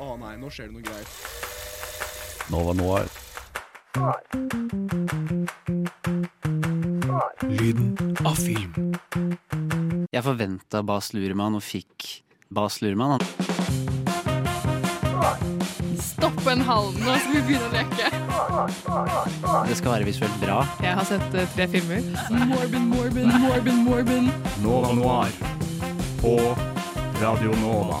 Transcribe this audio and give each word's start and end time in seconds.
Å 0.00 0.14
nei, 0.16 0.32
nå 0.40 0.48
skjer 0.48 0.70
det 0.70 0.78
noe 0.78 0.84
greier. 0.86 1.08
Nova 2.48 2.72
Noir. 2.72 3.10
Lyden 7.44 7.90
av 8.24 8.38
film. 8.40 8.94
Jeg 10.08 10.24
forventa 10.24 10.80
Bas 10.88 11.10
Luhrmann 11.12 11.58
og 11.58 11.64
fikk 11.66 12.22
Bas 12.48 12.80
Luhrmann. 12.80 13.20
Stopp 16.00 16.48
en 16.48 16.64
halv 16.64 16.96
nå, 16.96 17.16
skal 17.20 17.34
vi 17.36 17.42
begynne 17.50 17.68
å 17.68 17.74
leke. 17.74 18.08
Det 19.68 19.76
skal 19.78 19.98
være 19.98 20.08
visuelt 20.08 20.38
bra. 20.40 20.62
Jeg 20.80 20.96
har 20.96 21.10
sett 21.10 21.36
uh, 21.36 21.44
tre 21.52 21.66
filmer. 21.74 22.08
Morbin, 22.48 22.88
Morbin, 22.88 23.28
Morbin, 23.44 23.84
Morbin. 23.84 24.32
Nova 24.64 24.96
Noir. 24.96 25.36
På 26.24 26.38
Radio 27.20 27.52
Nova. 27.60 28.00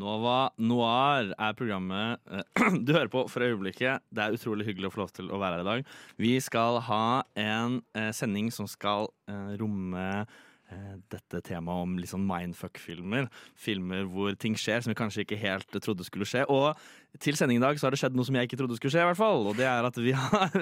Nova 0.00 0.50
Noir 0.56 1.32
er 1.36 1.56
programmet 1.58 2.20
eh, 2.30 2.68
du 2.86 2.94
hører 2.94 3.10
på 3.12 3.26
for 3.30 3.44
øyeblikket. 3.44 4.06
Det 4.08 4.24
er 4.24 4.36
utrolig 4.36 4.68
hyggelig 4.68 4.90
å 4.90 4.94
få 4.94 5.02
lov 5.04 5.14
til 5.16 5.30
å 5.30 5.40
være 5.40 5.60
her 5.60 5.64
i 5.64 5.70
dag. 5.70 5.96
Vi 6.20 6.34
skal 6.44 6.80
ha 6.88 7.04
en 7.38 7.80
eh, 7.98 8.12
sending 8.16 8.50
som 8.54 8.68
skal 8.70 9.10
eh, 9.30 9.56
romme 9.60 10.06
dette 11.12 11.40
temaet 11.46 11.84
om 11.84 11.96
litt 12.00 12.12
sånn 12.12 12.26
mindfuck-filmer. 12.28 13.28
Filmer 13.58 14.08
hvor 14.10 14.36
ting 14.40 14.56
skjer 14.58 14.84
som 14.84 14.92
vi 14.92 14.98
kanskje 14.98 15.24
ikke 15.24 15.40
helt 15.40 15.80
trodde 15.82 16.06
skulle 16.06 16.28
skje. 16.28 16.44
Og 16.50 16.78
til 17.22 17.38
sending 17.38 17.58
i 17.58 17.64
dag 17.64 17.78
så 17.78 17.88
har 17.88 17.96
det 17.96 18.02
skjedd 18.02 18.18
noe 18.18 18.28
som 18.28 18.38
jeg 18.38 18.48
ikke 18.48 18.60
trodde 18.60 18.78
skulle 18.78 18.94
skje, 18.94 19.02
i 19.04 19.08
hvert 19.10 19.20
fall. 19.20 19.48
Og 19.50 19.58
det 19.58 19.66
er 19.70 19.88
at 19.88 19.98
vi 20.00 20.14
har, 20.20 20.56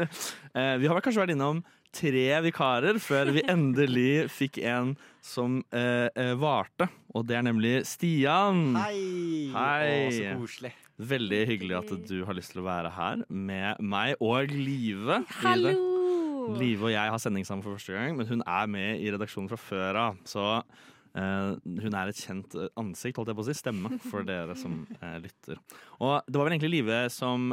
eh, 0.55 0.75
vi 0.81 0.91
har 0.91 1.05
kanskje 1.05 1.25
vært 1.25 1.37
innom 1.37 1.63
tre 1.95 2.27
vikarer 2.45 2.99
før 3.01 3.33
vi 3.33 3.45
endelig 3.49 4.29
fikk 4.33 4.61
en 4.69 4.95
som 5.25 5.61
eh, 5.73 6.09
eh, 6.13 6.35
varte. 6.41 6.89
Og 7.17 7.27
det 7.29 7.39
er 7.39 7.47
nemlig 7.49 7.75
Stian. 7.89 8.77
Hei! 8.79 9.53
Hei. 9.55 9.95
Å, 10.09 10.13
så 10.17 10.35
koselig. 10.43 10.75
Veldig 10.99 11.45
hyggelig 11.47 11.79
at 11.79 11.95
du 12.11 12.17
har 12.27 12.35
lyst 12.35 12.55
til 12.55 12.65
å 12.65 12.67
være 12.67 12.91
her 12.97 13.23
med 13.29 13.79
meg 13.85 14.19
og 14.25 14.51
Live. 14.51 15.23
Hallo! 15.45 16.08
Live, 16.57 16.89
og 16.89 16.93
jeg 16.95 17.13
har 17.13 17.21
sending 17.23 17.47
sammen 17.47 17.65
for 17.65 17.77
første 17.77 17.97
gang, 17.97 18.17
men 18.17 18.29
hun 18.29 18.45
er 18.47 18.71
med 18.71 19.03
i 19.03 19.11
redaksjonen 19.13 19.51
fra 19.51 19.61
før 19.61 20.01
av. 20.01 20.19
Så 20.29 20.45
uh, 20.59 21.53
hun 21.59 21.97
er 21.99 22.11
et 22.11 22.23
kjent 22.25 22.57
eh, 22.59 22.71
ansikt, 22.81 23.21
holdt 23.21 23.33
jeg 23.33 23.39
på 23.39 23.45
å 23.45 23.49
si, 23.49 23.57
stemme, 23.59 23.93
for 24.09 24.27
dere 24.29 24.57
som 24.59 24.81
uh, 25.03 25.17
lytter. 25.23 25.61
Og 26.01 26.19
det 26.27 26.41
var 26.41 26.49
vel 26.49 26.57
egentlig 26.57 26.75
Live 26.79 27.05
som 27.13 27.53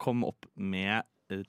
kom 0.00 0.24
opp 0.28 0.48
med 0.56 1.04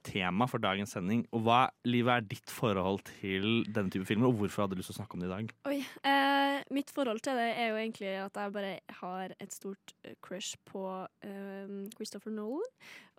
tema 0.07 0.47
for 0.49 0.61
dagens 0.63 0.93
sending. 0.95 1.23
Og 1.35 1.43
hva, 1.45 1.59
livet 1.87 2.13
er 2.13 2.27
ditt 2.31 2.51
forhold 2.53 3.01
til 3.09 3.63
denne 3.73 3.91
type 3.93 4.05
filmer, 4.09 4.29
og 4.31 4.39
hvorfor 4.41 4.65
hadde 4.65 4.77
du 4.77 4.81
lyst 4.81 4.91
til 4.93 4.97
å 4.97 4.99
snakke 5.01 5.17
om 5.17 5.23
det 5.23 5.29
i 5.29 5.33
dag? 5.35 5.53
Oi. 5.71 5.79
Eh, 6.11 6.57
mitt 6.75 6.93
forhold 6.95 7.21
til 7.25 7.39
det 7.39 7.49
er 7.55 7.71
jo 7.71 7.79
egentlig 7.81 8.11
at 8.23 8.41
jeg 8.41 8.55
bare 8.57 8.73
har 9.02 9.35
et 9.39 9.55
stort 9.55 9.95
eh, 10.05 10.15
crush 10.25 10.55
på 10.69 10.83
eh, 11.25 11.73
Christopher 11.97 12.33
Nolan. 12.35 12.69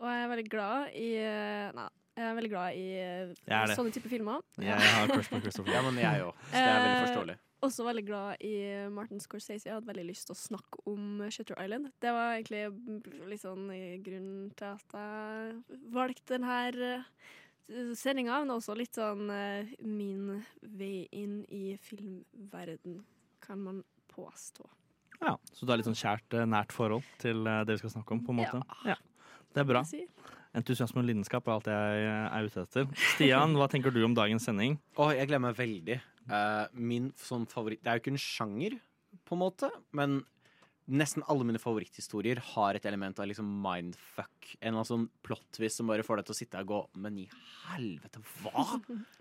Og 0.03 0.09
jeg 0.11 0.23
er 0.25 0.33
veldig 0.35 0.49
glad 0.53 0.97
i 0.99 1.09
eh, 1.23 1.69
Nei, 1.77 1.89
jeg 2.19 2.27
er 2.29 2.35
veldig 2.37 2.53
glad 2.53 2.77
i 2.77 2.87
eh, 3.01 3.73
sånne 3.77 3.95
type 3.95 4.11
filmer. 4.13 4.43
Jeg 4.61 4.77
har 4.77 5.09
crush 5.13 5.31
på 5.33 5.41
Christopher. 5.45 5.73
Ja, 5.77 5.83
men 5.87 5.99
jeg 6.03 6.27
òg. 6.27 6.37
Det 6.53 6.61
er 6.61 6.77
veldig 6.77 6.93
Eh, 6.93 7.03
forståelig. 7.07 7.39
Også 7.63 7.85
veldig 7.87 8.03
glad 8.09 8.43
i 8.43 8.57
Martin 8.91 9.21
Scorsese. 9.23 9.69
Jeg 9.69 9.77
hadde 9.77 9.87
veldig 9.87 10.09
lyst 10.09 10.27
til 10.27 10.35
å 10.35 10.41
snakke 10.41 10.83
om 10.91 11.23
Shutter 11.31 11.59
Island. 11.63 11.93
Det 12.03 12.11
var 12.11 12.35
egentlig 12.35 12.65
litt 13.31 13.45
sånn 13.45 13.69
grunnen 14.03 14.51
til 14.59 14.73
at 14.73 14.97
jeg 14.99 15.79
valgte 15.95 16.41
denne 16.41 17.95
sendinga, 17.97 18.41
men 18.43 18.55
også 18.57 18.75
litt 18.77 18.99
sånn 18.99 19.31
eh, 19.31 19.71
min 19.87 20.43
vei 20.75 21.07
inn 21.15 21.43
i 21.55 21.77
filmverden, 21.81 22.99
kan 23.47 23.63
man 23.63 23.83
påstå. 24.11 24.67
Ja, 25.23 25.37
Så 25.53 25.65
du 25.65 25.71
har 25.71 25.79
litt 25.79 25.87
sånn 25.87 25.99
kjært, 25.99 26.35
eh, 26.35 26.49
nært 26.49 26.75
forhold 26.75 27.07
til 27.23 27.47
eh, 27.47 27.63
det 27.65 27.77
vi 27.77 27.85
skal 27.85 27.95
snakke 27.95 28.17
om? 28.17 28.25
på 28.27 28.35
en 28.35 28.43
måte? 28.43 28.63
Ja. 28.89 28.99
Det 29.53 29.63
er 29.63 29.69
bra. 29.69 29.85
Entusiasme 30.57 31.01
og 31.01 31.07
lidenskap 31.09 31.47
er 31.47 31.55
alt 31.55 31.69
jeg 31.71 32.07
eh, 32.09 32.25
er 32.27 32.49
ute 32.49 32.65
etter. 32.67 32.89
Stian, 33.15 33.55
hva 33.57 33.69
tenker 33.71 33.95
du 33.95 34.03
om 34.05 34.17
dagens 34.19 34.49
sending? 34.49 34.81
Oh, 34.97 35.13
jeg 35.15 35.31
gleder 35.31 35.47
meg 35.47 35.57
veldig. 35.57 36.01
Eh, 36.31 36.67
min 36.79 37.11
sånn 37.19 37.49
favoritt 37.51 37.83
Det 37.83 37.91
er 37.91 37.99
jo 37.99 38.05
ikke 38.05 38.15
en 38.15 38.27
sjanger, 38.27 38.79
på 39.29 39.37
en 39.37 39.43
måte, 39.43 39.69
men 39.93 40.23
nesten 40.93 41.23
alle 41.31 41.45
mine 41.47 41.61
favoritthistorier 41.63 42.41
har 42.43 42.77
et 42.77 42.87
element 42.89 43.21
av 43.23 43.29
liksom 43.31 43.47
mindfuck. 43.63 44.49
En 44.59 44.73
eller 44.73 44.81
annen 44.81 44.89
sånn 44.89 45.05
plot-twist 45.25 45.79
som 45.79 45.91
bare 45.91 46.05
får 46.07 46.19
deg 46.19 46.27
til 46.27 46.35
å 46.35 46.39
sitte 46.41 46.63
og 46.65 46.71
gå 46.73 46.81
Men 47.05 47.21
i 47.23 47.27
helvete, 47.69 48.23
hva?! 48.43 48.65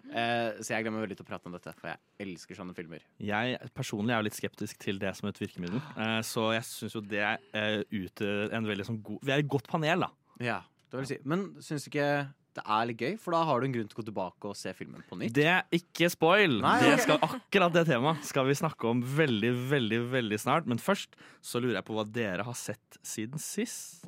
Uh, 0.09 0.57
så 0.63 0.73
jeg 0.73 0.87
glemmer 0.87 1.05
veldig 1.05 1.19
til 1.19 1.27
å 1.27 1.29
prate 1.29 1.51
om 1.51 1.55
dette, 1.55 1.75
for 1.77 1.91
jeg 1.91 2.25
elsker 2.25 2.57
sånne 2.57 2.75
filmer. 2.77 3.05
Jeg 3.21 3.71
personlig 3.77 4.15
er 4.15 4.23
jo 4.23 4.29
litt 4.29 4.39
skeptisk 4.39 4.81
til 4.81 4.99
det 5.01 5.13
som 5.19 5.29
et 5.29 5.41
virkemiddel. 5.43 5.83
uh, 5.99 6.19
Så 6.25 6.49
jeg 6.55 6.65
syns 6.71 6.97
jo 6.97 7.05
det 7.05 7.23
er 7.27 7.85
utgjør 7.87 8.57
en 8.57 8.67
veldig 8.67 8.87
sånn 8.87 9.01
god 9.05 9.23
Vi 9.27 9.35
er 9.35 9.45
et 9.45 9.51
godt 9.51 9.69
panel, 9.71 10.07
da. 10.07 10.11
Ja, 10.41 10.59
det 10.89 11.03
vil 11.03 11.11
si. 11.13 11.21
Men 11.29 11.51
syns 11.63 11.85
du 11.85 11.91
ikke 11.93 12.09
det 12.57 12.63
er 12.65 12.87
litt 12.89 13.01
gøy? 13.01 13.13
For 13.21 13.35
da 13.35 13.41
har 13.47 13.61
du 13.61 13.67
en 13.67 13.75
grunn 13.75 13.87
til 13.87 13.95
å 13.95 14.01
gå 14.01 14.07
tilbake 14.09 14.49
og 14.49 14.57
se 14.59 14.73
filmen 14.75 15.03
på 15.07 15.17
nytt. 15.19 15.33
Det 15.37 15.47
er 15.47 15.63
ikke 15.75 16.09
spoil! 16.11 16.57
Nei, 16.63 16.77
det 16.83 16.97
skal, 17.05 17.21
akkurat 17.23 17.75
det 17.75 17.85
temaet 17.87 18.27
skal 18.27 18.49
vi 18.49 18.57
snakke 18.59 18.89
om 18.91 19.03
veldig, 19.17 19.53
veldig 19.71 20.01
veldig 20.11 20.41
snart. 20.41 20.67
Men 20.67 20.81
først 20.81 21.15
så 21.39 21.63
lurer 21.63 21.79
jeg 21.79 21.87
på 21.87 21.95
hva 21.95 22.07
dere 22.07 22.47
har 22.47 22.57
sett 22.59 22.99
siden 23.05 23.39
sist. 23.41 24.03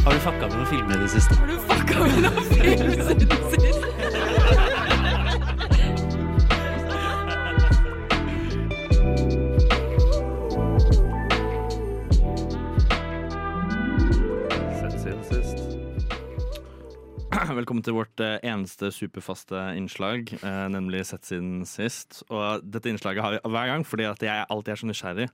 Har 0.00 0.12
du 0.16 0.20
fucka 0.24 0.48
med 0.48 0.56
noen 0.56 0.66
filmer 0.66 0.96
i 0.96 1.04
det 1.04 1.10
siste? 1.12 1.38
Har 1.38 1.46
du 1.46 1.56
fucka 1.70 2.02
med 2.02 2.22
noen 2.24 2.44
filmer 2.50 2.90
i 2.90 2.98
det 2.98 3.40
Sett 3.60 3.89
Velkommen 17.60 17.84
til 17.84 17.92
vårt 17.92 18.20
eh, 18.24 18.38
eneste 18.48 18.88
superfaste 18.94 19.58
innslag, 19.76 20.30
eh, 20.38 20.66
nemlig 20.72 21.02
Sett 21.10 21.28
siden 21.28 21.66
sist. 21.68 22.22
Og 22.32 22.64
dette 22.64 22.88
innslaget 22.88 23.20
har 23.20 23.34
vi 23.34 23.52
hver 23.52 23.68
gang 23.68 23.84
fordi 23.84 24.06
at 24.08 24.24
jeg 24.24 24.46
alltid 24.48 24.72
er 24.72 24.80
så 24.80 24.88
nysgjerrig 24.88 25.26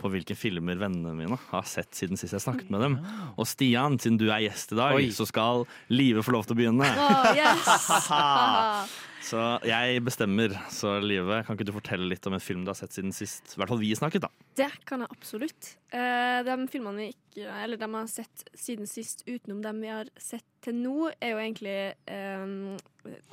på 0.00 0.12
hvilke 0.14 0.36
filmer 0.38 0.80
vennene 0.80 1.12
mine 1.18 1.36
har 1.50 1.68
sett 1.68 1.92
siden 1.92 2.16
sist 2.16 2.32
jeg 2.32 2.46
snakket 2.46 2.72
med 2.72 2.86
dem. 2.86 2.98
Og 3.36 3.44
Stian, 3.50 3.98
siden 4.00 4.16
du 4.22 4.30
er 4.30 4.46
gjest 4.46 4.72
i 4.72 4.80
dag, 4.80 4.96
Oi. 4.96 5.10
så 5.12 5.28
skal 5.28 5.66
Live 5.92 6.24
få 6.24 6.38
lov 6.38 6.48
til 6.48 6.56
å 6.56 6.62
begynne. 6.62 6.88
Oh, 6.88 7.34
yes! 7.36 8.94
Så 9.24 9.40
jeg 9.64 10.02
bestemmer. 10.04 10.52
Så 10.72 10.98
Live, 11.00 11.40
kan 11.46 11.56
ikke 11.56 11.68
du 11.68 11.74
fortelle 11.76 12.08
litt 12.10 12.26
om 12.28 12.36
en 12.36 12.42
film 12.42 12.64
du 12.64 12.72
har 12.72 12.78
sett 12.78 12.94
siden 12.94 13.14
sist? 13.14 13.54
I 13.54 13.60
hvert 13.60 13.72
fall 13.72 13.80
vi 13.80 13.94
snakket, 13.96 14.26
da. 14.26 14.48
Det 14.58 14.70
kan 14.88 15.04
jeg 15.04 15.14
absolutt. 15.14 15.70
Eh, 15.94 16.40
de 16.44 16.56
filmene 16.70 17.00
vi 17.00 17.12
ikke 17.14 17.46
Eller 17.64 17.78
de 17.78 17.86
har 17.90 18.06
sett 18.10 18.44
siden 18.54 18.86
sist, 18.86 19.24
utenom 19.26 19.62
dem 19.64 19.80
vi 19.82 19.88
har 19.90 20.10
sett 20.20 20.44
til 20.62 20.76
nå, 20.78 21.08
er 21.18 21.32
jo 21.32 21.40
egentlig 21.42 21.74
eh, 22.08 22.52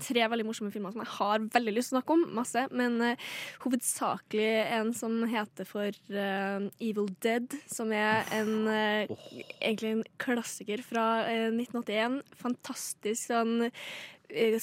tre 0.01 0.23
veldig 0.33 0.45
morsomme 0.47 0.71
filmer 0.73 0.91
som 0.91 1.03
jeg 1.03 1.13
har 1.19 1.45
veldig 1.53 1.73
lyst 1.75 1.91
til 1.91 1.95
å 1.95 1.99
snakke 1.99 2.15
om. 2.17 2.23
Masse. 2.39 2.65
Men 2.71 2.97
eh, 3.05 3.27
hovedsakelig 3.65 4.49
en 4.79 4.93
som 4.97 5.19
heter 5.29 5.69
for 5.69 5.91
eh, 5.91 6.69
Evil 6.79 7.11
Dead, 7.23 7.59
som 7.71 7.91
er 7.95 8.23
en 8.39 8.55
oh. 8.71 9.27
egentlig 9.59 9.97
en 9.97 10.05
klassiker 10.23 10.87
fra 10.87 11.07
eh, 11.27 11.49
1981. 11.51 12.21
Fantastisk 12.41 13.27
sånn 13.27 13.57
eh, 13.67 14.57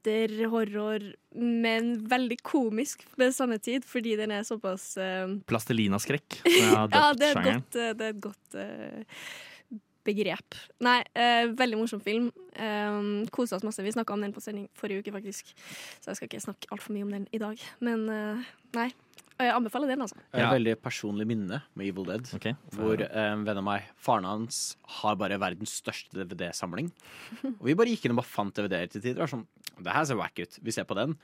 splatter, 0.00 0.48
horror, 0.48 1.14
men 1.34 2.08
veldig 2.08 2.40
komisk 2.42 3.04
på 3.16 3.30
samme 3.32 3.58
tid, 3.58 3.84
fordi 3.84 4.16
den 4.16 4.30
er 4.30 4.42
såpass 4.42 4.96
uh... 4.98 5.28
Plastelinaskrekk. 5.46 6.40
har 6.44 6.88
ja, 6.92 7.12
døpt 7.12 7.20
det 7.20 7.28
er 7.28 7.36
et 7.36 7.44
godt, 7.44 7.76
eh, 7.76 7.94
det 7.94 8.04
er 8.04 8.14
et 8.14 8.20
godt 8.20 8.58
uh 8.58 9.46
begrep. 10.00 10.56
Nei, 10.80 11.02
eh, 11.14 11.50
veldig 11.52 11.76
morsom 11.78 12.00
film. 12.00 12.30
Um, 12.56 13.26
Kosa 13.30 13.56
oss 13.56 13.66
masse. 13.66 13.82
Vi 13.84 13.92
snakka 13.92 14.14
om 14.14 14.22
den 14.24 14.32
på 14.32 14.40
sending 14.40 14.68
forrige 14.74 15.04
uke, 15.04 15.12
faktisk. 15.12 15.52
Så 16.00 16.10
jeg 16.10 16.16
skal 16.16 16.30
ikke 16.30 16.40
snakke 16.40 16.70
altfor 16.72 16.94
mye 16.96 17.04
om 17.04 17.12
den 17.14 17.28
i 17.36 17.38
dag. 17.38 17.60
Men 17.84 18.08
eh, 18.08 18.50
nei. 18.78 18.88
Og 19.40 19.46
jeg 19.46 19.54
anbefaler 19.56 19.88
den, 19.88 20.02
altså. 20.04 20.18
Jeg 20.20 20.36
har 20.36 20.42
Ja. 20.44 20.48
et 20.50 20.56
veldig 20.60 20.74
personlig 20.84 21.24
minne 21.30 21.62
med 21.74 21.86
Evil 21.88 22.04
Dead. 22.10 22.28
Okay. 22.36 22.52
Hvor 22.76 23.00
eh, 23.00 23.32
en 23.32 23.46
venn 23.48 23.56
av 23.56 23.64
meg, 23.64 23.86
faren 23.96 24.28
hans, 24.28 24.76
har 25.00 25.16
bare 25.16 25.38
verdens 25.40 25.72
største 25.80 26.26
DVD-samling. 26.28 26.90
Og 27.58 27.64
vi 27.70 27.74
bare 27.78 27.88
gikk 27.94 28.04
inn 28.04 28.12
og 28.12 28.20
bare 28.20 28.28
fant 28.34 28.52
DVD-er 28.60 28.92
til 28.92 29.00
tider. 29.00 29.16
Og 29.22 29.24
var 29.24 29.32
sånn, 29.32 29.46
det 29.80 29.96
her 29.96 30.04
ser 30.10 30.20
wack 30.20 30.36
ut. 30.44 30.60
Vi 30.60 30.76
ser 30.76 30.84
på 30.84 30.98
den. 31.00 31.16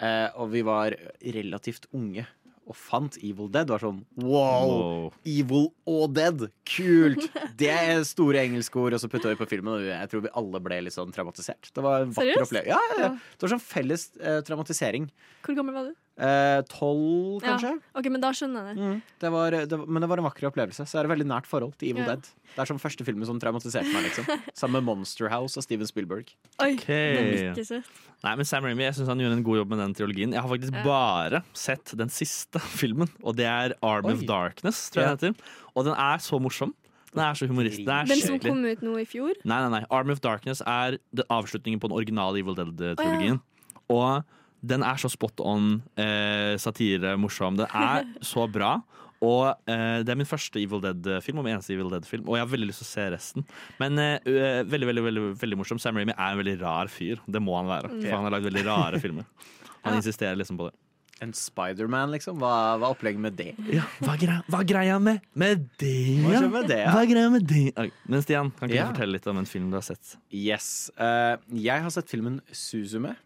Eh, 0.00 0.28
og 0.34 0.50
vi 0.50 0.62
var 0.66 0.96
relativt 1.22 1.86
unge. 1.94 2.26
og 2.70 2.76
fant 2.78 3.16
Evil 3.18 3.48
Dead, 3.50 3.66
var 3.66 3.80
sånn 3.82 3.96
wow! 4.22 4.68
Wow. 4.70 5.06
Evil 5.26 5.64
og 5.90 6.12
dead. 6.14 6.44
Kult! 6.70 7.24
Det 7.58 7.66
er 7.72 8.04
store 8.06 8.44
engelske 8.46 8.78
ord, 8.78 8.94
og 8.94 9.00
så 9.02 9.08
putta 9.10 9.32
vi 9.32 9.38
på 9.40 9.48
filmen, 9.50 9.72
og 9.74 9.88
jeg 9.88 10.10
tror 10.12 10.22
vi 10.22 10.30
alle 10.38 10.60
ble 10.62 10.78
litt 10.86 10.94
sånn 10.94 11.10
traumatisert. 11.10 11.72
Det 11.74 11.82
var 11.82 12.04
en 12.04 12.12
vakker 12.14 12.44
opplevelse. 12.44 12.70
Ja, 12.70 12.78
ja, 12.92 12.94
ja. 13.00 13.08
Ja. 13.08 13.34
Det 13.34 13.42
var 13.42 13.52
sånn 13.56 13.64
felles 13.64 14.04
eh, 14.22 14.38
traumatisering. 14.46 15.08
Hvor 15.42 15.58
gammel 15.58 15.74
var 15.80 15.88
du? 15.90 15.96
Eh, 16.20 16.60
Tolv, 16.68 17.40
kanskje? 17.40 17.70
Ja. 17.72 17.92
Ok, 17.96 18.08
men 18.12 18.20
da 18.20 18.28
skjønner 18.36 18.66
jeg 18.68 18.76
det. 18.76 18.84
Mm. 18.84 18.98
Det 19.22 19.30
var, 19.32 19.54
det, 19.56 19.78
var- 19.80 19.86
men 19.88 20.04
det 20.04 20.08
var 20.10 20.20
en 20.20 20.26
vakker 20.26 20.48
opplevelse. 20.50 20.84
Så 20.84 20.98
er 21.00 21.06
det 21.06 21.12
veldig 21.14 21.26
nært 21.30 21.46
forhold 21.48 21.72
til 21.80 21.94
Evil 21.94 22.02
Ja. 22.04 22.10
Dead. 22.14 22.28
Det 22.50 22.58
er 22.60 22.68
som 22.68 22.80
første 22.82 23.06
filmen 23.06 23.24
som 23.24 23.38
traumatiserte 23.40 23.88
meg, 23.94 24.04
liksom. 24.10 24.26
Sammen 24.60 24.80
med 24.82 24.88
Monster 24.90 25.30
House 25.32 25.56
og 25.56 25.64
Steven 25.64 25.88
Spielberg. 25.88 26.28
Oi, 26.60 26.74
okay. 26.74 27.14
den 27.16 27.30
er 27.30 27.52
ikke 27.54 27.64
søtt 27.64 27.88
Nei, 28.20 28.34
men 28.36 28.44
Sam 28.44 28.66
Raimi, 28.68 28.84
jeg 28.84 28.98
synes 28.98 29.08
han 29.08 29.22
gjorde 29.22 29.38
en 29.38 29.44
god 29.46 29.56
jobb 29.62 29.70
med 29.72 29.78
den 29.80 29.94
triologien 29.96 30.34
Jeg 30.36 30.42
har 30.44 30.50
faktisk 30.50 30.74
Ja. 30.76 30.82
bare 30.84 31.40
sett 31.56 31.94
den 31.96 32.10
siste 32.12 32.60
filmen, 32.80 33.08
og 33.24 33.36
det 33.40 33.46
er 33.48 33.72
Army 33.80 34.12
of 34.12 34.26
Darkness, 34.28 34.90
tror 34.92 35.06
jeg 35.06 35.16
det 35.22 35.30
heter. 35.30 35.54
Og 35.74 35.86
den 35.88 35.94
er 35.96 36.18
så 36.20 36.36
morsom. 36.42 36.74
Den 37.14 37.22
er 37.24 37.34
så 37.34 37.48
humoristisk. 37.48 37.86
Den 37.88 37.96
er 37.96 38.10
Den 38.12 38.20
som 38.20 38.36
kom 38.38 38.60
ut 38.68 38.82
nå 38.84 38.98
i 39.00 39.06
fjor? 39.08 39.32
Nei, 39.42 39.56
nei, 39.64 39.70
nei. 39.80 39.86
Arm 39.90 40.10
of 40.12 40.20
Darkness 40.20 40.60
er 40.68 40.98
avslutningen 41.32 41.80
på 41.80 41.88
den 41.88 41.96
originale 41.96 42.38
Evil 42.44 42.54
Dead-trilogien. 42.60 43.40
Og 43.90 44.20
den 44.62 44.82
er 44.84 44.98
så 45.00 45.08
spot 45.12 45.40
on, 45.40 45.82
eh, 45.96 46.56
satire, 46.60 47.16
morsom. 47.20 47.56
Den 47.60 47.70
er 47.72 48.04
så 48.24 48.46
bra. 48.50 48.80
Og 49.20 49.50
eh, 49.68 50.00
Det 50.02 50.08
er 50.12 50.16
min 50.16 50.28
første 50.28 50.56
Evil 50.62 50.80
Dead-film, 50.80 51.38
og 51.40 51.44
min 51.44 51.54
eneste 51.58 51.74
Evil 51.74 51.90
Dead-film. 51.92 52.24
Og 52.28 52.36
jeg 52.38 52.44
har 52.46 52.52
veldig 52.52 52.68
lyst 52.70 52.80
til 52.84 52.88
å 52.88 52.92
se 52.94 53.06
resten. 53.12 53.44
Men 53.80 53.98
eh, 54.00 54.62
veldig 54.64 54.88
veldig, 54.88 55.04
veldig, 55.08 55.24
veldig 55.42 55.58
morsom. 55.60 55.80
Sam 55.80 55.96
Raimi 56.00 56.14
er 56.16 56.30
en 56.32 56.40
veldig 56.40 56.58
rar 56.62 56.88
fyr. 56.92 57.20
Det 57.28 57.42
må 57.44 57.56
han 57.58 57.68
være. 57.68 57.90
For 57.98 58.14
han 58.16 58.24
har 58.28 58.36
lagd 58.38 58.48
veldig 58.48 58.64
rare 58.68 59.00
filmer. 59.02 59.28
Han 59.84 59.98
insisterer 60.00 60.36
liksom 60.40 60.60
på 60.60 60.70
det. 60.70 60.76
En 61.20 61.34
Spiderman, 61.36 62.08
liksom? 62.14 62.38
Hva 62.40 62.78
hva 62.80 62.86
er 62.88 62.94
opplegget 62.94 63.20
med 63.20 63.34
det? 63.36 63.50
Ja, 63.68 63.82
hva 64.00 64.14
greia, 64.16 64.40
hva 64.48 64.62
greia 64.64 64.94
med, 65.04 65.20
med 65.36 65.66
det? 65.76 65.90
Hva 66.24 66.40
med 66.48 66.70
det, 66.70 66.78
ja? 66.80 66.94
Hva 66.96 67.02
greia 67.10 67.32
med 67.34 67.44
det? 67.44 67.90
Men 68.08 68.24
Stian, 68.24 68.48
kan 68.56 68.70
ikke 68.70 68.78
Ja. 68.78 68.86
du 68.88 68.94
fortelle 68.94 69.18
litt 69.18 69.28
om 69.28 69.36
en 69.42 69.48
film 69.48 69.68
du 69.68 69.76
har 69.76 69.84
sett? 69.84 70.14
Yes. 70.32 70.88
Uh, 70.96 71.36
jeg 71.52 71.84
har 71.84 71.92
sett 71.92 72.08
filmen 72.08 72.40
Suzume. 72.56 73.18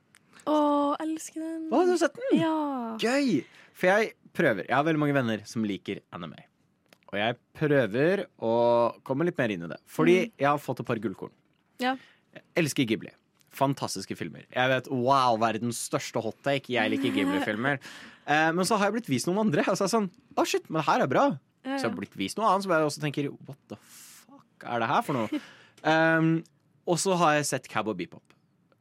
Å, 0.51 0.57
elsker 1.03 1.41
den. 1.43 1.63
Å, 1.73 1.83
du 1.87 1.93
har 1.95 2.01
sett 2.01 2.19
den? 2.19 2.41
Ja. 2.43 2.55
Gøy! 3.01 3.43
For 3.75 3.91
jeg 3.91 4.13
prøver. 4.37 4.67
Jeg 4.69 4.77
har 4.77 4.87
veldig 4.87 5.01
mange 5.03 5.17
venner 5.17 5.43
som 5.49 5.65
liker 5.67 6.03
anime. 6.15 6.45
Og 7.11 7.19
jeg 7.21 7.37
prøver 7.55 8.25
å 8.43 8.55
komme 9.07 9.27
litt 9.29 9.39
mer 9.39 9.53
inn 9.55 9.67
i 9.67 9.71
det. 9.71 9.79
Fordi 9.91 10.17
jeg 10.27 10.49
har 10.49 10.59
fått 10.63 10.83
et 10.83 10.89
par 10.89 10.99
gullkorn. 11.03 11.33
Ja. 11.83 11.95
Jeg 12.35 12.43
elsker 12.65 12.89
Ghibli. 12.91 13.13
Fantastiske 13.55 14.17
filmer. 14.19 14.49
Jeg 14.51 14.71
vet, 14.73 14.89
wow, 14.91 15.37
verdens 15.39 15.79
største 15.87 16.19
hottake. 16.25 16.73
Jeg 16.75 16.91
liker 16.95 17.15
Ghibli-filmer. 17.15 17.81
Eh, 18.25 18.47
men 18.57 18.65
så 18.65 18.79
har 18.81 18.89
jeg 18.89 18.95
blitt 18.95 19.09
vist 19.13 19.27
noen 19.29 19.43
andre, 19.43 19.61
og 19.69 19.75
så 19.77 19.83
er 19.85 19.85
jeg 19.85 19.93
sånn 19.93 20.07
Å, 20.41 20.45
shit, 20.49 20.65
men 20.73 20.79
det 20.79 20.85
her 20.87 21.03
er 21.05 21.09
bra. 21.13 21.25
Ja, 21.61 21.75
Så 21.75 21.83
jeg 21.83 21.91
har 21.91 21.97
blitt 21.99 22.15
vist 22.17 22.39
noe 22.39 22.47
annet 22.49 22.65
som 22.65 22.73
jeg 22.73 22.87
også 22.87 23.03
tenker 23.03 23.27
What 23.45 23.59
the 23.69 23.77
fuck 23.85 24.65
er 24.65 24.81
det 24.81 24.89
her 24.89 25.03
for 25.05 25.19
noe? 25.19 25.41
um, 25.85 26.31
og 26.89 26.97
så 27.03 27.19
har 27.21 27.35
jeg 27.37 27.45
sett 27.51 27.69
Cowboy 27.69 27.93
Bebop, 27.99 28.33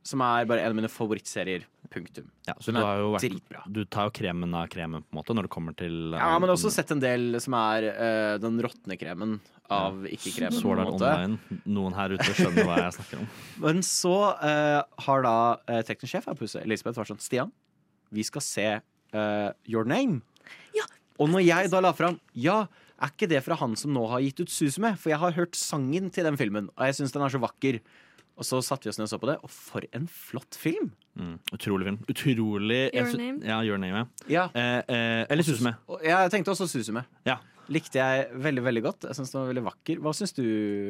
som 0.03 0.21
er 0.25 0.47
bare 0.49 0.65
en 0.65 0.73
av 0.73 0.77
mine 0.77 0.91
favorittserier. 0.91 1.67
Punktum. 1.93 2.25
Ja, 2.47 2.55
så 2.63 2.73
du, 2.73 2.79
har 2.81 2.97
jo 2.97 3.09
vært, 3.13 3.25
dritbra. 3.27 3.59
du 3.69 3.83
tar 3.85 4.07
jo 4.07 4.13
kremen 4.17 4.55
av 4.57 4.69
kremen 4.71 5.03
på 5.03 5.13
en 5.13 5.17
måte 5.19 5.35
når 5.37 5.45
det 5.45 5.51
kommer 5.53 5.75
til 5.77 6.15
Ja, 6.15 6.31
men 6.41 6.49
også 6.49 6.71
sett 6.73 6.89
en 6.95 7.03
del 7.03 7.37
som 7.43 7.53
er 7.59 7.85
uh, 7.91 8.35
den 8.41 8.57
råtne 8.65 8.97
kremen 8.97 9.35
av 9.69 10.07
ikke-kremen. 10.07 10.55
på 10.55 10.61
Sword 10.63 10.81
en 10.81 10.87
Art 10.87 10.95
måte. 10.95 11.11
Online. 11.11 11.59
Noen 11.75 11.97
her 11.97 12.15
ute 12.15 12.29
skjønner 12.33 12.67
hva 12.67 12.79
jeg 12.81 12.95
snakker 12.97 13.21
om. 13.21 13.27
Men 13.67 13.83
så 13.85 14.15
uh, 14.41 14.79
har 15.05 15.27
da 15.27 15.35
uh, 15.69 15.81
teknisk 15.85 16.15
sjef 16.15 16.29
her 16.31 16.39
på 16.39 16.47
huset, 16.47 16.63
Elisabeth, 16.63 16.97
vært 16.99 17.13
sånn 17.13 17.21
Stian, 17.23 17.53
vi 18.13 18.25
skal 18.25 18.45
se 18.45 18.67
uh, 18.79 19.49
Your 19.69 19.85
Name. 19.89 20.23
Ja. 20.73 20.87
Og 21.21 21.29
når 21.29 21.45
jeg 21.45 21.69
da 21.69 21.83
la 21.83 21.93
fram 21.93 22.17
Ja, 22.33 22.63
er 23.03 23.11
ikke 23.13 23.29
det 23.29 23.43
fra 23.45 23.57
han 23.59 23.75
som 23.79 23.93
nå 23.93 24.05
har 24.11 24.23
gitt 24.23 24.41
ut 24.41 24.51
Susume? 24.53 24.93
For 24.99 25.13
jeg 25.13 25.21
har 25.21 25.37
hørt 25.37 25.57
sangen 25.59 26.09
til 26.13 26.25
den 26.27 26.39
filmen, 26.39 26.69
og 26.73 26.89
jeg 26.89 26.97
syns 26.99 27.13
den 27.15 27.25
er 27.25 27.33
så 27.33 27.41
vakker. 27.43 27.79
Og 28.37 28.45
så 28.47 28.57
satte 28.65 28.87
vi 28.87 28.89
oss 28.89 28.97
ned 28.97 29.05
og 29.05 29.11
så 29.11 29.19
på 29.21 29.27
det, 29.29 29.35
og 29.45 29.49
for 29.53 29.85
en 29.93 30.07
flott 30.09 30.55
film! 30.57 30.91
Mm, 31.15 31.35
utrolig 31.53 31.85
film. 31.85 31.99
Utrolig 32.09 32.79
Your 32.95 33.11
Name. 33.17 33.41
Ja, 33.45 33.59
Your 33.61 33.77
Name, 33.77 33.97
ja. 33.97 34.05
Ja, 34.29 34.45
Eh, 34.55 34.79
eh, 34.89 35.25
eller 35.29 35.43
Susume. 35.45 35.75
Ja, 36.03 36.23
jeg 36.25 36.31
tenkte 36.33 36.49
også 36.55 36.65
Susume. 36.67 37.03
Ja. 37.25 37.35
Likte 37.71 38.01
jeg 38.01 38.27
veldig 38.43 38.63
veldig 38.65 38.83
godt. 38.83 39.05
Jeg 39.07 39.15
synes 39.15 39.31
den 39.31 39.39
var 39.39 39.51
veldig 39.53 39.63
vakker. 39.69 40.01
Hva 40.03 40.11
syns 40.17 40.35
du, 40.35 40.43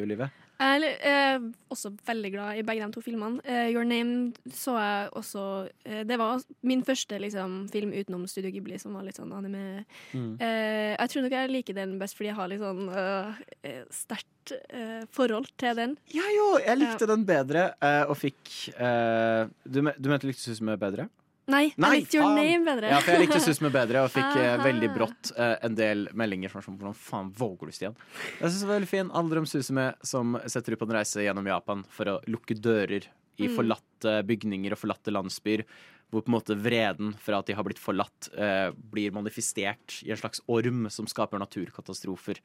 Live? 0.09 0.29
Jeg 0.63 0.79
er 0.79 1.05
eh, 1.09 1.45
også 1.73 1.91
veldig 2.07 2.31
glad 2.33 2.57
i 2.57 2.63
begge 2.65 2.85
de 2.85 2.95
to 2.95 3.01
filmene. 3.03 3.41
Eh, 3.45 3.69
Your 3.73 3.85
Name 3.85 4.33
så 4.53 4.75
jeg 4.77 5.09
også 5.19 5.45
eh, 5.85 6.03
Det 6.07 6.17
var 6.21 6.43
min 6.61 6.83
første 6.85 7.19
liksom, 7.19 7.63
film 7.73 7.93
utenom 7.93 8.25
Studio 8.29 8.53
Ghibli 8.53 8.77
som 8.81 8.95
var 8.97 9.05
litt 9.05 9.19
sånn 9.19 9.33
anime. 9.35 9.83
Mm. 10.13 10.37
Eh, 10.39 10.93
jeg 10.93 11.13
tror 11.13 11.25
nok 11.25 11.37
jeg 11.37 11.53
liker 11.53 11.77
den 11.77 11.97
best 12.01 12.17
fordi 12.17 12.31
jeg 12.31 12.39
har 12.39 12.51
litt 12.51 12.63
sånn 12.63 12.87
eh, 12.93 13.83
sterkt 13.93 14.29
forhold 15.15 15.47
til 15.61 15.77
den. 15.77 15.97
Ja 16.11 16.25
jo, 16.35 16.47
jeg 16.59 16.81
likte 16.81 17.07
den 17.07 17.21
bedre, 17.23 17.69
og 18.11 18.17
fikk 18.19 18.49
du, 18.75 19.77
du 19.79 20.09
mente 20.11 20.25
du 20.25 20.27
likte 20.27 20.43
Suzume 20.43 20.75
bedre? 20.81 21.05
Nei, 21.51 21.73
Nei, 21.75 21.89
jeg 21.97 22.03
likte 22.05 22.15
Your 22.17 22.27
faen. 22.29 22.37
Name 22.39 22.65
bedre. 22.69 22.89
Ja, 22.93 22.99
for 23.03 23.11
jeg 23.17 23.25
likte 23.25 23.39
Susme 23.43 23.69
bedre, 23.73 24.03
og 24.05 24.11
fikk 24.13 24.37
eh, 24.39 24.53
Aha. 24.53 24.61
veldig 24.63 24.89
brått 24.95 25.31
eh, 25.35 25.55
en 25.67 25.75
del 25.75 26.05
meldinger 26.15 26.49
som 26.53 26.59
var 26.61 26.67
sånn 26.69 26.77
Hvordan 26.79 26.95
faen 26.95 27.31
våger 27.35 27.67
du, 27.67 27.73
Stian? 27.75 27.97
Jeg 28.39 28.45
synes 28.47 28.61
det 28.61 28.69
var 28.69 28.77
veldig 28.79 28.91
fin. 28.93 29.09
Handler 29.11 29.41
om 29.43 29.49
Suzume 29.51 29.87
som 30.07 30.37
setter 30.47 30.73
ut 30.77 30.79
på 30.79 30.87
en 30.87 30.95
reise 30.95 31.25
gjennom 31.25 31.49
Japan 31.51 31.83
for 31.91 32.05
å 32.13 32.19
lukke 32.31 32.55
dører 32.55 33.09
i 33.41 33.47
Mm. 33.49 33.55
forlatte 33.57 34.11
bygninger 34.29 34.71
og 34.75 34.77
forlatte 34.77 35.09
landsbyer. 35.11 35.63
Hvor 36.13 36.21
på 36.21 36.29
en 36.29 36.37
måte 36.37 36.57
vreden 36.59 37.15
fra 37.17 37.41
at 37.41 37.49
de 37.49 37.57
har 37.57 37.65
blitt 37.65 37.81
forlatt, 37.81 38.29
eh, 38.37 38.69
blir 38.93 39.15
manifestert 39.15 39.99
i 40.05 40.13
en 40.13 40.21
slags 40.21 40.43
orm 40.47 40.85
som 40.93 41.09
skaper 41.09 41.41
naturkatastrofer. 41.41 42.39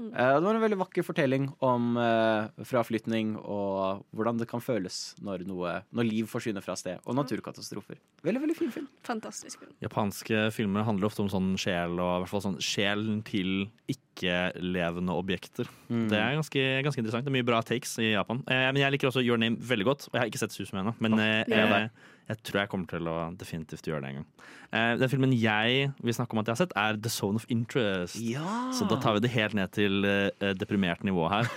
Mm. 0.00 0.14
Eh, 0.14 0.34
det 0.34 0.46
var 0.46 0.54
en 0.54 0.62
veldig 0.62 0.78
vakker 0.80 1.04
fortelling 1.04 1.48
om 1.66 1.96
eh, 2.00 2.64
fraflytning 2.64 3.34
og 3.40 4.04
hvordan 4.16 4.38
det 4.40 4.46
kan 4.50 4.62
føles 4.64 5.00
når, 5.20 5.44
noe, 5.48 5.74
når 5.92 6.08
liv 6.08 6.30
forsvinner 6.30 6.64
fra 6.64 6.76
sted, 6.78 7.00
og 7.04 7.16
naturkatastrofer. 7.18 7.98
Veldig, 8.24 8.42
veldig 8.44 8.56
fin 8.56 8.72
film. 8.74 8.88
Fantastisk 9.06 9.64
film. 9.64 9.74
Japanske 9.82 10.46
filmer 10.56 10.86
handler 10.86 11.10
ofte 11.10 11.24
om 11.24 11.30
sånn 11.32 11.52
sjel, 11.60 11.98
og 11.98 12.14
i 12.14 12.22
hvert 12.24 12.32
fall 12.32 12.46
sånn 12.46 12.60
sjelen 12.64 13.20
til 13.26 13.66
ikke-levende 13.90 15.16
objekter. 15.16 15.68
Mm. 15.90 16.06
Det 16.12 16.20
er 16.20 16.38
ganske, 16.38 16.64
ganske 16.86 17.02
interessant. 17.02 17.26
Det 17.26 17.32
er 17.32 17.38
mye 17.40 17.50
bra 17.50 17.60
takes 17.66 17.96
i 18.00 18.12
Japan. 18.14 18.44
Eh, 18.46 18.68
men 18.70 18.80
jeg 18.84 18.96
liker 18.96 19.10
også 19.10 19.24
Your 19.24 19.40
Name 19.40 19.60
veldig 19.60 19.88
godt, 19.90 20.08
og 20.08 20.16
jeg 20.16 20.24
har 20.24 20.32
ikke 20.32 20.44
sett 20.44 20.56
Susum 20.56 20.80
ennå. 20.80 20.96
Men 21.02 21.18
jeg, 21.20 21.44
er 21.50 21.76
jeg, 21.76 21.92
jeg 22.30 22.38
tror 22.46 22.60
jeg 22.62 22.70
kommer 22.70 22.90
til 22.90 23.08
å 23.10 23.16
definitivt 23.38 23.88
gjøre 23.88 24.04
det 24.04 24.10
en 24.12 24.18
gang. 24.20 24.26
Eh, 24.70 24.92
den 25.00 25.10
filmen 25.10 25.32
jeg 25.34 25.90
vil 25.98 26.14
snakke 26.14 26.36
om 26.36 26.42
at 26.42 26.50
jeg 26.50 26.54
har 26.54 26.60
sett, 26.62 26.76
er 26.78 26.98
The 27.02 27.10
Zone 27.10 27.40
of 27.40 27.46
Interest. 27.50 28.20
Ja! 28.22 28.70
Så 28.76 28.86
da 28.90 29.00
tar 29.02 29.16
vi 29.16 29.24
det 29.24 29.32
helt 29.34 29.56
ned 29.58 29.72
til 29.74 30.06
eh, 30.06 30.54
deprimert 30.58 31.06
nivå 31.06 31.28
her. 31.32 31.50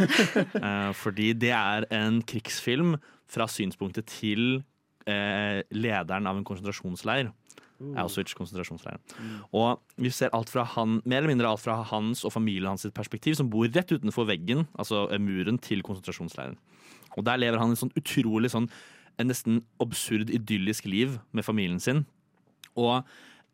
Eh, 0.63 0.92
fordi 0.96 1.34
det 1.36 1.51
er 1.51 1.86
en 1.94 2.22
krigsfilm 2.25 2.94
fra 3.32 3.46
synspunktet 3.51 4.08
til 4.08 4.62
eh, 5.10 5.60
lederen 5.75 6.30
av 6.30 6.39
en 6.39 6.46
konsentrasjonsleir. 6.48 7.32
Auschwitz 8.00 8.36
konsentrasjonsleiren. 8.38 9.01
Og 9.51 9.82
vi 10.00 10.12
ser 10.13 10.32
alt 10.36 10.51
fra 10.53 10.63
han, 10.75 11.00
mer 11.03 11.22
eller 11.22 11.34
mindre 11.34 11.50
alt 11.51 11.63
fra 11.63 11.80
hans 11.89 12.24
og 12.24 12.34
familien 12.36 12.72
hans 12.72 12.86
sitt 12.86 12.96
perspektiv, 12.96 13.36
som 13.39 13.50
bor 13.51 13.68
rett 13.68 13.92
utenfor 13.92 14.30
veggen, 14.30 14.65
altså 14.80 15.08
eh, 15.10 15.22
muren, 15.22 15.60
til 15.62 15.84
konsentrasjonsleiren. 15.86 16.58
Og 17.18 17.25
der 17.27 17.42
lever 17.42 17.62
han 17.62 17.74
en 17.74 17.80
sånn 17.80 17.94
utrolig 18.00 18.53
sånn 18.53 18.70
en 19.22 19.29
nesten 19.29 19.62
absurd 19.84 20.32
idyllisk 20.34 20.88
liv 20.89 21.20
med 21.32 21.46
familien 21.46 21.82
sin. 21.84 22.03
Og 22.79 23.03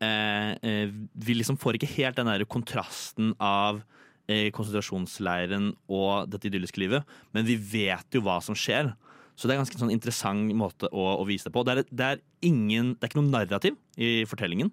eh, 0.00 0.52
eh, 0.64 0.92
vi 1.14 1.36
liksom 1.36 1.58
får 1.60 1.78
ikke 1.78 1.92
helt 1.98 2.20
den 2.20 2.30
der 2.30 2.46
kontrasten 2.48 3.34
av 3.36 3.82
eh, 4.30 4.48
konsentrasjonsleiren 4.54 5.72
og 5.90 6.30
dette 6.32 6.50
idylliske 6.50 6.82
livet, 6.82 7.06
men 7.36 7.48
vi 7.48 7.58
vet 7.60 8.16
jo 8.16 8.24
hva 8.24 8.40
som 8.44 8.56
skjer. 8.56 8.92
Så 9.40 9.48
det 9.48 9.54
er 9.54 9.58
en 9.58 9.64
ganske 9.64 9.80
sånn 9.80 9.92
interessant 9.94 10.52
måte 10.56 10.88
å, 10.92 11.04
å 11.22 11.24
vise 11.28 11.48
det 11.48 11.54
på. 11.54 11.64
Det 11.64 11.72
er, 11.72 11.82
det, 11.88 12.06
er 12.06 12.22
ingen, 12.44 12.94
det 12.94 13.06
er 13.06 13.12
ikke 13.12 13.20
noe 13.22 13.32
narrativ 13.32 13.78
i 13.96 14.10
fortellingen. 14.28 14.72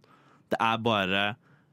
Det 0.52 0.60
er 0.64 0.80
bare 0.84 1.24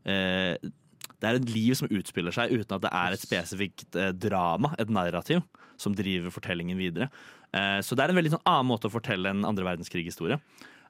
eh, 0.07 0.71
Det 1.19 1.29
er 1.29 1.39
et 1.39 1.51
liv 1.51 1.75
som 1.79 1.91
utspiller 1.91 2.35
seg 2.35 2.53
uten 2.55 2.77
at 2.77 2.85
det 2.85 2.93
er 2.95 3.17
et 3.17 3.23
spesifikt 3.23 3.99
eh, 3.99 4.13
drama, 4.15 4.75
et 4.79 4.93
narrativ, 4.93 5.43
som 5.81 5.97
driver 5.97 6.31
fortellingen 6.35 6.79
videre. 6.79 7.11
Eh, 7.55 7.81
så 7.87 7.97
det 7.97 8.05
er 8.05 8.13
en 8.13 8.19
veldig 8.19 8.35
sånn 8.37 8.49
annen 8.51 8.71
måte 8.71 8.91
å 8.91 8.95
fortelle 8.95 9.31
en 9.31 9.45
andre 9.47 9.67
verdenskrig-historie. 9.71 10.41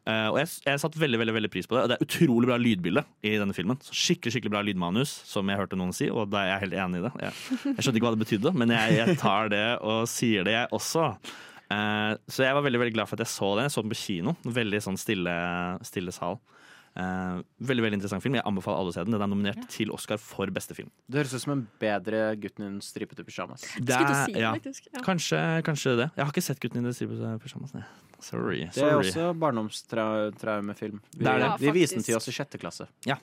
Eh, 0.05 0.27
og 0.29 0.37
jeg, 0.37 0.51
jeg 0.67 0.81
satt 0.83 0.97
veldig 1.01 1.21
veldig, 1.23 1.35
veldig 1.39 1.51
pris 1.53 1.69
på 1.69 1.77
det. 1.77 1.85
Og 1.85 1.93
det 1.93 1.97
er 1.97 2.05
utrolig 2.07 2.51
bra 2.51 2.59
lydbilde 2.61 3.05
i 3.25 3.37
denne 3.41 3.57
filmen. 3.57 3.81
Så 3.85 3.97
skikkelig 3.97 4.37
skikkelig 4.37 4.53
bra 4.57 4.63
lydmanus, 4.67 5.15
som 5.29 5.49
jeg 5.49 5.61
hørte 5.61 5.79
noen 5.81 5.95
si, 5.97 6.11
og 6.13 6.29
da 6.33 6.43
er 6.43 6.53
jeg 6.53 6.67
helt 6.67 6.79
enig 6.85 7.01
i 7.01 7.07
det. 7.07 7.15
Jeg, 7.25 7.41
jeg 7.71 7.79
skjønte 7.79 8.01
ikke 8.01 8.09
hva 8.09 8.15
det 8.17 8.25
betydde, 8.25 8.55
men 8.61 8.75
jeg, 8.77 8.99
jeg 9.01 9.19
tar 9.23 9.53
det 9.55 9.67
og 9.81 10.09
sier 10.11 10.47
det, 10.49 10.59
jeg 10.59 10.73
også. 10.77 11.09
Eh, 11.73 12.11
så 12.29 12.45
jeg 12.45 12.57
var 12.57 12.67
veldig 12.67 12.83
veldig 12.85 12.97
glad 12.99 13.11
for 13.11 13.17
at 13.17 13.25
jeg 13.25 13.33
så 13.33 13.55
den. 13.57 13.69
Jeg 13.69 13.77
så 13.77 13.85
den 13.85 13.95
på 13.95 14.01
kino. 14.03 14.37
Veldig 14.61 14.83
sånn 14.85 15.01
stille, 15.01 15.37
stille 15.89 16.15
sal. 16.15 16.41
Eh, 16.95 17.41
veldig 17.67 17.83
veldig 17.83 17.99
interessant 17.99 18.23
film. 18.23 18.37
Jeg 18.39 18.47
anbefaler 18.47 18.79
alle 18.79 18.93
å 18.93 18.95
se 18.95 19.03
den. 19.03 19.17
Den 19.17 19.25
er 19.25 19.31
nominert 19.31 19.67
til 19.73 19.91
Oscar 19.95 20.21
for 20.23 20.51
beste 20.55 20.77
film. 20.79 20.93
Det 21.11 21.23
høres 21.23 21.35
ut 21.35 21.43
som 21.43 21.57
en 21.57 21.65
bedre 21.83 22.23
gutten 22.39 22.69
i 22.69 22.87
stripete 22.87 23.27
pysjamas. 23.27 23.67
Si 23.67 23.83
ja, 24.39 24.53
faktisk. 24.55 24.87
Ja. 24.93 25.03
kanskje, 25.03 25.43
kanskje 25.67 25.97
det. 26.05 26.09
Jeg 26.15 26.23
har 26.23 26.33
ikke 26.33 26.47
sett 26.47 26.63
Gutten 26.63 26.85
i 26.85 26.87
den 26.87 26.95
stripete 26.95 27.35
pyjamas. 27.43 27.75
Sorry, 28.23 28.69
Sorry. 28.71 28.71
Det 28.73 28.85
er 28.87 28.99
også 29.01 29.29
barndomstraumefilm. 29.43 31.01
Vi, 31.11 31.19
Det 31.19 31.25
det. 31.25 31.49
Ja, 31.49 31.57
vi 31.61 31.73
viste 31.75 31.99
den 31.99 32.07
til 32.07 32.17
oss 32.17 32.31
i 32.31 32.33
sjette 32.37 32.61
klasse. 32.63 32.87
Ja, 33.09 33.19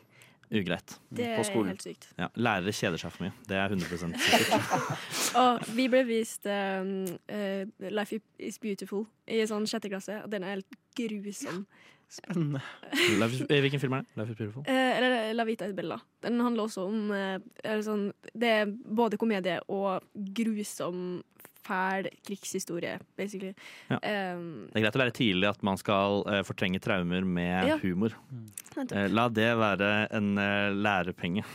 ugreit. 0.51 0.97
Det 1.09 1.29
er 1.31 1.39
helt 1.39 1.81
sykt. 1.87 2.09
Ja, 2.19 2.27
lærere 2.35 2.75
kjeder 2.75 2.99
seg 2.99 3.15
for 3.15 3.23
mye. 3.23 3.31
Det 3.47 3.55
er 3.55 3.71
100 3.71 4.19
sikkert. 4.27 5.31
Og 5.39 5.71
vi 5.79 5.87
ble 5.95 6.03
vist 6.11 6.45
um, 6.45 6.91
uh, 7.31 7.63
Life 7.87 8.19
is 8.37 8.59
Beautiful 8.59 9.07
i 9.31 9.39
sånn 9.47 9.65
sjette 9.71 9.89
klasse, 9.89 10.19
og 10.25 10.29
den 10.35 10.43
er 10.43 10.57
helt 10.57 10.79
grusom. 10.99 11.63
Spennende. 12.11 12.59
Eh, 12.91 13.61
Hvilken 13.63 13.79
film 13.79 13.93
er 13.95 14.01
det? 14.03 14.17
Life 14.19 14.33
is 14.33 14.37
Beautiful? 14.37 14.63
Eh, 14.67 14.97
eller 14.97 15.33
La 15.37 15.45
Vita 15.47 15.65
et 15.69 15.75
Bella. 15.77 15.95
Den 16.25 16.39
handler 16.43 16.65
også 16.67 16.83
om 16.89 17.11
eh, 17.15 17.37
er 17.63 17.77
det 17.79 17.85
sånn, 17.87 18.09
Det 18.35 18.49
er 18.59 18.65
både 18.71 19.15
komedie 19.21 19.59
og 19.71 20.03
grusom, 20.35 21.21
fæl 21.63 22.09
krigshistorie, 22.27 22.97
basically. 23.15 23.53
Ja. 23.87 23.99
Um, 24.35 24.67
Det 24.73 24.81
er 24.81 24.85
greit 24.87 24.97
å 24.97 25.03
være 25.05 25.13
tidlig 25.15 25.47
at 25.53 25.61
man 25.63 25.77
skal 25.79 26.23
uh, 26.27 26.41
fortrenge 26.43 26.81
traumer 26.83 27.23
med 27.23 27.69
Ja. 27.69 27.77
humor. 27.83 28.15
Mm. 28.33 28.47
Eh, 28.91 29.07
la 29.13 29.29
det 29.29 29.51
være 29.61 29.91
en 30.11 30.33
uh, 30.41 30.71
lærepenge. 30.75 31.45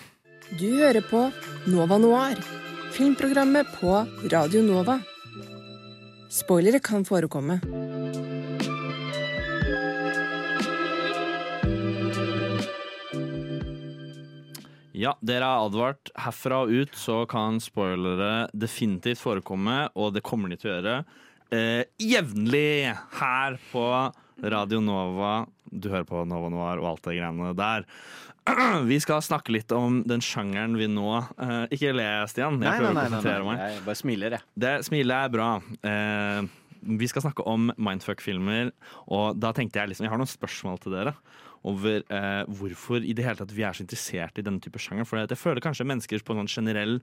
Du 0.57 0.69
hører 0.79 1.03
på 1.03 1.27
Nova 1.67 1.99
Noir, 1.99 2.39
filmprogrammet 2.97 3.67
på 3.81 3.93
Radio 4.33 4.63
Nova. 4.63 5.01
Spoilere 6.31 6.79
kan 6.81 7.05
forekomme. 7.05 7.61
Ja, 14.97 15.13
dere 15.21 15.45
har 15.45 15.67
advart. 15.67 16.09
Herfra 16.25 16.63
og 16.65 16.73
ut 16.73 16.95
så 16.97 17.21
kan 17.29 17.59
spoilere 17.61 18.47
definitivt 18.57 19.21
forekomme, 19.21 19.91
og 19.93 20.15
det 20.17 20.23
kommer 20.25 20.49
de 20.49 20.57
til 20.61 20.71
å 20.71 20.77
gjøre 20.79 20.95
eh, 21.53 21.83
jevnlig 22.01 22.95
her 23.19 23.59
på 23.73 23.85
Radio 24.47 24.81
Nova. 24.85 25.35
Du 25.69 25.91
hører 25.93 26.07
på 26.09 26.23
Nova 26.29 26.49
Noir 26.53 26.81
og 26.81 26.95
alt 26.95 27.05
det 27.11 27.19
greiene 27.19 27.53
der. 27.59 27.85
Vi 28.89 28.97
skal 29.03 29.21
snakke 29.27 29.53
litt 29.53 29.73
om 29.75 30.01
den 30.07 30.23
sjangeren 30.25 30.77
vi 30.79 30.87
nå 30.87 31.09
eh, 31.19 31.65
Ikke 31.75 31.91
le, 31.97 32.07
Stian. 32.31 32.57
Jeg 32.63 32.63
Nei, 32.63 32.71
nei, 32.71 32.77
prøver 32.79 32.93
å 32.93 32.95
nei, 32.95 33.01
nei, 33.03 33.09
konsentrere 33.11 33.43
nei. 33.43 33.49
meg. 33.51 33.65
Jeg 33.75 33.87
bare 33.91 34.01
smiler, 34.01 34.37
jeg. 34.39 34.49
Det 34.65 34.75
smilet 34.87 35.17
er 35.19 35.33
bra. 35.35 35.49
Eh, 35.93 36.47
vi 37.03 37.09
skal 37.11 37.25
snakke 37.27 37.45
om 37.51 37.69
mindfuck-filmer, 37.83 38.71
og 39.13 39.37
da 39.43 39.51
tenkte 39.57 39.81
jeg 39.83 39.91
liksom 39.91 40.07
Jeg 40.07 40.13
har 40.13 40.21
noen 40.23 40.31
spørsmål 40.31 40.81
til 40.85 40.95
dere 40.97 41.17
over 41.67 42.03
eh, 42.03 42.43
hvorfor 42.59 43.03
i 43.03 43.15
det 43.17 43.25
hele 43.27 43.41
tatt 43.41 43.55
vi 43.55 43.65
er 43.67 43.77
så 43.77 43.85
interessert 43.85 44.39
i 44.39 44.45
denne 44.47 44.63
type 44.63 44.81
sjanger. 44.83 45.09
For 45.09 45.23
jeg 45.23 45.41
føler 45.41 45.65
kanskje 45.65 45.89
mennesker 45.89 46.25
på 46.25 46.35
en 46.35 46.45
sånn 46.45 46.53
generell 46.61 47.01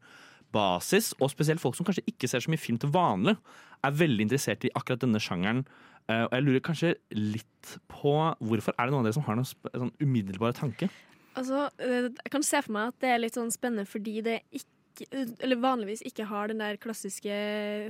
basis, 0.53 1.11
og 1.19 1.31
spesielt 1.33 1.61
folk 1.61 1.75
som 1.77 1.87
kanskje 1.87 2.05
ikke 2.09 2.29
ser 2.29 2.43
så 2.43 2.51
mye 2.53 2.61
film 2.61 2.77
til 2.81 2.91
vanlig, 2.93 3.35
er 3.83 3.97
veldig 3.99 4.27
interessert 4.27 4.63
i 4.67 4.71
akkurat 4.77 5.01
denne 5.03 5.21
sjangeren. 5.23 5.63
Eh, 6.11 6.25
og 6.25 6.35
jeg 6.35 6.45
lurer 6.45 6.63
kanskje 6.67 6.93
litt 7.15 7.73
på 7.91 8.13
hvorfor 8.43 8.75
er 8.77 8.87
det 8.87 8.93
noen 8.93 9.03
av 9.03 9.09
dere 9.09 9.17
som 9.17 9.25
har 9.27 9.39
noen 9.39 9.49
sånn 9.49 9.95
umiddelbare 10.03 10.55
tanke? 10.57 10.91
Altså, 11.33 11.65
eh, 11.81 12.09
jeg 12.11 12.31
kan 12.31 12.45
se 12.45 12.61
for 12.61 12.75
meg 12.75 12.93
at 12.93 13.01
det 13.01 13.11
er 13.11 13.21
litt 13.23 13.39
sånn 13.39 13.51
spennende 13.53 13.89
fordi 13.89 14.19
det 14.25 14.41
ikke 14.51 14.69
eller 15.11 15.61
vanligvis 15.61 16.03
ikke 16.07 16.27
har 16.29 16.51
den 16.51 16.61
der 16.61 16.77
klassiske 16.81 17.33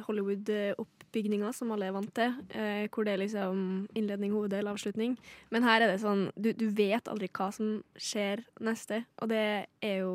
Hollywood-oppbygninga 0.07 1.51
som 1.55 1.74
alle 1.74 1.89
er 1.89 1.95
vant 1.95 2.13
til, 2.15 2.36
eh, 2.55 2.86
hvor 2.93 3.03
det 3.05 3.13
er 3.13 3.24
liksom 3.24 3.88
innledning, 3.95 4.33
hoveddel, 4.36 4.69
avslutning. 4.72 5.17
Men 5.51 5.67
her 5.67 5.81
er 5.81 5.91
det 5.91 6.03
sånn 6.03 6.29
du, 6.36 6.53
du 6.53 6.69
vet 6.72 7.10
aldri 7.12 7.29
hva 7.33 7.50
som 7.55 7.75
skjer 7.98 8.45
neste, 8.63 9.03
og 9.22 9.33
det 9.33 9.43
er 9.83 9.98
jo 10.03 10.13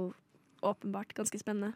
åpenbart 0.66 1.14
ganske 1.16 1.38
spennende. 1.40 1.72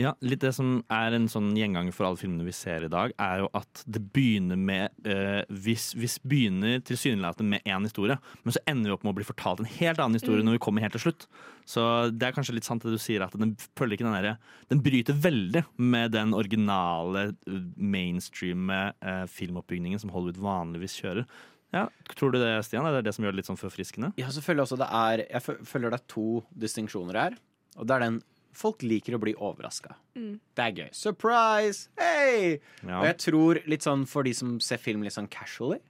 Ja, 0.00 0.12
litt 0.20 0.42
det 0.44 0.52
som 0.56 0.82
er 0.92 1.16
en 1.16 1.28
sånn 1.32 1.52
gjenganger 1.56 1.94
for 1.96 2.08
alle 2.08 2.20
filmene 2.20 2.44
vi 2.46 2.54
ser 2.56 2.84
i 2.86 2.90
dag, 2.92 3.14
er 3.18 3.42
jo 3.44 3.48
at 3.56 3.82
det 3.86 4.02
begynner 4.14 4.58
med 4.60 4.92
eh, 5.08 5.42
hvis, 5.50 5.90
hvis 5.96 6.18
begynner 6.22 6.80
tilsynelatende 6.86 7.56
med 7.56 7.64
én 7.64 7.86
historie, 7.88 8.18
men 8.44 8.56
så 8.56 8.62
ender 8.66 8.90
vi 8.90 8.96
opp 8.96 9.06
med 9.06 9.14
å 9.14 9.18
bli 9.20 9.28
fortalt 9.28 9.62
en 9.64 9.70
helt 9.78 9.98
annen 10.02 10.18
historie 10.20 10.36
Mm. 10.42 10.46
når 10.50 10.58
vi 10.58 10.64
kommer 10.66 10.84
helt 10.84 10.92
til 10.92 11.04
slutt. 11.06 11.26
Så 11.66 11.82
det 12.12 12.28
er 12.28 12.32
kanskje 12.36 12.54
litt 12.54 12.66
sant 12.68 12.82
det 12.84 12.92
du 12.92 12.98
sier, 13.00 13.22
at 13.24 13.32
den 13.38 13.56
følger 13.78 13.96
ikke 13.96 14.06
den 14.06 14.14
derre 14.18 14.36
Den 14.70 14.82
bryter 14.84 15.14
veldig 15.14 15.64
med 15.78 16.12
den 16.12 16.34
originale 16.34 17.28
eh, 17.46 17.60
mainstreame 17.76 18.92
eh, 19.00 19.24
filmoppbygningen 19.26 19.98
som 20.02 20.10
Hollywood 20.14 20.40
vanligvis 20.42 20.96
kjører. 21.00 21.26
Ja, 21.74 21.88
Tror 22.14 22.30
du 22.32 22.38
det, 22.38 22.52
Stian? 22.64 22.86
Er 22.86 22.94
det 22.98 23.08
det 23.08 23.14
som 23.16 23.24
gjør 23.24 23.34
det 23.34 23.40
litt 23.42 23.48
sånn 23.50 23.58
forfriskende? 23.58 24.12
Ja, 24.20 24.28
så 24.32 24.40
føler 24.44 24.62
jeg 24.62 24.68
også 24.68 24.78
det 24.80 24.86
er 25.00 25.22
Jeg 25.26 25.42
føler 25.66 25.90
det 25.92 25.98
er 26.00 26.06
to 26.12 26.26
distinksjoner 26.54 27.18
her. 27.18 27.36
Og 27.76 27.88
det 27.88 27.96
er 27.96 28.04
den 28.06 28.22
folk 28.56 28.80
liker 28.86 29.16
å 29.16 29.20
bli 29.20 29.34
overraska. 29.36 29.96
Mm. 30.16 30.38
Det 30.56 30.64
er 30.64 30.80
gøy. 30.80 30.88
Surprise! 30.96 31.90
Hey! 32.00 32.56
Ja. 32.80 33.02
Og 33.02 33.08
jeg 33.10 33.18
tror 33.26 33.60
litt 33.68 33.84
sånn 33.86 34.06
for 34.08 34.26
de 34.26 34.32
som 34.36 34.56
ser 34.64 34.80
film 34.80 35.04
litt 35.04 35.16
sånn 35.16 35.28
casually, 35.32 35.82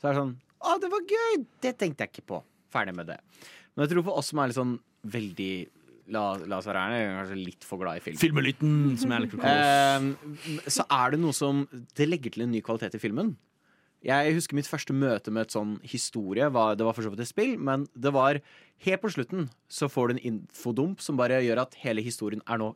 så 0.00 0.08
er 0.08 0.14
det 0.14 0.22
sånn 0.22 0.34
Å, 0.64 0.78
det 0.80 0.88
var 0.92 1.04
gøy! 1.04 1.44
Det 1.60 1.74
tenkte 1.80 2.06
jeg 2.06 2.14
ikke 2.14 2.28
på. 2.32 2.42
Ferdig 2.72 2.96
med 2.96 3.10
det. 3.12 3.18
Men 3.74 3.84
jeg 3.84 3.92
tror 3.92 4.06
for 4.06 4.20
oss 4.22 4.30
som 4.32 4.40
er 4.40 4.50
litt 4.50 4.60
sånn 4.60 4.76
veldig 5.04 5.54
La, 6.12 6.34
la 6.44 6.58
oss 6.58 6.66
være 6.68 6.82
ærlige, 6.84 7.12
kanskje 7.16 7.36
litt 7.38 7.62
for 7.64 7.80
glad 7.80 7.96
i 7.96 8.02
film. 8.04 8.18
Filmelytten, 8.20 8.72
som 9.00 9.12
jeg 9.14 9.24
liker 9.24 9.38
å 9.38 9.40
kalle 9.40 9.62
oss. 9.62 10.34
Ehm, 10.52 10.58
så 10.68 10.84
er 10.92 11.14
det 11.14 11.20
noe 11.22 11.32
som 11.32 11.62
Det 11.96 12.04
legger 12.04 12.34
til 12.34 12.44
en 12.44 12.52
ny 12.52 12.60
kvalitet 12.64 12.98
i 12.98 13.00
filmen. 13.00 13.30
Jeg 14.04 14.34
husker 14.36 14.56
mitt 14.58 14.68
første 14.68 14.92
møte 14.96 15.32
med 15.32 15.46
et 15.46 15.54
sånn 15.54 15.78
historie. 15.86 16.50
Var, 16.52 16.76
det 16.76 16.84
var 16.84 16.96
for 16.96 17.06
så 17.06 17.12
vidt 17.12 17.24
et 17.24 17.30
spill, 17.30 17.54
men 17.56 17.86
det 17.96 18.12
var 18.12 18.40
helt 18.84 19.00
på 19.00 19.12
slutten 19.14 19.48
så 19.72 19.88
får 19.88 20.10
du 20.10 20.14
en 20.14 20.24
infodump 20.32 21.00
som 21.00 21.16
bare 21.16 21.40
gjør 21.44 21.62
at 21.62 21.78
hele 21.80 22.04
historien 22.04 22.44
er 22.44 22.60
nå 22.60 22.74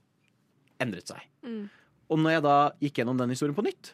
endret 0.80 1.10
seg. 1.12 1.20
Mm. 1.44 1.66
Og 2.08 2.22
når 2.22 2.38
jeg 2.38 2.44
da 2.46 2.56
gikk 2.80 3.00
gjennom 3.02 3.20
den 3.20 3.34
historien 3.34 3.56
på 3.56 3.66
nytt, 3.66 3.92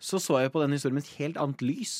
så 0.00 0.20
så 0.22 0.40
jeg 0.40 0.52
på 0.54 0.62
den 0.62 0.72
historien 0.72 0.96
med 0.96 1.04
et 1.04 1.16
helt 1.20 1.40
annet 1.42 1.64
lys. 1.64 1.94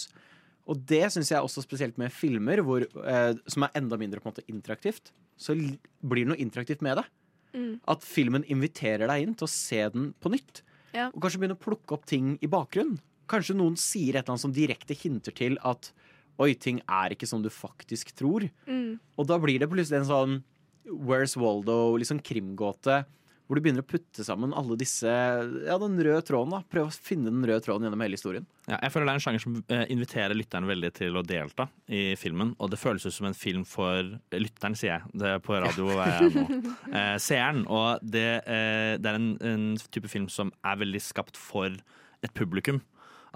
Og 0.70 0.80
det 0.88 1.02
syns 1.12 1.32
jeg 1.32 1.44
også 1.44 1.64
spesielt 1.64 1.98
med 2.00 2.14
filmer 2.14 2.62
hvor, 2.64 2.84
eh, 2.84 3.32
som 3.50 3.66
er 3.66 3.76
enda 3.76 3.98
mindre 4.00 4.22
på 4.22 4.30
en 4.30 4.32
måte 4.32 4.46
interaktivt. 4.48 5.12
Så 5.40 5.56
blir 5.56 6.24
det 6.24 6.30
noe 6.32 6.40
interaktivt 6.40 6.84
med 6.86 7.00
det. 7.00 7.06
Mm. 7.52 7.72
At 7.90 8.06
filmen 8.06 8.46
inviterer 8.48 9.10
deg 9.10 9.26
inn 9.26 9.36
til 9.36 9.48
å 9.48 9.52
se 9.52 9.82
den 9.92 10.12
på 10.22 10.32
nytt. 10.32 10.62
Ja. 10.94 11.10
Og 11.10 11.20
kanskje 11.22 11.42
begynne 11.42 11.58
å 11.58 11.62
plukke 11.62 11.96
opp 11.96 12.06
ting 12.08 12.36
i 12.40 12.50
bakgrunnen. 12.50 13.00
Kanskje 13.30 13.56
noen 13.58 13.78
sier 13.78 14.16
et 14.16 14.24
eller 14.24 14.34
annet 14.34 14.46
som 14.46 14.54
direkte 14.54 14.96
hinter 14.98 15.34
til 15.36 15.58
at 15.66 15.92
oi, 16.40 16.54
ting 16.56 16.80
er 16.88 17.14
ikke 17.14 17.28
som 17.28 17.42
du 17.44 17.50
faktisk 17.52 18.14
tror. 18.16 18.46
Mm. 18.66 18.98
Og 19.20 19.28
da 19.28 19.38
blir 19.40 19.60
det 19.60 19.70
plutselig 19.70 20.02
en 20.02 20.10
sånn 20.10 20.36
Where's 20.90 21.36
Waldo, 21.38 21.96
liksom 22.00 22.22
krimgåte, 22.24 23.02
hvor 23.50 23.58
du 23.58 23.64
begynner 23.64 23.82
å 23.82 23.90
putte 23.90 24.22
sammen 24.22 24.52
alle 24.54 24.76
disse 24.78 25.10
Ja, 25.10 25.74
den 25.82 25.98
røde 25.98 26.22
tråden, 26.22 26.52
da. 26.54 26.60
Prøve 26.70 26.92
å 26.92 26.94
finne 26.94 27.32
den 27.32 27.42
røde 27.42 27.64
tråden 27.64 27.88
gjennom 27.88 28.04
hele 28.04 28.14
historien. 28.14 28.46
Ja, 28.68 28.76
jeg 28.76 28.92
føler 28.94 29.08
det 29.08 29.12
er 29.12 29.18
en 29.18 29.24
sjanger 29.24 29.42
som 29.42 29.56
eh, 29.74 29.82
inviterer 29.90 30.38
lytteren 30.38 30.70
veldig 30.70 30.90
til 30.94 31.18
å 31.18 31.24
delta 31.26 31.66
i 31.90 32.02
filmen. 32.18 32.52
Og 32.62 32.70
det 32.70 32.78
føles 32.78 33.08
ut 33.08 33.16
som 33.16 33.26
en 33.26 33.34
film 33.34 33.64
for 33.66 34.12
lytteren, 34.30 34.78
sier 34.78 34.92
jeg. 34.92 35.10
Det 35.18 35.32
er 35.34 35.42
på 35.42 35.58
radio 35.58 35.90
er 35.96 36.14
jeg 36.14 36.30
nå. 36.36 36.46
Eh, 37.00 37.16
seeren. 37.22 37.64
Og 37.66 38.06
det, 38.06 38.28
eh, 38.46 38.94
det 39.02 39.10
er 39.10 39.18
en, 39.18 39.28
en 39.50 39.66
type 39.90 40.10
film 40.10 40.30
som 40.30 40.54
er 40.62 40.78
veldig 40.80 41.02
skapt 41.02 41.38
for 41.38 41.74
et 42.22 42.34
publikum. 42.38 42.78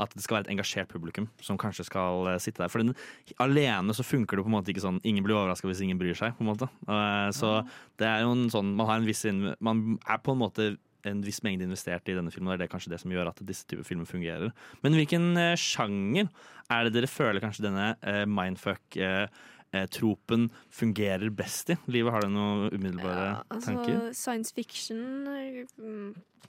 At 0.01 0.15
det 0.15 0.23
skal 0.25 0.39
være 0.39 0.47
et 0.49 0.55
engasjert 0.57 0.89
publikum 0.91 1.29
som 1.45 1.59
kanskje 1.61 1.87
skal 1.87 2.27
eh, 2.33 2.39
sitte 2.43 2.63
der. 2.63 2.71
For 2.73 2.83
den, 2.83 2.95
alene 3.43 3.95
så 3.95 4.05
funker 4.07 4.37
det 4.37 4.45
på 4.47 4.51
en 4.51 4.57
måte 4.59 4.73
ikke 4.75 4.83
sånn 4.85 5.01
Ingen 5.05 5.25
blir 5.27 5.37
overraska 5.39 5.69
hvis 5.71 5.83
ingen 5.85 6.01
bryr 6.01 6.17
seg. 6.19 6.35
på 6.39 6.45
en 6.45 6.51
måte 6.53 6.69
Eh, 6.89 7.31
Så 7.33 7.67
det 7.99 8.07
er 8.09 8.25
jo 8.25 8.33
en 8.33 8.49
sånn 8.51 8.75
Man 8.77 8.87
har 8.89 8.99
en 8.99 9.07
viss 9.07 9.25
Man 9.61 9.99
er 10.09 10.19
på 10.19 10.33
en 10.35 10.43
måte 10.43 10.77
en 11.05 11.21
viss 11.21 11.43
mengde 11.45 11.67
investert 11.67 12.09
i 12.09 12.15
denne 12.17 12.33
filmen. 12.33 12.53
og 12.53 12.59
Det 12.59 12.65
er 12.65 12.73
kanskje 12.73 12.91
det 12.95 13.01
som 13.03 13.11
gjør 13.13 13.29
at 13.29 13.41
disse 13.45 13.67
typer 13.69 13.85
filmer 13.85 14.07
fungerer. 14.09 14.53
Men 14.83 14.95
hvilken 14.97 15.37
eh, 15.37 15.55
sjanger 15.55 16.31
er 16.73 16.85
det 16.85 16.95
dere 16.95 17.11
føler 17.11 17.45
kanskje 17.45 17.67
denne 17.67 17.91
eh, 18.01 19.29
mindfuck-tropen 19.79 20.51
fungerer 20.71 21.31
best 21.31 21.71
i? 21.71 21.77
Livet, 21.91 22.13
har 22.13 22.21
du 22.23 22.29
noen 22.33 22.69
umiddelbare 22.73 23.25
Ja, 23.27 23.43
altså, 23.51 23.73
tanker? 23.73 24.13
Science 24.15 24.53
fiction 24.55 25.27
eh, 25.29 25.65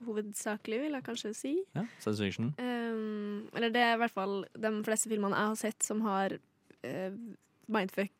hovedsakelig, 0.05 0.81
vil 0.85 0.97
jeg 0.97 1.03
kanskje 1.05 1.33
si. 1.35 1.53
Ja, 1.75 1.85
science 2.03 2.21
fiction? 2.23 2.51
Um, 2.59 3.47
eller 3.55 3.69
det 3.73 3.81
er 3.81 3.95
i 3.95 4.01
hvert 4.03 4.13
fall 4.15 4.45
de 4.53 4.71
fleste 4.85 5.09
filmene 5.11 5.35
jeg 5.37 5.51
har 5.53 5.59
sett 5.59 5.83
som 5.87 6.01
har 6.05 6.35
uh, 6.35 7.11
mindfuck 7.71 8.11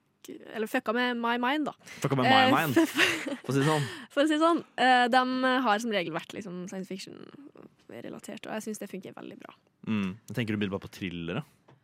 Eller 0.55 0.65
fucka 0.65 0.93
med 0.95 1.17
my 1.21 1.35
mind, 1.37 1.67
da. 1.69 1.73
Fucka 2.01 2.15
med 2.17 2.25
my 2.25 2.37
Eh, 2.47 2.53
mind, 2.55 2.79
for 3.45 3.51
å 3.51 3.53
si 3.53 3.59
det 3.61 3.67
sånn. 3.67 3.83
For 4.09 4.23
å 4.23 4.25
si 4.25 4.33
det 4.33 4.41
sånn. 4.41 4.63
eh, 4.81 5.03
de 5.13 5.21
har 5.67 5.79
som 5.83 5.91
regel 5.93 6.15
vært 6.15 6.33
liksom, 6.33 6.63
science 6.71 6.89
fiction-relatert, 6.89 8.47
og 8.47 8.55
jeg 8.55 8.65
syns 8.65 8.81
det 8.81 8.89
funker 8.89 9.13
veldig 9.13 9.37
bra. 9.43 9.53
Mm. 9.85 10.15
Jeg 10.31 10.37
tenker 10.39 10.57
umiddelbart 10.57 10.87
på 10.87 10.89
thrillere. 10.97 11.43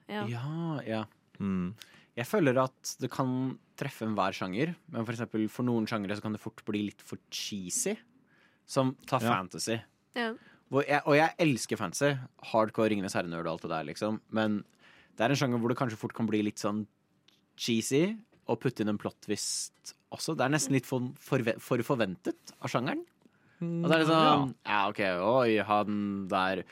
Ja. 0.09 0.23
Ja, 0.25 0.81
ja. 0.87 1.03
Mm. 1.37 1.75
Jeg 2.17 2.27
føler 2.27 2.57
at 2.59 2.95
det 2.99 3.09
kan 3.13 3.57
treffe 3.79 4.03
enhver 4.05 4.35
sjanger, 4.35 4.73
men 4.91 5.05
for 5.07 5.13
eksempel 5.15 5.45
for 5.49 5.63
noen 5.67 5.87
sjangere 5.87 6.17
så 6.19 6.25
kan 6.25 6.33
det 6.35 6.41
fort 6.43 6.59
bli 6.67 6.83
litt 6.89 7.01
for 7.07 7.17
cheesy. 7.31 7.95
Som 8.67 8.95
ta 9.07 9.17
Ja. 9.21 9.31
fantasy. 9.37 9.77
Ja. 10.15 10.33
Hvor 10.71 10.85
jeg, 10.87 11.01
og 11.05 11.15
jeg 11.15 11.35
elsker 11.39 11.77
fantasy. 11.79 12.13
Hardcore 12.51 12.89
Ringenes 12.91 13.13
herrenerd 13.15 13.47
og 13.47 13.53
alt 13.57 13.61
det 13.65 13.71
der, 13.71 13.83
liksom. 13.89 14.19
Men 14.31 14.63
det 15.17 15.25
er 15.25 15.29
en 15.33 15.39
sjanger 15.39 15.59
hvor 15.59 15.69
det 15.71 15.77
kanskje 15.79 15.97
fort 15.99 16.13
kan 16.15 16.27
bli 16.27 16.41
litt 16.43 16.59
sånn 16.59 16.85
cheesy, 17.59 18.17
og 18.49 18.59
putte 18.59 18.83
inn 18.83 18.89
en 18.91 18.97
plot 18.99 19.17
twist 19.23 19.93
også. 20.11 20.35
Det 20.35 20.43
er 20.45 20.51
nesten 20.55 20.75
litt 20.75 20.87
for, 20.87 21.11
for, 21.23 21.43
for 21.63 21.83
forventet 21.85 22.53
av 22.59 22.71
sjangeren. 22.71 23.03
Og 23.61 23.85
det 23.87 23.93
er 23.93 24.01
litt 24.01 24.09
sånn 24.09 24.55
Ja, 24.65 24.79
OK, 24.89 24.99
oi, 25.21 25.57
han 25.67 25.99
der 26.31 26.63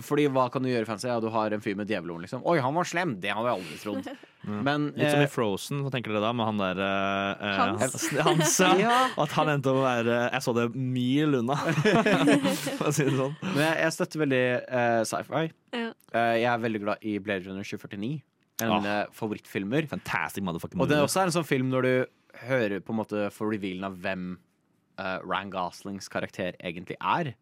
Fordi 0.00 0.24
hva 0.32 0.46
kan 0.48 0.64
du 0.64 0.70
gjøre 0.70 0.86
fancy? 0.88 1.04
Ja, 1.10 1.18
du 1.20 1.26
har 1.34 1.52
en 1.52 1.60
fyr 1.60 1.74
med 1.76 1.90
djevelhorn, 1.90 2.22
liksom. 2.24 2.40
Oi, 2.48 2.54
han 2.64 2.72
var 2.72 2.86
slem! 2.88 3.10
Det 3.20 3.28
hadde 3.28 3.50
jeg 3.50 3.58
aldri 3.60 3.80
trodd. 3.82 4.06
Men 4.66 4.86
Litt 4.96 5.10
som 5.12 5.20
eh, 5.20 5.26
i 5.26 5.30
Frozen, 5.30 5.82
hva 5.84 5.90
tenker 5.92 6.14
dere 6.14 6.22
da? 6.24 6.30
Med 6.34 6.48
han 6.48 6.62
der 6.62 6.80
eh, 6.82 7.42
eh, 7.50 7.58
Hans. 7.60 8.06
Hans 8.24 8.54
ja. 8.64 8.70
Ja. 8.86 8.96
At 9.20 9.34
han 9.36 9.50
endte 9.52 9.70
opp 9.70 9.82
å 9.82 9.84
være 9.84 10.16
Jeg 10.32 10.42
så 10.42 10.54
det 10.56 10.64
mil 10.74 11.36
unna, 11.42 11.54
for 12.80 12.88
å 12.88 12.94
si 12.96 13.04
det 13.06 13.14
sånn. 13.18 13.36
Men 13.44 13.60
jeg, 13.66 13.76
jeg 13.84 13.94
støtter 13.98 14.22
veldig 14.24 14.40
eh, 14.80 15.02
sci-fi. 15.12 15.42
Ja. 15.76 15.90
Eh, 16.16 16.32
jeg 16.40 16.48
er 16.54 16.64
veldig 16.64 16.82
glad 16.86 17.04
i 17.12 17.18
Blade 17.22 17.46
Runner 17.50 17.68
2049. 17.68 18.14
En 18.62 18.68
av 18.68 18.72
Ah. 18.72 18.80
mine 18.80 18.96
favorittfilmer. 19.16 19.86
Fantastic 19.90 20.44
motherfucking 20.46 20.80
Og 20.82 20.88
det 20.90 20.96
er 20.98 21.04
også 21.06 21.22
en 21.26 21.32
sånn 21.34 21.46
film 21.48 21.70
når 21.72 21.86
du 21.86 21.94
hører 22.48 22.80
på 22.84 22.92
en 22.94 22.98
måte 23.00 23.28
for 23.34 23.52
revealen 23.52 23.84
av 23.88 23.96
hvem 24.04 24.26
eh, 25.00 25.18
Ryan 25.24 25.50
Goslings 25.52 26.08
karakter 26.12 26.56
egentlig 26.62 26.96
er. 27.00 27.32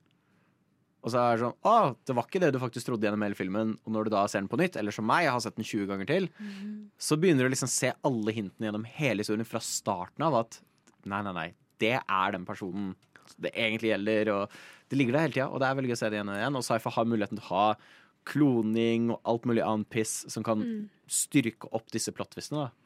Og 1.01 1.13
så 1.13 1.21
er 1.21 1.37
det 1.37 1.45
sånn 1.47 1.69
Å, 1.71 1.75
det 2.07 2.15
var 2.17 2.27
ikke 2.29 2.41
det 2.43 2.51
du 2.53 2.59
faktisk 2.61 2.91
trodde 2.91 3.07
gjennom 3.07 3.23
hele 3.25 3.39
filmen. 3.39 3.77
Og 3.87 3.95
når 3.95 4.09
du 4.09 4.11
da 4.15 4.25
ser 4.29 4.43
den 4.43 4.51
på 4.53 4.59
nytt, 4.61 4.77
eller 4.77 4.93
som 4.93 5.07
meg, 5.09 5.25
jeg 5.25 5.33
har 5.33 5.45
sett 5.45 5.57
den 5.57 5.69
20 5.69 5.87
ganger 5.91 6.11
til, 6.11 6.27
så 7.01 7.17
begynner 7.21 7.47
du 7.49 7.55
liksom 7.55 7.71
se 7.73 7.93
alle 8.05 8.35
hintene 8.37 8.69
gjennom 8.69 8.85
hele 8.99 9.25
historien 9.25 9.49
fra 9.49 9.63
starten 9.65 10.27
av 10.27 10.37
at 10.43 10.61
nei, 11.09 11.23
nei, 11.25 11.33
nei, 11.33 11.47
det 11.81 11.97
er 12.01 12.37
den 12.37 12.45
personen 12.49 12.93
det 13.41 13.55
egentlig 13.55 13.95
gjelder. 13.95 14.33
Og 14.35 14.61
det 14.91 14.99
ligger 14.99 15.17
der 15.17 15.27
hele 15.27 15.37
tida, 15.39 15.49
og 15.49 15.63
det 15.63 15.69
er 15.71 15.79
veldig 15.79 15.93
gøy 15.93 15.97
å 15.97 16.03
se 16.03 16.11
det 16.11 16.19
igjen 16.19 16.33
og 16.35 16.39
igjen. 16.41 16.61
Og 16.61 16.67
Sci-Fi 16.67 16.95
har 16.99 17.09
muligheten 17.09 17.41
til 17.41 17.47
å 17.47 17.55
ha 17.55 17.67
kloning 18.29 19.09
og 19.15 19.21
alt 19.25 19.47
mulig 19.49 19.63
annet 19.65 19.89
piss 19.89 20.27
som 20.29 20.45
kan 20.45 20.61
styrke 21.11 21.71
opp 21.73 21.89
disse 21.95 22.13
plottvistene. 22.13 22.67
da. 22.69 22.80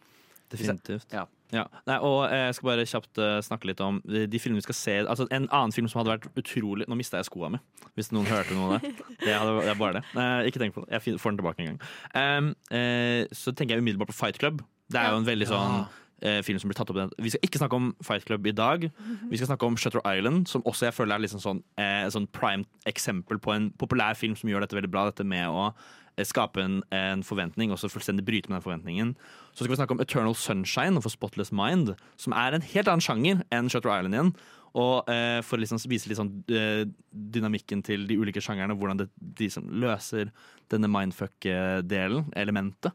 Definitivt. 0.54 1.08
Ja. 1.14 1.26
Ja. 1.54 1.64
Nei, 1.86 1.96
og 2.02 2.24
eh, 2.26 2.46
jeg 2.48 2.56
skal 2.56 2.68
bare 2.70 2.86
kjapt 2.88 3.20
eh, 3.22 3.36
snakke 3.46 3.68
litt 3.68 3.80
om 3.84 4.00
de, 4.08 4.40
filmene 4.42 4.58
vi 4.58 4.64
skal 4.64 4.74
se 4.74 4.94
Altså 5.04 5.26
En 5.28 5.44
annen 5.44 5.74
film 5.76 5.86
som 5.90 6.00
hadde 6.00 6.14
vært 6.16 6.40
utrolig 6.40 6.86
Nå 6.90 6.96
mista 6.98 7.20
jeg 7.20 7.28
skoa 7.28 7.50
mi, 7.52 7.60
hvis 7.94 8.10
noen 8.14 8.26
hørte 8.26 8.56
noe 8.56 8.72
av 8.72 8.82
det. 8.82 8.94
Det, 9.24 9.32
hadde, 9.32 9.52
det 9.60 9.70
er 9.70 9.78
bare 9.78 10.00
det. 10.00 10.04
Eh, 10.18 10.48
ikke 10.50 10.62
tenk 10.62 10.74
på 10.74 10.82
det. 10.84 10.90
Jeg 10.96 11.20
får 11.20 11.32
den 11.32 11.38
tilbake 11.40 11.62
en 11.62 11.68
gang. 11.70 11.78
Um, 12.16 12.48
eh, 12.74 13.22
så 13.32 13.54
tenker 13.54 13.76
jeg 13.76 13.84
umiddelbart 13.84 14.10
på 14.10 14.16
Fight 14.16 14.40
Club. 14.40 14.64
Det 14.90 15.00
er 15.00 15.14
jo 15.14 15.20
en 15.22 15.28
veldig 15.28 15.46
sånn 15.48 15.84
eh, 16.24 16.40
film 16.44 16.58
som 16.60 16.70
blir 16.70 16.78
tatt 16.78 16.90
opp. 16.92 17.14
Vi 17.20 17.32
skal 17.32 17.44
ikke 17.46 17.60
snakke 17.60 17.78
om 17.78 17.90
Fight 18.04 18.24
Club 18.28 18.46
i 18.46 18.54
dag. 18.56 18.86
Vi 19.30 19.40
skal 19.40 19.52
snakke 19.52 19.68
om 19.68 19.76
Shutter 19.80 20.02
Island, 20.04 20.48
som 20.50 20.64
også 20.66 20.88
jeg 20.88 20.96
føler 20.96 21.16
er 21.16 21.24
liksom 21.24 21.42
sånn, 21.42 21.62
eh, 21.80 22.06
sånn 22.12 22.28
prime 22.32 22.64
eksempel 22.88 23.38
på 23.38 23.54
en 23.54 23.70
populær 23.80 24.16
film 24.18 24.36
som 24.36 24.50
gjør 24.50 24.64
dette 24.64 24.78
veldig 24.78 24.90
bra. 24.90 25.06
Dette 25.10 25.26
med 25.26 25.46
å 25.48 25.68
eh, 26.16 26.24
skape 26.24 26.62
en, 26.62 26.80
en 26.94 27.22
forventning 27.26 27.72
og 27.74 27.80
så 27.80 27.92
fullstendig 27.92 28.26
bryte 28.26 28.50
med 28.50 28.58
den 28.58 28.66
forventningen. 28.66 29.14
Så 29.52 29.64
skal 29.64 29.74
vi 29.74 29.80
snakke 29.82 29.96
om 29.96 30.02
Eternal 30.02 30.34
Sunshine 30.34 31.00
for 31.00 31.12
Spotless 31.12 31.52
Mind, 31.52 31.94
som 32.16 32.36
er 32.36 32.56
en 32.56 32.68
helt 32.74 32.90
annen 32.90 33.04
sjanger 33.04 33.44
enn 33.54 33.72
Shutter 33.72 33.92
Island 33.92 34.18
igjen. 34.18 34.36
Og 34.74 35.10
eh, 35.10 35.38
for 35.46 35.54
å 35.54 35.62
liksom 35.62 35.78
vise 35.86 36.10
litt 36.10 36.18
sånn 36.18 36.32
eh, 36.50 36.82
dynamikken 37.12 37.84
til 37.86 38.08
de 38.08 38.16
ulike 38.18 38.42
sjangerne, 38.42 38.74
hvordan 38.74 39.04
det, 39.04 39.10
de 39.38 39.46
som 39.52 39.68
løser 39.70 40.32
denne 40.72 40.90
mindfuck-delen, 40.90 42.32
elementet. 42.34 42.90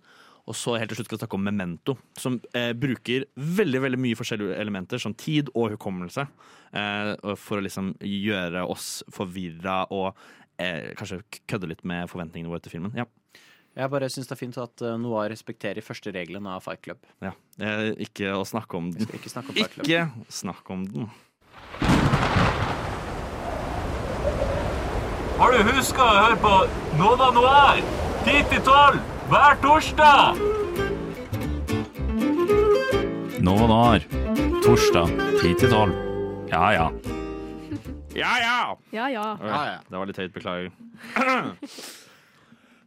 Og 0.49 0.57
så 0.57 0.79
helt 0.81 0.89
til 0.89 0.97
slutt 0.97 1.09
skal 1.09 1.19
vi 1.19 1.21
snakke 1.21 1.37
om 1.37 1.45
Memento, 1.45 1.95
som 2.17 2.39
eh, 2.57 2.71
bruker 2.73 3.27
veldig 3.37 3.83
veldig 3.85 3.99
mye 4.01 4.17
forskjellige 4.17 4.57
elementer, 4.57 5.01
som 5.01 5.13
tid 5.13 5.51
og 5.53 5.75
hukommelse, 5.75 6.25
eh, 6.73 7.11
for 7.37 7.59
å 7.59 7.65
liksom 7.65 7.93
gjøre 8.01 8.65
oss 8.65 9.03
forvirra 9.13 9.83
og 9.93 10.09
eh, 10.57 10.89
kanskje 10.97 11.21
kødde 11.49 11.69
litt 11.69 11.85
med 11.85 12.09
forventningene 12.09 12.49
våre 12.49 12.65
til 12.65 12.79
filmen. 12.79 12.97
Ja. 12.97 13.05
Jeg 13.77 13.91
bare 13.93 14.09
syns 14.09 14.27
det 14.27 14.33
er 14.33 14.39
fint 14.39 14.57
at 14.59 14.81
uh, 14.83 14.95
Noir 14.99 15.29
respekterer 15.31 15.85
første 15.85 16.11
regelen 16.11 16.47
av 16.49 16.65
Fight 16.65 16.81
Club. 16.83 17.05
ja. 17.23 17.35
Eh, 17.61 17.91
ikke 18.07 18.33
å 18.33 18.41
snakke 18.47 18.79
om 18.79 18.89
den. 18.95 19.05
Ikke 19.13 19.29
snakke 19.31 19.53
om 19.53 19.59
Fight 19.59 19.75
Club. 19.75 19.85
Ikke 19.85 20.33
snakk 20.33 20.73
om 20.73 20.85
den. 20.89 21.09
Har 25.39 25.53
du 25.53 25.69
huska 25.69 26.03
å 26.03 26.17
høre 26.17 26.41
på 26.41 26.55
Nova 26.99 27.29
Noir 27.35 27.85
10 28.25 28.49
til 28.51 28.65
12 28.65 29.18
hver 29.29 29.55
torsdag? 29.63 30.37
Nova 33.43 33.67
Noir. 33.69 34.03
Torsdag 34.65 35.11
10 35.41 35.53
til 35.61 35.71
12. 35.71 35.93
Ja 36.51 36.65
ja. 36.75 36.87
Ja, 38.17 38.31
ja! 38.41 38.59
Ja, 38.91 39.05
ja. 39.13 39.25
Oi, 39.39 39.47
Ja, 39.47 39.59
ja. 39.69 39.77
Det 39.87 39.97
var 40.01 40.09
litt 40.09 40.19
høyt, 40.19 40.33
beklager. 40.35 40.71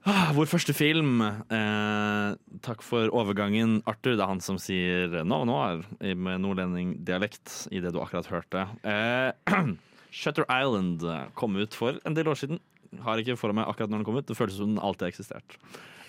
Ah, 0.02 0.33
Vår 0.35 0.48
første 0.50 0.74
film. 0.74 1.20
Eh, 1.22 2.31
takk 2.66 2.81
for 2.83 3.07
overgangen, 3.14 3.76
Arthur. 3.87 4.16
Det 4.18 4.24
er 4.24 4.26
han 4.33 4.40
som 4.42 4.57
sier 4.59 5.12
Nova 5.22 5.46
Noir 5.46 5.85
i- 6.02 6.16
med 6.18 6.40
nordlendingdialekt 6.42 7.68
i 7.70 7.78
det 7.78 7.92
du 7.94 8.00
akkurat 8.02 8.26
hørte. 8.26 8.64
Eh, 8.83 9.31
Shutter 10.11 10.42
Island 10.50 11.07
kom 11.38 11.55
ut 11.55 11.78
for 11.78 12.00
en 12.02 12.18
del 12.18 12.26
år 12.26 12.35
siden. 12.40 12.59
Har 13.07 13.22
ikke 13.22 13.38
for 13.38 13.55
meg 13.55 13.70
akkurat 13.70 13.94
når 13.94 14.02
den 14.02 14.09
kom 14.11 14.18
ut. 14.18 14.26
Det 14.26 14.35
føles 14.40 14.59
som 14.59 14.74
den 14.74 14.83
alltid 14.83 15.07
har 15.07 15.14
eksistert. 15.14 15.55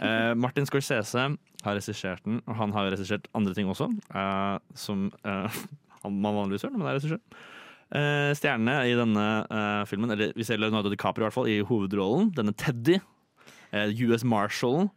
Eh, 0.03 0.33
Martin 0.35 0.67
Scorsese 0.67 1.25
har 1.63 1.77
regissert 1.77 2.23
den, 2.25 2.41
og 2.47 2.57
han 2.59 2.73
har 2.75 2.87
jo 2.87 2.93
regissert 2.95 3.29
andre 3.37 3.55
ting 3.55 3.69
også. 3.71 3.89
Uh, 4.11 4.59
som 4.75 5.07
uh, 5.23 5.61
han 6.03 6.17
man 6.23 6.39
vanligvis 6.41 6.65
gjør 6.65 6.73
når 6.75 6.83
man 6.83 6.91
er 6.91 6.99
regissør. 6.99 7.21
Stjernene 7.93 8.87
i 8.89 8.95
denne 8.97 9.23
filmen, 9.85 10.09
eller 10.09 10.31
vi 10.33 10.45
ser 10.47 10.57
Leonardo 10.57 10.89
DiCaprio 10.89 11.21
i 11.21 11.25
hvert 11.27 11.35
fall, 11.35 11.49
i 11.51 11.59
hovedrollen. 11.61 12.31
Denne 12.33 12.49
Teddy, 12.57 12.95
US 14.07 14.23
Marshal, 14.25 14.87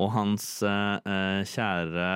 og 0.00 0.08
hans 0.14 0.46
kjære 0.64 2.06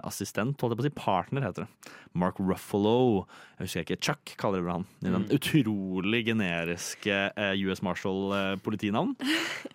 assistent, 0.00 0.56
holdt 0.64 0.72
jeg 0.72 0.80
på 0.80 0.86
å 0.86 0.86
si, 0.86 0.94
partner 0.96 1.44
heter 1.44 1.66
det. 1.66 1.92
Mark 2.16 2.40
Ruffalo. 2.40 3.26
Jeg 3.58 3.66
husker 3.66 3.84
ikke, 3.84 4.00
Chuck 4.08 4.32
kaller 4.40 4.64
vi 4.64 4.72
han. 4.78 4.88
I 5.04 5.12
den 5.12 5.28
utrolig 5.36 6.24
generiske 6.30 7.20
US 7.66 7.84
Marshal-politinavn. 7.84 9.12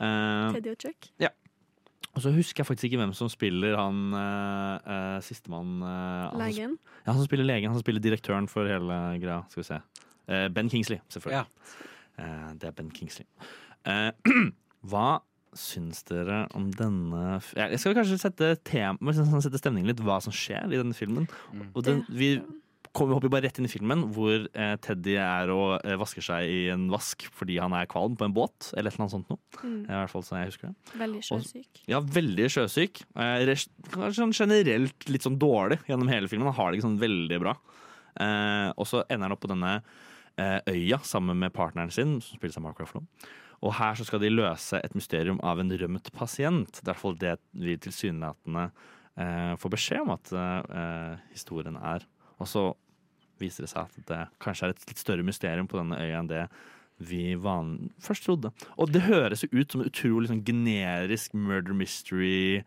Eh, 0.02 0.54
Teddy 0.56 0.72
og 0.72 0.82
Chuck. 0.82 1.12
Og 2.12 2.24
så 2.26 2.34
husker 2.36 2.62
jeg 2.62 2.68
faktisk 2.68 2.90
ikke 2.90 3.00
hvem 3.04 3.14
som 3.18 3.30
spiller 3.32 3.78
han 3.80 4.02
uh, 4.12 4.82
uh, 4.84 5.20
sistemann. 5.24 5.80
han 5.84 6.42
Legen. 6.42 6.76
ja, 7.06 7.12
han 7.14 7.22
som 7.22 7.30
spiller 7.30 7.48
legen. 7.48 7.72
Han 7.72 7.80
som 7.80 7.86
spiller 7.86 8.04
direktøren 8.04 8.50
for 8.52 8.68
hele 8.68 9.00
greia. 9.22 9.42
Skal 9.50 9.64
vi 9.64 9.70
se. 9.70 9.80
Uh, 10.28 10.48
ben 10.54 10.70
Kingsley, 10.70 11.00
selvfølgelig. 11.10 11.46
Eh, 12.22 12.54
det 12.60 12.70
er 12.70 12.72
Ben 12.72 12.92
Kingsley. 12.92 13.28
Eh, 13.88 14.12
hva 14.92 15.22
syns 15.58 16.06
dere 16.08 16.46
om 16.56 16.70
denne 16.72 17.42
Jeg 17.58 17.80
skal 17.82 17.96
kanskje 17.98 18.20
sette, 18.22 18.54
tema, 18.68 19.12
sette 19.12 19.60
stemningen 19.60 19.90
litt, 19.92 20.04
hva 20.06 20.22
som 20.24 20.34
skjer 20.36 20.72
i 20.72 20.80
denne 20.80 20.96
filmen. 20.96 21.28
Og 21.74 21.84
den, 21.88 22.06
vi 22.08 22.38
kommer, 22.96 23.16
hopper 23.18 23.32
bare 23.32 23.48
rett 23.48 23.60
inn 23.60 23.68
i 23.68 23.72
filmen 23.72 24.04
hvor 24.16 24.46
eh, 24.52 24.74
Teddy 24.84 25.16
er 25.22 25.52
og 25.54 25.86
eh, 25.88 25.98
vasker 26.00 26.26
seg 26.26 26.50
i 26.52 26.60
en 26.74 26.88
vask 26.92 27.26
fordi 27.38 27.58
han 27.62 27.76
er 27.78 27.90
kvalm 27.92 28.18
på 28.20 28.28
en 28.28 28.36
båt, 28.36 28.72
eller 28.76 28.92
et 28.92 28.98
eller 28.98 29.06
annet 29.08 29.16
sånt 29.16 29.32
noe. 29.32 29.42
Mm. 29.62 29.82
I 29.86 29.96
hvert 29.96 30.14
fall 30.14 30.26
sånn 30.28 30.42
jeg 30.42 30.52
husker 30.52 30.72
det. 30.72 30.96
Veldig 31.02 31.24
sjøsyk. 31.28 31.84
Ja, 31.92 32.02
veldig 32.20 32.48
sjøsyk. 32.56 33.04
Eh, 33.16 33.54
Kanskje 33.92 34.22
sånn 34.22 34.38
generelt 34.38 35.10
litt 35.12 35.28
sånn 35.28 35.40
dårlig 35.42 35.82
gjennom 35.90 36.12
hele 36.12 36.32
filmen. 36.32 36.50
Han 36.52 36.58
har 36.60 36.72
det 36.72 36.80
ikke 36.80 36.90
sånn 36.90 37.02
veldig 37.02 37.42
bra. 37.44 37.58
Eh, 38.20 38.70
og 38.76 38.90
så 38.90 39.06
ender 39.08 39.30
han 39.30 39.36
opp 39.38 39.44
på 39.46 39.52
denne 39.52 39.76
eh, 40.38 40.60
øya 40.72 41.00
sammen 41.08 41.40
med 41.40 41.54
partneren 41.56 41.94
sin, 41.94 42.20
som 42.24 42.40
spilles 42.40 42.60
av 42.60 42.66
Mark 42.66 42.82
Ruffalo. 42.82 43.06
Og 43.62 43.76
her 43.78 43.98
så 43.98 44.06
skal 44.08 44.24
de 44.24 44.32
løse 44.34 44.80
et 44.82 44.96
mysterium 44.98 45.40
av 45.46 45.62
en 45.62 45.70
rømt 45.78 46.10
pasient. 46.16 46.72
Det 46.72 46.82
er 46.82 46.88
i 46.88 46.92
hvert 46.92 47.04
fall 47.04 47.20
det 47.22 47.36
vi 47.62 47.78
tilsynelatende 47.78 48.66
eh, 49.22 49.54
får 49.62 49.74
beskjed 49.76 50.02
om 50.06 50.16
at 50.16 50.32
eh, 50.34 51.20
historien 51.36 51.78
er. 51.78 52.08
Og 52.42 52.50
så 52.50 52.70
viser 53.42 53.66
det 53.66 53.72
seg 53.72 53.88
at 53.88 54.06
det 54.10 54.22
kanskje 54.44 54.70
er 54.70 54.76
et 54.76 54.88
litt 54.90 55.02
større 55.02 55.26
mysterium 55.26 55.70
på 55.70 55.80
denne 55.80 55.98
øya 56.02 56.22
enn 56.22 56.30
det 56.30 56.46
vi 57.02 57.34
van 57.42 57.90
først 58.04 58.28
trodde. 58.28 58.52
Og 58.78 58.92
det 58.94 59.08
høres 59.08 59.42
jo 59.42 59.50
ut 59.56 59.74
som 59.74 59.82
en 59.82 59.90
utrolig 59.90 60.30
sånn 60.30 60.46
generisk 60.46 61.34
murder 61.34 61.74
mystery. 61.78 62.62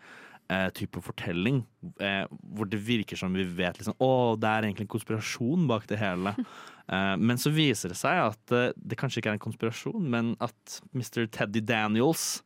Eh, 0.52 0.66
type 0.76 1.00
fortelling 1.00 1.62
eh, 2.04 2.26
hvor 2.52 2.68
det 2.68 2.76
virker 2.84 3.16
som 3.16 3.32
vi 3.32 3.46
vet 3.48 3.78
liksom, 3.78 3.94
Å, 3.96 4.34
det 4.36 4.44
er 4.44 4.66
egentlig 4.66 4.84
en 4.84 4.90
konspirasjon 4.92 5.62
bak 5.70 5.88
det 5.88 6.02
hele. 6.02 6.34
Eh, 6.84 7.14
men 7.16 7.38
så 7.40 7.48
viser 7.48 7.88
det 7.88 7.96
seg 7.96 8.18
at 8.26 8.52
eh, 8.52 8.74
det 8.76 8.98
kanskje 9.00 9.22
ikke 9.22 9.30
er 9.32 9.38
en 9.38 9.40
konspirasjon, 9.40 10.04
men 10.12 10.34
at 10.44 10.74
Mr. 10.92 11.24
Teddy 11.32 11.62
Daniels 11.64 12.42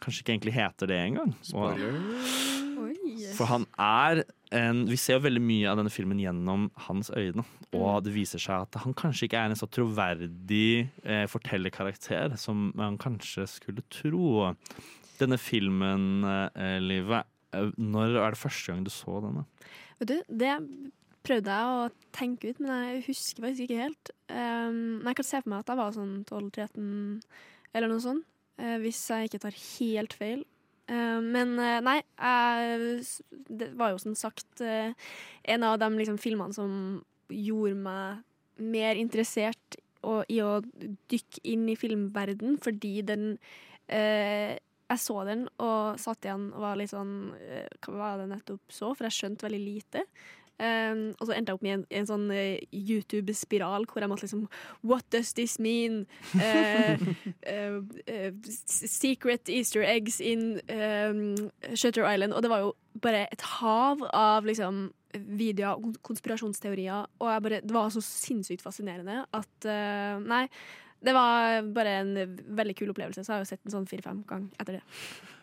kanskje 0.00 0.22
ikke 0.22 0.32
egentlig 0.32 0.56
heter 0.56 0.88
det 0.88 1.00
engang. 1.10 1.34
Og-. 1.52 2.61
For 3.36 3.50
han 3.50 3.66
er 3.80 4.24
en 4.52 4.82
Vi 4.90 4.98
ser 5.00 5.16
jo 5.16 5.24
veldig 5.24 5.40
mye 5.40 5.68
av 5.70 5.78
denne 5.80 5.92
filmen 5.92 6.20
gjennom 6.20 6.66
hans 6.86 7.08
øyne. 7.16 7.44
Og 7.72 8.02
det 8.04 8.12
viser 8.12 8.42
seg 8.42 8.66
at 8.66 8.76
han 8.82 8.92
kanskje 8.98 9.28
ikke 9.28 9.40
er 9.40 9.52
en 9.52 9.56
så 9.56 9.68
troverdig 9.72 10.90
eh, 11.08 11.24
fortellerkarakter 11.30 12.36
som 12.40 12.68
man 12.76 12.98
kanskje 13.00 13.46
skulle 13.48 13.84
tro. 13.88 14.50
Denne 15.16 15.38
filmen, 15.40 16.26
eh, 16.28 16.76
Livet, 16.84 17.30
eh, 17.56 17.72
når 17.80 18.18
er 18.20 18.36
det 18.36 18.42
første 18.42 18.74
gang 18.74 18.84
du 18.84 18.92
så 18.92 19.22
denne? 19.24 19.46
Vet 20.02 20.12
du, 20.12 20.18
det 20.28 20.52
prøvde 21.24 21.56
jeg 21.56 21.72
å 21.72 22.12
tenke 22.14 22.52
ut, 22.52 22.60
men 22.60 22.72
jeg 22.74 23.04
husker 23.06 23.46
faktisk 23.46 23.66
ikke 23.66 23.86
helt. 23.86 24.12
Um, 24.28 25.00
men 25.00 25.12
jeg 25.12 25.18
kan 25.20 25.28
se 25.28 25.40
for 25.40 25.52
meg 25.52 25.62
at 25.62 25.72
jeg 25.72 25.80
var 25.80 25.96
sånn 25.96 26.14
12-13 26.28 27.72
eller 27.72 27.92
noe 27.92 28.04
sånt, 28.04 28.28
Uh, 28.60 28.76
hvis 28.82 28.98
jeg 29.08 29.26
ikke 29.26 29.38
tar 29.40 29.54
helt 29.56 30.12
feil. 30.12 30.42
Eh, 30.92 31.20
men 31.24 31.54
eh, 31.60 31.78
nei, 31.84 32.00
det 33.48 33.70
var 33.78 33.94
jo 33.94 34.02
som 34.02 34.16
sagt 34.18 34.60
eh, 34.64 34.92
en 35.54 35.64
av 35.66 35.78
de 35.80 35.88
liksom, 35.96 36.18
filmene 36.20 36.56
som 36.56 36.74
gjorde 37.32 37.78
meg 37.80 38.62
mer 38.62 38.98
interessert 39.00 39.78
i 40.02 40.40
å 40.42 40.56
dykke 41.10 41.44
inn 41.46 41.68
i 41.70 41.78
filmverden, 41.78 42.56
fordi 42.62 42.96
den 43.06 43.36
jeg 43.92 45.00
så 45.00 45.22
den 45.26 45.44
og 45.62 46.00
satt 46.00 46.26
igjen 46.26 46.48
og 46.52 46.62
var 46.64 46.78
litt 46.78 46.90
sånn 46.92 47.12
Hva 47.84 47.92
var 47.96 48.20
det 48.20 48.28
nettopp 48.30 48.72
så? 48.72 48.92
For 48.94 49.06
jeg 49.06 49.16
skjønte 49.16 49.46
veldig 49.46 49.60
lite. 49.62 50.04
Um, 50.62 51.14
og 51.18 51.26
så 51.26 51.34
endte 51.34 51.50
jeg 51.50 51.58
opp 51.58 51.64
med 51.64 51.74
en, 51.74 51.84
en 51.90 52.06
sånn 52.06 52.26
uh, 52.30 52.60
YouTube-spiral 52.70 53.86
hvor 53.90 54.04
jeg 54.04 54.10
måtte 54.12 54.26
liksom 54.28 54.44
What 54.86 55.06
does 55.10 55.32
this 55.38 55.58
mean? 55.62 56.04
Uh, 57.42 57.82
uh, 58.08 58.30
secret 58.46 59.48
easter 59.50 59.82
eggs 59.86 60.20
in 60.20 60.60
um, 60.70 61.50
Shutter 61.74 62.06
Island. 62.06 62.34
Og 62.36 62.44
det 62.44 62.50
var 62.52 62.62
jo 62.62 62.70
bare 63.02 63.24
et 63.32 63.44
hav 63.58 64.04
av 64.14 64.46
liksom 64.46 64.84
videoer 65.12 65.80
og 65.80 65.98
konspirasjonsteorier. 66.06 67.08
Og 67.20 67.32
jeg 67.32 67.44
bare, 67.46 67.60
det 67.64 67.76
var 67.76 67.90
så 67.94 68.02
sinnssykt 68.04 68.64
fascinerende 68.64 69.24
at 69.34 69.68
Nei. 70.22 70.46
Det 71.02 71.14
var 71.16 71.66
bare 71.74 71.96
en 72.04 72.12
veldig 72.54 72.76
kul 72.78 72.92
opplevelse, 72.92 73.24
så 73.24 73.32
jeg 73.32 73.34
har 73.34 73.42
jo 73.42 73.50
sett 73.50 73.64
den 73.64 73.74
sånn 73.74 73.88
fire-fem 73.90 74.20
ganger 74.28 74.62
etter 74.62 74.78
det. 74.78 74.84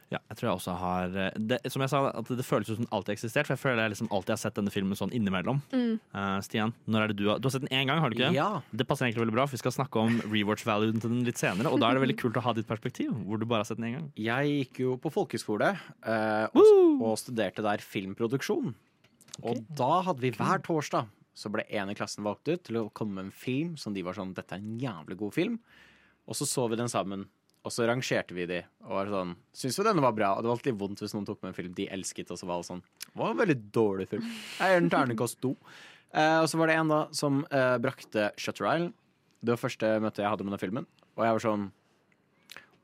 Ja, 0.09 0.17
jeg 0.31 0.39
tror 0.39 0.47
jeg 0.47 0.57
også 0.57 0.73
har 0.81 1.15
eh, 1.21 1.35
det, 1.37 1.59
Som 1.69 1.83
jeg 1.83 1.91
sa, 1.91 1.99
at 2.17 2.29
det 2.33 2.45
føles 2.45 2.65
ut 2.65 2.79
som 2.79 2.85
den 2.85 2.93
alltid 2.95 3.11
har 3.11 3.17
eksistert. 3.19 3.45
For 3.45 3.53
jeg 3.53 3.61
føler 3.61 3.83
jeg 3.83 3.93
liksom 3.93 4.09
alltid 4.15 4.33
har 4.33 4.39
sett 4.41 4.57
denne 4.57 4.73
filmen 4.73 4.97
sånn 4.97 5.13
innimellom. 5.13 5.59
Mm. 5.69 5.99
Uh, 6.15 6.39
Stian, 6.45 6.73
når 6.89 7.03
er 7.03 7.11
det 7.11 7.17
du 7.19 7.27
har 7.29 7.41
Du 7.41 7.45
har 7.45 7.53
sett 7.53 7.65
den 7.67 7.75
én 7.77 7.85
gang, 7.91 8.01
har 8.01 8.09
du 8.09 8.17
ikke? 8.17 8.31
Ja. 8.33 8.49
Det 8.73 8.87
passer 8.89 9.05
egentlig 9.05 9.23
veldig 9.25 9.37
bra, 9.37 9.45
for 9.45 9.57
vi 9.57 9.61
skal 9.61 9.75
snakke 9.75 10.01
om 10.01 10.17
rewatch-valuen 10.25 11.03
til 11.03 11.13
den 11.13 11.21
litt 11.27 11.41
senere. 11.41 11.69
Og 11.69 11.81
da 11.83 11.91
er 11.91 11.99
det 11.99 12.05
veldig 12.07 12.17
kult 12.23 12.41
å 12.41 12.45
ha 12.47 12.55
ditt 12.57 12.69
perspektiv, 12.69 13.13
hvor 13.27 13.41
du 13.41 13.45
bare 13.45 13.61
har 13.61 13.69
sett 13.69 13.81
den 13.81 13.91
én 13.91 13.97
gang. 13.99 14.09
Jeg 14.17 14.55
gikk 14.55 14.81
jo 14.87 14.97
på 15.03 15.13
folkehøyskole 15.13 15.71
uh, 15.77 16.57
og, 16.57 17.05
og 17.11 17.15
studerte 17.21 17.65
der 17.65 17.85
filmproduksjon. 17.85 18.73
Og 19.45 19.63
da 19.77 19.93
hadde 20.09 20.25
vi 20.25 20.33
hver 20.35 20.65
torsdag 20.65 21.07
så 21.39 21.51
ble 21.53 21.63
en 21.79 21.91
i 21.91 21.95
klassen 21.95 22.25
valgt 22.25 22.49
ut 22.49 22.65
til 22.67 22.81
å 22.81 22.89
komme 22.91 23.15
med 23.15 23.29
en 23.29 23.35
film 23.35 23.75
som 23.79 23.93
de 23.95 24.03
var 24.03 24.17
sånn 24.17 24.33
Dette 24.35 24.57
er 24.57 24.63
en 24.63 24.79
jævlig 24.81 25.19
god 25.21 25.35
film. 25.37 25.59
Og 26.29 26.37
så 26.37 26.47
så 26.49 26.65
vi 26.69 26.79
den 26.79 26.91
sammen. 26.91 27.29
Og 27.69 27.73
så 27.75 27.85
rangerte 27.85 28.33
vi 28.33 28.47
de. 28.49 28.63
Og 28.87 28.95
var 28.97 29.11
sånn 29.13 29.35
Syns 29.53 29.77
vi 29.77 29.85
denne 29.85 30.01
var 30.01 30.15
bra? 30.17 30.31
Og 30.33 30.41
det 30.41 30.49
var 30.49 30.57
alltid 30.57 30.77
vondt 30.79 31.03
hvis 31.03 31.13
noen 31.13 31.27
tok 31.27 31.43
med 31.43 31.51
en 31.51 31.57
film 31.59 31.75
de 31.77 31.85
elsket, 31.93 32.31
og 32.33 32.39
så 32.41 32.49
var 32.49 32.63
det 32.63 32.69
sånn 32.71 32.81
Det 33.03 33.19
var 33.21 33.35
en 33.35 33.41
veldig 33.43 33.57
dårlig 33.75 34.07
film. 34.09 34.25
Jeg 34.57 34.73
gjør 34.73 34.81
den 34.81 34.93
terningkast 34.95 35.37
to. 35.43 35.51
Eh, 36.09 36.37
og 36.41 36.47
så 36.49 36.57
var 36.57 36.71
det 36.71 36.77
en 36.79 36.89
da 36.89 36.99
som 37.13 37.43
eh, 37.53 37.75
brakte 37.83 38.31
Shutter 38.41 38.65
Island. 38.65 38.95
Det 39.39 39.53
var 39.53 39.61
første 39.61 39.91
møte 40.01 40.23
jeg 40.23 40.33
hadde 40.33 40.47
med 40.47 40.55
den 40.55 40.63
filmen. 40.63 40.87
Og 41.13 41.27
jeg 41.27 41.37
var 41.37 41.45
sånn 41.45 41.67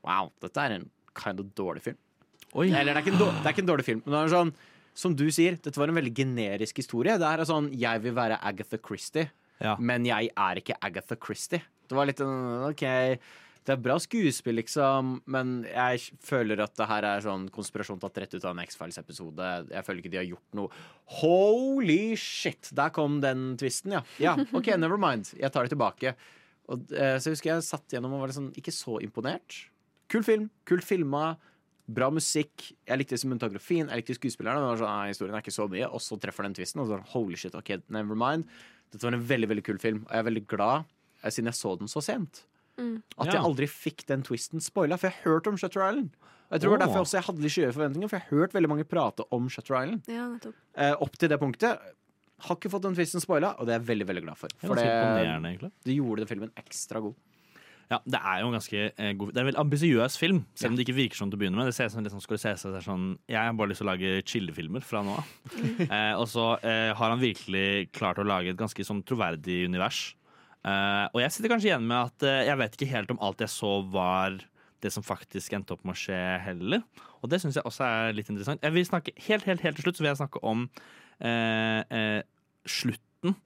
Wow, 0.06 0.30
dette 0.44 0.62
er 0.62 0.76
en 0.76 0.84
kind 1.18 1.42
of 1.42 1.48
dårlig 1.58 1.82
film. 1.82 1.98
Eller 2.54 2.92
det 2.92 2.94
er, 2.94 3.02
ikke 3.02 3.16
en 3.16 3.24
dårlig, 3.24 3.40
det 3.42 3.52
ikke 3.52 3.64
en 3.64 3.72
dårlig 3.72 3.84
film, 3.84 4.02
men 4.04 4.14
det 4.14 4.20
er 4.20 4.30
sånn 4.32 4.52
Som 4.96 5.16
du 5.18 5.26
sier, 5.34 5.58
dette 5.60 5.76
var 5.76 5.90
en 5.90 5.98
veldig 5.98 6.12
generisk 6.16 6.78
historie. 6.80 7.18
Det 7.18 7.26
her 7.26 7.42
er 7.42 7.48
sånn 7.48 7.66
Jeg 7.76 8.04
vil 8.04 8.14
være 8.16 8.38
Agatha 8.38 8.78
Christie, 8.78 9.26
men 9.82 10.06
jeg 10.06 10.30
er 10.30 10.62
ikke 10.62 10.78
Agatha 10.86 11.18
Christie. 11.18 11.64
Det 11.86 11.98
var 11.98 12.08
litt 12.08 12.22
en 12.22 12.70
OK, 12.70 12.86
det 13.66 13.74
er 13.74 13.82
bra 13.82 13.96
skuespill, 13.98 14.60
liksom, 14.60 15.16
men 15.32 15.56
jeg 15.66 16.12
føler 16.22 16.60
at 16.62 16.76
det 16.78 16.86
her 16.86 17.06
er 17.08 17.24
sånn 17.24 17.48
konspirasjon 17.50 17.98
tatt 18.02 18.20
rett 18.22 18.36
ut 18.36 18.44
av 18.44 18.52
en 18.52 18.62
X-Files-episode. 18.62 19.48
Jeg 19.72 19.86
føler 19.86 20.02
ikke 20.02 20.12
de 20.12 20.20
har 20.20 20.28
gjort 20.28 20.58
noe 20.58 20.82
Holy 21.18 22.14
shit! 22.20 22.70
Der 22.78 22.94
kom 22.94 23.18
den 23.24 23.56
twisten, 23.58 23.96
ja. 23.98 24.04
Ja, 24.22 24.36
OK, 24.54 24.70
never 24.78 25.00
mind. 25.02 25.32
Jeg 25.34 25.50
tar 25.54 25.66
det 25.66 25.74
tilbake. 25.74 26.14
Og, 26.70 26.86
eh, 26.94 27.18
så 27.18 27.30
jeg 27.30 27.36
husker 27.36 27.52
jeg 27.52 27.66
satt 27.66 27.94
gjennom 27.94 28.14
og 28.14 28.24
var 28.24 28.32
liksom 28.32 28.52
ikke 28.58 28.74
så 28.74 29.00
imponert. 29.02 29.64
Kul 30.10 30.22
film, 30.26 30.48
kult 30.68 30.86
filma, 30.86 31.34
bra 31.86 32.10
musikk. 32.14 32.70
Jeg 32.86 33.02
likte 33.02 33.18
cinematografien, 33.18 33.90
jeg 33.90 34.02
likte 34.02 34.18
skuespillerne. 34.18 34.62
Men 34.62 34.78
sånn, 34.78 34.90
«Nei, 34.90 35.12
historien 35.12 35.34
er 35.34 35.42
ikke 35.42 35.58
så 35.58 35.66
mye. 35.70 35.90
Og 35.90 36.02
så 36.02 36.18
treffer 36.22 36.46
den 36.46 36.54
twisten, 36.58 36.82
og 36.82 36.88
så 36.90 36.96
sånn, 36.96 37.06
holy 37.14 37.38
shit, 37.38 37.54
ok, 37.58 37.80
never 37.94 38.18
mind. 38.18 38.46
Dette 38.92 39.06
var 39.06 39.18
en 39.18 39.26
veldig 39.26 39.50
veldig 39.54 39.66
kul 39.66 39.82
film, 39.82 40.04
og 40.06 40.14
jeg 40.14 40.22
er 40.22 40.28
veldig 40.30 40.46
glad 40.50 40.86
eh, 41.22 41.30
siden 41.30 41.50
jeg 41.50 41.58
så 41.58 41.74
den 41.80 41.90
så 41.90 42.02
sent. 42.04 42.46
Mm. 42.76 43.02
At 43.18 43.26
Ja. 43.26 43.32
jeg 43.32 43.42
aldri 43.42 43.66
fikk 43.70 44.06
den 44.06 44.22
twisten 44.22 44.60
spoila, 44.60 44.98
for 44.98 45.08
jeg 45.08 45.16
har 45.22 45.32
hørt 45.32 45.46
om 45.46 45.56
Shutter 45.56 45.82
Island. 45.88 46.10
Jeg 46.50 46.60
tror 46.60 46.70
det 46.70 46.78
var 46.78 46.86
derfor 46.86 47.02
også 47.02 47.18
jeg 47.18 47.26
hadde 47.26 47.42
litt 47.42 47.52
skyhøye 47.52 47.74
forventninger, 47.74 48.08
for 48.08 48.16
jeg 48.18 48.26
har 48.28 48.38
hørt 48.38 48.52
veldig 48.54 48.68
mange 48.68 48.84
prate 48.86 49.24
om 49.32 49.48
Shutter 49.48 49.74
Island. 49.82 50.02
Ja. 50.06 50.26
Eh, 50.76 50.94
opp 51.00 51.16
til 51.18 51.28
det 51.28 51.40
punktet. 51.40 51.78
Har 52.46 52.56
ikke 52.56 52.70
fått 52.70 52.82
den 52.82 52.94
twisten 52.94 53.20
spoila, 53.20 53.54
og 53.58 53.66
det 53.66 53.74
er 53.74 53.80
jeg 53.80 53.88
veldig 53.88 54.06
veldig 54.06 54.22
glad 54.22 54.36
for. 54.36 54.48
Det 54.48 54.68
For 54.68 54.74
det, 54.76 55.72
det 55.84 55.96
gjorde 55.96 56.22
den 56.22 56.28
filmen 56.28 56.52
ekstra 56.56 57.00
god. 57.00 57.14
Ja, 57.90 58.00
Det 58.02 58.18
er 58.18 58.40
jo 58.42 58.48
en 58.48 58.56
ganske 58.56 58.78
eh, 58.98 59.12
god 59.14 59.30
Det 59.30 59.38
er 59.38 59.44
en 59.44 59.48
veldig 59.52 59.62
ambisiøs 59.62 60.18
film, 60.18 60.40
selv 60.58 60.72
om 60.72 60.76
det 60.78 60.86
ikke 60.88 60.96
virker 60.98 61.20
sånn 61.20 61.30
til 61.30 61.38
å 61.38 61.42
begynne 61.44 61.60
med. 61.60 61.68
Det 61.70 61.74
ser 61.76 61.86
ut 61.86 61.94
som 61.94 62.02
liksom, 62.02 62.22
skal 62.24 62.38
du 62.38 62.42
se 62.42 62.54
seg 62.58 62.72
det 62.74 62.80
er 62.80 62.86
sånn 62.88 63.04
Jeg 63.30 63.38
har 63.38 63.52
bare 63.54 63.70
lyst 63.70 63.82
til 63.82 63.86
å 63.86 63.92
lage 63.92 64.14
chillefilmer 64.26 64.82
fra 64.82 65.02
nå 65.06 65.14
av. 65.20 65.34
eh, 65.86 66.14
og 66.18 66.26
så 66.30 66.46
eh, 66.66 66.90
har 66.98 67.14
han 67.14 67.22
virkelig 67.22 67.92
klart 67.94 68.18
å 68.18 68.26
lage 68.26 68.50
et 68.50 68.58
ganske 68.58 68.86
sånn 68.86 69.04
troverdig 69.06 69.64
univers. 69.70 70.16
Eh, 70.66 71.06
og 71.12 71.22
jeg 71.22 71.32
sitter 71.34 71.52
kanskje 71.52 71.70
igjen 71.70 71.86
med 71.86 72.10
at 72.10 72.26
uh, 72.26 72.42
jeg 72.48 72.58
vet 72.58 72.76
ikke 72.76 72.90
helt 72.90 73.12
om 73.14 73.20
alt 73.22 73.42
jeg 73.44 73.52
så 73.52 73.72
var 73.92 74.40
det 74.84 74.90
som 74.92 75.04
faktisk 75.06 75.54
endte 75.56 75.76
opp 75.76 75.84
med 75.86 75.94
å 75.94 76.00
skje 76.00 76.18
heller. 76.42 76.82
Og 77.22 77.30
det 77.30 77.40
syns 77.42 77.58
jeg 77.58 77.66
også 77.66 77.86
er 77.86 78.16
litt 78.16 78.30
interessant. 78.32 78.62
Jeg 78.64 78.74
vil 78.74 78.86
snakke 78.86 79.14
Helt, 79.28 79.46
helt, 79.48 79.62
helt 79.64 79.78
til 79.78 79.86
slutt 79.86 79.98
så 79.98 80.04
vil 80.04 80.10
jeg 80.12 80.20
snakke 80.20 80.42
om 80.46 80.66
uh, 81.22 82.20
slutten. 82.66 83.36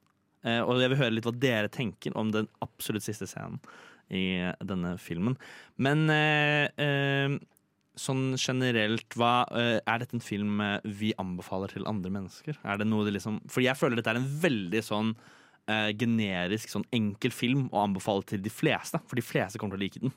Og 0.40 0.78
jeg 0.80 0.88
vil 0.88 0.96
høre 0.96 1.12
litt 1.12 1.26
hva 1.28 1.34
dere 1.36 1.68
tenker 1.68 2.14
om 2.16 2.30
den 2.32 2.46
absolutt 2.64 3.04
siste 3.04 3.26
scenen 3.28 3.58
i 4.08 4.40
denne 4.64 4.94
filmen. 4.96 5.34
Men 5.76 6.08
sånn 8.00 8.22
generelt, 8.40 9.18
hva, 9.20 9.44
er 9.52 10.00
dette 10.00 10.16
en 10.16 10.24
film 10.24 10.62
vi 10.96 11.12
anbefaler 11.20 11.74
til 11.76 11.84
andre 11.84 12.14
mennesker? 12.16 12.56
Er 12.64 12.80
det 12.80 12.88
noe 12.88 13.04
det 13.04 13.18
liksom 13.18 13.36
For 13.52 13.60
jeg 13.60 13.76
føler 13.76 14.00
dette 14.00 14.14
er 14.14 14.22
en 14.22 14.32
veldig 14.46 14.82
sånn 14.86 15.12
eh, 15.70 15.90
generisk, 15.98 16.72
sånn 16.72 16.86
enkel 16.96 17.34
film 17.34 17.68
å 17.70 17.84
anbefale 17.86 18.26
til 18.28 18.42
de 18.44 18.52
fleste. 18.52 19.00
For 19.06 19.20
de 19.20 19.24
fleste 19.24 19.60
kommer 19.60 19.78
til 19.78 19.82
å 19.82 19.86
like 19.86 20.02
den. 20.02 20.14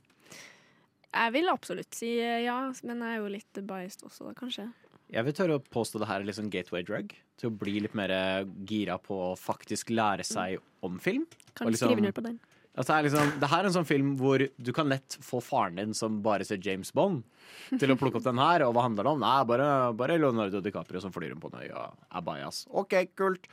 Jeg 1.13 1.33
vil 1.35 1.51
absolutt 1.51 1.93
si 1.93 2.15
eh, 2.17 2.41
ja, 2.47 2.57
men 2.83 3.03
jeg 3.05 3.17
er 3.17 3.21
jo 3.21 3.33
litt 3.35 3.61
biased 3.69 4.05
også, 4.07 4.29
da, 4.29 4.33
kanskje. 4.37 4.71
Jeg 5.13 5.27
vil 5.27 5.35
tørre 5.37 5.59
å 5.59 5.65
påstå 5.75 5.99
det 6.01 6.07
her 6.09 6.23
er 6.23 6.25
litt 6.25 6.39
sånn 6.39 6.49
gateway 6.53 6.81
drug. 6.87 7.13
Til 7.37 7.51
å 7.51 7.57
bli 7.59 7.77
litt 7.83 7.93
mer 7.97 8.11
gira 8.65 8.97
på 9.01 9.19
å 9.29 9.35
faktisk 9.37 9.93
lære 9.93 10.25
seg 10.25 10.57
om 10.85 10.97
film. 11.01 11.27
Kan 11.53 11.67
du 11.67 11.75
liksom- 11.75 11.91
skrive 11.91 12.05
ned 12.07 12.15
på 12.17 12.25
den. 12.25 12.39
Altså, 12.73 12.89
det, 12.89 12.95
er 12.95 13.05
liksom, 13.05 13.39
det 13.39 13.47
her 13.51 13.59
er 13.61 13.67
en 13.69 13.75
sånn 13.75 13.85
film 13.85 14.13
hvor 14.17 14.41
du 14.41 14.71
kan 14.73 14.89
lett 14.89 15.17
få 15.21 15.37
faren 15.45 15.75
din 15.77 15.91
som 15.93 16.15
bare 16.25 16.45
ser 16.47 16.57
James 16.57 16.89
Bond, 16.89 17.21
til 17.77 17.93
å 17.93 17.97
plukke 17.99 18.17
opp 18.17 18.25
den 18.25 18.41
her. 18.41 18.63
Og 18.65 18.73
hva 18.73 18.87
handler 18.87 19.05
det 19.05 19.11
om? 19.11 19.21
Nei, 19.21 19.43
bare, 19.45 19.67
bare 19.93 20.17
Leonardo 20.17 20.61
DiCaprio 20.65 21.03
som 21.03 21.13
flyr 21.13 21.35
rundt 21.35 21.43
på 21.43 21.51
en 21.53 21.61
øy 21.61 21.69
og 21.69 21.93
er 22.09 22.25
bajas. 22.25 22.63
OK, 22.73 22.95
kult. 23.19 23.45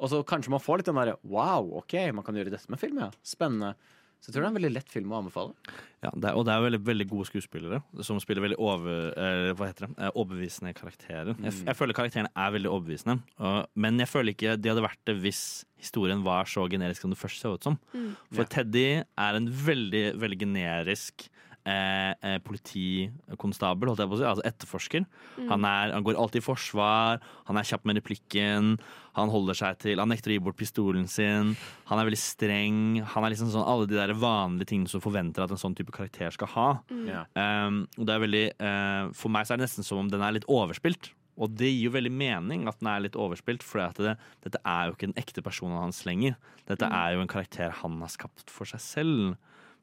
Og 0.00 0.12
så 0.12 0.20
kanskje 0.26 0.52
man 0.52 0.62
får 0.64 0.80
litt 0.80 0.90
den 0.90 0.98
derre 0.98 1.18
wow, 1.28 1.74
OK, 1.82 1.96
man 2.16 2.24
kan 2.26 2.36
gjøre 2.36 2.52
dette 2.54 2.72
med 2.72 2.80
film, 2.80 3.02
ja. 3.02 3.10
Spennende. 3.26 3.74
Så 4.20 4.28
jeg 4.28 4.34
tror 4.34 4.42
det 4.42 4.48
er 4.48 4.52
en 4.52 4.56
veldig 4.58 4.70
lett 4.74 4.90
film 4.92 5.12
å 5.14 5.20
anbefale. 5.22 5.76
Ja, 6.04 6.10
det 6.12 6.28
er, 6.28 6.34
og 6.36 6.44
det 6.44 6.52
er 6.52 6.64
veldig, 6.66 6.80
veldig 6.84 7.06
gode 7.08 7.28
skuespillere 7.30 7.78
som 8.04 8.18
spiller 8.20 8.44
veldig 8.44 8.58
over, 8.60 9.06
eh, 9.16 9.52
hva 9.56 9.70
heter 9.70 9.86
det? 9.86 9.94
Eh, 9.96 10.10
overbevisende 10.12 10.74
karakterer. 10.76 11.32
Jeg, 11.40 11.54
jeg 11.64 11.78
føler 11.78 11.96
karakterene 11.96 12.32
er 12.36 12.52
veldig 12.52 12.68
overbevisende, 12.68 13.16
og, 13.40 13.70
men 13.80 13.96
jeg 14.02 14.10
føler 14.12 14.36
ikke 14.36 14.58
de 14.60 14.72
hadde 14.74 14.84
vært 14.84 15.00
det 15.08 15.16
hvis 15.24 15.42
historien 15.80 16.20
var 16.26 16.50
så 16.52 16.66
generisk 16.68 17.06
som 17.06 17.14
det 17.14 17.20
først 17.20 17.40
så 17.40 17.54
ut 17.56 17.64
som. 17.64 17.78
Mm. 17.96 18.10
For 18.36 18.52
Teddy 18.52 18.86
er 19.00 19.40
en 19.40 19.48
veldig, 19.48 20.04
veldig 20.20 20.40
generisk 20.44 21.30
eh, 21.66 22.12
eh, 22.22 22.38
politikonstabel, 22.46 23.90
holdt 23.90 24.02
jeg 24.02 24.10
på 24.10 24.16
å 24.16 24.20
si, 24.20 24.26
altså 24.28 24.44
etterforsker. 24.48 25.04
Mm. 25.36 25.48
Han, 25.50 25.66
er, 25.68 25.92
han 25.96 26.06
går 26.06 26.18
alltid 26.20 26.42
i 26.42 26.46
forsvar, 26.46 27.20
han 27.48 27.60
er 27.60 27.68
kjapp 27.68 27.86
med 27.88 28.00
replikken, 28.00 28.72
han 29.18 29.32
holder 29.32 29.56
seg 29.58 29.78
til 29.82 29.98
Han 29.98 30.08
nekter 30.12 30.30
å 30.30 30.34
gi 30.36 30.42
bort 30.46 30.56
pistolen 30.60 31.08
sin, 31.10 31.54
han 31.90 31.98
er 31.98 32.06
veldig 32.06 32.20
streng. 32.22 32.82
Han 33.14 33.24
er 33.26 33.32
liksom 33.34 33.50
sånn 33.52 33.66
alle 33.66 33.88
de 33.90 33.98
der 33.98 34.12
vanlige 34.14 34.70
tingene 34.70 34.88
som 34.92 35.02
forventer 35.02 35.42
at 35.44 35.50
en 35.50 35.58
sånn 35.60 35.74
type 35.76 35.90
karakter 35.92 36.30
skal 36.36 36.52
ha. 36.54 36.68
Mm. 36.90 37.08
Um, 37.34 37.80
og 37.98 38.06
det 38.06 38.14
er 38.14 38.22
veldig 38.26 38.44
uh, 38.62 39.10
For 39.18 39.32
meg 39.34 39.48
så 39.48 39.54
er 39.56 39.60
det 39.60 39.66
nesten 39.66 39.86
som 39.86 39.98
om 40.04 40.12
den 40.12 40.22
er 40.22 40.36
litt 40.38 40.46
overspilt. 40.50 41.10
Og 41.40 41.50
det 41.56 41.70
gir 41.72 41.86
jo 41.88 41.94
veldig 41.94 42.12
mening 42.12 42.66
at 42.68 42.78
den 42.82 42.88
er 42.92 43.00
litt 43.00 43.16
overspilt, 43.16 43.62
for 43.64 43.80
det, 43.96 44.14
dette 44.44 44.60
er 44.68 44.88
jo 44.90 44.94
ikke 44.94 45.08
den 45.08 45.16
ekte 45.22 45.42
personen 45.42 45.78
hans 45.80 46.02
lenger. 46.06 46.34
Dette 46.68 46.84
Mm. 46.86 46.92
er 47.00 47.14
jo 47.14 47.20
en 47.24 47.30
karakter 47.32 47.70
han 47.80 47.98
har 48.04 48.10
skapt 48.12 48.50
for 48.52 48.68
seg 48.68 48.80
selv. 48.84 49.36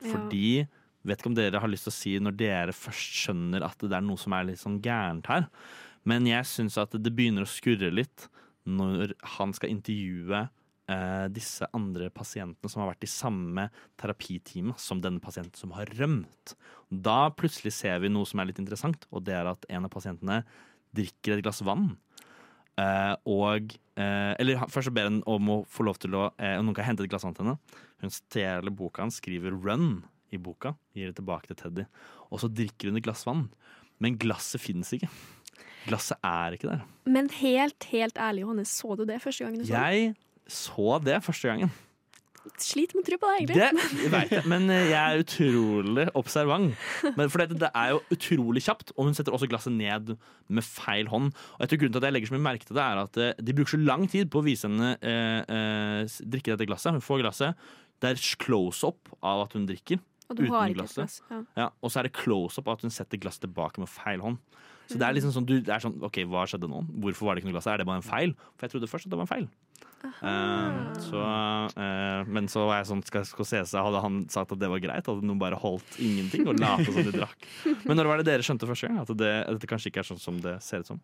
Ja. 0.06 0.14
Vet 1.08 1.22
ikke 1.22 1.32
om 1.32 1.38
dere 1.38 1.62
har 1.64 1.72
lyst 1.72 1.88
til 1.88 1.94
å 1.94 1.98
si 1.98 2.14
når 2.20 2.36
dere 2.40 2.76
først 2.76 3.22
skjønner 3.24 3.64
at 3.64 3.80
det 3.80 3.96
er 3.96 4.04
noe 4.04 4.20
som 4.20 4.36
er 4.36 4.50
litt 4.50 4.60
sånn 4.60 4.82
gærent 4.84 5.30
her. 5.32 5.48
Men 6.08 6.28
jeg 6.28 6.48
syns 6.48 6.78
at 6.80 6.96
det 6.96 7.14
begynner 7.16 7.46
å 7.46 7.52
skurre 7.52 7.92
litt 7.94 8.28
når 8.68 9.14
han 9.38 9.54
skal 9.56 9.72
intervjue 9.72 10.42
eh, 10.92 11.28
disse 11.32 11.68
andre 11.76 12.10
pasientene 12.12 12.72
som 12.72 12.84
har 12.84 12.92
vært 12.92 13.08
i 13.08 13.12
samme 13.12 13.68
terapitime 14.00 14.76
som 14.82 15.00
denne 15.04 15.24
pasienten 15.24 15.60
som 15.60 15.72
har 15.78 15.88
rømt. 16.00 16.58
Da 16.92 17.30
plutselig 17.36 17.78
ser 17.80 18.02
vi 18.04 18.12
noe 18.12 18.28
som 18.28 18.44
er 18.44 18.52
litt 18.52 18.60
interessant, 18.64 19.08
og 19.12 19.24
det 19.28 19.38
er 19.38 19.52
at 19.52 19.64
en 19.72 19.88
av 19.88 19.94
pasientene 19.94 20.42
drikker 20.96 21.38
et 21.38 21.48
glass 21.48 21.64
vann. 21.68 21.94
Eh, 22.78 23.16
og 23.32 23.74
eh, 23.98 24.34
Eller 24.38 24.68
først 24.70 24.92
så 24.92 24.94
ber 24.94 25.10
han 25.10 25.24
om 25.26 25.56
å 25.56 25.58
få 25.72 25.88
lov 25.88 25.98
til 26.04 26.20
å 26.20 26.28
eh, 26.36 26.60
noen 26.60 26.76
kan 26.78 26.92
hente 26.92 27.08
et 27.08 27.12
glass 27.12 27.26
vann 27.26 27.36
til 27.38 27.48
henne. 27.48 27.80
Hun 28.04 28.14
stjeler 28.14 28.76
boka 28.76 29.02
hans, 29.06 29.18
skriver 29.24 29.56
'run' 29.56 30.04
i 30.34 30.40
boka, 30.42 30.76
gir 30.98 31.12
det 31.12 31.18
tilbake 31.20 31.50
til 31.52 31.60
Teddy. 31.60 31.88
Og 32.32 32.44
så 32.44 32.52
drikker 32.52 32.92
hun 32.92 33.00
et 33.00 33.06
glass 33.06 33.26
vann. 33.28 33.48
Men 34.04 34.20
glasset 34.22 34.62
finnes 34.62 34.92
ikke. 34.94 35.10
Glasset 35.88 36.20
er 36.26 36.58
ikke 36.58 36.70
der. 36.70 36.86
Men 37.08 37.30
helt, 37.40 37.90
helt 37.94 38.18
ærlig, 38.20 38.44
Johannes, 38.46 38.72
så 38.76 38.96
du 39.00 39.06
det 39.08 39.22
første 39.24 39.46
gangen 39.46 39.62
du 39.62 39.68
så 39.68 39.74
det? 39.74 39.84
Jeg 39.98 40.16
så 40.48 40.98
det 41.04 41.20
første 41.24 41.52
gangen. 41.52 41.72
sliter 42.64 42.96
med 42.96 43.04
å 43.04 43.08
tro 43.10 43.18
på 43.20 43.30
det, 43.30 43.38
egentlig. 43.42 43.88
Det 44.04 44.10
vet 44.14 44.30
jeg, 44.32 44.44
men 44.48 44.70
eh, 44.72 44.86
jeg 44.88 45.00
er 45.00 45.24
utrolig 45.24 46.06
observant. 46.16 46.78
Men 47.18 47.32
for 47.32 47.44
det, 47.44 47.58
det 47.60 47.72
er 47.76 47.92
jo 47.92 48.00
utrolig 48.16 48.64
kjapt, 48.64 48.94
og 48.96 49.10
hun 49.10 49.18
setter 49.18 49.36
også 49.36 49.50
glasset 49.52 49.76
ned 49.76 50.14
med 50.48 50.64
feil 50.64 51.12
hånd. 51.12 51.34
Og 51.58 51.66
jeg 51.66 51.74
tror 51.74 51.82
Grunnen 51.82 51.98
til 51.98 52.04
at 52.04 52.08
jeg 52.08 52.16
legger 52.16 52.32
så 52.32 52.38
mye 52.38 52.46
merke 52.48 52.70
til 52.70 52.80
det, 52.80 52.86
er 52.86 53.02
at 53.04 53.20
eh, 53.24 53.34
de 53.44 53.58
bruker 53.58 53.76
så 53.76 53.82
lang 53.82 54.08
tid 54.12 54.32
på 54.32 54.40
å 54.40 54.48
vise 54.48 54.70
henne 54.70 54.94
eh, 55.02 55.42
eh, 55.44 56.20
drikke 56.24 56.54
dette 56.54 56.70
glasset. 56.70 56.96
Hun 56.96 57.04
får 57.04 57.26
glasset. 57.26 57.68
Det 58.00 58.14
er 58.14 58.24
close-up 58.46 59.12
av 59.26 59.44
at 59.48 59.58
hun 59.58 59.68
drikker. 59.68 60.00
Og 60.28 60.36
du 60.36 60.44
uten 60.44 60.54
har 60.56 60.72
ikke 60.72 60.82
glasset. 60.82 61.04
glass. 61.04 61.20
Ja. 61.32 61.42
Ja, 61.64 61.68
og 61.82 61.94
så 61.94 62.02
er 62.02 62.10
det 62.10 62.16
close-up 62.18 62.72
at 62.74 62.84
hun 62.84 62.94
setter 62.94 63.22
glasset 63.22 63.46
tilbake 63.48 63.84
med 63.84 63.92
feil 63.92 64.24
hånd. 64.24 64.42
Så 64.88 65.00
det 65.00 65.04
er 65.08 65.16
liksom 65.18 65.34
sånn, 65.36 65.48
du, 65.48 65.58
det 65.60 65.72
er 65.74 65.84
sånn, 65.84 65.98
ok, 66.08 66.22
hva 66.32 66.46
skjedde 66.48 66.70
nå? 66.72 66.82
Hvorfor 67.04 67.28
var 67.28 67.36
det 67.36 67.42
ikke 67.42 67.50
noe 67.50 67.58
glass? 67.58 67.68
Er 67.68 67.82
det 67.82 67.88
bare 67.90 68.00
en 68.00 68.08
feil? 68.08 68.34
For 68.56 68.68
jeg 68.68 68.76
trodde 68.76 68.90
først 68.92 69.08
at 69.08 69.14
det 69.14 69.20
var 69.20 69.28
en 69.28 69.32
feil. 69.32 69.48
Uh, 70.22 70.94
så, 71.02 71.22
uh, 71.74 72.22
men 72.30 72.48
så 72.52 72.64
var 72.70 72.80
jeg 72.80 72.90
sånn, 72.92 73.02
skal 73.08 73.26
Scorsese, 73.28 73.82
hadde 73.82 74.02
han 74.04 74.20
sagt 74.32 74.54
at 74.56 74.62
det 74.62 74.70
var 74.72 74.82
greit? 74.84 75.10
Hadde 75.10 75.26
noen 75.28 75.42
bare 75.42 75.60
holdt 75.60 75.98
ingenting 76.00 76.48
og 76.48 76.60
late 76.62 76.88
som 76.88 77.02
de 77.04 77.16
drakk? 77.16 77.48
Men 77.88 78.00
når 78.00 78.12
var 78.12 78.22
det 78.22 78.28
dere 78.30 78.46
skjønte 78.46 78.70
første 78.70 78.88
gang 78.90 79.02
at 79.02 79.12
det, 79.18 79.34
at 79.44 79.58
dette 79.58 79.70
kanskje 79.70 79.92
ikke 79.92 80.04
er 80.06 80.10
sånn 80.12 80.22
som 80.22 80.38
det 80.44 80.60
ser 80.66 80.86
ut 80.86 80.92
som? 80.94 81.02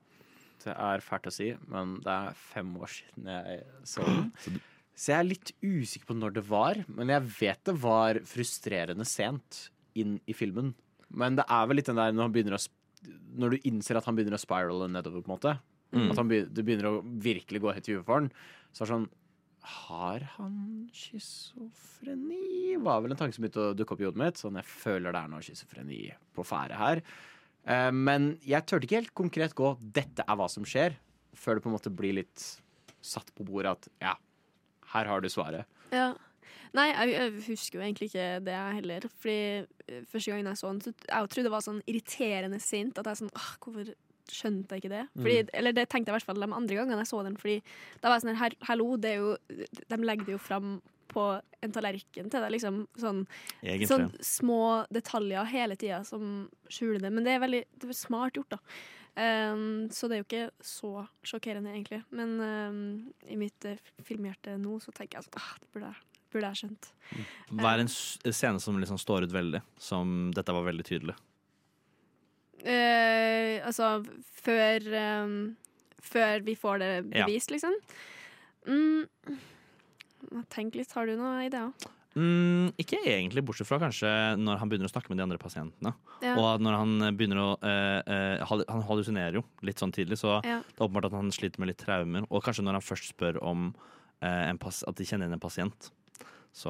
Det 0.63 0.71
er 0.71 1.03
fælt 1.03 1.27
å 1.27 1.33
si, 1.33 1.49
men 1.67 1.97
det 2.05 2.13
er 2.13 2.37
fem 2.53 2.69
år 2.79 2.91
siden 2.93 3.25
jeg 3.27 3.57
så 3.89 4.05
den. 4.07 4.61
Så 4.93 5.11
jeg 5.11 5.19
er 5.19 5.27
litt 5.27 5.51
usikker 5.63 6.11
på 6.11 6.17
når 6.17 6.35
det 6.37 6.43
var, 6.45 6.83
men 6.87 7.09
jeg 7.09 7.25
vet 7.39 7.61
det 7.65 7.75
var 7.81 8.19
frustrerende 8.29 9.05
sent 9.09 9.67
inn 9.97 10.19
i 10.29 10.35
filmen. 10.37 10.73
Men 11.13 11.37
det 11.37 11.45
er 11.49 11.67
vel 11.69 11.79
litt 11.79 11.89
den 11.89 11.99
der 11.99 12.13
når, 12.13 12.29
han 12.29 12.57
å, 12.57 12.61
når 13.41 13.55
du 13.55 13.67
innser 13.69 13.97
at 13.97 14.07
han 14.09 14.17
begynner 14.17 14.37
å 14.37 14.41
spirale 14.41 14.89
nedover, 14.91 15.25
på 15.25 15.29
en 15.29 15.35
måte. 15.35 15.55
Mm. 15.93 16.07
At 16.09 16.21
han 16.21 16.29
be, 16.29 16.43
det 16.49 16.65
begynner 16.65 16.89
å 16.89 17.01
virkelig 17.03 17.61
gå 17.61 17.73
helt 17.73 17.89
i 17.89 17.97
huet 17.97 18.05
for 18.05 18.21
han. 18.21 18.31
Så 18.73 18.83
er 18.83 18.87
det 18.87 18.93
sånn 18.93 19.11
Har 19.73 20.25
han 20.35 20.55
schizofreni? 20.91 22.75
Var 22.83 23.03
vel 23.03 23.13
en 23.13 23.19
tanke 23.19 23.37
som 23.37 23.45
begynte 23.45 23.69
å 23.69 23.77
dukke 23.77 23.95
opp 23.95 24.01
i 24.01 24.07
hodet 24.09 24.21
mitt. 24.21 24.41
Sånn, 24.41 24.57
jeg 24.59 24.69
føler 24.69 25.13
det 25.13 25.21
er 25.21 25.31
noe 25.31 25.45
schizofreni 25.45 26.01
på 26.35 26.45
ferde 26.47 26.79
her. 26.79 27.03
Eh, 27.63 27.89
men 27.95 28.33
jeg 28.43 28.67
turte 28.67 28.89
ikke 28.89 29.01
helt 29.01 29.15
konkret 29.15 29.55
gå 29.55 29.75
'dette 29.79 30.25
er 30.27 30.37
hva 30.37 30.49
som 30.51 30.65
skjer', 30.67 30.97
før 31.33 31.55
det 31.55 31.63
på 31.63 31.71
en 31.71 31.77
måte 31.77 31.93
blir 31.93 32.17
litt 32.19 32.43
satt 33.03 33.31
på 33.35 33.45
bordet 33.47 33.71
at 33.77 33.87
ja, 34.01 34.17
her 34.93 35.09
har 35.09 35.21
du 35.21 35.29
svaret. 35.33 35.65
Ja. 35.91 36.13
Nei, 36.73 36.87
jeg, 36.89 37.11
jeg 37.13 37.33
husker 37.51 37.77
jo 37.79 37.83
egentlig 37.85 38.07
ikke 38.09 38.27
det 38.45 38.53
jeg 38.55 38.77
heller. 38.79 39.05
Fordi 39.21 39.37
eh, 39.89 40.05
første 40.09 40.31
gangen 40.33 40.49
jeg 40.49 40.57
så 40.57 40.71
den, 40.71 40.81
så 40.81 40.93
jeg 41.05 41.29
trodde 41.29 41.45
det 41.49 41.51
var 41.53 41.65
sånn 41.67 41.83
irriterende 41.85 42.59
sint. 42.63 42.97
At 42.97 43.05
jeg 43.11 43.21
sånn 43.21 43.33
Åh, 43.37 43.51
hvorfor 43.61 43.91
skjønte 44.33 44.73
jeg 44.73 44.81
ikke 44.85 44.93
det? 44.95 45.03
Fordi, 45.19 45.35
Mm. 45.43 45.49
Eller 45.59 45.75
det 45.77 45.83
tenkte 45.91 46.09
jeg 46.09 46.15
i 46.15 46.17
hvert 46.17 46.29
fall 46.31 46.41
de 46.41 46.47
andre 46.55 46.75
gangene 46.79 47.03
jeg 47.03 47.11
så 47.11 47.21
den. 47.27 47.37
Fordi 47.37 47.59
da 48.01 48.09
var 48.09 48.15
jeg 48.17 48.23
sånn 48.25 48.35
her, 48.35 48.41
"Her- 48.49 48.67
hallo, 48.71 48.95
det 48.97 49.11
er 49.11 49.19
jo 49.21 49.37
De 49.89 49.97
legger 49.97 50.25
det 50.25 50.35
jo 50.37 50.41
fram 50.41 50.81
på 51.13 51.41
en 51.61 51.71
tallerken 51.71 52.31
til 52.31 52.41
deg, 52.41 52.51
liksom. 52.51 52.87
Sånn, 52.97 53.27
sånn 53.85 54.07
små 54.23 54.87
detaljer 54.91 55.45
hele 55.45 55.75
tida 55.77 56.03
som 56.03 56.49
skjuler 56.69 56.99
det. 57.03 57.11
Men 57.13 57.23
det 57.23 57.35
er 57.35 57.39
veldig 57.45 57.63
det 57.77 57.89
er 57.89 57.93
smart 57.93 58.33
gjort, 58.33 58.49
da. 58.49 58.57
Um, 59.13 59.89
så 59.93 60.07
det 60.09 60.15
er 60.15 60.21
jo 60.23 60.25
ikke 60.25 60.45
så 60.65 60.91
sjokkerende, 61.27 61.69
egentlig. 61.75 61.99
Men 62.09 62.31
um, 62.41 62.79
i 63.29 63.37
mitt 63.37 63.67
uh, 63.69 63.77
filmhjerte 64.05 64.55
nå 64.57 64.79
så 64.81 64.93
tenker 64.95 65.19
jeg 65.19 65.27
at 65.29 65.37
ah, 65.41 65.51
det 65.61 65.69
burde 65.75 65.91
jeg, 65.91 66.07
burde 66.33 66.49
jeg 66.49 66.61
skjønt. 66.63 66.89
Hva 67.53 67.75
er 67.75 67.83
en 67.83 67.91
scene 67.93 68.63
som 68.63 68.79
liksom 68.81 68.97
står 69.01 69.27
ut 69.27 69.35
veldig? 69.35 69.61
Som 69.77 70.31
dette 70.33 70.55
var 70.55 70.65
veldig 70.65 70.87
tydelig. 70.87 71.17
Eh, 72.63 73.59
altså 73.67 73.97
før 74.39 74.85
um, 75.25 75.33
Før 76.03 76.43
vi 76.45 76.53
får 76.55 76.79
det 76.79 76.91
Ja. 77.15 77.25
bevist, 77.25 77.51
liksom. 77.51 77.73
Mm, 78.67 79.07
tenk 80.51 80.75
litt, 80.75 80.91
har 80.95 81.07
du 81.07 81.15
noen 81.19 81.45
ideer? 81.45 81.71
Mm, 82.13 82.73
ikke 82.77 82.99
egentlig, 83.09 83.41
bortsett 83.45 83.65
fra 83.65 83.79
kanskje 83.81 84.09
når 84.37 84.59
han 84.61 84.69
begynner 84.69 84.85
å 84.89 84.93
snakke 84.93 85.09
med 85.09 85.17
de 85.17 85.25
andre 85.25 85.39
pasientene. 85.41 85.95
Ja. 86.21 86.35
Og 86.37 86.61
når 86.61 86.77
han 86.77 87.17
begynner 87.17 87.41
å 87.41 87.47
eh, 87.65 88.01
eh, 88.05 88.43
Han 88.69 88.85
hallusinerer 88.85 89.39
jo 89.39 89.43
litt 89.65 89.81
sånn 89.81 89.93
tidlig, 89.95 90.19
så 90.21 90.37
Ja. 90.45 90.61
det 90.61 90.77
er 90.77 90.85
åpenbart 90.85 91.09
at 91.09 91.17
han 91.17 91.31
sliter 91.33 91.59
med 91.59 91.71
litt 91.71 91.81
traumer. 91.81 92.27
Og 92.29 92.43
kanskje 92.45 92.63
når 92.63 92.77
han 92.77 92.85
først 92.85 93.09
spør 93.15 93.41
om 93.41 93.73
eh, 94.21 94.53
at 94.53 94.95
de 94.95 95.03
kjenner 95.05 95.25
igjen 95.25 95.33
en 95.39 95.39
pasient, 95.39 95.89
så 96.53 96.69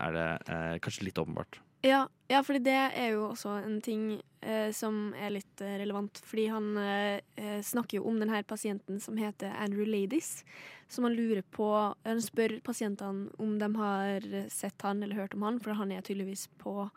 er 0.00 0.12
det 0.16 0.28
eh, 0.48 0.78
kanskje 0.80 1.04
litt 1.04 1.20
åpenbart. 1.20 1.60
Ja, 1.80 2.08
ja 2.26 2.40
for 2.42 2.58
det 2.58 2.74
er 2.74 3.12
jo 3.12 3.28
også 3.30 3.52
en 3.62 3.78
ting 3.84 4.18
eh, 4.42 4.70
som 4.74 5.12
er 5.18 5.36
litt 5.36 5.62
eh, 5.62 5.76
relevant. 5.82 6.20
Fordi 6.26 6.48
han 6.50 6.72
eh, 6.82 7.20
eh, 7.38 7.60
snakker 7.64 8.00
jo 8.00 8.08
om 8.10 8.18
denne 8.18 8.42
pasienten 8.48 8.98
som 9.02 9.18
heter 9.20 9.54
Andrew 9.54 9.86
Ladies. 9.86 10.42
Som 10.88 11.04
han 11.04 11.14
lurer 11.14 11.42
på 11.42 11.68
Han 12.04 12.22
spør 12.24 12.58
pasientene 12.64 13.28
om 13.38 13.58
de 13.60 13.68
har 13.76 14.26
sett 14.48 14.82
han 14.82 15.02
eller 15.02 15.20
hørt 15.20 15.34
om 15.36 15.44
han, 15.46 15.60
for 15.60 15.76
han 15.76 15.92
er 15.92 16.02
tydeligvis 16.02 16.48
på 16.58 16.88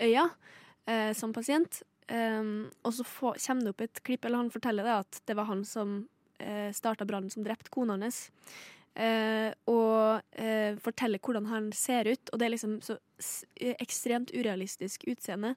øya 0.00 0.28
eh, 0.86 1.12
som 1.18 1.34
pasient. 1.34 1.82
Og 2.10 2.94
så 2.94 3.04
få, 3.06 3.36
kommer 3.38 3.62
det 3.62 3.70
opp 3.70 3.82
et 3.84 4.00
klipp, 4.02 4.24
eller 4.24 4.40
han 4.40 4.48
forteller 4.50 4.82
det 4.82 4.94
at 5.04 5.18
det 5.30 5.36
var 5.38 5.46
han 5.46 5.60
som 5.62 5.92
eh, 6.42 6.72
starta 6.74 7.06
brannen 7.06 7.30
som 7.30 7.44
drepte 7.46 7.70
kona 7.70 7.94
hans. 8.00 8.30
Eh, 8.98 9.52
og 9.70 10.22
eh, 10.34 10.74
forteller 10.82 11.22
hvordan 11.22 11.46
han 11.50 11.70
ser 11.76 12.10
ut. 12.10 12.32
Og 12.32 12.40
det 12.40 12.46
er 12.46 12.54
liksom 12.56 12.78
så 12.84 12.98
eh, 13.60 13.76
ekstremt 13.78 14.32
urealistisk 14.34 15.06
utseende. 15.10 15.54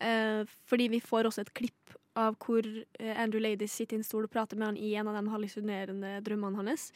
Eh, 0.00 0.44
fordi 0.68 0.88
vi 0.88 1.02
får 1.04 1.28
også 1.28 1.44
et 1.44 1.54
klipp 1.54 1.96
av 2.18 2.36
hvor 2.42 2.66
eh, 2.66 3.16
Andrew 3.20 3.42
Ladies 3.42 3.74
sitter 3.76 3.98
i 3.98 4.00
en 4.00 4.06
stol 4.06 4.26
og 4.26 4.32
prater 4.32 4.58
med 4.58 4.72
han 4.72 4.78
i 4.80 4.94
en 4.98 5.10
av 5.10 5.18
de 5.18 5.32
hallusinerende 5.32 6.14
drømmene 6.26 6.62
hans. 6.62 6.90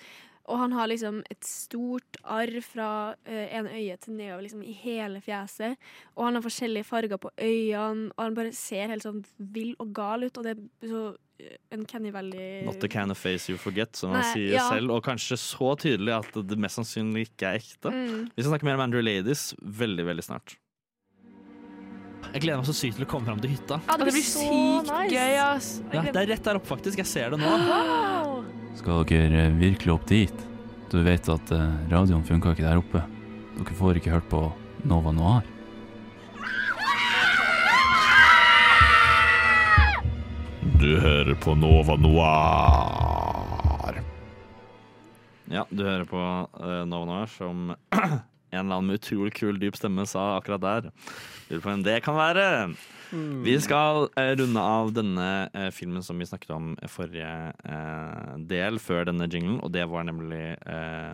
Og 0.44 0.58
han 0.60 0.74
har 0.76 0.90
liksom 0.90 1.22
et 1.32 1.46
stort 1.48 2.18
arr 2.20 2.58
fra 2.64 2.88
eh, 3.24 3.54
en 3.56 3.68
øye 3.70 3.96
til 3.96 4.16
nedover 4.18 4.44
liksom, 4.44 4.64
i 4.64 4.74
hele 4.76 5.22
fjeset. 5.24 5.78
Og 6.16 6.26
han 6.26 6.36
har 6.36 6.44
forskjellige 6.44 6.88
farger 6.88 7.20
på 7.20 7.32
øynene, 7.38 8.10
og 8.12 8.20
han 8.20 8.36
bare 8.36 8.52
ser 8.56 8.92
helt 8.92 9.06
sånn 9.06 9.22
vill 9.38 9.72
og 9.80 9.94
gal 9.96 10.26
ut. 10.26 10.36
Og 10.36 10.44
det 10.44 10.56
er 10.56 10.92
så 10.92 11.04
uncanny 11.74 12.12
Valley 12.14 12.64
Not 12.64 12.80
the 12.80 12.88
kind 12.88 13.10
of 13.10 13.18
face 13.18 13.50
you 13.50 13.58
forget, 13.58 13.96
som 13.96 14.14
han 14.14 14.26
sier 14.32 14.56
ja. 14.56 14.66
selv. 14.70 14.92
Og 14.94 15.04
kanskje 15.04 15.38
så 15.40 15.74
tydelig 15.80 16.14
at 16.16 16.36
det 16.48 16.58
mest 16.60 16.78
sannsynlig 16.78 17.28
ikke 17.30 17.50
er 17.50 17.62
ekte. 17.62 17.90
Mm. 17.94 18.20
Vi 18.30 18.44
skal 18.44 18.52
snakke 18.52 18.68
mer 18.68 18.78
om 18.78 18.84
Andrew 18.86 19.04
Ladies 19.04 19.52
veldig, 19.60 20.06
veldig 20.10 20.26
snart. 20.26 20.56
Jeg 22.34 22.42
gleder 22.42 22.62
meg 22.62 22.66
så 22.66 22.74
sykt 22.74 22.96
til 22.98 23.06
å 23.06 23.08
komme 23.10 23.28
fram 23.28 23.40
til 23.42 23.52
hytta. 23.52 23.78
Ja, 23.86 23.98
det 24.00 24.08
blir 24.08 24.24
sykt 24.26 24.90
gøy, 25.12 25.34
ass. 25.38 25.68
Ja, 25.92 26.02
det 26.08 26.22
er 26.24 26.30
rett 26.32 26.46
der 26.46 26.58
oppe, 26.58 26.70
faktisk. 26.72 26.98
Jeg 27.04 27.10
ser 27.10 27.34
det 27.34 27.38
nå. 27.42 27.52
Skal 28.80 29.04
dere 29.10 29.46
virkelig 29.54 29.94
opp 29.94 30.08
dit? 30.10 30.46
Du 30.90 30.98
vet 31.06 31.28
at 31.30 31.54
eh, 31.54 31.76
radioen 31.92 32.24
funka 32.26 32.54
ikke 32.54 32.66
der 32.66 32.80
oppe. 32.80 33.04
Dere 33.54 33.76
får 33.78 34.00
ikke 34.00 34.14
hørt 34.16 34.26
på 34.32 34.46
Nova 34.88 35.14
Noir. 35.14 35.53
Du 40.64 40.94
hører 40.96 41.34
på 41.36 41.52
Nova 41.60 41.92
Noir. 42.00 43.98
Ja, 45.52 45.66
du 45.68 45.82
hører 45.84 46.06
på 46.08 46.16
uh, 46.16 46.84
Nova 46.88 47.04
Noir, 47.04 47.26
som 47.28 47.74
en 47.92 48.62
eller 48.62 48.78
annen 48.78 48.86
med 48.88 48.96
utrolig 48.96 49.34
kul, 49.36 49.58
dyp 49.60 49.76
stemme 49.76 50.06
sa 50.08 50.38
akkurat 50.38 50.62
der. 50.62 50.86
Lurer 51.50 51.60
på 51.60 51.68
hvem 51.68 51.82
det 51.84 51.98
kan 52.06 52.16
være. 52.16 52.46
Vi 53.44 53.58
skal 53.60 54.08
eh, 54.16 54.32
runde 54.40 54.62
av 54.64 54.94
denne 54.96 55.26
eh, 55.52 55.68
filmen 55.76 56.02
som 56.02 56.16
vi 56.18 56.30
snakket 56.30 56.54
om 56.56 56.72
forrige 56.90 57.34
eh, 57.52 58.32
del, 58.48 58.80
før 58.80 59.04
denne 59.10 59.28
jinglen, 59.28 59.60
og 59.60 59.74
det 59.76 59.84
var 59.92 60.08
nemlig 60.08 60.46
eh? 60.64 61.12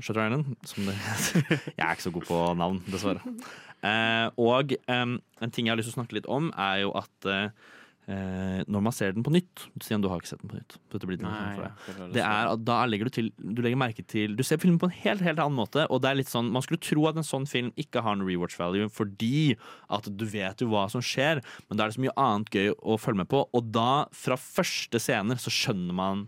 Shutter 0.00 0.24
Island, 0.24 0.56
som 0.66 0.88
det 0.88 0.96
heter. 0.96 1.44
Jeg 1.76 1.84
er 1.84 1.92
ikke 1.92 2.08
så 2.08 2.14
god 2.16 2.26
på 2.26 2.40
navn, 2.58 2.80
dessverre. 2.88 3.36
Eh, 3.84 4.32
og 4.40 4.72
en 4.88 5.20
ting 5.52 5.68
jeg 5.68 5.74
har 5.74 5.78
lyst 5.78 5.92
til 5.92 5.98
å 5.98 6.00
snakke 6.00 6.16
litt 6.16 6.26
om, 6.30 6.50
er 6.56 6.80
jo 6.86 6.96
at 6.98 7.30
eh, 8.08 8.14
eh, 8.14 8.62
når 8.66 8.84
man 8.88 8.94
ser 8.94 9.14
den 9.16 9.24
på 9.26 9.32
nytt 9.34 9.66
Stian, 9.82 10.02
du 10.02 10.08
har 10.10 10.20
ikke 10.20 10.32
sett 10.32 10.42
den 10.42 10.50
på 10.52 10.58
nytt. 10.58 10.76
Dette 10.92 11.08
blir 11.08 11.20
Nei, 11.22 11.54
for 11.54 11.66
deg. 11.66 11.92
det 12.00 12.08
Det 12.18 12.24
er 12.26 12.50
at 12.52 12.64
da 12.66 12.80
legger 12.88 13.08
du 13.08 13.14
til 13.14 13.30
Du 13.38 13.62
legger 13.64 13.80
merke 13.80 14.04
til 14.06 14.36
Du 14.38 14.42
ser 14.46 14.60
filmen 14.62 14.80
på 14.82 14.90
en 14.90 14.96
helt, 15.04 15.24
helt 15.24 15.42
annen 15.42 15.58
måte, 15.58 15.86
og 15.88 16.02
det 16.02 16.10
er 16.10 16.20
litt 16.20 16.32
sånn 16.32 16.50
Man 16.52 16.64
skulle 16.64 16.82
tro 16.82 17.06
at 17.10 17.20
en 17.20 17.26
sånn 17.26 17.48
film 17.50 17.72
ikke 17.80 18.04
har 18.04 18.18
en 18.18 18.26
rewatch 18.26 18.58
value 18.60 18.90
fordi 18.92 19.56
at 19.92 20.06
du 20.08 20.24
vet 20.28 20.62
jo 20.62 20.70
hva 20.72 20.88
som 20.90 21.02
skjer, 21.04 21.40
men 21.68 21.78
da 21.78 21.84
er 21.84 21.90
det 21.90 21.96
så 21.96 22.02
mye 22.04 22.18
annet 22.20 22.52
gøy 22.52 22.70
å 22.78 22.98
følge 23.00 23.22
med 23.22 23.30
på, 23.30 23.42
og 23.46 23.72
da, 23.74 24.04
fra 24.16 24.36
første 24.40 25.00
scener, 25.02 25.38
så 25.40 25.52
skjønner 25.52 25.96
man 25.96 26.26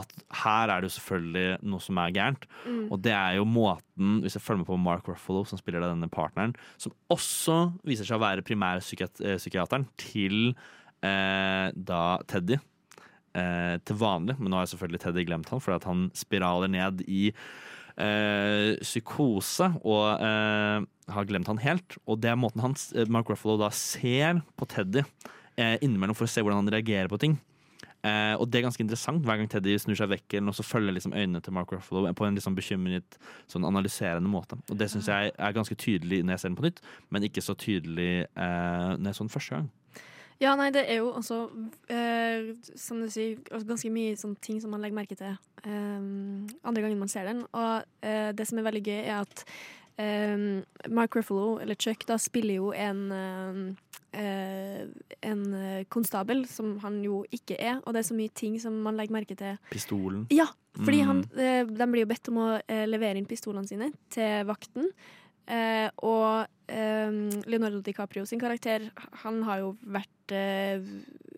at 0.00 0.12
her 0.42 0.70
er 0.70 0.82
det 0.82 0.90
jo 0.90 0.96
selvfølgelig 0.98 1.68
noe 1.72 1.82
som 1.82 2.00
er 2.02 2.14
gærent. 2.14 2.44
Mm. 2.66 2.80
Og 2.92 3.00
det 3.04 3.14
er 3.16 3.38
jo 3.38 3.46
måten, 3.48 4.18
hvis 4.24 4.36
jeg 4.36 4.44
følger 4.44 4.62
med 4.62 4.68
på 4.68 4.80
Mark 4.80 5.08
Ruffalo, 5.08 5.44
som 5.48 5.60
spiller 5.60 5.84
denne 5.84 6.08
partneren, 6.12 6.52
som 6.80 6.92
også 7.12 7.58
viser 7.86 8.08
seg 8.08 8.18
å 8.18 8.24
være 8.26 8.44
primærpsykiateren 8.46 9.88
til 10.00 10.52
eh, 11.06 11.68
da 11.76 12.02
Teddy. 12.28 12.58
Eh, 13.36 13.76
til 13.84 13.98
vanlig, 14.00 14.38
men 14.40 14.48
nå 14.48 14.56
har 14.56 14.64
jeg 14.64 14.74
selvfølgelig 14.74 15.02
Teddy 15.02 15.24
glemt 15.28 15.50
han, 15.52 15.60
fordi 15.60 15.76
at 15.76 15.88
han 15.88 16.06
spiraler 16.16 16.70
ned 16.72 17.02
i 17.04 17.26
eh, 17.28 18.70
psykose 18.80 19.68
og 19.82 20.22
eh, 20.24 20.86
har 21.12 21.28
glemt 21.28 21.50
han 21.52 21.60
helt. 21.60 21.98
Og 22.08 22.22
det 22.22 22.32
er 22.32 22.40
måten 22.40 22.64
han, 22.64 22.78
Mark 23.12 23.28
Ruffalo 23.28 23.58
da 23.60 23.68
ser 23.76 24.40
på 24.56 24.68
Teddy 24.72 25.04
eh, 25.04 25.76
innimellom 25.84 26.16
for 26.16 26.24
å 26.24 26.32
se 26.32 26.40
hvordan 26.40 26.64
han 26.64 26.72
reagerer 26.78 27.12
på 27.12 27.20
ting 27.20 27.36
Eh, 28.06 28.34
og 28.38 28.50
det 28.50 28.60
er 28.60 28.66
ganske 28.66 28.82
interessant. 28.84 29.24
Hver 29.26 29.40
gang 29.40 29.48
Teddy 29.50 29.74
snur 29.80 29.98
seg 29.98 30.10
vekk, 30.12 30.36
eller 30.38 30.54
så 30.54 30.66
følger 30.66 30.94
liksom 30.94 31.14
øynene 31.16 31.40
til 31.42 31.54
Mark 31.56 31.72
Ruffalo 31.72 32.04
på 32.14 32.26
en 32.26 32.38
liksom 32.38 32.56
bekymret, 32.58 33.18
sånn 33.50 33.66
analyserende 33.66 34.30
måte. 34.30 34.58
Og 34.70 34.78
det 34.78 34.90
syns 34.92 35.10
jeg 35.10 35.32
er 35.32 35.56
ganske 35.56 35.78
tydelig 35.80 36.22
når 36.22 36.36
jeg 36.36 36.44
ser 36.44 36.52
den 36.52 36.60
på 36.60 36.66
nytt, 36.68 36.84
men 37.10 37.26
ikke 37.26 37.44
så 37.44 37.56
tydelig 37.58 38.12
eh, 38.26 38.92
når 38.94 39.10
jeg 39.10 39.18
så 39.18 39.26
den 39.26 39.34
første 39.34 39.58
gang. 39.58 39.72
Ja, 40.40 40.52
nei, 40.58 40.68
det 40.74 40.82
er 40.90 40.98
jo 41.00 41.12
også, 41.16 41.36
eh, 41.88 42.50
som 42.76 43.00
du 43.00 43.08
sier, 43.12 43.38
ganske 43.48 43.88
mye 43.92 44.16
sånne 44.20 44.36
ting 44.44 44.60
som 44.60 44.70
man 44.74 44.82
legger 44.84 44.98
merke 44.98 45.16
til 45.16 45.32
eh, 45.32 46.52
andre 46.66 46.82
gangen 46.84 46.98
man 47.00 47.08
ser 47.12 47.24
den. 47.30 47.40
Og 47.56 47.84
eh, 48.04 48.32
det 48.36 48.46
som 48.48 48.58
er 48.60 48.66
veldig 48.68 48.82
gøy, 48.84 49.00
er 49.06 49.22
at 49.22 49.44
eh, 49.98 50.36
Mark 50.92 51.16
Ruffalo, 51.16 51.56
eller 51.64 51.74
Chuck, 51.80 52.04
da 52.08 52.18
spiller 52.20 52.58
jo 52.60 52.68
en 52.76 53.00
eh, 53.16 53.62
eh, 54.20 54.84
en 55.26 55.42
konstabel, 55.92 56.44
som 56.48 56.76
han 56.84 57.00
jo 57.04 57.24
ikke 57.32 57.56
er. 57.58 57.80
Og 57.86 57.92
det 57.96 58.04
er 58.04 58.08
så 58.12 58.16
mye 58.16 58.32
ting 58.36 58.60
som 58.62 58.76
man 58.84 58.96
legger 59.00 59.16
merke 59.16 59.36
til. 59.40 59.56
Pistolen. 59.72 60.26
Ja, 60.32 60.46
fordi 60.76 61.00
Mm. 61.02 61.06
han, 61.08 61.20
de 61.72 61.86
blir 61.88 62.04
jo 62.04 62.08
bedt 62.12 62.28
om 62.28 62.36
å 62.44 62.48
levere 62.86 63.16
inn 63.16 63.26
pistolene 63.26 63.66
sine 63.68 63.88
til 64.12 64.44
vakten. 64.44 64.90
Eh, 65.46 65.88
og 66.02 66.46
eh, 66.72 67.18
Leonardo 67.46 67.80
DiCaprio 67.84 68.26
sin 68.26 68.40
karakter, 68.42 68.88
han 69.22 69.42
har 69.46 69.62
jo 69.62 69.72
vært 69.86 70.34
eh, 70.34 70.82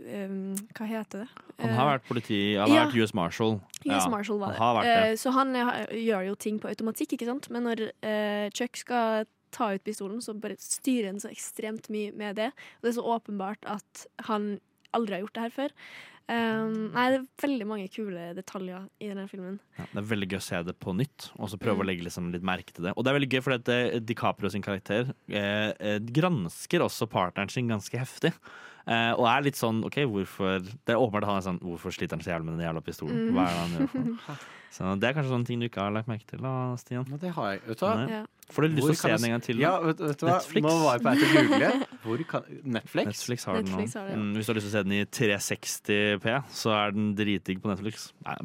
eh, 0.07 0.37
Hva 0.79 0.89
heter 0.89 1.27
det? 1.27 1.47
Han 1.59 1.75
har 1.75 1.91
vært 1.91 2.07
politi, 2.09 2.41
han 2.57 2.71
har 2.71 2.77
ja. 2.77 2.85
vært 2.87 3.03
US 3.03 3.15
Marshal. 3.19 3.59
US 3.83 3.89
Ja, 3.91 4.05
Marshal 4.13 4.39
var 4.41 4.55
han 4.57 4.81
det. 4.81 4.93
Eh, 4.93 5.09
det. 5.11 5.19
så 5.21 5.35
han 5.37 5.57
eh, 5.59 5.73
gjør 6.07 6.31
jo 6.31 6.39
ting 6.41 6.61
på 6.63 6.71
automatikk, 6.71 7.17
ikke 7.17 7.29
sant? 7.29 7.51
Men 7.53 7.69
når 7.69 7.89
eh, 7.91 8.47
Chuck 8.57 8.81
skal 8.81 9.29
ta 9.55 9.73
ut 9.75 9.85
pistolen, 9.85 10.21
så 10.25 10.37
bare 10.37 10.59
styrer 10.61 11.11
han 11.11 11.21
så 11.21 11.33
ekstremt 11.33 11.89
mye 11.93 12.13
med 12.17 12.39
det. 12.41 12.53
Og 12.79 12.87
det 12.87 12.93
er 12.93 12.99
så 13.01 13.09
åpenbart 13.17 13.69
at 13.69 14.07
han 14.29 14.57
aldri 14.97 15.19
har 15.19 15.27
gjort 15.27 15.37
det 15.37 15.47
her 15.49 15.57
før. 15.57 15.77
Um, 16.29 16.91
nei, 16.93 17.07
det 17.15 17.19
er 17.23 17.27
veldig 17.41 17.67
mange 17.71 17.87
kule 17.89 18.27
detaljer 18.37 18.83
i 19.01 19.07
denne 19.09 19.25
filmen. 19.31 19.55
Ja, 19.79 19.87
det 19.95 20.03
er 20.03 20.09
veldig 20.11 20.29
gøy 20.35 20.37
å 20.39 20.45
se 20.45 20.59
det 20.67 20.75
på 20.79 20.93
nytt, 20.93 21.31
og 21.39 21.49
så 21.49 21.57
prøve 21.57 21.79
Mm. 21.79 21.85
å 21.85 21.87
legge 21.89 22.05
liksom 22.05 22.27
litt 22.35 22.43
merke 22.45 22.73
til 22.77 22.85
det. 22.85 22.93
Og 22.97 23.05
det 23.05 23.11
er 23.13 23.19
veldig 23.19 23.31
gøy, 23.33 23.43
for 23.47 23.57
at 23.57 23.69
eh, 23.73 23.99
DiCaprio 24.01 24.51
sin 24.53 24.63
karakter 24.63 25.15
eh, 25.31 25.73
eh, 25.81 25.99
gransker 25.99 26.85
også 26.85 27.09
partneren 27.09 27.49
sin 27.51 27.69
ganske 27.73 27.97
heftig. 27.97 28.35
Eh, 28.87 29.13
og 29.17 29.25
er 29.29 29.43
litt 29.49 29.57
sånn 29.57 29.83
OK, 29.85 29.99
hvorfor 30.09 30.61
Det 30.65 30.93
er 30.95 30.97
åpenbart 31.01 31.27
han 31.29 31.37
er 31.37 31.45
sånn 31.45 31.59
Hvorfor 31.61 31.93
sliter 31.93 32.17
han 32.17 32.23
så 32.25 32.31
jævlig 32.33 32.47
med 32.49 32.55
den 32.59 32.65
jævla 32.69 32.81
pistolen? 32.87 33.19
Mm. 33.29 33.35
Hva 33.37 33.43
er 33.45 33.53
det 33.53 33.59
han 33.61 33.75
gjør 33.77 33.91
for 33.93 34.07
noe? 34.07 34.37
Så 34.71 34.89
det 35.01 35.09
er 35.09 35.15
kanskje 35.17 35.33
sånne 35.33 35.47
ting 35.49 35.61
du 35.63 35.67
ikke 35.69 35.81
har 35.81 35.91
lagt 35.95 36.09
merke 36.11 36.27
til, 36.29 36.43
da, 36.45 36.51
Stian. 36.77 37.07
Men 37.09 37.19
det 37.23 37.31
har 37.35 37.55
jeg. 37.55 37.63
Vet 37.67 37.79
du 37.81 37.85
hva? 37.87 37.95
Ja. 38.11 38.21
Får 38.53 38.65
du 38.65 38.69
lyst 38.77 38.85
til 38.87 38.93
å 38.93 38.97
se 39.01 39.09
den 39.15 39.25
en 39.29 39.33
gang 39.35 39.43
til? 39.45 39.59
Ja, 39.61 39.71
vet, 39.85 39.99
vet 40.01 40.21
du 40.21 40.27
hva? 40.27 40.35
Netflix. 40.39 40.65
Nå 40.65 40.75
var 40.83 40.95
jeg 40.99 41.03
på 41.05 41.13
etter 41.13 41.33
til 41.33 41.49
google. 41.49 41.89
Hvor 42.05 42.23
kan, 42.31 42.43
Netflix? 42.77 43.07
Netflix 43.11 43.45
har 43.49 43.59
den 43.59 43.73
nå. 43.73 43.79
Har 43.81 43.89
det, 43.89 44.13
ja. 44.13 44.21
mm, 44.21 44.31
hvis 44.37 44.47
du 44.49 44.53
har 44.53 44.59
lyst 44.61 44.69
til 44.69 44.73
å 44.73 44.77
se 44.77 44.83
den 44.87 44.95
i 44.97 45.01
360P, 45.19 46.37
så 46.61 46.73
er 46.77 46.95
den 46.97 47.11
dritdigg 47.19 47.61
på 47.65 47.73
Netflix. 47.73 48.09
Nei, 48.25 48.37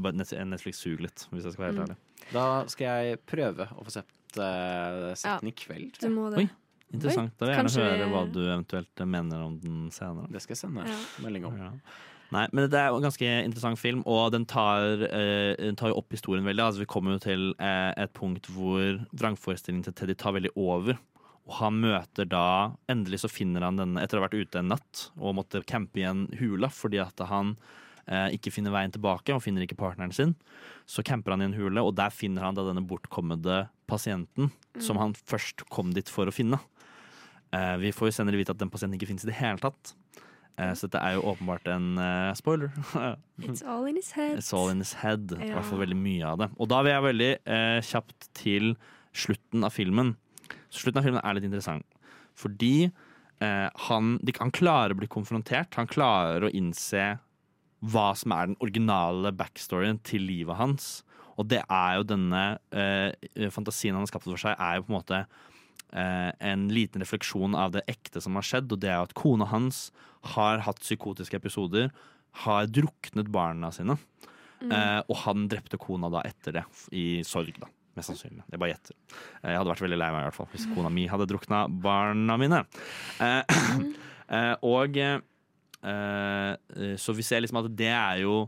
Netflix 0.53 0.81
suger 0.83 1.05
litt, 1.07 1.27
hvis 1.31 1.47
jeg 1.47 1.55
skal 1.55 1.65
være 1.65 1.73
helt 1.73 1.83
Mm. 1.83 1.85
ærlig. 1.87 1.97
Da 2.33 2.45
skal 2.71 2.85
jeg 3.07 3.19
prøve 3.27 3.67
å 3.67 3.83
få 3.83 3.91
sett, 3.91 4.11
uh, 4.39 5.13
sett 5.13 5.27
Ja, 5.29 5.37
den 5.39 5.49
i 5.51 5.55
kveld. 5.59 5.99
Du 5.99 6.09
må 6.09 6.29
det. 6.31 6.39
Oi. 6.45 6.49
Interessant. 6.93 7.31
Da 7.37 7.45
vil 7.47 7.55
jeg 7.55 7.63
gjerne 7.65 7.89
høre 7.89 8.09
hva 8.11 8.23
du 8.31 8.39
eventuelt 8.45 9.05
mener 9.09 9.41
om 9.43 9.59
den 9.59 9.89
senere. 9.91 10.27
Det 10.31 10.41
skal 10.41 10.55
jeg 10.55 10.61
sende 10.61 10.85
Ja. 10.87 10.97
melding 11.23 11.45
om. 11.45 11.57
Ja. 11.57 11.71
Nei, 12.33 12.47
men 12.49 12.65
det 12.71 12.79
er 12.79 12.89
en 12.89 13.03
ganske 13.03 13.29
interessant 13.45 13.77
film, 13.77 14.01
og 14.09 14.31
den 14.33 14.47
tar, 14.49 15.03
eh, 15.05 15.53
den 15.59 15.77
tar 15.77 15.91
jo 15.91 15.99
opp 15.99 16.13
historien 16.15 16.45
veldig. 16.47 16.63
Altså, 16.65 16.81
vi 16.81 16.89
kommer 16.89 17.15
jo 17.15 17.23
til 17.27 17.49
eh, 17.61 17.91
et 18.01 18.13
punkt 18.17 18.49
hvor 18.55 19.03
vrangforestillingen 19.13 19.85
til 19.85 19.95
Teddy 19.99 20.15
tar 20.17 20.33
veldig 20.37 20.53
over. 20.57 20.97
Og 21.43 21.57
han 21.59 21.79
møter 21.83 22.27
da 22.29 22.73
Endelig 22.91 23.23
så 23.23 23.29
finner 23.31 23.65
han 23.67 23.77
denne 23.79 24.01
etter 24.01 24.17
å 24.17 24.23
ha 24.23 24.29
vært 24.29 24.47
ute 24.47 24.61
en 24.61 24.69
natt 24.71 25.09
og 25.19 25.35
måtte 25.35 25.59
campe 25.67 25.99
i 25.99 26.05
en 26.07 26.29
hula 26.39 26.69
fordi 26.71 27.01
at 27.03 27.19
han 27.27 27.57
eh, 28.07 28.29
ikke 28.37 28.53
finner 28.55 28.71
veien 28.73 28.93
tilbake 28.95 29.35
og 29.35 29.43
finner 29.43 29.65
ikke 29.65 29.79
partneren 29.79 30.15
sin. 30.15 30.37
Så 30.87 31.03
camper 31.05 31.35
han 31.35 31.43
i 31.43 31.49
en 31.51 31.57
hule, 31.57 31.83
og 31.83 31.97
der 31.99 32.15
finner 32.15 32.47
han 32.47 32.55
da 32.57 32.65
denne 32.65 32.85
bortkommende 32.87 33.65
pasienten 33.91 34.53
som 34.81 34.97
han 35.01 35.13
først 35.19 35.67
kom 35.73 35.91
dit 35.93 36.09
for 36.09 36.31
å 36.31 36.33
finne. 36.33 36.61
Eh, 37.53 37.75
vi 37.83 37.93
får 37.93 38.09
jo 38.09 38.17
senere 38.17 38.39
vite 38.39 38.55
at 38.55 38.61
den 38.61 38.71
pasienten 38.73 38.97
ikke 38.97 39.11
finnes 39.11 39.27
i 39.27 39.29
det 39.29 39.37
hele 39.37 39.61
tatt. 39.61 39.93
Eh, 40.61 40.73
så 40.77 40.85
dette 40.85 41.01
er 41.01 41.15
jo 41.15 41.23
åpenbart 41.31 41.67
en 41.73 41.95
uh, 41.97 42.33
spoiler. 42.37 42.69
It's 43.41 43.63
all 43.65 43.87
in 43.89 43.97
his 43.97 44.11
head. 44.13 44.37
It's 44.37 44.53
all 44.53 44.69
in 44.69 44.83
his 44.83 44.93
head. 45.01 45.33
I 45.39 45.49
hvert 45.49 45.65
fall 45.65 45.81
veldig 45.81 45.97
mye 45.97 46.27
av 46.29 46.43
det. 46.43 46.49
Og 46.61 46.69
da 46.69 46.83
vil 46.83 46.93
jeg 46.93 47.05
veldig 47.07 47.31
uh, 47.47 47.79
kjapt 47.89 48.27
til 48.37 48.75
slutten 49.23 49.65
av 49.65 49.73
filmen. 49.73 50.13
Så 50.69 50.83
slutten 50.83 51.01
av 51.01 51.07
filmen 51.07 51.23
er 51.23 51.37
litt 51.37 51.47
interessant. 51.49 51.87
Fordi 52.37 52.75
uh, 52.85 53.69
han, 53.87 54.17
de, 54.21 54.35
han 54.37 54.53
klarer 54.53 54.93
å 54.93 54.99
bli 55.01 55.09
konfrontert. 55.09 55.73
Han 55.79 55.89
klarer 55.89 56.45
å 56.45 56.53
innse 56.53 57.15
hva 57.83 58.11
som 58.15 58.35
er 58.35 58.51
den 58.51 58.61
originale 58.63 59.33
backstoryen 59.35 59.97
til 60.05 60.23
livet 60.29 60.59
hans. 60.59 61.01
Og 61.33 61.49
det 61.49 61.63
er 61.65 61.97
jo 61.97 62.05
denne 62.05 62.43
fantasien 63.51 63.95
han 63.97 64.05
har 64.05 64.11
skapt 64.11 64.27
for 64.29 64.39
seg, 64.39 64.53
er 64.53 64.77
jo 64.77 64.85
på 64.85 64.93
en 64.93 64.99
måte 64.99 65.23
en 65.93 66.63
liten 66.73 67.03
refleksjon 67.03 67.53
av 67.55 67.71
det 67.75 67.83
ekte 67.91 68.21
som 68.23 68.33
har 68.39 68.45
skjedd, 68.47 68.71
og 68.73 68.79
det 68.81 68.89
er 68.89 69.03
at 69.03 69.13
kona 69.13 69.45
hans 69.51 69.91
har 70.33 70.63
hatt 70.65 70.79
psykotiske 70.81 71.37
episoder, 71.37 71.91
har 72.45 72.65
druknet 72.65 73.29
barna 73.29 73.69
sine, 73.75 73.97
eh, 74.65 75.01
og 75.05 75.15
han 75.27 75.47
drepte 75.51 75.77
kona 75.77 76.09
da 76.09 76.23
etter 76.25 76.55
det, 76.57 76.63
i 76.97 77.21
sorg, 77.27 77.53
da. 77.61 77.69
Mest 77.93 78.09
sannsynlig. 78.09 78.41
Jeg 78.49 78.57
bare 78.57 78.71
gjetter. 78.71 78.95
Eh, 79.43 79.51
Jeg 79.51 79.59
hadde 79.59 79.69
vært 79.69 79.83
veldig 79.85 79.99
lei 80.01 80.09
meg 80.15 80.23
i 80.23 80.25
hvert 80.25 80.37
fall 80.39 80.47
hvis 80.49 80.65
kona 80.73 80.89
mi 80.89 81.03
hadde 81.11 81.27
drukna 81.29 81.59
barna 81.69 82.37
mine. 82.41 82.63
Eh, 83.21 83.43
eh, 84.33 84.55
og 84.65 84.97
eh, 84.97 85.19
eh, 85.85 86.95
Så 86.97 87.13
vi 87.13 87.21
ser 87.21 87.43
liksom 87.45 87.61
at 87.61 87.69
det 87.77 87.91
er 87.93 88.23
jo 88.23 88.47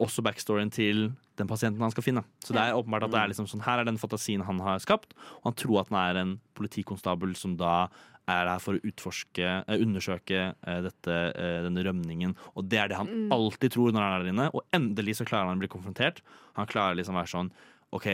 også 0.00 0.24
backstoryen 0.24 0.72
til 0.72 1.10
den 1.38 1.48
pasienten 1.50 1.80
han 1.84 1.92
skal 1.94 2.04
finne. 2.04 2.24
Så 2.44 2.52
det 2.56 2.60
er 2.62 2.76
åpenbart 2.76 3.06
at 3.06 3.12
det 3.14 3.20
er 3.22 3.30
liksom 3.32 3.46
sånn, 3.50 3.62
her 3.64 3.80
er 3.80 3.88
den 3.88 3.98
fantasien 4.00 4.42
han 4.46 4.58
har 4.64 4.78
skapt, 4.82 5.14
og 5.40 5.50
han 5.52 5.56
tror 5.58 5.80
at 5.82 5.90
han 5.92 5.98
er 6.02 6.20
en 6.22 6.32
politikonstabel 6.58 7.34
som 7.38 7.56
da 7.60 7.88
er 8.28 8.44
her 8.50 8.58
for 8.60 8.76
å 8.76 8.82
utforske, 8.84 9.40
eh, 9.64 9.78
undersøke 9.80 10.40
eh, 10.52 10.80
dette, 10.84 11.14
eh, 11.32 11.62
denne 11.64 11.80
rømningen. 11.86 12.34
Og 12.60 12.66
det 12.68 12.78
er 12.82 12.88
det 12.92 12.98
han 12.98 13.06
Mm. 13.08 13.30
alltid 13.32 13.72
tror 13.72 13.90
når 13.94 14.02
han 14.04 14.12
er 14.20 14.24
der 14.24 14.32
inne, 14.34 14.50
og 14.52 14.62
endelig 14.76 15.16
så 15.16 15.24
klarer 15.24 15.48
han 15.48 15.56
å 15.56 15.64
bli 15.64 15.68
konfrontert. 15.72 16.20
Han 16.58 16.66
klarer 16.66 16.94
liksom 16.98 17.14
å 17.16 17.22
være 17.22 17.32
sånn 17.32 17.50
OK, 17.96 18.04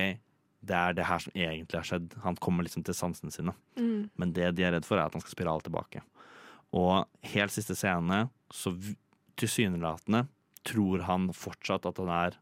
det 0.64 0.76
er 0.78 0.92
det 0.94 1.04
her 1.04 1.18
som 1.18 1.32
egentlig 1.34 1.74
har 1.80 1.82
skjedd. 1.82 2.14
Han 2.22 2.36
kommer 2.36 2.62
liksom 2.62 2.84
til 2.86 2.94
sansene 2.94 3.32
sine. 3.34 3.54
Mm. 3.76 4.08
Men 4.16 4.32
det 4.32 4.54
de 4.54 4.62
er 4.62 4.70
redd 4.78 4.84
for, 4.86 4.96
er 4.96 5.06
at 5.06 5.12
han 5.12 5.20
skal 5.20 5.34
spirale 5.34 5.60
tilbake. 5.66 6.00
Og 6.72 7.06
helt 7.34 7.50
siste 7.50 7.74
scene, 7.74 8.30
så 8.52 8.70
tilsynelatende 9.36 10.28
tror 10.64 11.02
han 11.08 11.28
fortsatt 11.36 11.86
at 11.90 11.98
han 11.98 12.08
er 12.08 12.38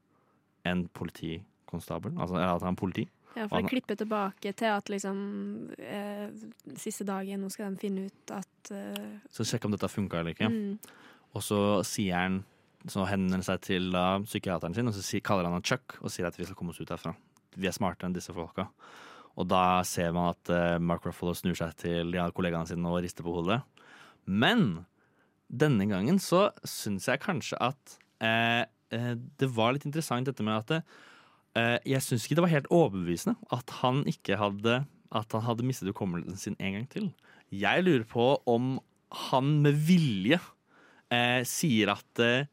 en 0.69 0.85
politikonstabel. 0.89 2.15
Altså 2.19 2.37
at 2.39 2.63
han 2.63 2.75
er 2.75 2.79
politi. 2.81 3.09
Ja, 3.33 3.47
for 3.49 3.57
å 3.59 3.63
det 3.65 3.71
klipper 3.73 3.97
tilbake 3.97 4.51
til 4.53 4.69
at 4.69 4.91
liksom 4.93 5.71
eh, 5.81 6.29
Siste 6.77 7.07
dagen, 7.09 7.41
nå 7.41 7.49
skal 7.49 7.73
de 7.73 7.81
finne 7.81 8.03
ut 8.11 8.33
at 8.37 8.73
eh, 8.77 9.07
Så 9.33 9.47
sjekke 9.49 9.65
om 9.71 9.73
dette 9.73 9.89
funka 9.89 10.19
eller 10.21 10.35
ikke. 10.35 10.51
mm, 10.53 10.75
Og 11.33 11.41
så 11.47 11.61
sier 11.89 12.13
han 12.19 12.37
Så 12.85 13.07
henvender 13.09 13.39
han 13.41 13.47
seg 13.47 13.63
til 13.65 13.89
da, 13.95 14.19
psykiateren 14.27 14.77
sin, 14.77 14.91
og 14.91 14.93
så 14.93 15.01
si- 15.07 15.23
kaller 15.25 15.49
han 15.49 15.57
han 15.57 15.65
Chuck 15.65 15.97
og 16.03 16.13
sier 16.13 16.29
at 16.29 16.37
vi 16.37 16.45
skal 16.45 16.59
komme 16.61 16.75
oss 16.75 16.81
ut 16.83 16.93
herfra. 16.93 17.15
Vi 17.57 17.67
er 17.71 17.73
smartere 17.73 18.11
enn 18.11 18.17
disse 18.19 18.35
folka. 18.37 18.67
Og 19.41 19.49
da 19.49 19.81
ser 19.89 20.13
man 20.13 20.35
at 20.35 20.51
eh, 20.53 20.77
Mark 20.83 21.07
Ruffalo 21.09 21.33
snur 21.33 21.57
seg 21.57 21.73
til 21.81 22.13
andre 22.13 22.35
kollegaene 22.37 22.69
sine 22.69 22.85
og 22.91 23.01
rister 23.01 23.25
på 23.25 23.33
hodet. 23.39 23.63
Men 24.29 24.85
denne 25.49 25.87
gangen 25.89 26.19
så 26.21 26.51
syns 26.69 27.09
jeg 27.09 27.21
kanskje 27.25 27.57
at 27.65 27.97
eh, 28.21 28.67
det 29.41 29.49
var 29.57 29.75
litt 29.75 29.87
interessant 29.89 30.29
dette 30.29 30.45
med 30.45 30.59
at 30.61 30.71
det, 30.73 30.81
eh, 31.59 31.79
Jeg 31.95 32.05
syns 32.05 32.27
ikke 32.27 32.39
det 32.41 32.47
var 32.47 32.55
helt 32.55 32.73
overbevisende 32.73 33.37
at 33.55 33.71
han 33.81 34.03
ikke 34.11 34.37
hadde 34.41 34.83
At 35.13 35.33
han 35.37 35.45
hadde 35.47 35.67
mistet 35.69 35.91
hukommelsen 35.93 36.37
sin 36.41 36.57
en 36.59 36.79
gang 36.79 36.89
til. 36.93 37.13
Jeg 37.53 37.85
lurer 37.85 38.05
på 38.09 38.35
om 38.49 38.79
han 39.31 39.59
med 39.65 39.77
vilje 39.77 40.39
eh, 41.13 41.43
sier 41.45 41.93
at 41.93 42.23
eh, 42.25 42.47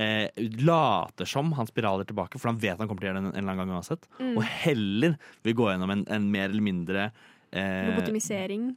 eh, 0.00 0.46
Later 0.64 1.28
som 1.28 1.52
han 1.58 1.68
spiraler 1.68 2.08
tilbake, 2.08 2.40
for 2.40 2.48
han 2.48 2.60
vet 2.62 2.78
han 2.80 2.88
kommer 2.88 3.04
til 3.04 3.10
å 3.10 3.12
gjøre 3.12 3.20
det 3.20 3.26
en, 3.26 3.34
en 3.34 3.42
eller 3.42 3.52
annen 3.52 3.60
gang 3.68 3.76
uansett. 3.76 4.08
Mm. 4.16 4.32
Og 4.38 4.46
heller 4.64 5.18
vil 5.44 5.58
gå 5.58 5.68
gjennom 5.68 5.92
en, 5.92 6.06
en 6.16 6.30
mer 6.32 6.48
eller 6.48 6.64
mindre 6.64 7.04
eh, 7.50 7.90
Lobotomisering. 7.90 8.70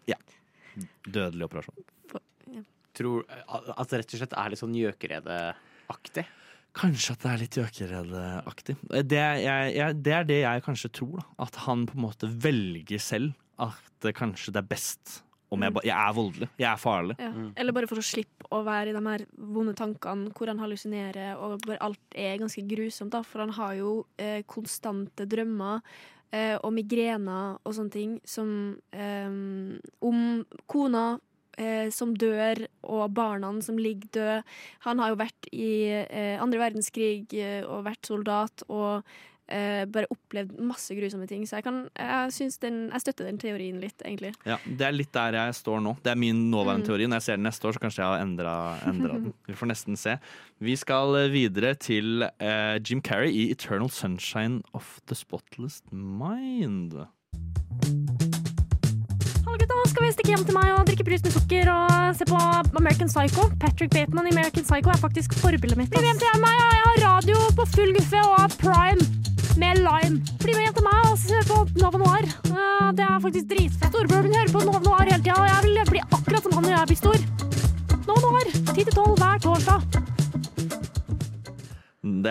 dødelig 1.08 1.48
operasjon. 1.48 1.88
Tror 2.98 3.24
at 3.32 3.72
at 3.78 3.92
det 3.94 4.02
rett 4.02 4.14
og 4.18 4.20
slett 4.20 4.36
er 4.36 4.52
litt 4.52 4.60
sånn 4.60 4.76
gjøkeredeaktig. 4.76 6.26
Kanskje 6.78 7.16
at 7.16 7.24
det 7.24 7.32
er 7.32 7.42
litt 7.42 7.58
gjøkeredeaktig. 7.60 8.78
Det, 9.04 9.24
det 10.06 10.14
er 10.16 10.28
det 10.28 10.40
jeg 10.40 10.64
kanskje 10.64 10.92
tror. 11.02 11.18
Da. 11.20 11.26
At 11.48 11.60
han 11.66 11.84
på 11.90 11.98
en 11.98 12.06
måte 12.06 12.30
velger 12.32 13.02
selv 13.04 13.36
at 13.62 13.92
det 14.02 14.16
kanskje 14.18 14.54
det 14.56 14.64
er 14.64 14.72
best 14.72 15.20
om 15.52 15.66
jeg, 15.66 15.74
ba, 15.76 15.82
jeg 15.84 15.96
er 15.98 16.14
voldelig. 16.16 16.48
Jeg 16.62 16.68
er 16.70 16.80
farlig. 16.80 17.16
Ja. 17.20 17.32
Eller 17.60 17.76
bare 17.76 17.90
for 17.92 18.00
å 18.00 18.06
slippe 18.06 18.48
å 18.56 18.62
være 18.64 18.94
i 18.94 18.96
de 18.96 19.02
her 19.04 19.26
vonde 19.52 19.74
tankene 19.76 20.32
hvor 20.36 20.48
han 20.48 20.62
hallusinerer, 20.64 21.34
og 21.36 21.66
bare 21.66 21.82
alt 21.84 22.16
er 22.16 22.40
ganske 22.40 22.64
grusomt. 22.70 23.12
da 23.12 23.20
For 23.28 23.44
han 23.44 23.52
har 23.58 23.76
jo 23.82 23.92
eh, 24.16 24.46
konstante 24.48 25.28
drømmer 25.28 25.84
eh, 26.32 26.56
og 26.56 26.72
migrener 26.78 27.60
og 27.60 27.76
sånne 27.76 27.96
ting 27.98 28.16
som 28.24 28.54
eh, 28.96 29.28
Om 30.08 30.24
kona 30.72 31.06
som 31.92 32.14
dør, 32.16 32.68
og 32.84 33.14
barna 33.14 33.52
som 33.62 33.78
ligger 33.78 34.10
døde. 34.14 34.44
Han 34.88 35.00
har 35.00 35.10
jo 35.10 35.16
vært 35.20 35.50
i 35.52 35.74
eh, 36.08 36.38
andre 36.42 36.60
verdenskrig 36.60 37.28
eh, 37.34 37.62
og 37.68 37.84
vært 37.86 38.06
soldat 38.08 38.64
og 38.70 39.04
eh, 39.52 39.84
bare 39.92 40.08
opplevd 40.10 40.56
masse 40.64 40.96
grusomme 40.96 41.28
ting. 41.28 41.44
Så 41.46 41.58
jeg, 41.60 41.64
kan, 41.68 41.90
jeg, 42.00 42.32
syns 42.32 42.58
den, 42.64 42.90
jeg 42.94 43.02
støtter 43.04 43.28
den 43.28 43.38
teorien 43.38 43.82
litt, 43.84 44.00
egentlig. 44.08 44.32
Ja, 44.48 44.58
Det 44.66 44.88
er 44.88 44.96
litt 44.96 45.12
der 45.12 45.34
jeg 45.36 45.54
står 45.60 45.82
nå. 45.84 45.98
Det 46.02 46.12
er 46.14 46.16
min 46.16 46.50
nåværende 46.52 46.86
Mm. 46.86 46.88
teori. 46.88 47.08
Når 47.12 47.20
jeg 47.20 47.28
ser 47.28 47.36
den 47.36 47.44
neste 47.50 47.68
år, 47.68 47.74
så 47.76 47.80
kanskje 47.84 48.02
jeg 48.02 48.12
har 48.14 48.22
endra 48.24 48.56
den. 48.86 49.34
Vi 49.48 49.54
får 49.60 49.68
nesten 49.68 49.98
se. 50.00 50.18
Vi 50.64 50.76
skal 50.80 51.16
eh, 51.20 51.30
videre 51.36 51.76
til 51.76 52.24
eh, 52.40 52.80
Jim 52.80 53.02
Carrey 53.02 53.32
i 53.34 53.50
'Eternal 53.52 53.90
Sunshine 53.92 54.64
of 54.74 55.02
the 55.08 55.16
Spotless 55.16 55.82
Mind'. 55.92 57.08
Skal 59.92 60.06
vi 60.06 60.10
stikke 60.16 60.32
hjem 60.32 60.44
til 60.48 60.56
meg 60.56 60.70
og 60.72 60.86
drikke 60.88 61.04
brus 61.04 61.24
med 61.26 61.34
sukker 61.36 61.68
og 61.68 62.14
se 62.16 62.24
på 62.30 62.38
American 62.80 63.10
Psycho? 63.12 63.50
Patrick 63.60 63.92
Bateman 63.92 64.30
i 64.30 64.32
American 64.32 64.64
Psycho 64.64 64.88
er 64.94 65.00
faktisk 65.02 65.34
forbildet 65.42 65.76
mitt. 65.76 65.90
Bli 65.92 66.00
med 66.00 66.14
hjem 66.14 66.22
til 66.22 66.38
meg, 66.40 66.62
og 66.64 66.70
jeg 66.72 66.86
har 66.86 67.02
radio 67.10 67.42
på 67.58 67.66
full 67.74 67.92
guffe 67.98 68.22
og 68.24 68.38
har 68.40 68.54
prime 68.62 69.04
med 69.60 69.82
lime. 69.84 70.22
Bli 70.40 70.56
med 70.56 70.64
hjem 70.64 70.78
til 70.78 70.88
meg 70.88 71.10
og 71.10 71.18
se 71.20 71.42
på 71.50 71.58
Nova 71.82 72.00
Noir. 72.00 72.30
Det 72.96 73.04
er 73.04 73.20
faktisk 73.26 73.50
dritfett. 73.52 73.90
Storebroren 73.92 74.30
min 74.30 74.38
hører 74.40 74.54
på 74.56 74.64
Nova 74.64 74.80
Noir 74.86 75.12
hele 75.12 75.20
tida, 75.26 75.36
og 75.36 75.52
jeg 75.52 75.68
vil 75.68 75.84
bli 75.92 76.06
akkurat 76.08 76.48
som 76.48 76.56
han 76.56 76.68
når 76.70 76.76
jeg 76.78 76.92
blir 76.94 77.02
stor. 77.02 77.20
Nova 78.08 78.24
Noir, 78.30 78.56
10-12 78.72 79.20
hver 79.20 79.44
torsdag. 79.44 79.80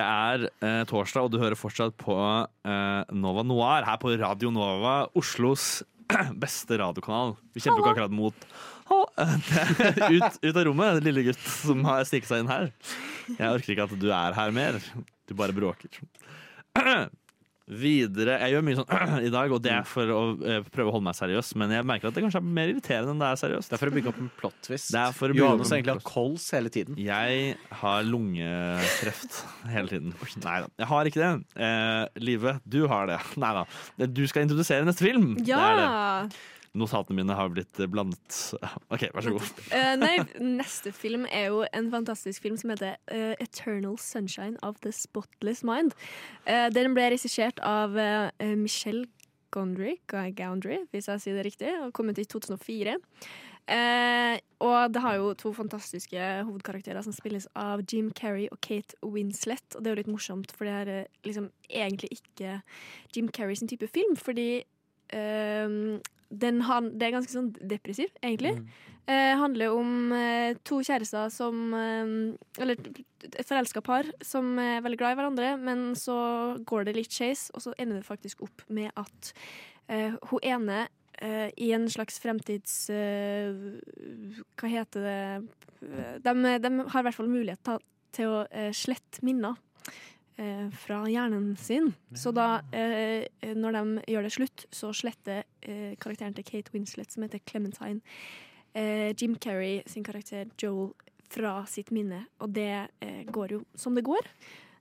Det 0.00 0.08
er 0.08 0.48
eh, 0.48 0.82
torsdag, 0.88 1.28
og 1.28 1.36
du 1.36 1.40
hører 1.44 1.60
fortsatt 1.60 1.92
på 2.00 2.16
eh, 2.16 3.14
Nova 3.20 3.44
Noir 3.44 3.84
her 3.84 4.00
på 4.00 4.16
Radio 4.16 4.48
Nova, 4.48 5.02
Oslos 5.12 5.82
beste 6.44 6.78
radiokanal. 6.80 7.36
Vi 7.54 7.62
kjemper 7.64 7.82
ikke 7.82 7.94
akkurat 7.94 8.14
mot 8.14 8.46
ut, 10.16 10.38
ut 10.42 10.56
av 10.56 10.64
rommet, 10.66 11.02
lille 11.06 11.22
gutt 11.28 11.42
som 11.46 11.84
har 11.86 12.02
stikket 12.08 12.30
seg 12.32 12.42
inn 12.44 12.50
her. 12.50 12.70
Jeg 13.36 13.46
orker 13.46 13.74
ikke 13.74 13.86
at 13.86 13.96
du 14.02 14.08
er 14.10 14.36
her 14.36 14.54
mer. 14.54 14.80
Du 15.30 15.36
bare 15.38 15.54
bråker. 15.54 16.00
Videre 17.70 18.34
Jeg 18.42 18.56
gjør 18.56 18.64
mye 18.66 18.78
sånn 18.80 18.88
i 19.28 19.30
dag, 19.32 19.52
og 19.54 19.60
det 19.62 19.72
er 19.76 19.86
for 19.86 20.10
å 20.10 20.20
eh, 20.42 20.64
prøve 20.74 20.90
å 20.90 20.94
holde 20.96 21.06
meg 21.06 21.18
seriøs, 21.18 21.52
men 21.60 21.74
jeg 21.76 21.86
merker 21.86 22.10
at 22.10 22.16
det 22.16 22.24
kanskje 22.24 22.42
er 22.42 22.48
mer 22.58 22.72
irriterende 22.72 23.14
enn 23.14 23.22
det 23.22 23.28
er 23.30 23.40
seriøst. 23.44 23.70
Det 23.70 23.78
er 23.78 23.82
for 23.84 23.92
å 23.92 23.96
bygge 23.96 24.10
opp 24.12 24.20
en 24.24 24.30
plot 24.40 24.58
twist. 24.66 24.90
Johannes 25.38 25.70
egentlig 25.76 25.94
har 25.94 26.04
kols 26.10 26.48
hele 26.56 26.72
tiden. 26.74 26.98
Jeg 26.98 27.56
har 27.82 28.06
lungekreft 28.08 29.42
hele 29.70 29.92
tiden. 29.92 30.14
Nei 30.42 30.56
da, 30.64 30.70
jeg 30.82 30.90
har 30.90 31.10
ikke 31.12 31.22
det. 31.22 31.32
Eh, 31.68 32.22
Live, 32.26 32.56
du 32.66 32.80
har 32.90 33.10
det. 33.12 33.20
Nei 33.40 33.52
da. 33.60 33.66
Du 34.10 34.24
skal 34.30 34.48
introdusere 34.48 34.88
neste 34.88 35.06
film. 35.06 35.32
Det 35.38 35.54
er 35.54 35.78
det. 35.84 36.40
Notatene 36.78 37.18
mine 37.18 37.34
har 37.34 37.50
blitt 37.50 37.80
blandet. 37.90 38.38
OK, 38.94 39.08
vær 39.14 39.26
så 39.26 39.34
god. 39.34 39.52
Uh, 39.72 39.94
nei, 40.04 40.14
neste 40.38 40.92
film 40.94 41.26
er 41.30 41.50
jo 41.50 41.64
en 41.74 41.90
fantastisk 41.92 42.46
film 42.46 42.58
som 42.60 42.74
heter 42.74 42.98
uh, 43.10 43.34
'Eternal 43.40 43.98
Sunshine 43.98 44.58
of 44.62 44.78
the 44.84 44.92
Spotless 44.94 45.64
Mind'. 45.66 45.96
Uh, 46.46 46.68
den 46.74 46.94
ble 46.94 47.10
regissert 47.14 47.58
av 47.66 47.98
Michelle 48.56 49.06
Gondry, 49.50 49.96
Goundry, 50.06 50.84
hvis 50.94 51.08
jeg 51.10 51.22
sier 51.22 51.38
det 51.38 51.48
riktig, 51.48 51.70
og 51.82 51.92
kom 51.96 52.10
ut 52.10 52.18
i 52.22 52.24
2004. 52.24 52.94
Eh, 53.70 54.36
og 54.66 54.90
det 54.90 55.02
har 55.04 55.18
jo 55.20 55.34
to 55.38 55.52
fantastiske 55.54 56.18
hovedkarakterer 56.46 57.04
som 57.06 57.14
spilles 57.14 57.46
av 57.58 57.84
Jim 57.86 58.08
Carrey 58.16 58.48
og 58.50 58.58
Kate 58.64 58.96
Winslet. 59.04 59.62
Og 59.76 59.82
det 59.82 59.90
er 59.90 59.94
jo 59.94 60.00
litt 60.00 60.10
morsomt, 60.10 60.54
for 60.56 60.66
det 60.66 60.74
er 60.74 60.92
eh, 60.94 61.18
liksom 61.26 61.50
egentlig 61.68 62.10
ikke 62.18 62.56
Jim 63.14 63.28
Carrey 63.30 63.58
sin 63.58 63.70
type 63.70 63.86
film, 63.90 64.16
fordi 64.18 64.64
eh, 65.14 65.76
den 66.30 66.62
har, 66.66 66.86
det 66.86 67.08
er 67.08 67.16
ganske 67.16 67.34
sånn 67.34 67.50
depressiv, 67.58 68.10
egentlig. 68.22 68.54
Eh, 69.10 69.32
handler 69.40 69.74
om 69.74 70.12
eh, 70.14 70.54
to 70.66 70.78
kjærester 70.86 71.30
som 71.32 71.72
eh, 71.74 72.10
Eller 72.62 72.78
et 73.24 73.48
forelska 73.48 73.80
par 73.82 74.06
som 74.22 74.52
er 74.60 74.84
veldig 74.84 75.00
glad 75.00 75.14
i 75.14 75.18
hverandre, 75.18 75.50
men 75.58 75.96
så 75.98 76.16
går 76.68 76.86
det 76.86 76.94
litt 76.98 77.16
skeis, 77.16 77.48
og 77.54 77.64
så 77.64 77.74
ender 77.80 77.98
det 77.98 78.06
faktisk 78.06 78.44
opp 78.46 78.62
med 78.68 78.92
at 79.00 79.32
eh, 79.90 80.14
hun 80.30 80.46
ene 80.46 80.84
eh, 81.18 81.48
i 81.58 81.72
en 81.76 81.88
slags 81.90 82.20
fremtids... 82.22 82.76
eh, 82.94 83.50
hva 84.60 84.70
heter 84.70 85.08
det 85.08 85.18
de, 86.20 86.32
de 86.60 86.70
har 86.92 87.00
i 87.00 87.04
hvert 87.06 87.16
fall 87.16 87.30
mulighet 87.32 87.70
til 88.12 88.28
å 88.28 88.40
slette 88.76 89.22
minner 89.24 89.56
eh, 90.40 90.70
fra 90.82 91.02
hjernen 91.10 91.52
sin. 91.60 91.90
Så 92.16 92.32
da, 92.34 92.62
eh, 92.72 93.26
når 93.54 93.76
de 93.76 93.82
gjør 94.14 94.26
det 94.26 94.32
slutt, 94.34 94.64
så 94.74 94.90
sletter 94.96 95.44
eh, 95.62 95.92
karakteren 96.00 96.34
til 96.38 96.46
Kate 96.48 96.72
Winslet, 96.74 97.12
som 97.12 97.26
heter 97.26 97.44
Clementine, 97.46 98.00
eh, 98.74 99.12
Jim 99.14 99.36
Carrey 99.36 99.82
sin 99.86 100.06
karakter 100.06 100.48
Joel 100.60 100.94
fra 101.30 101.60
sitt 101.70 101.92
minne. 101.94 102.24
Og 102.40 102.50
det 102.56 102.72
eh, 103.04 103.22
går 103.30 103.54
jo 103.58 103.62
som 103.78 103.94
det 103.94 104.02
går. 104.08 104.26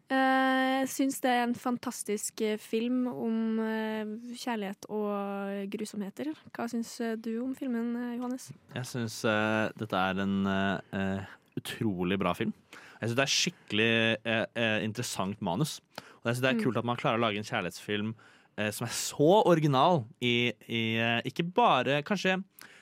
Eh, 0.10 0.80
Jeg 0.80 0.88
syns 0.89 1.20
det 1.22 1.30
er 1.30 1.43
en 1.43 1.53
fantastisk 1.53 2.41
eh, 2.41 2.55
film 2.57 3.03
om 3.12 3.60
eh, 3.62 4.10
kjærlighet 4.34 4.88
og 4.89 5.68
grusomheter. 5.70 6.32
Hva 6.55 6.66
syns 6.72 6.95
eh, 7.05 7.14
du 7.20 7.36
om 7.43 7.51
filmen, 7.53 7.91
eh, 7.99 8.16
Johannes? 8.18 8.47
Jeg 8.74 8.88
syns 8.89 9.20
eh, 9.30 9.68
dette 9.78 10.01
er 10.10 10.24
en 10.24 10.39
eh, 10.49 10.97
eh, 10.97 11.36
utrolig 11.60 12.18
bra 12.18 12.34
film. 12.34 12.55
Jeg 12.99 13.09
syns 13.09 13.15
det 13.19 13.23
er 13.25 13.33
skikkelig 13.35 13.91
eh, 14.27 14.45
eh, 14.59 14.83
interessant 14.85 15.41
manus. 15.45 15.77
Og 16.19 16.27
jeg 16.29 16.35
synes 16.35 16.43
det 16.43 16.49
er 16.51 16.57
Mm. 16.59 16.63
kult 16.65 16.77
at 16.81 16.85
man 16.85 16.97
klarer 16.99 17.17
å 17.19 17.23
lage 17.23 17.37
en 17.39 17.47
kjærlighetsfilm 17.47 18.13
eh, 18.57 18.71
som 18.75 18.85
er 18.87 18.91
så 18.91 19.29
original 19.47 20.05
i, 20.21 20.51
i 20.67 20.81
eh, 20.99 21.21
Ikke 21.29 21.45
bare 21.55 22.01
Kanskje 22.03 22.41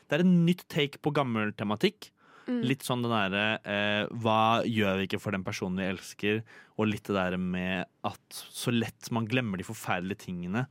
det 0.10 0.16
er 0.16 0.24
en 0.24 0.46
nytt 0.48 0.64
take 0.72 0.98
på 1.04 1.12
gammel 1.14 1.52
tematikk. 1.54 2.10
Mm. 2.48 2.62
Litt 2.64 2.82
sånn 2.88 3.02
den 3.04 3.12
derre 3.12 3.60
eh, 3.68 4.08
Hva 4.24 4.64
gjør 4.64 4.98
vi 5.02 5.08
ikke 5.10 5.20
for 5.20 5.36
den 5.36 5.44
personen 5.44 5.78
vi 5.82 5.90
elsker? 5.92 6.42
Og 6.80 6.88
litt 6.88 7.04
det 7.10 7.18
der 7.18 7.36
med 7.38 7.86
at 8.08 8.30
så 8.32 8.72
lett 8.72 9.12
man 9.12 9.28
glemmer 9.28 9.60
de 9.60 9.66
forferdelige 9.68 10.24
tingene 10.30 10.64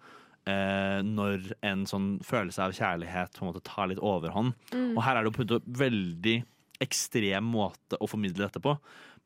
eh, 0.49 1.03
når 1.05 1.53
en 1.69 1.85
sånn 1.87 2.09
følelse 2.25 2.65
av 2.65 2.73
kjærlighet 2.79 3.37
på 3.37 3.45
en 3.45 3.51
måte 3.53 3.63
tar 3.69 3.91
litt 3.93 4.01
overhånd. 4.01 4.55
Mm. 4.73 4.95
Og 4.97 5.03
her 5.05 5.21
er 5.21 5.29
det 5.29 5.35
på 5.37 5.45
en 5.45 5.61
veldig 5.85 6.37
ekstrem 6.81 7.45
måte 7.53 7.97
å 8.01 8.09
formidle 8.09 8.47
dette 8.47 8.61
på, 8.65 8.75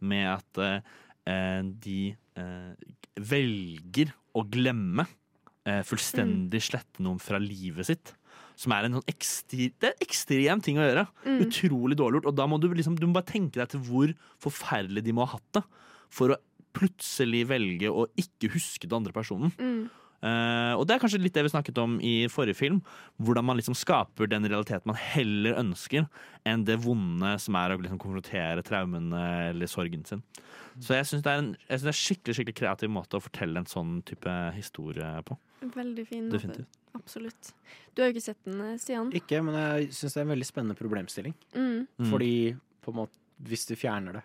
med 0.01 0.27
at 0.33 0.63
eh, 0.65 1.61
de 1.85 2.01
eh, 2.39 2.95
velger 3.31 4.15
å 4.37 4.45
glemme, 4.47 5.07
eh, 5.69 5.83
fullstendig 5.87 6.63
slette 6.65 7.05
noen 7.05 7.21
fra 7.23 7.41
livet 7.43 7.91
sitt. 7.91 8.15
Som 8.61 8.75
er 8.77 8.87
en 8.87 8.99
sånn 8.99 9.09
ekstri, 9.09 9.71
det 9.81 9.89
er 9.89 9.95
en 9.95 10.05
ekstrem 10.05 10.63
ting 10.65 10.79
å 10.81 10.85
gjøre. 10.85 11.07
Mm. 11.25 11.39
Utrolig 11.47 11.97
dårlig 11.97 12.21
gjort. 12.21 12.31
Og 12.33 12.37
da 12.37 12.47
må 12.51 12.59
du, 12.61 12.69
liksom, 12.77 12.99
du 13.01 13.07
må 13.09 13.17
bare 13.17 13.31
tenke 13.31 13.61
deg 13.61 13.73
til 13.73 13.83
hvor 13.87 14.13
forferdelig 14.43 15.05
de 15.07 15.15
må 15.17 15.25
ha 15.25 15.39
hatt 15.39 15.57
det. 15.57 15.65
For 16.13 16.35
å 16.35 16.41
plutselig 16.77 17.47
velge 17.51 17.91
å 17.91 18.05
ikke 18.21 18.53
huske 18.55 18.87
den 18.87 19.01
andre 19.01 19.15
personen. 19.17 19.55
Mm. 19.59 19.89
Eh, 20.21 20.73
og 20.77 20.85
det 20.85 20.95
er 20.97 21.03
kanskje 21.03 21.21
litt 21.23 21.37
det 21.37 21.47
vi 21.47 21.53
snakket 21.53 21.79
om 21.81 21.97
i 22.05 22.15
forrige 22.33 22.59
film. 22.59 22.81
Hvordan 23.23 23.47
man 23.49 23.61
liksom 23.61 23.77
skaper 23.79 24.29
den 24.31 24.45
realiteten 24.49 24.91
man 24.91 24.99
heller 25.01 25.57
ønsker, 25.63 26.09
enn 26.49 26.65
det 26.69 26.79
vonde 26.85 27.35
som 27.41 27.57
er 27.61 27.75
å 27.75 27.81
liksom 27.81 28.01
konfrontere 28.03 28.65
traumene 28.67 29.23
eller 29.51 29.71
sorgen 29.71 30.05
sin. 30.09 30.25
Så 30.81 30.97
jeg 30.97 31.09
syns 31.09 31.25
det, 31.25 31.33
er 31.33 31.47
det 31.53 31.79
er 31.81 31.89
en 31.93 31.97
skikkelig 32.01 32.37
skikkelig 32.39 32.59
kreativ 32.61 32.93
måte 32.93 33.19
å 33.19 33.25
fortelle 33.25 33.61
en 33.61 33.69
sånn 33.69 33.99
type 34.09 34.35
historie 34.57 35.09
på. 35.27 35.37
Veldig 35.75 36.07
fin. 36.09 36.29
måte. 36.31 36.67
Absolutt. 36.97 37.53
Du 37.95 38.03
har 38.03 38.11
jo 38.11 38.17
ikke 38.17 38.29
sett 38.31 38.45
den, 38.45 38.61
eh, 38.65 38.77
Stian? 38.81 39.13
Ikke, 39.15 39.43
men 39.45 39.55
jeg 39.55 39.93
syns 39.95 40.15
det 40.15 40.21
er 40.21 40.27
en 40.27 40.35
veldig 40.35 40.49
spennende 40.49 40.79
problemstilling. 40.79 41.35
Mm. 41.55 41.87
Mm. 42.01 42.11
Fordi 42.11 42.33
på 42.83 42.93
en 42.93 42.99
måte, 43.03 43.21
hvis 43.45 43.67
du 43.69 43.75
fjerner 43.77 44.19
det, 44.19 44.25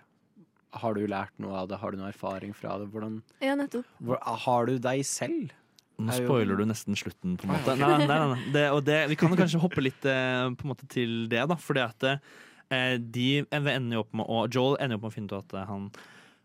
har 0.75 0.95
du 0.95 1.05
lært 1.07 1.31
noe 1.39 1.55
av 1.55 1.69
det? 1.71 1.79
Har 1.79 1.91
du 1.91 1.97
noe 1.97 2.11
erfaring 2.11 2.53
fra 2.55 2.77
det? 2.81 2.89
Hvordan, 2.91 3.21
Ja, 3.41 3.55
nettopp. 3.55 3.85
hvor, 4.03 4.19
har 4.19 4.65
du 4.65 4.77
deg 4.79 5.05
selv? 5.07 5.53
Nå 5.95 6.11
Er 6.11 6.25
spoiler 6.25 6.59
du 6.59 6.65
nesten 6.67 6.97
slutten, 6.99 7.37
på 7.39 7.47
en 7.47 7.53
måte. 7.53 7.75
Nei, 7.79 7.91
nei, 8.01 8.07
nei, 8.09 8.27
nei. 8.33 8.49
Det, 8.51 8.65
det, 8.87 8.97
vi 9.13 9.17
kan 9.19 9.31
kanskje 9.37 9.61
hoppe 9.63 9.83
litt 9.83 10.07
eh, 10.09 10.49
på 10.51 10.67
en 10.67 10.71
måte 10.73 10.89
til 10.91 11.25
det, 11.31 11.45
da. 11.47 11.55
Fordi 11.55 11.83
at 11.85 12.07
eh, 12.11 12.97
de 12.99 13.29
ender 13.55 13.95
jo 13.95 14.03
opp 14.03 14.15
med 14.19 14.27
å 14.27 14.43
Joel 14.51 14.77
ender 14.83 14.97
jo 14.97 14.99
opp 14.99 15.07
med 15.07 15.13
å 15.13 15.15
finne 15.15 15.31
ut 15.31 15.37
at 15.39 15.55
eh, 15.55 15.67
han 15.71 15.89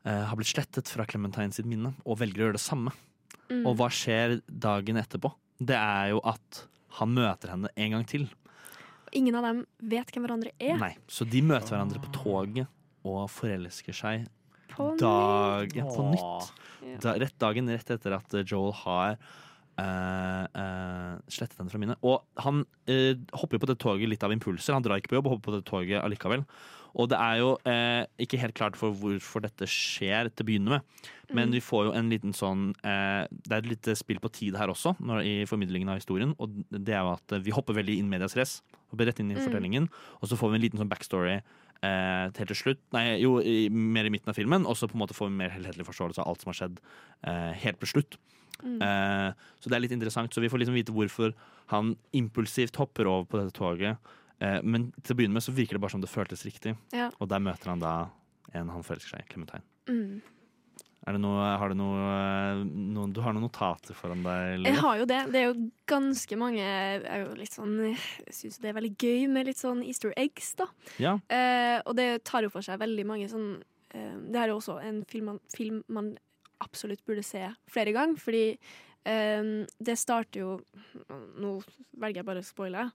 eh, 0.07 0.25
har 0.31 0.39
blitt 0.39 0.53
slettet 0.53 0.91
fra 0.93 1.07
Clementine 1.11 1.57
sitt 1.57 1.69
minne, 1.71 1.97
og 2.07 2.21
velger 2.23 2.45
å 2.45 2.49
gjøre 2.49 2.61
det 2.61 2.65
samme. 2.65 2.95
Mm. 3.51 3.65
Og 3.65 3.75
hva 3.81 3.91
skjer 3.91 4.39
dagen 4.47 5.01
etterpå? 5.01 5.33
Det 5.59 5.77
er 5.77 6.13
jo 6.15 6.23
at 6.31 6.65
han 7.01 7.15
møter 7.17 7.55
henne 7.55 7.71
en 7.75 7.97
gang 7.97 8.07
til. 8.09 8.29
Ingen 9.17 9.35
av 9.39 9.49
dem 9.49 9.65
vet 9.91 10.13
hvem 10.15 10.27
hverandre 10.27 10.53
er. 10.63 10.77
Nei, 10.79 10.95
Så 11.11 11.27
de 11.27 11.43
møter 11.43 11.75
hverandre 11.75 12.03
på 12.03 12.13
toget 12.15 12.71
og 13.07 13.25
forelsker 13.33 13.97
seg 13.97 14.29
dag, 15.01 15.67
nytt. 15.69 15.77
ja, 15.77 15.85
på 15.97 16.09
nytt. 16.11 16.51
Da, 17.05 17.15
rett 17.21 17.39
dagen 17.39 17.69
rett 17.69 17.91
etter 17.97 18.17
at 18.19 18.37
Joel 18.47 18.73
har 18.85 19.17
Uh, 19.81 20.45
uh, 20.61 21.15
slettet 21.33 21.57
den 21.57 21.71
fra 21.73 21.79
mine. 21.81 21.95
Og 22.05 22.21
han 22.45 22.67
uh, 22.91 23.15
hopper 23.41 23.57
på 23.63 23.69
det 23.71 23.79
toget 23.81 24.11
litt 24.13 24.25
av 24.27 24.35
impulser. 24.35 24.75
Han 24.77 24.85
drar 24.85 25.01
ikke 25.01 25.09
på 25.15 25.17
jobb 25.17 25.31
og 25.31 25.33
hopper 25.39 25.47
på 25.47 25.55
det 25.57 25.65
toget 25.71 26.03
allikevel. 26.05 26.43
Og 27.01 27.07
det 27.09 27.17
er 27.23 27.37
jo 27.39 27.53
eh, 27.71 28.03
ikke 28.19 28.41
helt 28.43 28.57
klart 28.59 28.75
for 28.77 28.91
hvorfor 28.99 29.45
dette 29.45 29.63
skjer 29.71 30.27
til 30.35 30.43
å 30.43 30.49
begynne 30.49 30.73
med. 30.75 30.81
Men 31.31 31.49
Mm. 31.49 31.53
vi 31.55 31.61
får 31.63 31.85
jo 31.87 31.93
en 31.95 32.11
liten 32.11 32.33
sånn 32.35 32.75
eh, 32.83 33.29
Det 33.31 33.53
er 33.55 33.59
et 33.63 33.69
lite 33.71 33.95
spill 33.97 34.19
på 34.19 34.29
tid 34.35 34.57
her 34.59 34.67
også, 34.69 34.97
når, 34.99 35.23
i 35.23 35.47
formidlingen 35.47 35.89
av 35.89 36.01
historien. 36.03 36.35
Og 36.43 36.51
det 36.69 36.93
er 36.93 37.01
jo 37.07 37.13
at 37.15 37.37
vi 37.47 37.55
hopper 37.55 37.79
veldig 37.79 37.97
inn 38.03 38.11
medias 38.11 38.35
race. 38.37 38.61
Hopper 38.91 39.07
rett 39.07 39.21
inn 39.23 39.31
i 39.31 39.37
Mm. 39.39 39.45
fortellingen. 39.47 39.89
Og 40.21 40.29
så 40.29 40.37
får 40.37 40.51
vi 40.51 40.55
en 40.59 40.63
liten 40.67 40.81
sånn 40.83 40.91
backstory 40.91 41.41
eh, 41.87 42.27
helt 42.27 42.53
til 42.53 42.59
slutt. 42.59 42.83
Nei, 42.97 43.05
jo, 43.23 43.39
i, 43.41 43.69
mer 43.71 44.09
i 44.09 44.13
midten 44.13 44.33
av 44.33 44.39
filmen. 44.39 44.67
Og 44.69 44.79
så 44.79 44.89
på 44.91 44.99
en 44.99 45.05
måte 45.05 45.17
får 45.17 45.31
vi 45.31 45.39
mer 45.41 45.55
helhetlig 45.55 45.87
forståelse 45.89 46.23
av 46.23 46.33
alt 46.33 46.45
som 46.45 46.53
har 46.53 46.61
skjedd 46.61 46.81
eh, 46.81 47.53
helt 47.65 47.81
på 47.81 47.91
slutt. 47.91 48.19
Mm. 48.61 48.79
Eh, 48.85 49.51
så 49.61 49.71
det 49.71 49.79
er 49.79 49.85
litt 49.87 49.97
interessant. 49.97 50.33
Så 50.35 50.45
vi 50.45 50.51
får 50.53 50.63
liksom 50.63 50.79
vite 50.79 50.95
hvorfor 50.97 51.35
han 51.75 51.95
impulsivt 52.17 52.81
hopper 52.81 53.09
over 53.11 53.29
på 53.31 53.41
dette 53.41 53.57
toget. 53.57 54.13
Eh, 54.41 54.59
men 54.65 54.91
til 55.03 55.15
å 55.15 55.21
begynne 55.21 55.37
med 55.37 55.45
så 55.45 55.55
virker 55.57 55.79
det 55.79 55.85
bare 55.85 55.97
som 55.97 56.05
det 56.05 56.13
føltes 56.13 56.45
riktig. 56.49 56.77
Ja. 56.97 57.11
Og 57.19 57.31
der 57.31 57.43
møter 57.45 57.73
han 57.73 57.83
da 57.83 57.95
en 58.57 58.73
han 58.73 58.85
forelsker 58.87 59.15
seg 59.17 59.25
i, 59.25 59.31
Clementine. 59.31 59.65
Mm. 59.91 60.21
Er 61.09 61.17
det 61.17 61.21
noe, 61.23 61.45
har 61.57 61.73
du 61.73 61.79
noe, 61.81 62.01
eh, 62.13 62.59
noen, 62.69 63.13
Du 63.17 63.23
har 63.25 63.33
noen 63.33 63.47
notater 63.47 63.97
foran 63.97 64.21
deg? 64.23 64.55
Eller? 64.59 64.69
Jeg 64.69 64.81
har 64.83 64.99
jo 65.01 65.07
det. 65.09 65.21
Det 65.33 65.41
er 65.41 65.47
jo 65.49 65.71
ganske 65.89 66.37
mange 66.37 66.61
Jeg 66.61 67.01
er 67.09 67.23
jo 67.25 67.31
litt 67.39 67.57
sånn 67.57 67.73
Jeg 67.87 68.35
syns 68.37 68.59
det 68.61 68.69
er 68.69 68.77
veldig 68.77 68.93
gøy 69.01 69.25
med 69.33 69.49
litt 69.49 69.61
sånn 69.63 69.81
easter 69.87 70.13
eggs, 70.21 70.53
da. 70.61 70.67
Ja. 71.01 71.15
Eh, 71.33 71.79
og 71.87 71.97
det 71.97 72.11
tar 72.29 72.45
jo 72.45 72.53
for 72.53 72.61
seg 72.67 72.83
veldig 72.83 73.07
mange 73.09 73.31
sånn 73.33 73.49
eh, 73.95 74.13
Det 74.29 74.37
her 74.43 74.51
er 74.51 74.53
jo 74.53 74.61
også 74.61 74.77
en 74.85 75.01
film 75.09 75.33
man, 75.33 75.41
film 75.57 75.81
man 75.89 76.13
absolutt 76.61 77.01
burde 77.09 77.25
se 77.25 77.47
flere 77.73 77.95
ganger, 77.97 78.21
fordi 78.21 78.45
eh, 79.09 79.51
det 79.81 79.97
starter 79.97 80.43
jo 80.45 80.53
Nå 81.41 81.57
velger 81.97 82.21
jeg 82.21 82.29
bare 82.29 82.45
å 82.45 82.51
spoile. 82.51 82.91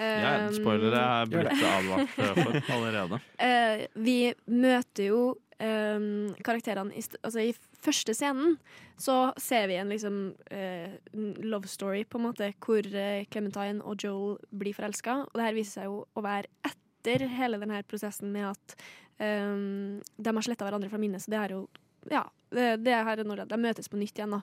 Eh, 0.00 0.22
Ja, 0.24 0.48
spoilere 0.56 1.04
er 1.04 1.28
blitt 1.28 1.52
advart 1.68 2.16
for 2.16 2.72
allerede. 2.78 3.20
Eh, 3.44 3.86
vi 4.00 4.32
møter 4.48 5.10
jo 5.10 5.22
eh, 5.62 6.06
karakterene 6.44 6.94
i, 6.98 7.02
altså, 7.22 7.46
I 7.46 7.54
første 7.82 8.14
scenen 8.16 8.56
så 9.00 9.32
ser 9.40 9.68
vi 9.70 9.78
en 9.80 9.90
liksom 9.90 10.18
uh, 10.52 10.94
love 11.42 11.70
story, 11.70 12.04
på 12.04 12.20
en 12.20 12.26
måte, 12.28 12.52
hvor 12.62 12.86
eh, 12.86 13.24
Clementine 13.32 13.82
og 13.82 14.02
Joel 14.02 14.36
blir 14.50 14.76
forelska. 14.76 15.22
Og 15.26 15.38
det 15.38 15.48
her 15.48 15.56
viser 15.56 15.80
seg 15.80 15.90
jo 15.90 16.02
å 16.06 16.24
være 16.24 16.50
etter 16.68 17.26
hele 17.34 17.58
denne 17.62 17.82
prosessen 17.88 18.30
med 18.34 18.52
at 18.52 18.76
um, 19.18 19.98
de 19.98 20.34
har 20.34 20.46
sletta 20.46 20.68
hverandre 20.68 20.90
fra 20.92 21.00
minnet. 21.02 21.24
Så 21.24 21.34
det 21.34 21.40
er 21.40 21.56
jo 21.56 21.66
Ja, 22.10 22.24
det, 22.50 22.82
det 22.82 22.94
her 22.94 23.20
er 23.22 23.26
når 23.26 23.44
de 23.46 23.58
møtes 23.62 23.90
på 23.90 23.98
nytt 23.98 24.16
igjen, 24.18 24.34
da. 24.34 24.42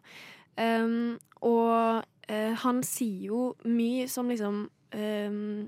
Um, 0.59 1.17
og 1.45 2.03
uh, 2.03 2.53
han 2.63 2.83
sier 2.87 3.29
jo 3.29 3.41
mye 3.67 4.07
som 4.11 4.31
liksom 4.31 4.65
um, 4.95 5.67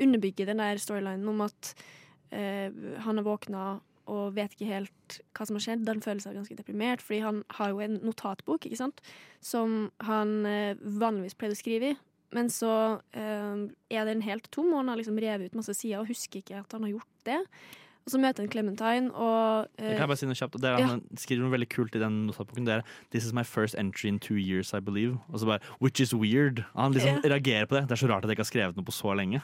underbygger 0.00 0.48
den 0.48 0.60
der 0.60 0.80
storylinen 0.80 1.28
om 1.28 1.40
at 1.44 1.72
uh, 2.32 2.68
han 3.04 3.20
har 3.20 3.26
våkna 3.26 3.64
og 4.10 4.36
vet 4.36 4.54
ikke 4.56 4.68
helt 4.68 5.18
hva 5.36 5.46
som 5.46 5.58
har 5.58 5.64
skjedd. 5.64 5.88
Han 5.88 6.02
føler 6.04 6.22
seg 6.24 6.38
ganske 6.38 6.58
deprimert, 6.58 7.02
fordi 7.04 7.22
han 7.24 7.42
har 7.58 7.72
jo 7.72 7.82
en 7.84 7.98
notatbok 8.04 8.66
ikke 8.68 8.80
sant? 8.80 9.02
som 9.40 9.86
han 10.04 10.40
eh, 10.44 10.80
vanligvis 11.00 11.38
pleide 11.38 11.56
å 11.56 11.60
skrive 11.60 11.92
i. 11.92 11.98
Men 12.36 12.50
så 12.52 12.72
eh, 13.16 13.62
er 13.90 14.06
den 14.06 14.20
helt 14.22 14.50
tom, 14.54 14.68
og 14.72 14.82
han 14.82 14.92
har 14.92 15.00
liksom 15.00 15.18
revet 15.22 15.50
ut 15.50 15.56
masse 15.58 15.74
sider 15.78 16.02
og 16.02 16.10
husker 16.12 16.42
ikke 16.42 16.60
at 16.60 16.76
han 16.76 16.84
har 16.86 16.92
gjort 16.98 17.24
det. 17.26 17.38
Og 18.06 18.14
så 18.14 18.18
møter 18.18 18.42
han 18.42 18.50
Clementine, 18.50 19.10
og 19.12 19.68
eh, 19.78 19.92
kan 19.92 20.02
jeg 20.04 20.10
bare 20.10 20.16
si 20.16 20.26
noe 20.26 20.38
kjapt. 20.38 20.54
og 20.56 20.62
Det 20.62 20.70
er, 20.70 20.78
ja. 20.80 20.86
Han 20.86 21.02
skriver 21.20 21.44
noe 21.44 21.52
veldig 21.52 21.68
kult 21.68 21.96
i 21.96 22.02
den 22.02 22.26
notatboken. 22.26 22.66
Det 22.66 22.74
er 22.74 22.82
'This 23.10 23.26
is 23.26 23.32
my 23.36 23.44
first 23.44 23.74
entry 23.78 24.08
in 24.08 24.18
two 24.18 24.36
years, 24.36 24.72
I 24.72 24.80
believe'. 24.80 25.18
Og 25.28 25.40
så 25.40 25.46
bare 25.46 25.60
'Which 25.80 26.00
is 26.00 26.14
weird'. 26.14 26.64
Han 26.74 26.92
liksom 26.92 27.20
Ja. 27.22 27.28
reagerer 27.28 27.66
på 27.66 27.76
det. 27.76 27.88
Det 27.88 27.92
er 27.92 28.06
så 28.06 28.08
rart 28.08 28.24
at 28.24 28.30
jeg 28.30 28.38
ikke 28.38 28.46
har 28.46 28.52
skrevet 28.52 28.76
noe 28.76 28.84
på 28.84 28.92
så 28.92 29.14
lenge. 29.14 29.42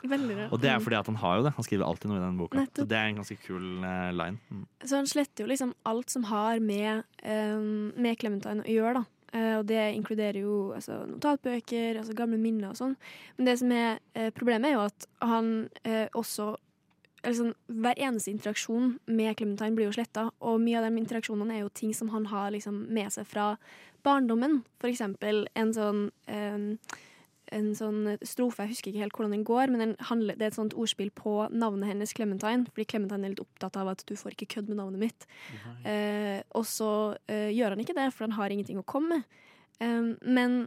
Og 0.53 0.61
det 0.61 0.71
er 0.71 0.79
fordi 0.79 0.97
at 0.99 1.07
han 1.07 1.17
har 1.17 1.37
jo 1.37 1.43
det. 1.45 1.53
Han 1.53 1.65
skriver 1.65 1.85
alltid 1.85 2.11
noe 2.11 2.19
i 2.19 2.27
den 2.27 2.39
boka. 2.39 2.59
Nettopp. 2.59 2.85
Så 2.85 2.89
det 2.89 2.97
er 2.99 3.07
en 3.07 3.17
ganske 3.17 3.39
kul 3.47 3.85
uh, 3.85 4.11
line. 4.13 4.39
Mm. 4.51 4.67
Så 4.85 4.97
han 4.97 5.07
sletter 5.07 5.45
jo 5.45 5.49
liksom 5.49 5.75
alt 5.85 6.11
som 6.11 6.25
har 6.25 6.59
med, 6.61 7.05
um, 7.25 7.93
med 7.97 8.19
Clementine 8.19 8.63
å 8.63 8.73
gjøre, 8.73 8.95
da. 8.95 9.05
Uh, 9.35 9.59
og 9.59 9.67
det 9.67 9.95
inkluderer 9.95 10.41
jo 10.41 10.73
altså, 10.73 11.05
notatbøker, 11.07 11.99
altså 11.99 12.15
gamle 12.15 12.39
minner 12.39 12.71
og 12.71 12.77
sånn. 12.79 12.97
Men 13.37 13.47
det 13.47 13.59
som 13.59 13.73
er 13.73 13.99
uh, 14.17 14.31
problemet, 14.31 14.71
er 14.71 14.79
jo 14.79 14.85
at 14.87 15.07
han 15.21 15.69
uh, 15.87 16.07
også 16.15 16.57
sånn, 17.35 17.55
Hver 17.67 17.99
eneste 17.99 18.31
interaksjon 18.31 18.99
med 19.07 19.37
Clementine 19.37 19.75
blir 19.75 19.89
jo 19.89 19.97
sletta, 19.97 20.31
og 20.41 20.61
mye 20.63 20.79
av 20.79 20.87
de 20.87 21.01
interaksjonene 21.01 21.57
er 21.57 21.65
jo 21.65 21.73
ting 21.75 21.95
som 21.95 22.13
han 22.15 22.27
har 22.31 22.53
liksom 22.55 22.87
med 22.93 23.11
seg 23.13 23.27
fra 23.27 23.57
barndommen. 24.07 24.61
For 24.79 24.93
eksempel 24.93 25.47
en 25.59 25.75
sånn 25.75 26.11
eh, 26.31 26.77
en 27.55 27.69
sånn 27.79 28.17
strofe, 28.27 28.65
jeg 28.65 28.75
husker 28.75 28.91
ikke 28.91 29.05
helt 29.05 29.17
hvordan 29.17 29.35
den 29.37 29.45
går, 29.47 29.71
men 29.71 29.83
den 29.83 29.93
handler, 30.09 30.35
det 30.39 30.49
er 30.49 30.53
et 30.53 30.59
sånt 30.59 30.75
ordspill 30.79 31.13
på 31.15 31.35
navnet 31.55 31.93
hennes, 31.93 32.15
Clementine, 32.17 32.67
fordi 32.73 32.89
Clementine 32.91 33.29
er 33.29 33.35
litt 33.35 33.43
opptatt 33.45 33.79
av 33.79 33.93
at 33.93 34.03
du 34.09 34.17
får 34.19 34.35
ikke 34.35 34.57
kødd 34.57 34.73
med 34.73 34.81
navnet 34.81 35.05
mitt. 35.05 35.29
Eh, 35.87 36.41
og 36.59 36.67
så 36.67 36.91
eh, 37.31 37.53
gjør 37.55 37.77
han 37.77 37.85
ikke 37.85 37.97
det, 37.99 38.09
for 38.15 38.27
han 38.27 38.35
har 38.39 38.55
ingenting 38.55 38.81
å 38.83 38.87
komme 38.87 39.21
med. 39.21 40.17
Men 40.25 40.59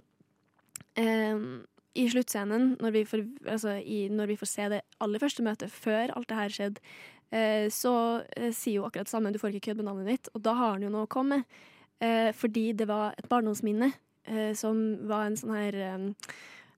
eh, 0.95 1.43
i 1.97 2.05
sluttscenen, 2.09 2.75
når 2.81 2.93
vi, 2.93 3.05
får, 3.07 3.23
altså 3.49 3.77
i, 3.81 4.03
når 4.13 4.33
vi 4.33 4.37
får 4.39 4.49
se 4.51 4.67
det 4.75 4.81
aller 5.01 5.21
første 5.21 5.45
møtet, 5.45 5.73
før 5.73 6.13
alt 6.13 6.29
det 6.29 6.37
her 6.37 6.53
skjedde, 6.53 6.83
eh, 7.33 7.65
så 7.73 7.93
eh, 8.37 8.51
sier 8.53 8.79
jo 8.79 8.85
akkurat 8.87 9.09
det 9.09 9.13
samme, 9.13 9.33
du 9.33 9.39
får 9.41 9.55
ikke 9.55 9.71
kødd 9.71 9.81
med 9.81 9.89
navnet 9.89 10.11
ditt, 10.13 10.29
og 10.33 10.43
da 10.45 10.53
har 10.59 10.75
han 10.75 10.85
jo 10.85 10.93
noe 10.93 11.07
å 11.07 11.11
komme 11.11 11.39
med. 11.39 11.59
Eh, 11.99 12.29
fordi 12.37 12.69
det 12.79 12.87
var 12.87 13.17
et 13.17 13.27
barndomsminne 13.31 13.89
eh, 14.29 14.53
som 14.55 14.77
var 15.09 15.27
en 15.27 15.37
sånn 15.39 15.55
her 15.57 15.79
eh, 15.83 16.05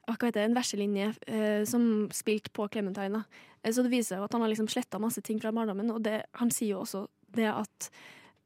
hva 0.07 0.15
heter 0.17 0.39
det, 0.39 0.45
en 0.47 0.57
verselinje 0.57 1.11
eh, 1.29 1.61
som 1.69 1.83
spilte 2.15 2.51
på 2.55 2.65
Clementine. 2.73 3.21
Så 3.61 3.83
det 3.85 3.91
viser 3.93 4.17
jo 4.17 4.25
at 4.25 4.33
han 4.33 4.41
har 4.41 4.49
liksom 4.49 4.71
sletta 4.71 4.99
masse 4.99 5.21
ting 5.21 5.37
fra 5.39 5.51
barndommen, 5.53 5.91
og 5.93 6.01
det, 6.03 6.23
han 6.39 6.49
sier 6.51 6.73
jo 6.73 6.81
også 6.81 7.05
det 7.37 7.45
at 7.51 7.91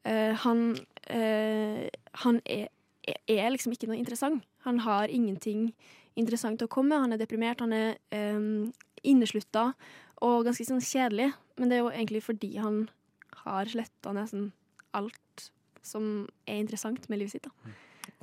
han, 0.06 0.60
han 2.20 2.36
er, 2.44 2.68
er 3.26 3.48
liksom 3.50 3.72
ikke 3.74 3.88
noe 3.88 3.96
interessant. 3.98 4.44
Han 4.68 4.84
har 4.84 5.10
ingenting 5.10 5.72
interessant 6.16 6.62
å 6.64 6.70
komme 6.72 6.94
med. 6.94 7.04
Han 7.04 7.16
er 7.16 7.22
deprimert, 7.22 7.62
han 7.64 7.74
er 7.76 7.96
um, 8.36 8.68
inneslutta 9.06 9.70
og 10.24 10.46
ganske 10.46 10.66
sånn 10.68 10.84
kjedelig. 10.84 11.32
Men 11.60 11.70
det 11.70 11.78
er 11.78 11.84
jo 11.84 11.92
egentlig 11.92 12.22
fordi 12.26 12.54
han 12.60 12.86
har 13.44 13.68
sletta 13.70 14.14
nesten 14.16 14.50
alt 14.96 15.50
som 15.86 16.26
er 16.48 16.62
interessant 16.62 17.08
med 17.10 17.22
livet 17.22 17.36
sitt. 17.36 17.46
da. 17.46 17.74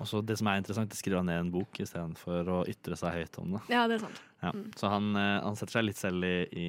Også 0.01 0.23
det 0.25 0.39
som 0.39 0.49
er 0.49 0.59
interessant, 0.59 0.89
det 0.91 0.97
skriver 0.99 1.21
han 1.21 1.29
ned 1.29 1.37
i 1.37 1.43
en 1.45 1.51
bok 1.53 1.79
istedenfor 1.83 2.49
å 2.49 2.61
ytre 2.69 2.97
seg 2.99 3.13
høyt 3.19 3.37
om 3.41 3.57
det. 3.57 3.61
Ja, 3.71 3.85
det 3.87 3.99
er 3.99 4.05
sant. 4.07 4.23
Ja. 4.41 4.51
Mm. 4.55 4.65
Så 4.79 4.89
han, 4.91 5.11
eh, 5.19 5.35
han 5.45 5.59
setter 5.59 5.77
seg 5.77 5.85
litt 5.87 5.99
selv 5.99 6.25
i, 6.27 6.37
i 6.59 6.67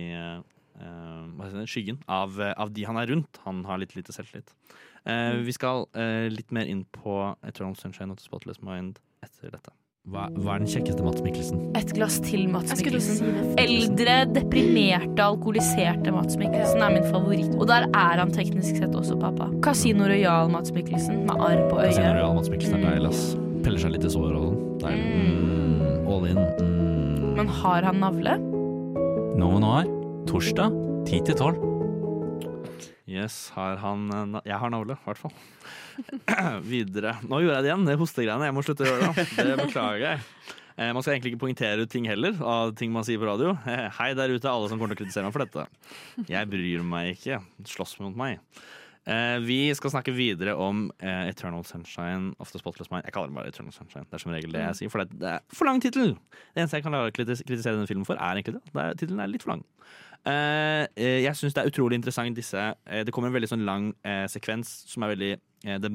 uh, 0.83 1.65
skyggen 1.71 2.03
av, 2.11 2.37
eh, 2.41 2.53
av 2.61 2.73
de 2.75 2.85
han 2.85 2.99
er 3.01 3.11
rundt. 3.11 3.41
Han 3.47 3.65
har 3.65 3.81
litt 3.83 3.97
lite 3.97 4.15
selvtillit. 4.15 4.55
Uh, 5.05 5.35
Mm. 5.35 5.45
Vi 5.45 5.53
skal 5.53 5.85
uh, 5.99 6.29
litt 6.33 6.51
mer 6.51 6.65
inn 6.65 6.85
på 6.89 7.37
Eternal 7.45 7.77
Sunshine 7.77 8.11
of 8.11 8.17
the 8.17 8.25
Spotless 8.25 8.63
Mind 8.65 9.01
etter 9.21 9.51
dette. 9.53 9.73
Hva, 10.05 10.27
hva 10.37 10.59
er 10.59 10.61
den 10.61 10.69
kjekkeste 10.69 11.01
Mats 11.01 11.23
Mikkelsen? 11.25 11.61
Et 11.81 11.93
glass 11.97 12.19
til 12.21 12.43
Mats 12.53 12.75
Mikkelsen. 12.77 13.55
Eldre, 13.63 14.17
deprimerte, 14.37 15.17
alkoholiserte 15.25 16.13
Mats 16.13 16.37
Mikkelsen 16.37 16.85
er 16.85 16.93
min 16.93 17.07
favoritt. 17.09 17.55
Og 17.57 17.65
der 17.71 17.87
er 17.89 18.21
han 18.21 18.35
teknisk 18.35 18.83
sett 18.83 18.93
også 18.93 19.17
pappa. 19.23 19.49
Casino 19.65 20.05
Royal 20.11 20.53
Mats 20.53 20.75
Mikkelsen 20.77 21.23
med 21.25 21.41
arr 21.41 21.65
på 21.71 21.81
Casino. 21.81 22.11
Royal 22.19 22.37
Mats 22.37 22.53
Mikkelsen 22.53 22.83
er 22.83 22.85
deilig, 22.85 23.15
ass. 23.15 23.25
Peller 23.65 23.81
seg 23.81 23.97
litt 23.97 24.05
i 24.05 24.13
sår 24.13 24.37
og 24.37 24.45
sånn. 24.45 24.63
Deilig. 24.85 25.25
Mm, 25.25 26.09
all 26.13 26.29
in. 26.29 26.43
Mm. 26.61 27.29
Men 27.41 27.53
har 27.63 27.89
han 27.89 28.05
navle? 28.05 28.37
Noe 29.41 29.69
år. 29.73 29.95
torsdag 30.29 30.83
10 31.09 31.31
til 31.31 31.41
12. 31.41 31.74
Yes, 33.15 33.51
har 33.55 33.79
han 33.83 34.09
eh, 34.11 34.41
Jeg 34.49 34.59
har 34.59 34.73
navle, 34.75 34.97
i 34.99 35.07
hvert 35.07 35.21
fall. 35.21 35.35
Videre. 36.73 37.17
Nå 37.29 37.41
gjorde 37.45 37.57
jeg 37.61 37.65
det 37.67 37.71
igjen, 37.71 37.87
det 37.89 37.97
hostegreiene. 38.01 38.49
Jeg 38.51 38.57
må 38.57 38.65
slutte 38.67 38.85
å 38.87 38.91
gjøre 38.91 39.11
det. 39.15 39.27
Det 39.39 39.57
beklager 39.61 40.05
jeg. 40.09 40.23
Eh, 40.75 40.91
Man 40.97 41.05
skal 41.05 41.15
egentlig 41.15 41.35
ikke 41.35 41.45
poengtere 41.45 41.85
ut 41.87 41.93
ting 41.93 42.09
heller, 42.11 42.35
av 42.43 42.73
ting 42.79 42.91
man 42.95 43.07
sier 43.07 43.21
på 43.23 43.29
radio. 43.29 43.53
Eh, 43.71 43.87
Hei 44.01 44.11
der 44.19 44.35
ute, 44.35 44.51
alle 44.51 44.71
som 44.73 44.81
kommer 44.81 44.95
til 44.97 44.99
å 44.99 45.03
kritisere 45.05 45.29
meg 45.29 45.37
for 45.37 45.45
dette. 45.47 45.67
Jeg 46.33 46.51
bryr 46.51 46.83
meg 46.95 47.13
ikke. 47.15 47.39
Slåss 47.77 47.99
mot 48.03 48.17
meg. 48.19 48.41
Vi 49.45 49.59
skal 49.77 49.93
snakke 49.93 50.15
videre 50.17 50.55
om 50.57 50.87
Eternal 51.05 51.61
Sunshine 51.69 52.31
of 52.41 52.49
the 52.55 52.57
Spotless 52.57 52.89
Mind. 52.89 53.05
Jeg 53.05 53.13
kaller 53.13 53.29
den 53.29 53.37
bare 53.37 53.51
Eternal 53.53 53.75
Sunshine. 53.77 54.07
Det 54.09 54.17
er 54.17 54.23
som 54.23 54.33
regel 54.33 54.55
det 54.55 54.63
jeg 54.63 54.79
sier, 54.79 54.93
for 54.95 55.05
det, 55.05 55.19
er 55.29 55.43
for 55.53 55.69
lang 55.69 55.83
tittel. 55.85 56.15
Det 56.57 56.63
eneste 56.63 56.81
jeg 56.81 56.87
kan 56.87 56.97
kritisere 57.13 57.75
denne 57.77 57.91
filmen 57.91 58.09
for, 58.09 58.17
er 58.17 58.41
egentlig 58.41 58.57
det. 58.57 58.73
det 58.73 58.87
Tittelen 59.03 59.21
er 59.21 59.29
litt 59.29 59.45
for 59.45 59.53
lang. 59.59 59.67
Eh, 60.25 60.85
eh, 60.97 61.21
jeg 61.21 61.37
syns 61.37 61.53
det 61.53 61.61
er 61.61 61.69
utrolig 61.69 61.99
interessant 61.99 62.33
disse 62.33 62.57
eh, 62.57 63.03
Det 63.05 63.13
kommer 63.13 63.29
en 63.29 63.35
veldig 63.35 63.51
sånn 63.51 63.67
lang 63.69 63.91
sekvens 64.33 64.71
som 64.89 65.05
er 65.05 65.11
veldig 65.13 65.33
Det 65.83 65.91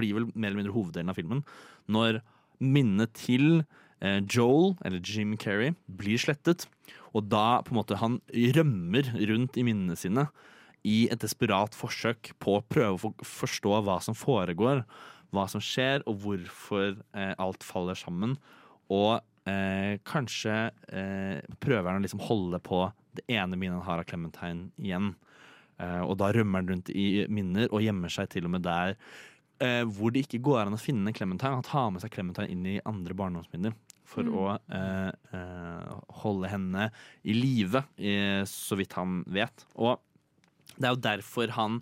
blir 0.00 0.16
vel 0.16 0.28
mer 0.32 0.48
eller 0.48 0.62
mindre 0.62 0.76
hoveddelen 0.76 1.12
av 1.12 1.18
filmen. 1.18 1.42
Når 1.88 2.20
minnet 2.60 3.12
til 3.16 3.64
Joel, 4.28 4.74
eller 4.84 5.00
Jim 5.00 5.38
Carrey, 5.40 5.72
blir 5.88 6.20
slettet. 6.20 6.66
Og 7.16 7.30
da 7.32 7.62
på 7.64 7.72
en 7.72 7.78
måte 7.78 7.96
han 7.96 8.18
rømmer 8.28 9.08
rundt 9.30 9.56
i 9.56 9.64
minnene 9.64 9.96
sine 9.96 10.26
i 10.84 11.06
et 11.08 11.22
desperat 11.24 11.72
forsøk 11.74 12.34
på 12.44 12.58
å 12.58 12.64
prøve 12.68 13.08
å 13.08 13.14
forstå 13.24 13.80
hva 13.88 13.96
som 14.04 14.16
foregår. 14.16 14.84
hva 15.34 15.48
som 15.50 15.60
skjer, 15.60 16.04
og 16.06 16.20
hvorfor 16.22 17.00
alt 17.16 17.64
faller 17.66 17.96
sammen. 17.98 18.36
Og 18.92 19.24
eh, 19.48 19.96
kanskje 20.06 20.56
eh, 20.92 21.38
prøver 21.62 21.90
han 21.90 22.00
å 22.00 22.04
liksom 22.04 22.24
holde 22.26 22.60
på 22.64 22.84
det 23.16 23.24
ene 23.32 23.56
minnet 23.56 23.78
han 23.80 23.86
har 23.86 24.02
av 24.02 24.08
Clementine 24.10 24.68
igjen. 24.76 25.14
Eh, 25.80 26.02
og 26.04 26.16
da 26.20 26.30
rømmer 26.34 26.62
han 26.62 26.70
rundt 26.74 26.90
i 26.92 27.26
minner 27.32 27.70
og 27.70 27.84
gjemmer 27.84 28.12
seg 28.12 28.30
til 28.32 28.48
og 28.48 28.54
med 28.56 28.64
der 28.66 28.94
eh, 29.60 29.82
hvor 29.84 30.12
det 30.12 30.26
ikke 30.26 30.42
går 30.44 30.64
an 30.66 30.76
å 30.76 30.80
finne 30.80 31.14
Clementine. 31.16 31.56
Han 31.58 31.66
tar 31.66 31.92
med 31.94 32.04
seg 32.04 32.12
Clementine 32.14 32.50
inn 32.52 32.66
i 32.76 32.80
andre 32.84 33.16
barndomsminner 33.16 33.76
for 34.06 34.22
Mm. 34.22 34.34
å 34.38 34.44
eh, 34.70 35.12
eh, 35.34 35.94
holde 36.22 36.48
henne 36.52 36.90
i 37.26 37.34
live, 37.34 37.82
så 38.46 38.76
vidt 38.78 38.94
han 38.94 39.24
vet. 39.26 39.64
Og 39.74 39.98
det 40.76 40.86
er 40.86 40.92
jo 40.94 41.00
derfor 41.08 41.50
han 41.56 41.80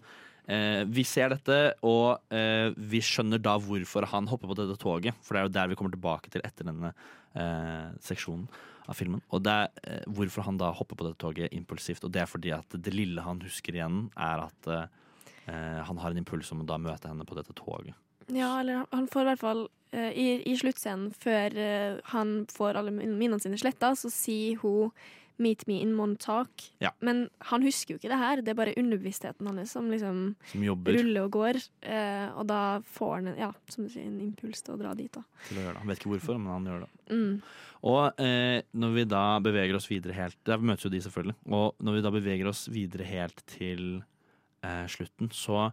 eh, 0.48 0.84
Vi 0.88 1.04
ser 1.04 1.34
dette, 1.34 1.58
og 1.82 2.20
eh, 2.32 2.70
vi 2.76 3.00
skjønner 3.04 3.42
da 3.42 3.58
hvorfor 3.60 4.06
han 4.12 4.26
hopper 4.30 4.50
på 4.50 4.56
dette 4.58 4.78
toget. 4.80 5.14
For 5.20 5.34
det 5.34 5.42
er 5.42 5.48
jo 5.48 5.54
der 5.58 5.70
vi 5.70 5.78
kommer 5.78 5.94
tilbake 5.94 6.32
til 6.32 6.44
etter 6.46 6.68
denne 6.68 6.94
eh, 7.34 7.90
seksjonen 8.04 8.46
av 8.88 8.98
filmen. 8.98 9.22
Og 9.32 9.42
det 9.44 9.54
er 9.54 9.70
eh, 9.84 10.06
hvorfor 10.16 10.46
han 10.48 10.58
da 10.60 10.72
hopper 10.76 10.98
på 10.98 11.06
dette 11.08 11.20
toget 11.22 11.54
impulsivt. 11.56 12.04
Og 12.04 12.12
det 12.14 12.24
er 12.24 12.30
fordi 12.30 12.52
at 12.56 12.76
det 12.76 12.94
lille 12.94 13.24
han 13.24 13.42
husker 13.44 13.76
igjen, 13.76 14.08
er 14.16 14.46
at 14.46 14.70
eh, 14.70 14.86
eh, 15.46 15.80
han 15.88 16.02
har 16.02 16.12
en 16.12 16.20
impuls 16.20 16.52
om 16.54 16.64
å 16.64 16.68
da 16.68 16.80
møte 16.80 17.10
henne 17.10 17.26
på 17.28 17.38
dette 17.38 17.56
toget. 17.58 17.96
Ja, 18.32 18.54
eller 18.60 18.86
han 18.92 19.08
får 19.12 19.24
i 19.24 19.28
hvert 19.32 19.42
fall 19.42 19.66
eh, 19.92 20.12
I, 20.12 20.28
i 20.48 20.56
sluttscenen, 20.60 21.12
før 21.12 21.58
eh, 21.60 22.00
han 22.14 22.38
får 22.52 22.80
alle 22.80 22.94
minnene 22.94 23.40
sine 23.42 23.60
sletta, 23.60 23.92
så 23.98 24.12
sier 24.12 24.60
hun 24.62 24.94
'meet 25.38 25.66
me 25.66 25.80
in 25.82 25.94
Montauk'. 25.96 26.70
Ja. 26.80 26.92
Men 27.00 27.28
han 27.50 27.62
husker 27.62 27.94
jo 27.94 27.98
ikke 27.98 28.12
det 28.12 28.18
her. 28.18 28.42
Det 28.42 28.52
er 28.52 28.58
bare 28.58 28.74
underbevisstheten 28.78 29.46
hans 29.46 29.72
som 29.72 29.90
liksom 29.90 30.36
Som 30.50 30.64
ruller 30.64 31.24
og 31.24 31.30
går. 31.30 31.60
Eh, 31.82 32.28
og 32.38 32.46
da 32.46 32.80
får 32.80 33.14
han 33.14 33.28
en, 33.32 33.38
ja, 33.38 33.52
som 33.68 33.84
du 33.84 33.90
sier, 33.90 34.06
en 34.06 34.20
impuls 34.20 34.62
til 34.62 34.74
å 34.74 34.80
dra 34.80 34.94
dit. 34.94 35.12
da. 35.12 35.22
til 35.48 35.58
å 35.58 35.60
gjøre 35.64 35.74
det. 35.74 35.82
Han 35.82 35.88
vet 35.88 35.98
ikke 35.98 36.12
hvorfor, 36.14 36.38
men 36.38 36.52
han 36.52 36.68
gjør 36.70 36.84
det. 36.84 36.90
Mm. 37.10 37.40
Og 37.84 38.20
eh, 38.20 38.62
når 38.72 38.94
vi 38.94 39.04
da 39.04 39.24
beveger 39.44 39.76
oss 39.76 39.90
videre 39.90 40.16
helt 40.16 40.38
Der 40.46 40.62
møtes 40.62 40.86
jo 40.86 40.92
de, 40.92 41.02
selvfølgelig. 41.04 41.36
Og 41.52 41.74
når 41.84 41.98
vi 41.98 42.04
da 42.06 42.14
beveger 42.14 42.48
oss 42.48 42.68
videre 42.72 43.08
helt 43.08 43.42
til 43.50 44.04
eh, 44.64 44.86
slutten, 44.88 45.30
så 45.34 45.66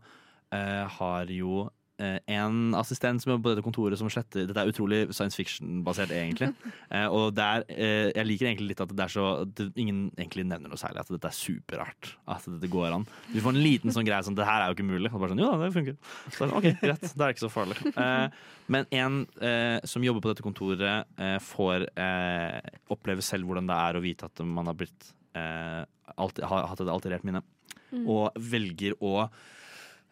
eh, 0.52 0.88
har 1.00 1.32
jo 1.32 1.70
en 2.02 2.76
assistent 2.80 3.22
som 3.22 3.34
jobber 3.34 3.44
på 3.46 3.54
dette 3.54 3.66
kontoret 3.66 4.00
som 4.00 4.10
sletter 4.12 4.48
Dette 4.50 4.64
er 4.64 4.72
utrolig 4.72 5.02
science 5.16 5.38
fiction-basert, 5.40 6.14
egentlig. 6.16 6.52
Eh, 6.92 7.06
og 7.08 7.32
det 7.38 7.44
er, 7.46 7.64
eh, 7.72 8.10
jeg 8.12 8.28
liker 8.28 8.48
egentlig 8.50 8.74
litt 8.74 8.82
at 8.84 8.92
det 8.92 9.04
er 9.06 9.12
så 9.14 9.26
at 9.46 9.60
Ingen 9.80 10.10
egentlig 10.18 10.44
nevner 10.50 10.68
noe 10.72 10.80
særlig. 10.80 11.06
At 11.06 11.12
dette 11.14 11.30
er 11.30 11.38
superart. 11.38 12.10
At 12.28 12.48
dette 12.50 12.68
går 12.72 12.98
an. 12.98 13.06
Du 13.32 13.38
får 13.40 13.54
en 13.54 13.62
liten 13.64 13.96
sånn 13.96 14.08
greie 14.08 14.26
sånn 14.28 14.36
Det 14.36 14.48
her 14.48 14.66
er 14.66 14.72
jo 14.72 14.76
ikke 14.76 14.88
mulig. 14.90 15.12
Og 15.14 15.22
bare 15.22 15.32
sånn, 15.32 15.40
jo 15.40 15.52
da, 15.54 15.60
det 15.62 15.70
funker. 15.78 15.96
Så, 16.36 16.50
ok, 16.50 16.68
greit, 16.82 17.06
Det 17.06 17.24
er 17.24 17.36
ikke 17.36 17.46
så 17.46 17.52
farlig. 17.54 17.78
Eh, 17.92 18.42
men 18.76 18.90
en 18.98 19.22
eh, 19.40 19.78
som 19.88 20.04
jobber 20.04 20.26
på 20.26 20.34
dette 20.34 20.46
kontoret, 20.46 21.08
eh, 21.22 21.38
får 21.44 21.88
eh, 21.96 22.76
oppleve 22.92 23.24
selv 23.26 23.48
hvordan 23.48 23.72
det 23.72 23.80
er 23.88 24.00
å 24.00 24.04
vite 24.04 24.28
at 24.28 24.44
man 24.48 24.68
har 24.68 24.78
blitt 24.80 25.14
eh, 25.38 25.82
alltid, 26.18 26.46
har 26.52 26.70
hatt 26.74 26.84
et 26.84 26.92
alterert 26.92 27.28
minne. 27.28 27.44
Mm. 27.92 28.04
Og 28.04 28.44
velger 28.52 29.00
å 29.00 29.30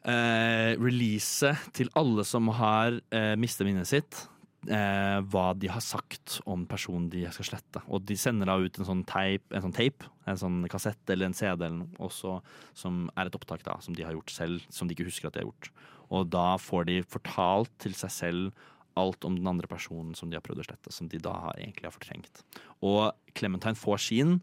eh, 0.10 0.74
release 0.82 1.54
til 1.78 1.92
alle 2.00 2.26
som 2.28 2.50
har 2.58 2.98
eh, 3.14 3.36
mistet 3.40 3.68
minnet 3.68 3.90
sitt, 3.90 4.24
eh, 4.68 5.20
hva 5.32 5.52
de 5.58 5.70
har 5.72 5.84
sagt 5.84 6.40
om 6.50 6.66
personen 6.70 7.10
de 7.12 7.26
skal 7.36 7.52
slette. 7.52 7.84
Og 7.88 8.04
de 8.08 8.18
sender 8.20 8.50
da 8.50 8.58
ut 8.60 8.80
en 8.80 8.90
sånn 8.90 9.06
teip, 9.10 9.46
en 9.54 9.68
sånn 9.68 9.76
tape, 9.76 10.10
en 10.30 10.42
sånn 10.42 10.60
kassett 10.72 11.14
eller 11.14 11.30
en 11.30 11.38
CD 11.38 11.68
eller 11.68 11.78
noe, 11.84 11.94
også, 12.10 12.40
som 12.78 13.06
er 13.16 13.30
et 13.30 13.38
opptak 13.38 13.64
da, 13.68 13.78
som 13.86 13.96
de 13.98 14.06
har 14.08 14.18
gjort 14.18 14.34
selv, 14.34 14.68
som 14.74 14.90
de 14.90 14.98
ikke 14.98 15.08
husker 15.10 15.30
at 15.30 15.38
de 15.38 15.44
har 15.44 15.50
gjort. 15.50 15.72
Og 16.10 16.30
da 16.34 16.50
får 16.62 16.90
de 16.90 17.00
fortalt 17.06 17.72
til 17.82 17.96
seg 17.98 18.14
selv 18.14 18.68
alt 19.00 19.24
om 19.24 19.36
den 19.38 19.48
andre 19.48 19.70
personen 19.70 20.16
som 20.18 20.32
de 20.32 20.38
har 20.38 20.44
prøvd 20.44 20.64
å 20.64 20.68
slette, 20.68 20.94
som 20.94 21.10
de 21.12 21.22
da 21.24 21.34
har, 21.46 21.60
egentlig 21.62 21.88
har 21.88 21.96
fortrengt. 21.96 22.42
Og 22.86 23.12
Clementine 23.38 23.80
får 23.80 24.02
sin, 24.10 24.40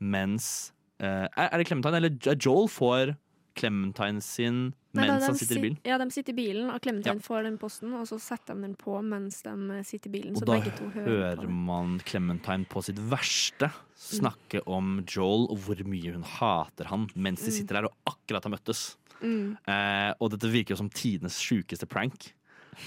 mens 0.00 0.70
eh, 1.02 1.26
Er 1.28 1.58
det 1.58 1.66
Clementine 1.68 1.98
eller 2.00 2.36
Joel 2.38 2.70
får 2.72 3.16
Clementine 3.58 4.22
sin 4.24 4.70
Nei, 4.92 5.04
da, 5.06 5.12
mens 5.14 5.26
han 5.28 5.36
sitter 5.38 5.58
i 5.60 5.62
bilen? 5.62 5.76
Ja, 5.86 5.98
de 6.02 6.06
sitter 6.10 6.32
i 6.32 6.36
bilen, 6.40 6.70
og 6.74 6.80
Clementine 6.82 7.14
Ja. 7.20 7.22
får 7.22 7.44
den 7.46 7.58
posten, 7.62 7.92
og 7.94 8.06
så 8.10 8.18
setter 8.18 8.54
de 8.58 8.62
den 8.66 8.74
på 8.74 8.96
mens 9.06 9.42
de 9.46 9.52
eh, 9.76 9.82
sitter 9.86 10.10
i 10.10 10.12
bilen. 10.16 10.32
Og 10.34 10.42
så 10.42 10.46
da 10.48 10.56
hører, 10.58 11.04
hører 11.36 11.48
man 11.48 12.00
Clementine 12.04 12.66
på 12.66 12.82
sitt 12.82 12.98
verste 12.98 13.70
snakke 13.94 14.62
om 14.66 15.04
Joel 15.06 15.46
og 15.52 15.58
hvor 15.62 15.78
mye 15.86 16.12
hun 16.16 16.22
hater 16.26 16.86
han 16.90 17.06
mens 17.14 17.44
de 17.44 17.50
Mm. 17.52 17.56
sitter 17.60 17.74
der 17.78 17.84
og 17.90 17.94
akkurat 18.06 18.42
har 18.44 18.50
møttes. 18.56 18.96
Mm. 19.22 19.56
Eh, 19.68 20.12
og 20.20 20.30
dette 20.32 20.50
virker 20.50 20.74
jo 20.74 20.76
som 20.82 20.90
tidenes 20.90 21.38
sjukeste 21.38 21.86
prank. 21.86 22.32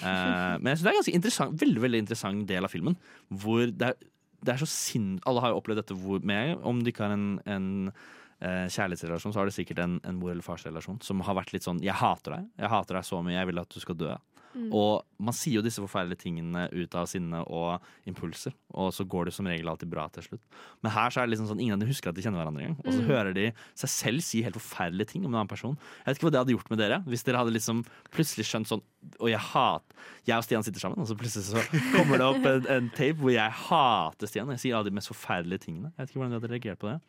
Eh, 0.01 0.57
men 0.59 0.65
jeg 0.73 0.79
synes 0.79 0.83
det 0.83 0.89
er 0.89 0.95
en 0.97 1.01
ganske 1.03 1.15
interessant, 1.19 1.59
veldig, 1.61 1.81
veldig 1.83 1.99
interessant 2.03 2.47
del 2.49 2.63
av 2.65 2.71
filmen. 2.73 2.97
Hvor 3.31 3.67
det 3.71 3.93
er, 3.93 3.95
det 4.43 4.53
er 4.55 4.57
så 4.63 4.67
sinn... 4.67 5.19
Alle 5.25 5.39
har 5.39 5.53
jo 5.53 5.61
opplevd 5.61 5.83
dette 5.83 5.95
hvor, 5.95 6.19
med 6.25 6.57
Om 6.65 6.81
de 6.83 6.91
ikke 6.91 7.05
har 7.05 7.13
en, 7.15 7.39
en 7.45 7.91
kjærlighetsrelasjon, 8.43 9.33
så 9.33 9.39
har 9.41 9.45
du 9.49 9.55
sikkert 9.55 9.79
en, 9.83 9.99
en 10.03 10.19
mor- 10.19 10.31
eller 10.35 10.43
farsrelasjon 10.45 11.01
som 11.03 11.21
har 11.23 11.35
vært 11.39 11.53
litt 11.53 11.63
sånn 11.63 11.79
'Jeg 11.81 11.95
hater 11.95 12.31
deg. 12.37 12.45
Jeg 12.59 12.69
hater 12.69 12.93
deg 12.99 13.03
så 13.07 13.23
mye. 13.23 13.37
Jeg 13.39 13.47
vil 13.47 13.59
at 13.59 13.69
du 13.69 13.79
skal 13.79 13.95
dø'. 13.95 14.17
Mm. 14.53 14.69
Og 14.71 15.01
man 15.17 15.33
sier 15.33 15.55
jo 15.55 15.61
disse 15.65 15.81
forferdelige 15.81 16.19
tingene 16.29 16.69
ut 16.71 16.93
av 16.93 17.07
sinne 17.09 17.39
og 17.49 17.81
impulser, 18.05 18.53
og 18.75 18.91
så 18.93 19.01
går 19.03 19.25
det 19.25 19.33
som 19.33 19.47
regel 19.49 19.65
alltid 19.67 19.89
bra 19.89 20.07
til 20.13 20.21
slutt. 20.21 20.41
Men 20.83 20.91
her 20.91 21.09
så 21.09 21.21
er 21.21 21.25
det 21.25 21.33
liksom 21.39 21.47
sånn 21.49 21.59
ingen 21.59 21.73
av 21.73 21.79
dem 21.79 21.89
husker 21.89 22.09
at 22.09 22.15
de 22.15 22.21
kjenner 22.21 22.37
hverandre 22.37 22.61
engang. 22.61 22.77
Og 22.85 22.93
så 22.93 23.01
Mm. 23.01 23.07
hører 23.09 23.33
de 23.33 23.51
seg 23.73 23.89
selv 23.89 24.21
si 24.21 24.43
helt 24.43 24.53
forferdelige 24.53 25.07
ting 25.07 25.25
om 25.25 25.33
en 25.33 25.39
annen 25.41 25.47
person. 25.49 25.75
Jeg 26.05 26.13
vet 26.13 26.17
ikke 26.19 26.27
hva 26.29 26.31
det 26.31 26.39
hadde 26.45 26.53
gjort 26.53 26.69
med 26.69 26.77
dere, 26.79 26.99
hvis 27.07 27.23
dere 27.23 27.37
hadde 27.41 27.51
liksom 27.51 27.83
plutselig 28.11 28.45
skjønt 28.45 28.67
sånn 28.67 28.81
Og 29.19 29.27
jeg 29.29 29.39
hat 29.39 29.83
Jeg 30.27 30.37
og 30.37 30.43
Stian 30.43 30.63
sitter 30.63 30.79
sammen, 30.79 30.99
og 30.99 31.07
så 31.07 31.15
plutselig 31.17 31.49
så 31.49 31.59
kommer 31.97 32.17
det 32.17 32.21
opp 32.21 32.45
en, 32.45 32.67
en 32.67 32.89
tape 32.91 33.17
hvor 33.17 33.31
jeg 33.33 33.51
hater 33.51 34.27
Stian. 34.27 34.47
Jeg 34.49 34.59
sier 34.59 34.75
alle 34.75 34.85
de 34.89 34.95
mest 34.95 35.09
forferdelige 35.09 35.59
tingene. 35.65 35.91
Jeg 35.97 36.05
vet 36.05 36.09
ikke 36.11 36.19
hvordan 36.21 36.29
du 36.29 36.39
hadde 36.39 36.51
reagert 36.53 36.79
på 36.79 36.87
det. 36.93 37.01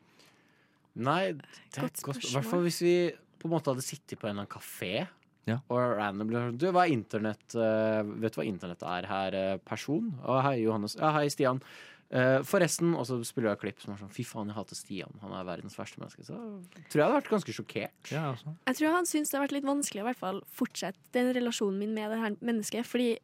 Nei, 0.96 1.32
det 1.34 1.80
er 1.80 1.88
et 1.88 2.02
godt 2.02 2.20
spørsmål. 2.20 2.30
I 2.30 2.34
hvert 2.38 2.50
fall 2.52 2.62
hvis 2.68 2.80
vi 2.84 2.94
på 3.42 3.48
en 3.48 3.54
måte 3.56 3.72
hadde 3.72 3.82
sittet 3.84 4.18
på 4.20 4.28
en 4.28 4.36
eller 4.36 4.46
annen 4.46 4.52
kafé 4.54 5.06
Ja. 5.46 5.58
og 5.68 5.96
randomly 5.98 6.36
hørt, 6.38 6.58
Du, 6.58 6.70
hva 6.72 6.86
er 6.86 6.92
internett? 6.94 7.54
eh, 7.54 8.02
vet 8.22 8.32
du 8.32 8.40
hva 8.40 8.46
internett 8.46 8.82
er 8.82 9.06
her, 9.10 9.34
eh, 9.34 9.56
person? 9.58 10.12
Å, 10.24 10.40
hei, 10.42 10.62
Johannes. 10.62 10.94
Ja, 10.96 11.10
hei, 11.12 11.26
Stian. 11.28 11.60
Eh, 12.14 12.42
forresten, 12.46 12.94
og 12.94 13.04
så 13.08 13.18
spiller 13.26 13.50
jeg 13.56 13.58
klipp 13.58 13.80
som 13.82 13.92
er 13.94 13.98
sånn 13.98 14.10
Fy 14.12 14.22
faen, 14.22 14.46
jeg 14.46 14.54
hater 14.54 14.76
Stian. 14.76 15.10
Han 15.20 15.32
er 15.32 15.44
verdens 15.44 15.74
verste 15.74 15.98
menneske. 15.98 16.22
Så 16.24 16.36
tror 16.88 17.00
jeg 17.00 17.04
hadde 17.08 17.16
vært 17.18 17.30
ganske 17.32 17.52
sjokkert. 17.52 18.10
Jeg 18.12 18.76
tror 18.76 18.92
han 18.94 19.04
syns 19.08 19.30
det 19.30 19.38
har 19.40 19.46
vært 19.48 19.56
litt 19.56 19.64
vanskelig 19.66 20.00
å 20.00 20.04
i 20.04 20.08
hvert 20.12 20.20
fall 20.20 20.42
fortsette 20.46 20.96
den 21.12 21.32
relasjonen 21.34 21.78
min 21.78 21.94
med 21.94 22.10
det 22.12 22.20
her 22.20 22.36
mennesket. 22.40 22.86
Fordi 22.86 23.18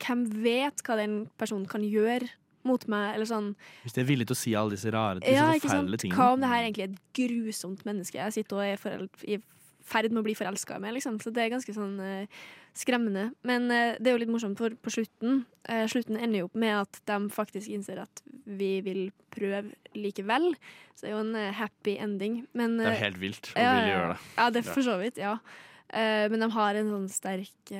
hvem 0.00 0.26
vet 0.42 0.82
hva 0.82 0.96
den 0.96 1.30
personen 1.38 1.68
kan 1.68 1.82
gjøre 1.86 2.28
mot 2.68 2.86
meg? 2.92 3.14
Eller 3.16 3.28
sånn 3.30 3.52
Hvis 3.84 3.96
de 3.96 4.02
er 4.02 4.08
villige 4.08 4.32
til 4.32 4.36
å 4.36 4.42
si 4.42 4.54
alle 4.58 4.76
disse 4.76 4.92
rare, 4.94 5.20
disse 5.22 5.34
Ja, 5.34 5.50
forferdelige 5.62 6.04
tingene. 6.04 6.18
Hva 6.18 6.32
om 6.34 6.42
det 6.42 6.52
her 6.52 6.64
egentlig 6.64 6.86
er 6.86 6.94
et 6.94 7.02
grusomt 7.20 7.84
menneske 7.88 8.20
jeg 8.20 8.38
sitter 8.40 8.60
og 8.60 8.64
er 8.66 9.06
i 9.26 9.40
ferd 9.86 10.12
med 10.12 10.22
å 10.22 10.26
bli 10.26 10.36
forelska 10.38 10.78
med? 10.82 10.96
Liksom. 10.96 11.18
Så 11.22 11.32
det 11.34 11.44
er 11.44 11.52
ganske 11.54 11.74
sånn 11.74 11.94
uh, 12.00 12.46
skremmende. 12.76 13.28
Men 13.46 13.68
uh, 13.70 13.94
det 13.98 14.10
er 14.10 14.16
jo 14.16 14.22
litt 14.24 14.32
morsomt, 14.32 14.58
for 14.58 14.74
på 14.82 14.94
slutten 14.98 15.44
uh, 15.70 15.84
Slutten 15.90 16.18
ender 16.18 16.42
jo 16.42 16.48
opp 16.50 16.58
med 16.58 16.74
at 16.80 17.00
de 17.08 17.20
faktisk 17.34 17.70
innser 17.72 18.02
at 18.02 18.24
vi 18.46 18.76
vil 18.86 19.06
prøve 19.34 19.76
likevel. 19.98 20.52
Så 20.94 21.06
det 21.06 21.12
er 21.12 21.16
jo 21.16 21.22
en 21.22 21.54
happy 21.60 21.96
ending. 22.02 22.42
Men, 22.56 22.78
Det 22.80 22.92
er 22.94 23.00
helt 23.06 23.22
vilt 23.22 23.52
å 23.52 23.56
ville 23.62 23.94
gjøre 23.94 24.10
det. 24.12 24.20
Ja, 24.36 24.50
det 24.50 24.62
er 24.62 24.68
for 24.70 24.86
så 24.86 24.98
vidt, 25.02 25.22
ja. 25.22 25.38
Men 25.86 26.42
de 26.42 26.48
har 26.50 26.78
en 26.78 26.88
sånn 26.90 27.04
sterk 27.12 27.74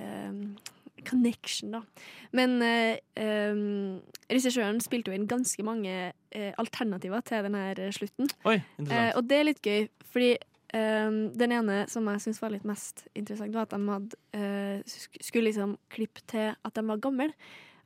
connection, 1.05 1.77
da. 1.77 1.83
Men 2.37 2.57
uh, 2.63 4.01
regissøren 4.31 4.81
spilte 4.85 5.13
jo 5.13 5.17
inn 5.19 5.29
ganske 5.31 5.63
mange 5.67 5.95
eh, 6.11 6.53
alternativer 6.61 7.23
til 7.27 7.47
denne 7.47 7.69
eh, 7.75 7.93
slutten. 7.95 8.31
Oi, 8.49 8.59
Eh, 8.87 9.13
og 9.17 9.27
det 9.29 9.39
er 9.39 9.49
litt 9.49 9.63
gøy, 9.65 9.87
fordi 10.13 10.33
eh, 10.77 11.19
den 11.43 11.55
ene 11.55 11.83
som 11.91 12.07
jeg 12.11 12.25
syns 12.25 12.43
var 12.43 12.55
litt 12.55 12.67
mest 12.69 13.07
interessant, 13.15 13.55
var 13.55 13.67
at 13.69 13.75
de 13.75 13.93
hadde, 13.93 14.19
eh, 14.37 14.97
skulle 15.21 15.49
liksom 15.51 15.77
klippe 15.93 16.25
til 16.31 16.53
at 16.55 16.75
de 16.75 16.85
var 16.87 17.03
gamle, 17.03 17.31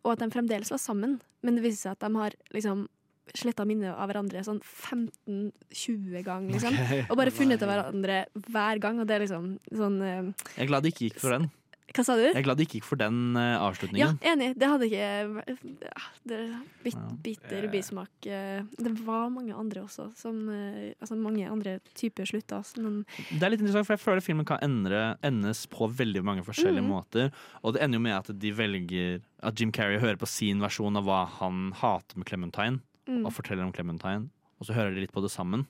og 0.04 0.14
at 0.14 0.24
de 0.24 0.30
fremdeles 0.32 0.72
var 0.72 0.80
sammen. 0.80 1.18
Men 1.44 1.56
det 1.56 1.64
viser 1.64 1.88
seg 1.88 1.98
at 1.98 2.06
de 2.06 2.20
har 2.20 2.36
liksom 2.56 2.88
sletta 3.36 3.62
minner 3.68 3.94
av 3.94 4.08
hverandre 4.10 4.40
sånn 4.42 4.58
15-20 4.64 6.24
ganger, 6.26 6.56
liksom. 6.56 6.74
Okay. 6.74 7.04
Og 7.06 7.18
bare 7.20 7.34
funnet 7.38 7.62
av 7.62 7.70
hverandre 7.70 8.20
hver 8.48 8.82
gang, 8.82 9.00
og 9.00 9.06
det 9.06 9.16
er 9.16 9.24
liksom 9.26 9.52
sånn 9.70 10.00
eh, 10.02 10.30
Jeg 10.56 10.64
er 10.64 10.70
glad 10.72 10.86
det 10.86 10.94
ikke 10.94 11.10
gikk 11.10 11.20
for 11.22 11.36
den. 11.36 11.50
Hva 11.90 12.04
sa 12.06 12.14
du? 12.14 12.22
Jeg 12.22 12.36
er 12.38 12.44
glad 12.46 12.56
det 12.60 12.66
ikke 12.68 12.78
gikk 12.78 12.86
for 12.86 13.00
den 13.00 13.34
avslutningen 13.36 13.98
Ja, 14.22 14.32
enig. 14.32 14.52
Det 14.60 14.68
hadde 14.70 14.86
ikke 14.86 15.54
ja, 15.88 16.02
det 16.30 16.40
bit, 16.84 16.98
Bitter 17.24 17.66
bismak. 17.72 18.12
eh, 18.26 18.62
Det 18.78 18.92
var 19.06 19.28
mange 19.34 19.54
andre 19.56 19.82
også, 19.82 20.06
som 20.16 20.38
eh, 20.54 20.92
Altså 21.00 21.16
mange 21.18 21.48
andre 21.50 21.78
typer 21.98 22.24
slutter. 22.30 22.60
altså, 22.60 22.78
Men 22.84 23.04
Det 23.32 23.42
er 23.42 23.50
litt 23.50 23.60
interessant, 23.64 23.88
for 23.88 23.96
jeg 23.96 24.04
føler 24.04 24.20
filmen 24.24 24.46
kan 24.46 24.62
endre, 24.62 25.16
endes 25.26 25.64
på 25.66 25.88
veldig 25.90 26.22
mange 26.24 26.44
forskjellige 26.46 26.84
mm. 26.86 26.92
måter. 26.92 27.32
Og 27.64 27.74
det 27.74 27.82
ender 27.82 27.98
jo 27.98 28.06
med 28.06 28.16
at 28.20 28.30
de 28.38 28.52
velger 28.54 29.20
At 29.42 29.58
Jim 29.60 29.72
Carrey 29.72 29.98
hører 29.98 30.16
på 30.20 30.28
sin 30.30 30.60
versjon 30.62 30.96
av 30.96 31.04
hva 31.08 31.24
han 31.40 31.72
hater 31.80 32.16
med 32.20 32.26
Clementine, 32.30 32.80
Mm. 33.08 33.24
og 33.26 33.32
forteller 33.32 33.64
om 33.64 33.72
Clementine. 33.72 34.28
Og 34.60 34.66
så 34.68 34.74
hører 34.76 34.94
de 34.94 35.00
litt 35.00 35.10
på 35.12 35.22
det 35.24 35.30
sammen. 35.32 35.64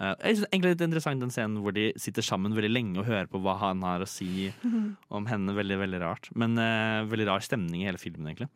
Eh, 0.00 0.14
jeg 0.24 0.38
synes 0.38 0.48
egentlig 0.48 0.72
er 0.72 0.86
interessant 0.88 1.24
den 1.24 1.32
scenen 1.34 1.60
hvor 1.60 1.74
de 1.76 1.90
sitter 2.00 2.24
sammen 2.24 2.56
veldig 2.56 2.72
lenge 2.72 3.02
og 3.02 3.08
hører 3.08 3.28
på 3.28 3.40
hva 3.44 3.58
han 3.60 3.84
har 3.84 4.00
å 4.00 4.08
si 4.08 4.48
om 5.16 5.28
henne. 5.28 5.56
Veldig, 5.56 5.78
veldig 5.82 6.00
rart. 6.02 6.30
Men 6.38 6.56
uh, 6.60 7.04
veldig 7.10 7.28
rar 7.28 7.44
stemning 7.44 7.84
i 7.84 7.88
hele 7.90 8.00
filmen, 8.00 8.30
egentlig. 8.30 8.48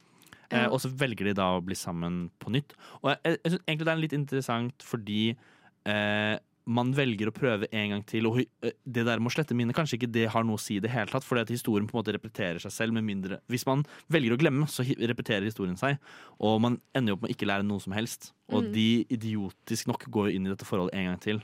Uh, 0.53 0.69
og 0.69 0.79
så 0.83 0.91
velger 0.93 1.31
de 1.31 1.37
da 1.37 1.51
å 1.57 1.63
bli 1.65 1.77
sammen 1.77 2.29
på 2.41 2.53
nytt. 2.55 2.77
Og 3.03 3.13
jeg, 3.13 3.21
jeg, 3.37 3.53
synes 3.53 3.67
egentlig 3.67 3.89
det 3.89 3.95
er 3.95 4.03
litt 4.05 4.17
interessant 4.17 4.87
fordi 4.87 5.21
eh, 5.33 6.35
man 6.67 6.93
velger 6.97 7.29
å 7.29 7.33
prøve 7.35 7.67
en 7.73 7.91
gang 7.93 8.03
til. 8.09 8.27
Og 8.31 8.39
eh, 8.41 8.73
det 8.87 9.05
der 9.05 9.21
med 9.21 9.29
å 9.31 9.35
slette 9.35 9.55
minnet, 9.57 9.77
kanskje 9.77 9.99
ikke 9.99 10.11
det 10.15 10.27
har 10.33 10.45
noe 10.49 10.57
å 10.57 10.63
si 10.63 10.79
i 10.79 10.81
det 10.81 10.91
hele 10.91 11.11
tatt. 11.13 11.25
Fordi 11.27 11.43
at 11.45 11.53
historien 11.53 11.87
på 11.89 11.97
en 11.97 12.01
måte 12.03 12.15
repeterer 12.17 12.63
seg 12.63 12.73
selv. 12.73 12.95
Med 12.97 13.05
mindre, 13.05 13.41
hvis 13.53 13.67
man 13.69 13.85
velger 14.13 14.35
å 14.37 14.41
glemme, 14.41 14.69
så 14.71 14.85
repeterer 14.85 15.45
historien 15.45 15.77
seg. 15.77 15.99
Og 16.41 16.61
man 16.65 16.79
ender 16.97 17.13
jo 17.13 17.19
opp 17.19 17.23
med 17.27 17.33
å 17.33 17.37
ikke 17.37 17.49
lære 17.51 17.67
noe 17.69 17.81
som 17.85 17.93
helst. 17.97 18.33
Og 18.49 18.65
Mm. 18.65 18.73
de 18.73 18.89
idiotisk 19.11 19.87
nok 19.89 20.05
går 20.11 20.31
jo 20.31 20.37
inn 20.37 20.47
i 20.47 20.51
dette 20.55 20.65
forholdet 20.69 20.95
en 20.95 21.05
gang 21.13 21.21
til. 21.21 21.43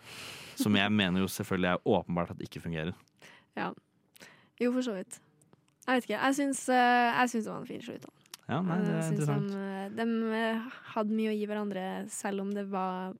Som 0.56 0.74
jeg 0.76 0.90
mener 0.92 1.20
jo 1.20 1.26
selvfølgelig 1.26 1.70
er 1.72 1.84
åpenbart 1.86 2.30
at 2.30 2.38
det 2.38 2.48
ikke 2.48 2.62
fungerer. 2.64 2.94
Ja. 3.56 3.72
Jo, 4.60 4.72
for 4.72 4.82
så 4.84 4.94
vidt. 4.96 5.20
Jeg 5.88 5.96
vet 5.96 6.04
ikke. 6.08 6.20
Jeg 6.22 6.34
syns, 6.36 6.68
eh, 6.68 7.12
jeg 7.20 7.28
syns 7.32 7.44
det 7.44 7.52
var 7.52 7.60
en 7.60 7.66
fin 7.66 7.80
slutt. 7.80 8.02
da. 8.02 8.08
Ja, 8.50 8.60
nei, 8.62 8.76
det 8.82 8.90
er 8.90 9.10
interessant. 9.12 9.50
De, 9.50 9.56
eh, 9.56 9.88
de 9.94 10.32
eh, 10.34 10.62
hadde 10.94 11.10
mye 11.14 11.30
å 11.30 11.38
gi 11.38 11.46
hverandre, 11.46 12.10
selv 12.10 12.40
om 12.40 12.50
det 12.52 12.66
var 12.68 13.14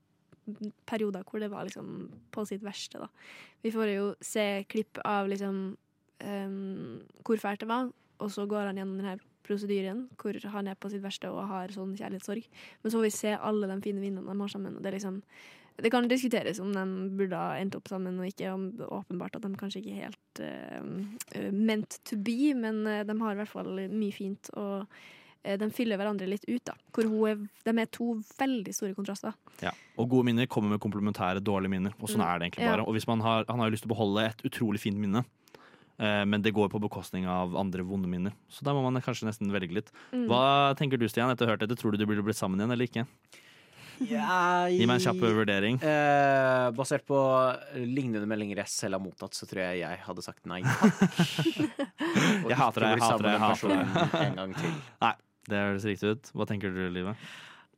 perioder 0.88 1.24
hvor 1.26 1.42
det 1.42 1.50
var 1.52 1.66
liksom 1.68 2.08
på 2.32 2.44
sitt 2.48 2.64
verste. 2.64 3.02
Da. 3.02 3.08
Vi 3.62 3.72
får 3.74 3.94
jo 3.94 4.10
se 4.24 4.64
klipp 4.70 5.00
av 5.04 5.28
liksom 5.30 5.62
um, 6.24 7.00
hvor 7.26 7.40
fælt 7.42 7.64
det 7.64 7.70
var, 7.70 7.90
og 8.20 8.32
så 8.32 8.46
går 8.46 8.70
han 8.70 8.80
gjennom 8.80 9.00
denne 9.00 9.18
prosedyren 9.46 10.04
hvor 10.20 10.36
han 10.52 10.68
er 10.70 10.78
på 10.78 10.90
sitt 10.92 11.02
verste 11.04 11.30
og 11.32 11.48
har 11.50 11.72
sånn 11.74 11.96
kjærlighetssorg. 11.98 12.44
Men 12.82 12.92
så 12.92 12.98
får 12.98 13.06
vi 13.08 13.16
se 13.16 13.32
alle 13.36 13.70
de 13.70 13.80
fine 13.84 14.02
vinnene 14.02 14.28
de 14.28 14.44
har 14.44 14.52
sammen. 14.52 14.76
Og 14.76 14.82
det, 14.82 14.92
er 14.92 14.98
liksom, 14.98 15.20
det 15.80 15.92
kan 15.92 16.08
diskuteres 16.10 16.60
om 16.62 16.74
de 16.76 16.84
burde 17.18 17.40
ha 17.40 17.56
endt 17.60 17.78
opp 17.78 17.88
sammen 17.90 18.20
og 18.20 18.28
ikke. 18.28 18.52
Om 18.52 18.68
det 18.78 18.86
er 18.86 18.98
åpenbart 19.00 19.38
at 19.38 19.46
de 19.46 19.52
kanskje 19.60 19.82
ikke 19.82 19.96
er 19.96 20.10
helt 20.10 20.44
uh, 20.44 21.48
meant 21.54 21.98
to 22.08 22.20
be, 22.20 22.52
men 22.58 22.84
eh, 22.86 23.06
de 23.06 23.16
har 23.22 23.34
i 23.34 23.40
hvert 23.40 23.54
fall 23.54 23.82
mye 23.90 24.14
fint. 24.14 24.52
Og 24.60 24.84
de 25.42 25.70
fyller 25.72 25.96
hverandre 25.96 26.26
litt 26.28 26.44
ut, 26.48 26.62
da. 26.64 26.74
Hvor 26.92 27.04
hun 27.08 27.28
er, 27.30 27.36
de 27.64 27.74
er 27.80 27.86
to 27.86 28.14
veldig 28.38 28.74
store 28.76 28.94
kontraster. 28.94 29.32
Ja. 29.62 29.70
Og 29.98 30.08
gode 30.12 30.24
minner 30.28 30.46
kommer 30.46 30.70
med 30.74 30.80
komplementære 30.80 31.40
dårlige 31.40 31.70
minner. 31.70 31.92
Og 32.00 32.08
sånn 32.08 32.20
Mm. 32.20 32.28
er 32.28 32.38
det 32.38 32.46
egentlig 32.52 32.64
Ja. 32.66 32.76
bare. 32.76 32.86
Og 32.86 32.94
hvis 32.94 33.06
man 33.08 33.20
har, 33.20 33.44
han 33.48 33.58
har 33.58 33.70
jo 33.70 33.74
lyst 33.76 33.82
til 33.86 33.90
å 33.90 33.94
beholde 33.96 34.26
et 34.28 34.42
utrolig 34.44 34.80
fint 34.80 34.96
minne, 34.98 35.24
eh, 35.98 36.24
men 36.24 36.42
det 36.42 36.52
går 36.54 36.68
på 36.70 36.80
bekostning 36.80 37.26
av 37.26 37.56
andre 37.56 37.82
vonde 37.82 38.06
minner. 38.08 38.32
Så 38.50 38.62
da 38.62 38.72
må 38.72 38.82
man 38.82 39.00
kanskje 39.02 39.24
nesten 39.28 39.50
velge 39.50 39.72
litt. 39.72 39.90
Mm. 40.12 40.26
Hva 40.28 40.74
tenker 40.76 40.98
du, 40.98 41.06
Stian, 41.08 41.30
etter 41.30 41.46
å 41.46 41.48
ha 41.48 41.56
hørt 41.56 41.60
dette? 41.66 41.76
Tror 41.76 41.92
du 41.92 41.96
de 41.98 42.06
blir 42.06 42.22
blitt 42.22 42.36
sammen 42.36 42.58
igjen 42.60 42.72
eller 42.72 42.86
ikke? 42.86 43.06
Gi 44.00 44.86
meg 44.86 44.96
en 44.96 44.98
kjapp 44.98 45.20
vurdering. 45.20 45.74
Eh, 45.82 46.70
basert 46.72 47.04
på 47.04 47.18
lignende 47.76 48.24
meldinger 48.26 48.56
jeg 48.56 48.66
selv 48.72 48.94
har 48.96 49.00
mottatt, 49.04 49.34
så 49.36 49.44
tror 49.46 49.60
jeg 49.60 49.80
jeg 49.80 49.98
hadde 50.06 50.22
sagt 50.24 50.46
nei. 50.46 50.62
Og 52.44 52.48
Jeg 52.48 52.56
hater 52.56 52.80
deg, 52.80 52.94
jeg 52.96 53.02
hater 53.04 53.24
deg. 53.26 53.32
Jeg 53.32 53.40
hater 53.44 53.68
deg. 53.68 54.14
En 54.24 54.36
gang 54.40 54.54
til. 54.56 54.72
Nei, 55.02 55.12
det 55.50 55.60
høres 55.60 55.86
riktig 55.88 56.14
ut. 56.16 56.32
Hva 56.34 56.46
tenker 56.48 56.72
du, 56.74 56.82
Livet? 56.92 57.30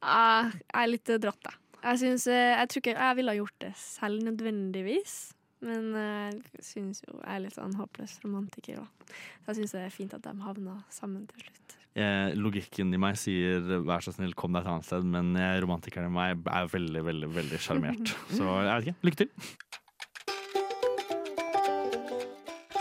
Jeg 0.02 0.62
er 0.82 0.90
litt 0.90 1.12
eh, 1.12 1.20
dratt, 1.22 1.50
jeg. 1.50 1.58
Jeg, 1.82 1.98
synes, 1.98 2.26
eh, 2.30 2.54
jeg 2.54 2.70
tror 2.70 2.82
ikke 2.82 2.94
jeg 2.94 3.18
ville 3.18 3.32
ha 3.32 3.38
gjort 3.40 3.62
det 3.64 3.72
selv 3.78 4.26
nødvendigvis. 4.26 5.16
Men 5.62 5.92
eh, 5.98 6.38
jeg 6.58 6.66
syns 6.66 7.02
jo 7.04 7.16
jeg 7.16 7.34
er 7.36 7.42
litt 7.44 7.58
sånn 7.58 7.74
håpløs 7.78 8.18
romantiker. 8.24 8.82
òg. 8.82 9.14
Så 9.42 9.52
jeg 9.52 9.60
syns 9.60 9.74
det 9.76 9.84
er 9.86 9.94
fint 9.94 10.14
at 10.18 10.24
de 10.26 10.34
havna 10.46 10.78
sammen 10.94 11.26
til 11.30 11.46
slutt. 11.46 11.76
Eh, 11.92 12.30
logikken 12.38 12.94
i 12.94 13.00
meg 13.02 13.18
sier 13.20 13.60
'vær 13.60 14.00
så 14.00 14.14
snill, 14.14 14.32
kom 14.34 14.54
deg 14.54 14.64
et 14.64 14.72
annet 14.72 14.86
sted', 14.88 15.04
men 15.04 15.36
romantikeren 15.60 16.08
i 16.08 16.14
meg 16.14 16.46
er 16.48 16.70
veldig, 16.72 17.04
veldig 17.10 17.34
veldig 17.34 17.60
sjarmert. 17.60 18.14
Så 18.38 18.46
jeg 18.46 18.72
vet 18.72 18.88
ikke. 18.88 18.96
Lykke 19.10 19.22
til. 19.22 19.30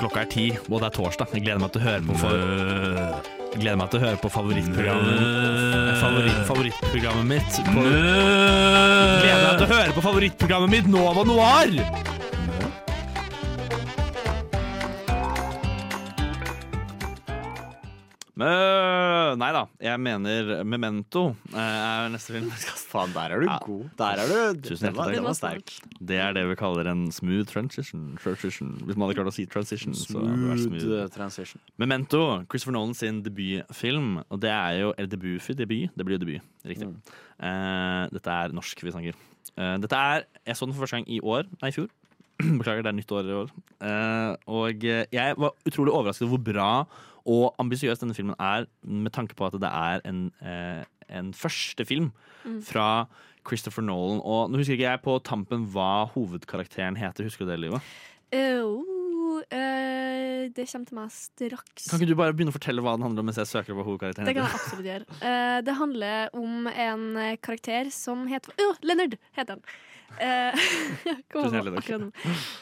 Klokka 0.02 0.24
er 0.24 0.30
ti, 0.34 0.48
og 0.70 0.80
det 0.82 0.88
er 0.88 0.96
torsdag. 0.96 1.34
Jeg 1.36 1.44
gleder 1.46 1.62
meg 1.62 1.74
til 1.76 1.82
å 1.82 1.86
høre 1.86 2.06
på 2.08 2.16
for... 2.24 3.01
Gleder 3.52 3.80
meg 3.80 3.90
til 3.92 4.00
å 4.00 4.06
høre 4.06 4.20
på 4.22 4.30
favorittprogrammet 4.32 6.00
favoritt, 6.02 6.40
Favorittprogrammet 6.48 7.28
mitt. 7.28 7.60
På... 7.68 7.84
Gleder 7.84 9.44
meg 9.44 9.60
til 9.60 9.68
å 9.68 9.72
høre 9.74 9.98
på 9.98 10.06
favorittprogrammet 10.08 10.76
mitt 10.78 10.90
Nova 10.92 11.28
Noir! 11.28 12.11
Nei 19.42 19.50
da, 19.56 19.62
jeg 19.82 20.00
mener 20.02 20.50
Memento 20.68 21.24
eh, 21.52 21.58
er 21.60 22.10
neste 22.14 22.36
film. 22.36 22.50
Faen, 22.92 23.14
der 23.16 23.34
er 23.36 23.44
du 23.44 23.48
god. 23.66 23.86
Der 24.00 24.22
er 24.22 24.30
du 24.32 24.62
Tusen 24.70 24.88
hjertelig 24.88 25.02
takk. 25.02 25.16
den 25.18 25.28
var 25.28 25.38
sterk. 25.38 25.74
Det 26.12 26.20
er 26.22 26.36
det 26.38 26.44
vi 26.50 26.58
kaller 26.60 26.90
en 26.92 27.04
smooth 27.14 27.48
transition. 27.50 28.04
transition. 28.22 28.74
Hvis 28.86 28.98
man 29.00 29.08
hadde 29.08 29.18
klart 29.20 29.32
å 29.32 29.36
si 29.36 29.46
transition, 29.50 29.96
Smooth 29.98 30.64
smooth. 30.66 30.86
eh, 31.00 31.08
transition. 31.14 31.62
Memento, 31.82 32.22
Christopher 32.52 32.76
Nolan 32.78 32.94
sin 32.98 33.22
debutfilm. 33.26 34.22
Og 34.30 34.42
det 34.44 34.52
er 34.54 34.80
jo 34.82 34.94
Eller 34.98 35.12
debut, 35.12 35.42
debut? 35.58 35.90
Det 35.96 36.06
blir 36.08 36.18
jo 36.20 36.24
debut, 36.26 36.52
riktig. 36.68 36.88
Mm. 36.88 37.00
Uh, 37.42 38.04
dette 38.14 38.38
er 38.38 38.54
norsk 38.54 38.84
vi 38.86 38.94
snakker. 38.94 39.18
Uh, 39.58 39.78
dette 39.82 39.98
er 39.98 40.26
Jeg 40.46 40.56
så 40.60 40.68
den 40.68 40.76
for 40.76 40.86
første 40.86 41.00
gang 41.00 41.08
i 41.10 41.20
år. 41.24 41.48
Nei, 41.62 41.72
i 41.72 41.76
fjor. 41.76 41.90
Beklager, 42.60 42.84
det 42.86 42.92
er 42.92 42.98
nytt 42.98 43.12
år 43.14 43.30
i 43.30 43.38
år. 43.44 43.56
Uh, 43.82 44.34
og 44.50 44.84
jeg 44.86 45.38
var 45.38 45.56
utrolig 45.66 45.94
overrasket 45.94 46.28
over 46.28 46.38
hvor 46.38 46.46
bra 46.52 46.70
og 47.26 47.56
ambisiøs 47.62 48.00
denne 48.02 48.16
filmen 48.18 48.36
er, 48.40 48.66
med 48.84 49.12
tanke 49.14 49.36
på 49.38 49.46
at 49.48 49.58
det 49.62 49.70
er 49.70 50.02
en, 50.10 50.32
eh, 50.42 50.84
en 51.10 51.34
første 51.34 51.86
film 51.86 52.12
Mm. 52.42 52.62
fra 52.66 53.06
Christopher 53.48 53.84
Nolan. 53.86 54.22
Og 54.26 54.50
nå 54.50 54.58
husker 54.58 54.74
ikke 54.74 54.90
jeg 54.90 55.02
på 55.06 55.18
tampen 55.24 55.68
hva 55.74 56.08
hovedkarakteren 56.14 56.98
heter. 56.98 57.28
Husker 57.28 57.46
du 57.46 57.52
det, 57.52 57.60
Livet? 57.60 57.82
Uh, 58.34 59.42
eh, 59.52 60.50
det 60.56 60.66
kommer 60.72 60.88
til 60.88 60.98
meg 60.98 61.12
straks. 61.14 61.90
Kan 61.90 62.00
ikke 62.00 62.10
du 62.10 62.16
bare 62.18 62.34
begynne 62.34 62.54
å 62.54 62.58
fortelle 62.58 62.82
hva 62.82 62.96
den 62.96 63.06
handler 63.06 63.24
om 63.24 63.30
mens 63.30 63.40
jeg 63.42 63.50
søker 63.52 63.78
på 63.78 63.86
hovedkarakteren 63.86 64.26
Det 64.26 64.36
kan 64.38 64.48
jeg 64.48 64.58
absolutt 64.58 64.90
gjøre. 64.90 65.06
Uh, 65.22 65.60
det 65.68 65.78
handler 65.78 66.36
om 66.42 66.68
en 66.72 67.08
karakter 67.44 67.92
som 67.94 68.26
heter 68.32 68.56
uh, 68.58 68.80
Leonard 68.82 69.18
heter 69.38 69.58
han. 69.58 69.66
Eh. 70.20 70.54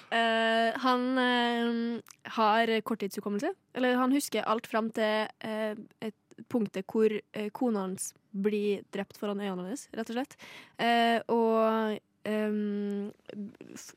Eh, 0.09 0.77
han 0.81 1.17
eh, 1.17 2.01
har 2.35 2.81
korttidshukommelse. 2.81 3.53
Eller 3.73 3.95
han 3.99 4.11
husker 4.11 4.47
alt 4.49 4.67
fram 4.67 4.89
til 4.95 5.27
eh, 5.45 5.75
et 6.01 6.15
punktet 6.49 6.87
hvor 6.89 7.13
eh, 7.13 7.49
kona 7.53 7.83
hans 7.87 8.13
blir 8.31 8.83
drept 8.93 9.17
foran 9.19 9.41
øynene 9.41 9.67
hans, 9.69 9.87
rett 9.93 10.09
og 10.09 10.17
slett. 10.17 10.37
Eh, 10.81 11.19
og 11.33 11.97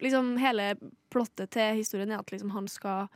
liksom 0.01 0.37
hele 0.41 0.73
plottet 1.13 1.53
til 1.53 1.81
historien 1.81 2.13
er 2.13 2.23
at 2.23 2.33
liksom 2.33 2.53
han 2.55 2.69
skal 2.71 3.11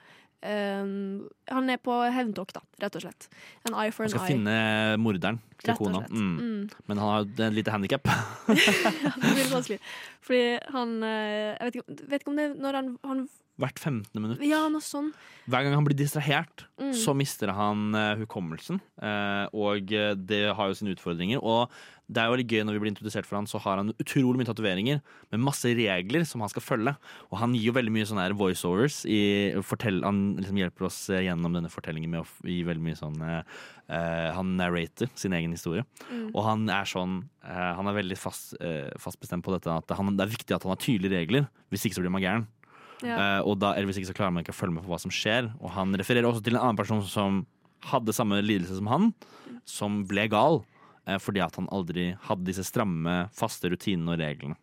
ehm, 0.46 1.26
Han 1.52 1.70
er 1.70 1.80
på 1.82 1.96
hevntokt, 2.14 2.56
da, 2.56 2.62
rett 2.82 2.98
og 2.98 3.04
slett. 3.04 3.28
An 3.68 3.76
eye 3.76 3.92
for 3.94 4.06
Han 4.06 4.12
an 4.12 4.14
skal 4.14 4.30
finne 4.30 4.56
morderen 5.02 5.40
til 5.62 5.78
kona. 5.78 6.04
Mm. 6.10 6.36
Mm. 6.36 6.62
Men 6.86 7.02
han 7.02 7.12
har 7.12 7.26
et 7.48 7.56
lite 7.56 7.74
handikap. 7.74 8.08
det 8.46 9.32
blir 9.32 9.50
vanskelig. 9.52 9.80
Fordi 10.26 10.44
han 10.74 10.96
eh, 11.06 11.56
Jeg 11.56 11.68
vet 11.68 11.80
ikke, 11.80 11.98
vet 12.12 12.22
ikke 12.22 12.32
om 12.32 12.40
det 12.40 12.46
er 12.48 12.56
når 12.62 12.80
han, 12.80 12.94
han 13.06 13.26
Hvert 13.56 13.78
15. 13.80 14.20
minutt. 14.20 14.42
Ja, 14.44 14.66
noe 14.68 14.84
sånn. 14.84 15.14
Hver 15.48 15.64
gang 15.64 15.72
han 15.78 15.86
blir 15.86 15.96
distrahert, 15.96 16.66
Mm. 16.76 16.92
så 16.92 17.14
mister 17.16 17.48
han 17.56 17.94
uh, 17.96 18.16
hukommelsen. 18.20 18.82
Uh, 19.00 19.46
og 19.56 19.88
eh, 19.96 20.12
det 20.12 20.42
har 20.52 20.68
jo 20.68 20.74
sine 20.76 20.92
utfordringer. 20.92 21.40
Og 21.40 21.70
det 22.06 22.20
er 22.20 22.26
jo 22.28 22.34
veldig 22.34 22.46
gøy 22.52 22.64
når 22.66 22.76
vi 22.76 22.80
blir 22.82 22.90
introdusert 22.92 23.24
for 23.26 23.38
han, 23.38 23.46
så 23.48 23.56
har 23.64 23.80
han 23.80 23.94
utrolig 23.96 24.36
mye 24.42 24.46
tatoveringer 24.50 25.00
med 25.32 25.40
masse 25.42 25.64
regler 25.74 26.26
som 26.28 26.44
han 26.44 26.52
skal 26.52 26.62
følge. 26.66 26.92
Og 27.32 27.38
han 27.40 27.54
gir 27.56 27.70
jo 27.70 27.74
veldig 27.78 27.94
mye 27.96 28.06
sånne 28.06 28.26
voiceovers. 28.36 29.00
I, 29.08 29.56
fortell, 29.64 30.02
han 30.04 30.36
liksom 30.36 30.60
hjelper 30.60 30.86
oss 30.90 30.98
gjennom 31.08 31.56
denne 31.56 31.72
fortellingen 31.72 32.12
med 32.12 32.26
å 32.26 32.28
gi 32.44 32.60
veldig 32.68 32.84
mye 32.84 33.00
sånn 33.00 33.16
eh, 33.24 34.36
Han 34.36 34.52
narrater 34.60 35.08
sin 35.16 35.32
egen 35.32 35.56
historie. 35.56 35.86
Mm. 36.12 36.28
Og 36.34 36.42
han 36.44 36.68
er 36.68 36.84
sånn 36.84 37.22
Han 37.46 37.88
er 37.88 37.94
veldig 38.02 38.18
fast, 38.18 38.52
fast 38.98 39.20
bestemt 39.22 39.44
på 39.46 39.52
dette 39.54 39.70
at 39.70 39.96
han, 39.96 40.12
det 40.18 40.24
er 40.26 40.32
viktig 40.36 40.54
at 40.56 40.64
han 40.66 40.74
har 40.74 40.82
tydelige 40.82 41.14
regler. 41.24 41.48
Hvis 41.70 41.86
ikke 41.86 41.98
så 41.98 42.04
blir 42.04 42.12
man 42.12 42.22
gæren. 42.24 42.46
Ja. 43.04 43.16
Eh, 43.16 43.40
og 43.44 43.58
da, 43.60 43.74
eller 43.74 43.90
hvis 43.90 44.00
ikke 44.00 44.12
så 44.12 44.16
klarer 44.16 44.32
man 44.36 44.44
ikke 44.44 44.54
å 44.54 44.60
følge 44.60 44.76
med 44.78 44.86
på 44.86 44.92
hva 44.94 45.00
som 45.02 45.12
skjer. 45.12 45.50
Og 45.60 45.72
han 45.74 45.92
refererer 45.98 46.28
også 46.28 46.44
til 46.46 46.56
en 46.56 46.62
annen 46.62 46.78
person 46.80 47.02
som 47.04 47.42
hadde 47.90 48.14
samme 48.16 48.38
lidelse 48.42 48.78
som 48.78 48.88
han, 48.90 49.10
som 49.68 50.02
ble 50.08 50.28
gal. 50.32 50.62
eh, 51.06 51.18
fordi 51.22 51.42
at 51.44 51.54
han 51.60 51.68
aldri 51.70 52.16
hadde 52.26 52.48
disse 52.48 52.64
stramme, 52.66 53.28
faste 53.36 53.68
rutinene 53.70 54.16
og 54.16 54.20
reglene. 54.22 54.56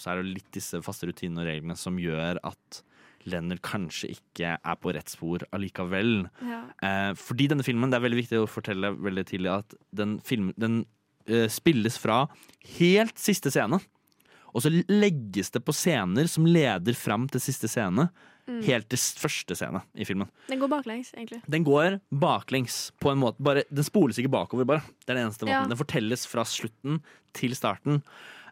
Så 0.00 0.10
er 0.12 0.20
det 0.22 0.34
litt 0.34 0.50
disse 0.52 0.80
faste 0.84 1.08
rutinene 1.08 1.40
og 1.42 1.48
reglene 1.48 1.76
som 1.76 1.96
gjør 2.00 2.40
at 2.44 2.82
Leonard 3.28 3.60
kanskje 3.64 4.14
ikke 4.14 4.54
er 4.56 4.76
på 4.80 4.92
rett 4.96 5.12
spor 5.12 5.44
allikevel. 5.52 6.26
Ja. 6.44 6.60
Eh, 6.84 7.12
fordi 7.20 7.48
denne 7.52 7.64
filmen, 7.66 7.90
det 7.92 7.98
er 7.98 8.06
veldig 8.06 8.20
viktig 8.22 8.40
å 8.40 8.48
fortelle 8.48 8.94
veldig 8.96 9.24
tidlig 9.28 9.52
at 9.52 9.74
den, 9.92 10.18
film, 10.24 10.52
den 10.60 10.82
eh, 11.28 11.46
spilles 11.52 11.98
fra 12.00 12.22
helt 12.78 13.20
siste 13.20 13.52
scene. 13.52 13.80
Og 14.54 14.64
så 14.64 14.72
legges 14.72 15.52
det 15.54 15.62
på 15.66 15.74
scener 15.76 16.28
som 16.30 16.48
leder 16.48 16.96
fram 16.98 17.28
til 17.30 17.42
siste 17.42 17.70
scene. 17.70 18.08
Mm. 18.50 18.60
Helt 18.66 18.88
til 18.90 18.98
første 19.20 19.54
scene 19.58 19.82
i 19.94 20.06
filmen. 20.08 20.30
Den 20.50 20.58
går 20.62 20.70
baklengs, 20.72 21.12
egentlig. 21.14 21.38
Den 21.46 21.66
går 21.66 22.00
baklengs 22.10 22.88
på 23.02 23.12
en 23.12 23.20
måte. 23.22 23.42
Bare, 23.46 23.62
den 23.70 23.86
spoles 23.86 24.18
ikke 24.18 24.32
bakover, 24.32 24.66
bare. 24.66 24.82
Det 25.04 25.12
er 25.12 25.20
den 25.20 25.28
eneste 25.28 25.46
måten. 25.46 25.54
Ja. 25.54 25.66
Den 25.70 25.78
fortelles 25.78 26.26
fra 26.26 26.46
slutten 26.48 27.02
til 27.36 27.54
starten. 27.58 28.00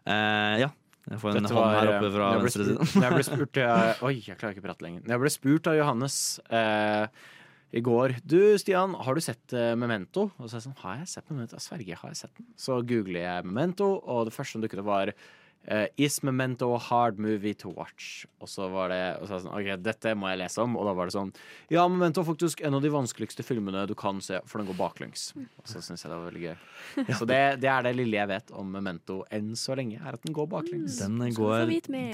Uh, 0.07 0.55
ja. 0.63 0.69
Jeg 1.09 1.21
får 1.23 1.31
en 1.31 1.41
Dette 1.41 1.57
hånd 1.57 1.73
her 1.73 1.87
eh, 1.87 1.95
oppe 1.95 2.09
fra 2.13 2.29
jeg 2.29 2.39
ble 2.39 2.45
venstre 2.45 2.65
side. 2.67 2.87
jeg 3.01 3.15
ble 3.15 3.25
spurt 3.29 3.59
eh, 3.63 4.01
Oi, 4.05 4.13
jeg 4.27 4.37
klarer 4.37 4.53
ikke 4.53 4.61
å 4.61 4.67
prate 4.67 4.85
lenger. 4.85 5.05
Jeg 5.09 5.21
ble 5.23 5.31
spurt 5.33 5.69
av 5.71 5.77
Johannes 5.79 6.17
eh, 6.53 7.23
i 7.79 7.81
går 7.85 8.15
Du, 8.25 8.37
Stian, 8.61 8.93
har 8.93 9.17
du 9.17 9.23
sett 9.23 9.55
eh, 9.57 9.71
Memento? 9.79 10.27
Og 10.37 10.45
så 10.45 10.57
er 10.57 10.59
jeg 10.59 10.67
sånn 10.67 10.77
Har 10.83 10.99
jeg 11.01 11.09
sett 11.15 11.31
Memento? 11.33 11.57
Jeg 11.57 11.65
sverger, 11.65 12.01
har 12.03 12.13
jeg 12.13 12.21
sett 12.21 12.35
den? 12.37 12.49
Så 12.61 12.77
googler 12.91 13.23
jeg 13.23 13.47
Memento, 13.47 13.89
og 14.05 14.29
det 14.29 14.35
første 14.35 14.57
som 14.57 14.65
dukket 14.65 14.83
opp, 14.83 14.91
var 14.91 15.13
eh, 15.67 15.87
Is 15.97 16.21
Memento 16.23 16.73
a 16.75 16.79
hard 16.79 17.19
movie 17.19 17.53
to 17.53 17.69
watch? 17.69 18.25
Og 18.39 18.49
så 18.49 18.69
var 18.71 18.91
det 18.93 19.01
og 19.19 19.27
så 19.29 19.39
sånn, 19.43 19.53
OK, 19.53 19.69
dette 19.83 20.13
må 20.17 20.29
jeg 20.31 20.41
lese 20.41 20.63
om. 20.63 20.77
Og 20.79 20.87
da 20.87 20.93
var 20.97 21.09
det 21.09 21.15
sånn 21.15 21.31
Ja, 21.71 21.85
Memento 21.91 22.23
er 22.23 22.27
faktisk 22.29 22.63
en 22.65 22.77
av 22.77 22.83
de 22.83 22.91
vanskeligste 22.93 23.45
filmene 23.45 23.85
du 23.89 23.95
kan 23.99 24.21
se, 24.23 24.39
for 24.49 24.61
den 24.61 24.69
går 24.69 24.79
baklengs. 24.79 25.31
Og 25.35 25.69
så 25.69 25.83
syns 25.83 26.05
jeg 26.05 26.11
det 26.11 26.17
var 26.17 26.29
veldig 26.29 26.45
gøy. 26.45 26.55
Så 27.19 27.27
det, 27.29 27.41
det 27.63 27.71
er 27.71 27.85
det 27.85 27.95
lille 27.97 28.19
jeg 28.19 28.31
vet 28.31 28.53
om 28.55 28.71
Memento 28.71 29.21
enn 29.35 29.51
så 29.59 29.77
lenge, 29.79 29.99
er 29.99 30.17
at 30.17 30.25
den 30.25 30.35
går 30.35 30.49
baklengs. 30.51 30.99
Den 31.01 31.19
går 31.35 31.65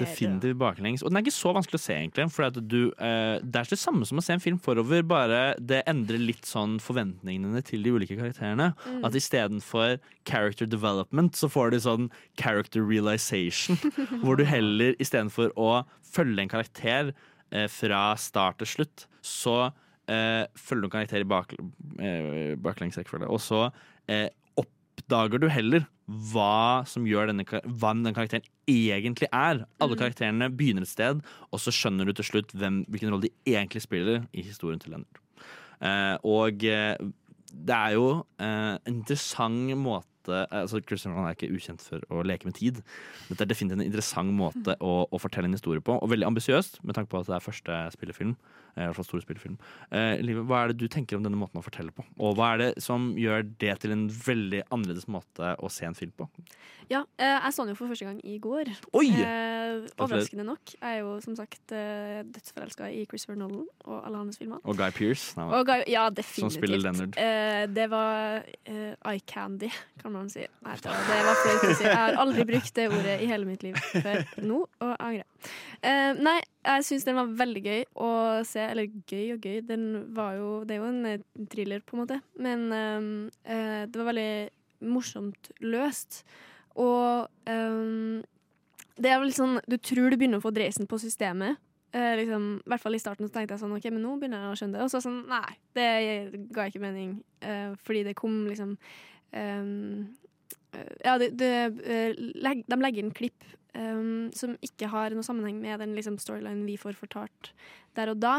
definitivt 0.02 0.60
baklengs. 0.62 1.04
Og 1.04 1.12
den 1.12 1.20
er 1.20 1.26
ikke 1.26 1.36
så 1.36 1.54
vanskelig 1.56 1.82
å 1.82 1.86
se, 1.86 2.00
egentlig. 2.00 2.28
For 2.34 2.48
at 2.50 2.60
du, 2.60 2.80
uh, 2.98 3.38
det 3.44 3.62
er 3.62 3.72
det 3.76 3.82
samme 3.82 4.08
som 4.08 4.22
å 4.22 4.26
se 4.26 4.36
en 4.36 4.44
film 4.44 4.60
forover, 4.64 5.04
bare 5.06 5.44
det 5.60 5.84
endrer 5.90 6.22
litt 6.22 6.48
sånn 6.50 6.78
forventningene 6.84 7.62
til 7.66 7.86
de 7.86 7.94
ulike 7.96 8.18
karakterene. 8.18 8.72
Mm. 8.86 9.02
At 9.08 9.18
istedenfor 9.18 9.98
character 10.28 10.70
development, 10.70 11.38
så 11.38 11.50
får 11.52 11.74
du 11.74 11.82
sånn 11.84 12.10
character 12.42 12.84
realization. 12.86 13.35
Hvor 14.24 14.40
du 14.40 14.46
heller 14.48 14.96
istedenfor 15.02 15.52
å 15.60 15.84
følge 16.16 16.46
en 16.46 16.52
karakter 16.52 17.12
eh, 17.52 17.68
fra 17.72 18.14
start 18.20 18.62
til 18.62 18.72
slutt, 18.74 19.08
så 19.26 19.58
eh, 20.08 20.46
følger 20.58 20.86
du 20.86 20.90
en 20.90 20.96
karakter 21.00 21.24
i 21.26 21.28
bak, 21.28 21.54
eh, 22.00 22.56
baklengs 22.62 22.98
rekkefølge. 23.00 23.30
Og 23.32 23.42
så 23.44 23.68
eh, 24.12 24.30
oppdager 24.62 25.42
du 25.42 25.50
heller 25.52 25.86
hva 26.06 26.86
som 26.86 27.08
gjør 27.10 27.32
denne, 27.32 27.46
hva 27.50 27.92
den 27.98 28.14
karakteren 28.14 28.46
egentlig 28.70 29.28
er. 29.34 29.64
Alle 29.82 29.96
Mm. 29.96 30.00
karakterene 30.04 30.50
begynner 30.54 30.86
et 30.86 30.92
sted, 30.92 31.22
og 31.52 31.60
så 31.60 31.74
skjønner 31.74 32.06
du 32.06 32.14
til 32.14 32.28
slutt 32.30 32.54
hvem, 32.54 32.84
hvilken 32.90 33.10
rolle 33.14 33.26
de 33.28 33.34
egentlig 33.56 33.82
spiller 33.82 34.28
i 34.34 34.44
historien 34.46 34.80
til 34.80 34.94
Leonard. 34.94 35.22
Eh, 35.82 36.18
og 36.24 36.64
eh, 36.64 36.96
det 37.56 37.76
er 37.76 37.96
jo 37.98 38.26
eh, 38.40 38.78
en 38.86 38.94
interessant 39.02 39.74
måte 39.78 40.06
altså 40.34 40.82
Christopher 40.84 41.16
Nolan 41.16 41.30
er 41.32 41.36
ikke 41.38 41.52
ukjent 41.56 41.82
for 41.82 42.00
å 42.10 42.24
leke 42.26 42.46
med 42.46 42.56
tid. 42.56 42.82
Dette 43.30 43.42
er 43.46 43.50
definitivt 43.52 43.80
en 43.82 43.86
interessant 43.88 44.32
måte 44.34 44.76
å, 44.80 45.08
å 45.12 45.20
fortelle 45.22 45.46
en 45.50 45.54
historie 45.58 45.82
på, 45.82 45.98
og 46.02 46.10
veldig 46.10 46.28
ambisiøst 46.32 46.82
med 46.84 46.96
tanke 46.96 47.10
på 47.12 47.20
at 47.22 47.28
det 47.28 47.36
er 47.36 47.46
første 47.46 47.80
spillefilm. 47.96 48.36
eh, 48.76 48.84
I 48.84 48.88
hvert 48.90 48.96
fall 48.96 49.06
stor 49.08 49.22
spillefilm. 49.24 49.58
Eh, 49.92 50.22
Liv, 50.26 50.42
hva 50.48 50.64
er 50.66 50.74
det 50.74 50.78
du 50.82 50.88
tenker 50.88 51.16
om 51.18 51.24
denne 51.24 51.38
måten 51.40 51.60
å 51.60 51.64
fortelle 51.64 51.92
på? 51.96 52.04
Og 52.20 52.36
hva 52.36 52.54
er 52.56 52.58
det 52.58 52.72
som 52.84 53.14
gjør 53.20 53.44
det 53.60 53.78
til 53.84 53.92
en 53.96 54.08
veldig 54.10 54.64
annerledes 54.72 55.08
måte 55.08 55.54
å 55.60 55.70
se 55.72 55.86
en 55.86 55.96
film 55.96 56.12
på? 56.18 56.28
Ja, 56.90 57.04
eh, 57.18 57.40
jeg 57.42 57.54
så 57.56 57.64
den 57.66 57.74
jo 57.74 57.80
for 57.80 57.90
første 57.90 58.06
gang 58.06 58.20
i 58.24 58.36
går. 58.38 58.70
Oi! 58.94 59.08
Eh, 59.10 59.88
overraskende 59.98 60.44
nok. 60.46 60.76
Jeg 60.76 60.86
er 60.86 61.00
jo 61.02 61.16
som 61.24 61.34
sagt 61.36 61.72
eh, 61.74 62.22
dødsforelska 62.30 62.92
i 62.94 63.06
Christopher 63.10 63.40
Nolan 63.40 63.66
og 63.90 64.04
alle 64.06 64.20
hans 64.22 64.38
filmer. 64.38 64.60
Og 64.64 64.78
Guy 64.78 64.92
Pearce? 64.94 65.34
Nei, 65.40 65.48
Og 65.58 65.66
Guy, 65.66 65.82
ja, 65.90 66.06
Som 66.08 66.16
definitivt. 66.20 66.58
spiller 66.60 66.78
Leonard. 66.84 67.18
Eh, 67.18 67.66
det 67.74 67.88
var 67.90 68.44
eh, 68.70 68.94
eye 69.10 69.20
candy, 69.26 69.70
kan 69.98 70.12
man 70.14 70.15
si. 70.32 70.44
Nei, 70.66 70.76
det 70.82 70.92
var, 70.92 71.38
flaut 71.42 71.64
å 71.68 71.72
si. 71.76 71.86
Jeg 71.86 71.98
har 72.00 72.18
aldri 72.24 72.46
brukt 72.48 72.76
det 72.78 72.88
ordet 72.90 73.16
i 73.22 73.30
hele 73.30 73.48
mitt 73.48 73.64
liv 73.66 73.78
før 73.94 74.22
nå, 74.44 74.62
og 74.66 74.94
angrer. 74.96 75.28
Uh, 75.82 76.18
nei, 76.18 76.38
jeg 76.66 76.86
syns 76.88 77.06
den 77.08 77.18
var 77.18 77.34
veldig 77.42 77.64
gøy 77.66 77.84
å 78.02 78.12
se. 78.48 78.64
Eller 78.64 78.90
gøy 79.10 79.36
og 79.36 79.46
gøy, 79.46 79.60
den 79.68 79.86
var 80.16 80.38
jo 80.40 80.50
Det 80.66 80.76
er 80.76 80.82
jo 80.82 80.90
en 80.90 81.10
eh, 81.10 81.26
thriller, 81.52 81.84
på 81.86 81.96
en 81.96 82.04
måte. 82.04 82.22
Men 82.42 82.66
uh, 82.72 83.10
uh, 83.50 83.84
det 83.86 84.00
var 84.00 84.10
veldig 84.12 84.32
morsomt 84.86 85.52
løst. 85.64 86.24
Og 86.76 87.30
det 87.46 89.08
er 89.08 89.22
vel 89.22 89.30
sånn 89.32 89.62
Du 89.64 89.78
tror 89.80 90.12
du 90.12 90.18
begynner 90.20 90.42
å 90.42 90.44
få 90.44 90.52
dreisen 90.54 90.90
på 90.92 91.00
systemet. 91.00 91.62
Liksom, 91.96 92.48
I 92.60 92.68
hvert 92.68 92.84
fall 92.84 92.98
i 92.98 93.00
starten 93.00 93.30
så 93.30 93.32
tenkte 93.32 93.56
jeg 93.56 93.62
sånn 93.62 93.72
OK, 93.78 93.86
men 93.88 94.04
nå 94.04 94.18
begynner 94.20 94.42
jeg 94.44 94.52
å 94.52 94.58
skjønne 94.60 94.76
det. 94.76 94.84
Og 94.84 94.92
så 94.92 95.00
sånn 95.06 95.22
Nei, 95.32 95.56
det 95.78 95.88
ga 96.52 96.66
ikke 96.68 96.84
mening. 96.84 97.14
fordi 97.88 98.04
det 98.10 98.18
kom 98.20 98.42
liksom 98.50 98.76
Ja, 101.06 101.18
de, 101.22 101.30
det, 101.32 101.52
eh, 101.88 102.18
de 102.68 102.78
legger 102.82 103.04
inn 103.04 103.14
klipp 103.16 103.46
um, 103.78 104.32
som 104.36 104.56
ikke 104.66 104.90
har 104.92 105.14
noe 105.16 105.26
sammenheng 105.26 105.60
med 105.62 105.80
den 105.80 105.96
liksom, 105.98 106.18
storylinen 106.22 106.66
vi 106.68 106.78
får 106.80 106.98
fortalt 107.00 107.52
der 107.96 108.12
og 108.12 108.20
da. 108.24 108.38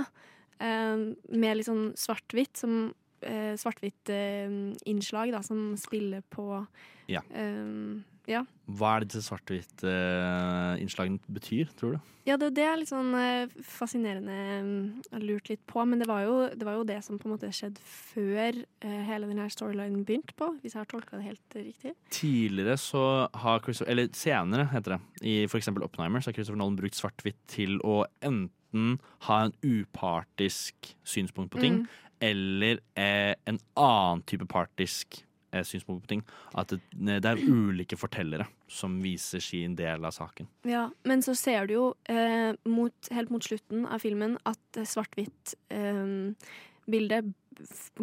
um, 0.61 1.15
med 1.33 1.59
litt 1.59 1.69
sånn 1.69 1.91
svart-hvitt, 1.97 2.57
som 2.57 2.95
eh, 3.21 3.55
svart-hvitt 3.61 4.13
eh, 4.13 4.53
innslag 4.89 5.33
da, 5.35 5.43
som 5.45 5.75
spiller 5.81 6.25
på 6.33 6.67
Ja. 7.13 7.21
ehm, 7.33 8.05
ja. 8.27 8.45
Hva 8.67 8.97
er 8.97 9.05
det 9.05 9.13
disse 9.13 9.29
svart-hvitt-innslagene 9.29 11.21
betyr, 11.31 11.69
tror 11.79 11.97
du? 11.97 12.13
Ja, 12.27 12.35
det, 12.41 12.49
det 12.57 12.65
er 12.67 12.79
litt 12.81 12.91
sånn 12.91 13.13
eh, 13.15 13.53
fascinerende 13.63 14.35
mm, 14.67 14.79
Jeg 15.05 15.13
har 15.15 15.23
lurt 15.29 15.51
litt 15.53 15.61
på, 15.71 15.85
men 15.87 16.01
det 16.03 16.09
var, 16.11 16.25
jo, 16.27 16.39
det 16.51 16.67
var 16.67 16.75
jo 16.81 16.87
det 16.89 16.97
som 17.07 17.21
på 17.23 17.29
en 17.29 17.37
måte 17.37 17.51
skjedde 17.55 17.79
før 17.87 18.59
eh, 18.83 18.97
hele 19.07 19.29
denne 19.31 19.47
storylinen 19.53 20.03
begynte 20.09 20.35
på, 20.39 20.49
hvis 20.63 20.75
jeg 20.75 20.83
har 20.83 20.91
tolka 20.91 21.21
det 21.21 21.29
helt 21.29 21.59
riktig. 21.61 21.93
Tidligere 22.11 22.75
så 22.83 23.05
har 23.45 23.63
Christopher, 23.63 23.93
eller 23.95 24.11
senere 24.19 24.67
heter 24.73 24.97
det, 24.97 25.01
i 25.23 25.37
eksempel 25.47 25.87
Oppenheimer, 25.87 26.25
så 26.25 26.33
har 26.33 26.41
Christopher 26.41 26.59
Nolan 26.65 26.81
brukt 26.81 26.99
svart-hvitt 26.99 27.39
til 27.55 27.79
å 27.87 28.01
enten 28.27 28.99
ha 29.29 29.39
en 29.47 29.55
upartisk 29.63 30.91
synspunkt 31.07 31.55
på 31.55 31.63
ting, 31.63 31.79
Mm. 31.87 31.87
eller 32.27 32.79
eh, 32.97 33.35
en 33.47 33.59
annen 33.77 34.23
type 34.27 34.47
partisk 34.51 35.21
eh, 35.57 35.65
synspunkt 35.67 36.03
på 36.05 36.09
ting. 36.15 36.23
At 36.55 36.69
det, 36.77 36.81
det 37.25 37.31
er 37.33 37.41
ulike 37.43 37.97
fortellere 37.99 38.47
som 38.69 38.99
viser 39.03 39.41
sin 39.45 39.75
del 39.79 40.05
av 40.05 40.11
saken. 40.17 40.47
Ja, 40.69 40.89
Men 41.09 41.23
så 41.25 41.35
ser 41.39 41.67
du 41.67 41.73
jo 41.77 41.87
eh, 42.13 42.53
mot, 42.69 42.95
helt 43.17 43.31
mot 43.33 43.45
slutten 43.45 43.87
av 43.89 43.99
filmen 44.05 44.37
at 44.45 44.77
eh, 44.77 44.85
svart-hvitt-bildet 44.89 47.33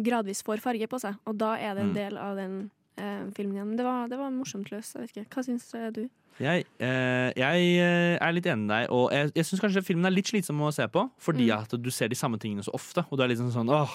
gradvis 0.02 0.42
får 0.44 0.58
farge 0.64 0.88
på 0.90 0.98
seg, 1.02 1.14
og 1.30 1.36
da 1.38 1.52
er 1.56 1.74
det 1.78 1.82
en 1.84 1.88
Mm. 1.92 1.94
del 1.94 2.16
av 2.18 2.36
den 2.36 2.70
eh, 2.96 3.30
filmen 3.36 3.56
igjen. 3.56 3.76
Det 3.78 3.84
var, 3.84 4.08
det 4.08 4.18
var 4.18 4.30
morsomt 4.34 4.70
løst. 4.70 4.96
Hva 4.96 5.42
syns 5.44 5.68
eh, 5.74 5.90
du? 5.94 6.08
Jeg, 6.42 6.64
eh, 6.82 7.30
jeg 7.38 7.66
eh, 7.78 8.16
er 8.18 8.32
litt 8.34 8.46
enig 8.50 8.64
med 8.66 8.72
deg, 8.74 8.88
og 8.90 9.12
jeg, 9.14 9.30
jeg 9.36 9.46
syns 9.46 9.60
kanskje 9.62 9.84
filmen 9.86 10.08
er 10.08 10.14
litt 10.16 10.26
slitsom 10.32 10.58
å 10.66 10.72
se 10.74 10.86
på. 10.90 11.04
Fordi 11.22 11.46
Mm. 11.46 11.62
at 11.62 11.74
du 11.80 11.90
ser 11.94 12.08
de 12.10 12.16
samme 12.18 12.38
tingene 12.42 12.64
så 12.66 12.72
ofte, 12.74 13.04
og 13.08 13.16
du 13.18 13.22
er 13.22 13.28
litt 13.30 13.38
sånn 13.38 13.52
sånn 13.54 13.70
åh, 13.70 13.94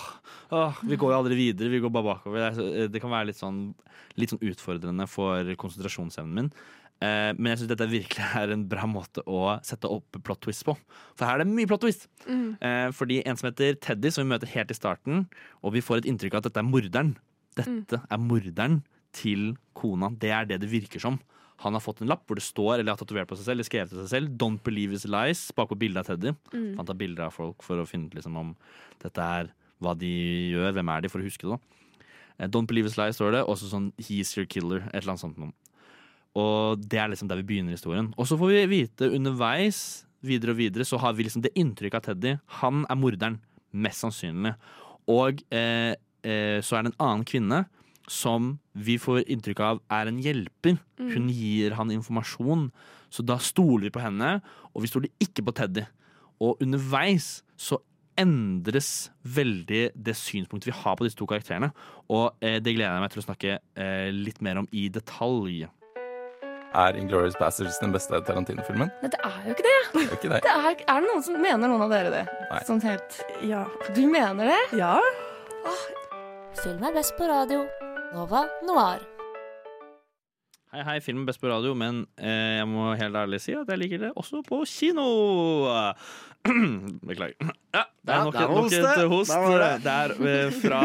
åh, 0.55 0.77
vi 0.87 0.95
går 0.95 1.11
jo 1.11 1.17
aldri 1.19 1.35
videre, 1.35 1.69
vi 1.73 1.81
går 1.83 1.91
bare 1.91 2.07
bakover. 2.15 2.55
Det, 2.55 2.67
er 2.85 2.87
det 2.93 3.01
kan 3.03 3.11
være 3.11 3.27
litt 3.27 3.39
sånn, 3.41 3.73
litt 4.15 4.31
sånn 4.31 4.39
utfordrende 4.39 5.07
for 5.11 5.43
konsentrasjonsevnen 5.59 6.33
min. 6.33 6.51
Eh, 7.01 7.31
men 7.35 7.51
jeg 7.53 7.59
syns 7.61 7.69
dette 7.73 7.87
virkelig 7.91 8.25
er 8.41 8.51
en 8.55 8.63
bra 8.71 8.87
måte 8.87 9.23
å 9.27 9.57
sette 9.63 9.87
opp 9.91 10.17
plot 10.23 10.41
twist 10.47 10.63
på. 10.67 10.77
For 11.15 11.25
her 11.27 11.39
er 11.39 11.43
det 11.43 11.51
mye 11.51 11.67
plot 11.67 11.83
twist. 11.83 12.07
Mm. 12.27 12.55
Eh, 12.61 12.89
fordi 12.95 13.21
en 13.25 13.35
som 13.39 13.49
heter 13.51 13.75
Teddy, 13.83 14.11
som 14.11 14.23
vi 14.23 14.31
møter 14.31 14.47
helt 14.55 14.71
i 14.71 14.77
starten, 14.79 15.25
og 15.63 15.73
vi 15.75 15.83
får 15.83 16.03
et 16.05 16.09
inntrykk 16.11 16.35
av 16.39 16.43
at 16.45 16.49
dette 16.53 16.63
er 16.63 16.67
morderen. 16.71 17.17
Dette 17.59 17.99
er 18.07 18.17
morderen 18.23 18.79
til 19.15 19.57
kona. 19.75 20.07
Det 20.19 20.31
er 20.31 20.45
det 20.45 20.59
det 20.63 20.69
virker 20.71 20.99
som. 21.03 21.19
Han 21.63 21.75
har 21.75 21.83
fått 21.83 22.01
en 22.01 22.09
lapp 22.11 22.23
hvor 22.27 22.39
det 22.39 22.45
står 22.45 22.79
eller 22.79 22.93
har 22.93 22.99
tatovert 22.99 23.27
på 23.27 23.35
seg 23.35 23.49
selv, 23.49 23.57
eller 23.57 23.67
skrevet 23.67 23.91
til 23.91 24.01
seg 24.03 24.11
selv 24.13 24.35
'Don't 24.35 24.63
believe 24.63 24.95
his 24.95 25.05
lies' 25.05 25.49
bakpå 25.55 25.77
bildet 25.79 26.03
av 26.03 26.15
Teddy. 26.15 26.35
Mm. 26.53 26.77
Han 26.77 26.85
tar 26.85 26.99
bilder 26.99 27.25
av 27.27 27.35
folk 27.35 27.63
for 27.63 27.81
å 27.81 27.87
finne 27.87 28.07
ut 28.07 28.15
liksom, 28.15 28.37
om 28.37 28.55
dette 29.03 29.19
er 29.19 29.51
hva 29.79 29.95
de 29.95 30.11
gjør, 30.55 30.71
hvem 30.75 30.91
er 30.95 31.01
de, 31.01 31.11
for 31.11 31.19
å 31.19 31.27
huske 31.27 31.47
det. 31.47 31.57
da. 31.57 31.59
Eh, 32.39 32.47
'Don't 32.47 32.67
believe 32.67 32.87
his 32.87 32.95
lies' 32.95 33.19
står 33.19 33.31
det, 33.31 33.43
Også 33.43 33.67
sånn 33.67 33.91
'He's 33.99 34.35
your 34.37 34.45
killer', 34.45 34.87
et 34.87 35.03
eller 35.03 35.15
annet 35.15 35.25
sånt 35.25 35.37
noe. 35.37 35.51
Og 36.35 36.79
det 36.79 36.99
er 36.99 37.09
liksom 37.09 37.27
der 37.27 37.41
vi 37.41 37.43
begynner 37.43 37.75
historien. 37.75 38.13
Og 38.17 38.27
så 38.27 38.37
får 38.37 38.47
vi 38.47 38.65
vite 38.67 39.09
underveis, 39.11 40.05
videre 40.21 40.51
og 40.51 40.57
videre, 40.57 40.85
så 40.85 40.99
har 40.99 41.13
vi 41.13 41.23
liksom 41.23 41.41
det 41.41 41.55
inntrykket 41.55 41.95
av 41.95 42.01
Teddy. 42.01 42.39
Han 42.61 42.85
er 42.89 42.95
morderen, 42.95 43.39
mest 43.73 44.03
sannsynlig. 44.03 44.55
Og 45.07 45.41
eh, 45.51 45.95
eh, 46.23 46.61
så 46.61 46.77
er 46.77 46.83
det 46.83 46.93
en 46.93 47.01
annen 47.05 47.25
kvinne 47.25 47.65
som 48.09 48.55
vi 48.73 48.97
får 49.01 49.23
inntrykk 49.29 49.61
av 49.63 49.83
er 49.93 50.09
en 50.09 50.19
hjelper. 50.23 50.79
Mm. 50.99 51.11
Hun 51.13 51.29
gir 51.33 51.77
han 51.77 51.93
informasjon, 51.93 52.69
så 53.13 53.25
da 53.25 53.37
stoler 53.41 53.87
vi 53.87 53.93
på 53.95 54.03
henne, 54.03 54.39
og 54.73 54.83
vi 54.83 54.91
stoler 54.91 55.13
ikke 55.23 55.45
på 55.45 55.55
Teddy. 55.59 55.85
Og 56.43 56.61
underveis 56.63 57.39
så 57.59 57.79
endres 58.19 59.09
veldig 59.23 59.83
det 59.95 60.15
synspunktet 60.17 60.71
vi 60.71 60.75
har 60.75 60.97
på 60.99 61.05
disse 61.07 61.17
to 61.19 61.27
karakterene. 61.29 61.71
Og 62.11 62.33
eh, 62.43 62.59
det 62.59 62.75
gleder 62.75 62.97
jeg 62.97 63.03
meg 63.05 63.13
til 63.13 63.23
å 63.23 63.27
snakke 63.27 63.57
eh, 63.59 64.09
litt 64.11 64.41
mer 64.43 64.59
om 64.61 64.67
i 64.75 64.89
detalj. 64.91 65.67
Er 66.69 66.97
Inglourious 66.99 67.37
Bastards 67.39 67.79
den 67.81 67.93
beste 67.95 68.19
Tarantino-filmen? 68.27 68.91
Nei, 69.01 69.09
det 69.09 69.21
er 69.25 69.39
jo 69.47 69.55
ikke 69.55 69.65
det. 69.65 69.77
Det 69.95 70.03
er 70.03 70.15
ikke 70.19 70.33
det. 70.35 70.41
det 70.45 70.53
er, 70.53 70.83
er 70.85 71.01
det 71.01 71.09
noen 71.09 71.25
som 71.25 71.41
mener 71.41 71.65
noen 71.65 71.85
av 71.87 71.95
dere 71.95 72.13
det? 72.13 72.23
Nei. 72.51 72.63
Sånn 72.67 72.83
helt 72.85 73.21
Ja. 73.41 73.65
Du 73.95 74.03
mener 74.05 74.53
det? 74.53 74.61
Ja. 74.83 74.97
Film 76.59 76.83
er 76.83 76.99
best 76.99 77.17
på 77.17 77.29
radio. 77.29 77.63
Nova 78.09 78.39
Noir. 78.65 79.03
Hei, 80.73 80.81
hei, 80.81 80.95
film 81.01 81.21
er 81.21 81.27
best 81.29 81.41
på 81.41 81.49
radio, 81.49 81.75
men 81.77 81.99
eh, 82.17 82.55
jeg 82.57 82.65
må 82.69 82.87
helt 82.97 83.17
ærlig 83.21 83.37
si 83.43 83.53
at 83.53 83.69
jeg 83.69 83.77
liker 83.77 84.01
det 84.01 84.09
også 84.17 84.41
på 84.47 84.63
kino. 84.69 85.05
Beklager. 87.09 87.37
Ja, 87.75 87.83
det 87.85 88.15
er 88.15 88.25
nok, 88.25 88.39
ja, 88.39 88.47
nok 88.49 88.73
et 88.73 89.03
host. 89.13 89.33
Der 89.33 89.61
det. 89.61 89.69
Det 89.85 89.93
er 89.93 90.15
eh, 90.31 90.57
fra 90.57 90.81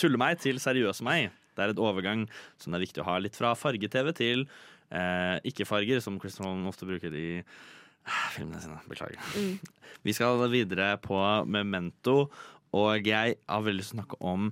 tulle 0.00 0.18
meg 0.18 0.42
til 0.42 0.58
seriøse 0.62 1.06
meg. 1.06 1.30
Det 1.54 1.66
er 1.66 1.74
et 1.74 1.82
overgang 1.82 2.26
som 2.58 2.74
det 2.74 2.80
er 2.80 2.86
viktig 2.88 3.04
å 3.04 3.08
ha 3.12 3.18
litt 3.22 3.38
fra 3.38 3.54
farge-TV 3.58 4.10
til 4.18 4.42
eh, 4.42 5.36
ikke-farger, 5.52 6.02
som 6.02 6.18
Christian 6.18 6.50
Holm 6.50 6.66
ofte 6.70 6.88
bruker 6.88 7.14
i 7.14 7.28
eh, 7.38 8.26
filmene 8.34 8.62
sine. 8.62 8.82
Beklager. 8.90 9.22
Mm. 9.38 9.54
Vi 10.02 10.18
skal 10.18 10.42
videre 10.50 10.96
på 11.02 11.22
Memento, 11.46 12.24
og 12.74 13.06
jeg 13.06 13.38
har 13.38 13.66
veldig 13.66 13.82
lyst 13.84 13.94
til 13.94 14.00
å 14.00 14.02
snakke 14.02 14.22
om 14.34 14.50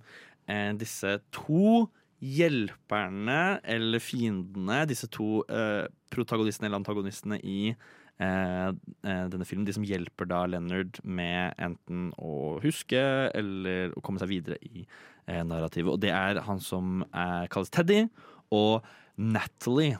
eh, 0.49 0.73
disse 0.81 1.19
to 1.35 1.87
hjelperne, 2.19 3.61
eller 3.63 4.03
fiendene, 4.03 4.81
disse 4.91 5.07
to 5.15 5.43
eh, 5.47 5.87
protagonistene 6.11 6.67
eller 6.69 6.81
antagonistene 6.81 7.39
i 7.47 7.61
eh, 7.71 8.69
eh, 8.69 9.27
denne 9.31 9.47
filmen. 9.47 9.67
De 9.69 9.75
som 9.77 9.87
hjelper 9.87 10.29
da 10.31 10.45
Leonard 10.51 10.99
med 11.05 11.55
enten 11.63 12.09
å 12.19 12.57
huske 12.65 12.99
eller 13.39 13.95
å 13.95 14.03
komme 14.05 14.19
seg 14.23 14.33
videre 14.33 14.59
i 14.67 14.83
eh, 15.29 15.45
narrativet. 15.47 15.93
Og 15.95 16.03
det 16.03 16.11
er 16.15 16.43
han 16.49 16.59
som 16.65 17.05
eh, 17.13 17.47
kalles 17.53 17.71
Teddy, 17.75 18.07
og 18.55 18.87
Natalie. 19.21 19.99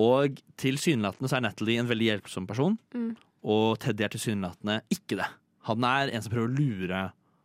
Og 0.00 0.40
tilsynelatende 0.58 1.28
så 1.30 1.38
er 1.38 1.44
Natalie 1.46 1.78
en 1.82 1.90
veldig 1.90 2.10
hjelpsom 2.14 2.48
person, 2.50 2.78
Mm. 2.94 3.12
og 3.46 3.76
Teddy 3.84 4.02
er 4.06 4.10
tilsynelatende 4.14 4.80
ikke 4.90 5.18
det. 5.20 5.26
Han 5.68 5.84
er 5.86 6.10
en 6.10 6.22
som 6.24 6.32
prøver 6.32 6.50
å 6.50 6.56
lure 6.58 7.02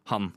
han. 0.10 0.32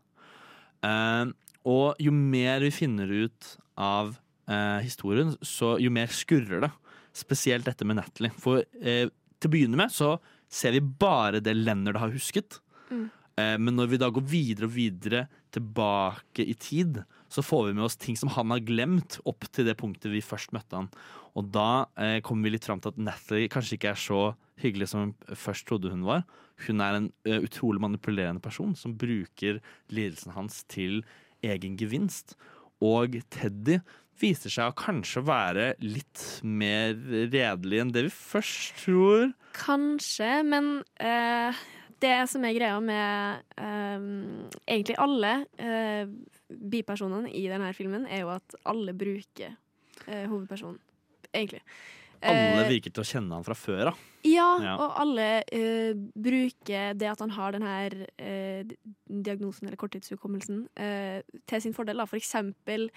Eh, 0.85 1.31
og 1.69 1.99
jo 2.03 2.13
mer 2.15 2.65
vi 2.65 2.73
finner 2.75 3.11
ut 3.11 3.55
av 3.79 4.17
eh, 4.51 4.81
historien, 4.85 5.35
så 5.41 5.77
jo 5.83 5.93
mer 5.95 6.13
skurrer 6.13 6.67
det. 6.67 6.73
Spesielt 7.17 7.67
dette 7.69 7.87
med 7.87 8.01
Natalie. 8.01 8.33
For 8.41 8.63
eh, 8.81 9.09
til 9.39 9.51
å 9.51 9.53
begynne 9.53 9.79
med 9.79 9.93
så 9.93 10.17
ser 10.53 10.75
vi 10.77 10.83
bare 10.83 11.43
det 11.45 11.55
Leonard 11.57 12.01
har 12.01 12.15
husket. 12.15 12.61
Mm. 12.91 13.09
Eh, 13.41 13.57
men 13.59 13.77
når 13.79 13.93
vi 13.93 14.01
da 14.01 14.11
går 14.13 14.25
videre 14.29 14.69
og 14.69 14.75
videre 14.75 15.25
tilbake 15.53 16.45
i 16.45 16.55
tid, 16.59 17.03
så 17.33 17.45
får 17.45 17.69
vi 17.69 17.75
med 17.79 17.87
oss 17.87 17.99
ting 18.01 18.17
som 18.19 18.33
han 18.35 18.53
har 18.53 18.65
glemt, 18.65 19.19
opp 19.29 19.47
til 19.53 19.69
det 19.69 19.79
punktet 19.81 20.13
vi 20.13 20.25
først 20.25 20.53
møtte 20.57 20.79
han. 20.79 20.91
Og 21.39 21.49
da 21.53 21.87
eh, 21.97 22.21
kommer 22.25 22.49
vi 22.49 22.57
litt 22.57 22.69
fram 22.69 22.83
til 22.83 22.93
at 22.93 23.01
Natalie 23.01 23.53
kanskje 23.53 23.79
ikke 23.79 23.93
er 23.95 24.01
så 24.01 24.23
hyggelig 24.63 24.91
som 24.93 25.07
hun 25.07 25.37
først 25.39 25.67
trodde 25.69 25.93
hun 25.93 26.05
var. 26.07 26.27
Hun 26.67 26.83
er 26.85 26.99
en 26.99 27.09
uh, 27.27 27.41
utrolig 27.43 27.81
manipulerende 27.83 28.43
person 28.45 28.77
som 28.79 28.93
bruker 28.95 29.59
lidelsen 29.91 30.35
hans 30.37 30.61
til 30.71 31.01
egen 31.43 31.76
gevinst. 31.80 32.36
Og 32.82 33.18
Teddy 33.30 33.78
viser 34.22 34.53
seg 34.53 34.70
å 34.70 34.78
kanskje 34.78 35.22
være 35.26 35.68
litt 35.82 36.24
mer 36.47 36.95
redelig 37.32 37.82
enn 37.82 37.95
det 37.95 38.07
vi 38.09 38.14
først 38.14 38.84
tror. 38.84 39.32
Kanskje, 39.57 40.30
men 40.47 40.74
uh, 41.03 41.62
det 42.03 42.14
som 42.30 42.45
er 42.47 42.57
greia 42.57 42.78
med 42.82 43.43
uh, 43.59 44.07
egentlig 44.66 44.99
alle 45.03 45.34
uh, 45.62 46.05
bipersonene 46.49 47.32
i 47.34 47.47
denne 47.51 47.72
filmen, 47.76 48.07
er 48.07 48.24
jo 48.24 48.32
at 48.34 48.59
alle 48.68 48.95
bruker 48.97 49.59
hovedpersonen. 50.03 50.80
Egentlig. 51.30 51.61
Alle 52.23 52.62
Eh, 52.62 52.68
virker 52.70 52.93
til 52.95 53.03
å 53.03 53.09
kjenne 53.09 53.35
han 53.35 53.45
fra 53.45 53.55
før 53.59 53.91
av. 53.93 54.01
ja, 54.25 54.49
Ja. 54.62 54.77
og 54.79 54.93
alle 55.03 55.43
uh, 55.53 55.95
bruker 56.14 56.95
det 56.95 57.09
at 57.11 57.18
han 57.18 57.31
har 57.35 57.53
denne 57.53 57.66
her 57.66 57.97
eh, 58.23 58.62
diagnosen 59.11 59.66
eller 59.66 59.77
korttidshukommelsen 59.81 60.68
uh, 60.79 61.18
til 61.51 61.61
sin 61.64 61.75
fordel. 61.75 61.99
Da. 61.99 62.07
For 62.07 62.16
eksempel 62.20 62.89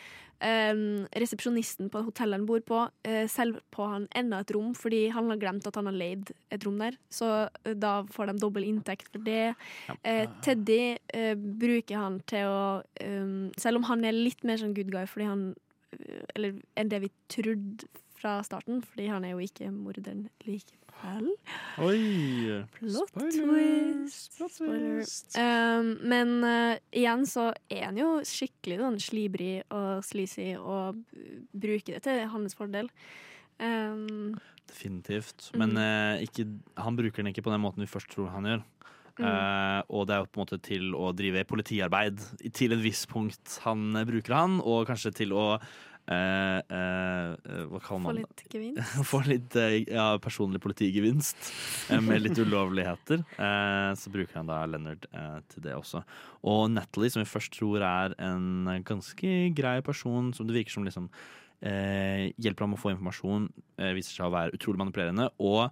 resepsjonisten 1.15 1.89
på 1.89 2.03
hotellet 2.05 2.37
han 2.37 2.45
bor 2.45 2.61
på, 2.67 2.83
uh, 3.07 3.25
selger 3.31 3.63
på 3.73 3.87
han 3.89 4.07
enda 4.15 4.41
et 4.43 4.51
rom 4.53 4.73
fordi 4.77 5.07
han 5.15 5.29
har 5.31 5.39
glemt 5.41 5.65
at 5.67 5.75
han 5.79 5.89
har 5.89 5.97
leid 5.97 6.31
et 6.53 6.65
rom 6.67 6.77
der. 6.81 6.97
Så 7.09 7.31
da 7.63 8.03
får 8.13 8.29
de 8.31 8.37
dobbel 8.43 8.67
inntekt 8.67 9.09
for 9.11 9.23
det. 9.25 9.55
Eh, 10.03 10.25
Teddy 10.45 10.97
bruker 11.57 11.97
han 11.97 12.19
til 12.29 12.45
å 12.49 12.61
eh, 13.01 13.51
Selv 13.57 13.79
om 13.79 13.87
han 13.89 14.03
er 14.05 14.15
litt 14.15 14.43
mer 14.43 14.59
sånn 14.61 14.75
good 14.75 14.91
guy 14.93 15.05
fordi 15.09 15.27
han 15.29 15.43
Eller 16.35 16.57
enn 16.75 16.89
det 16.91 16.99
vi 17.05 17.09
trodde 17.31 17.87
fra 18.25 18.39
starten, 18.45 18.81
fordi 18.81 19.05
han 19.11 19.25
er 19.25 19.35
jo 19.35 19.43
ikke 19.45 19.69
morderen 19.69 20.25
likevel. 20.47 21.29
Oi! 21.85 22.63
Plot 22.73 23.13
twist. 23.13 24.39
plot 24.39 24.57
twist. 24.57 25.37
Um, 25.37 25.91
men 26.09 26.33
uh, 26.41 26.73
igjen 26.95 27.27
så 27.29 27.51
er 27.69 27.85
han 27.91 28.01
jo 28.01 28.09
skikkelig 28.25 28.81
sånn 28.81 28.99
slibrig 29.03 29.53
og 29.69 30.01
sleazy 30.07 30.55
og 30.57 31.03
bruker 31.53 31.99
det 31.99 32.03
til 32.07 32.25
hans 32.33 32.57
fordel. 32.57 32.89
Um, 33.61 34.33
Definitivt. 34.65 35.51
Mm. 35.53 35.61
Men 35.61 35.77
eh, 35.77 36.23
ikke, 36.25 36.47
han 36.81 36.95
bruker 36.97 37.21
den 37.21 37.29
ikke 37.29 37.43
på 37.45 37.53
den 37.53 37.61
måten 37.61 37.85
vi 37.85 37.91
først 37.91 38.09
tror 38.09 38.33
han 38.33 38.47
gjør. 38.49 38.63
Mm. 39.15 39.23
Uh, 39.23 39.81
og 39.95 40.09
det 40.09 40.15
er 40.15 40.23
jo 40.23 40.27
på 40.27 40.39
en 40.39 40.43
måte 40.43 40.57
til 40.65 40.95
å 40.97 41.13
drive 41.15 41.45
politiarbeid 41.47 42.23
til 42.57 42.73
en 42.75 42.81
viss 42.83 43.05
punkt 43.07 43.59
han 43.63 43.93
bruker 44.09 44.33
han, 44.35 44.57
og 44.59 44.89
kanskje 44.89 45.13
til 45.21 45.37
å 45.37 45.45
eh, 46.11 46.57
eh, 46.59 47.61
Hva 47.69 47.79
kaller 47.79 47.87
få 47.87 47.99
man 48.03 48.19
det? 48.19 48.25
litt 48.25 48.43
gevinst. 48.55 48.97
Få 49.11 49.21
litt 49.27 49.55
eh, 49.61 49.77
ja, 49.89 50.07
personlig 50.23 50.61
politigevinst 50.63 51.49
eh, 51.91 52.01
med 52.03 52.23
litt 52.25 52.39
ulovligheter. 52.41 53.23
Eh, 53.37 53.91
så 53.99 54.13
bruker 54.13 54.41
han 54.41 54.51
da 54.51 54.61
Leonard 54.69 55.07
eh, 55.11 55.39
til 55.53 55.65
det 55.65 55.75
også. 55.77 56.03
Og 56.45 56.67
Natalie, 56.73 57.13
som 57.13 57.23
vi 57.23 57.29
først 57.29 57.55
tror 57.57 57.85
er 57.85 58.15
en 58.21 58.69
ganske 58.85 59.33
grei 59.57 59.79
person, 59.85 60.31
som 60.35 60.47
det 60.47 60.59
virker 60.59 60.77
som 60.77 60.85
liksom 60.87 61.09
eh, 61.65 62.31
hjelper 62.41 62.67
ham 62.67 62.77
å 62.77 62.81
få 62.81 62.93
informasjon, 62.93 63.49
eh, 63.79 63.93
viser 63.97 64.17
seg 64.19 64.29
å 64.29 64.33
være 64.35 64.55
utrolig 64.57 64.81
manipulerende. 64.83 65.29
Og 65.41 65.65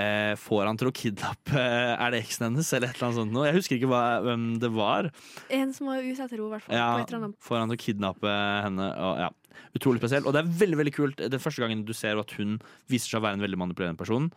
eh, 0.00 0.32
får 0.40 0.66
han 0.70 0.80
til 0.80 0.90
å 0.90 0.94
kidnappe 0.96 1.60
Er 1.60 2.14
det 2.14 2.24
eksen 2.24 2.48
hennes, 2.48 2.72
eller 2.72 2.90
et 2.90 2.96
eller 2.98 3.10
annet 3.10 3.20
sånt 3.20 3.34
noe? 3.36 3.46
Jeg 3.50 3.58
husker 3.60 3.78
ikke 3.78 3.92
hva, 3.92 4.04
hvem 4.24 4.50
det 4.62 4.72
var. 4.74 5.10
En 5.54 5.74
som 5.76 5.90
var 5.90 6.00
henne, 6.00 6.16
i 6.16 6.18
hvert 6.18 6.66
fall. 6.66 6.76
Ja, 6.76 7.32
får 7.44 7.60
han 7.62 7.72
til 7.72 7.78
å 7.78 7.84
kidnappe 7.84 8.36
henne. 8.66 8.90
Og, 8.96 9.24
ja. 9.26 9.32
Utrolig 9.74 10.00
spesielt. 10.02 10.26
Og 10.26 10.32
det 10.32 10.44
er 10.44 10.52
veldig 10.66 10.76
veldig 10.82 10.94
kult 10.94 11.16
Det 11.16 11.34
er 11.34 11.38
første 11.42 11.62
gangen 11.64 11.84
du 11.84 11.92
ser 11.92 12.18
at 12.18 12.30
hun 12.38 12.58
viser 12.88 13.08
seg 13.14 13.20
å 13.20 13.24
være 13.26 13.34
en 13.38 13.44
veldig 13.46 13.58
manipulerende 13.58 13.98
person. 13.98 14.30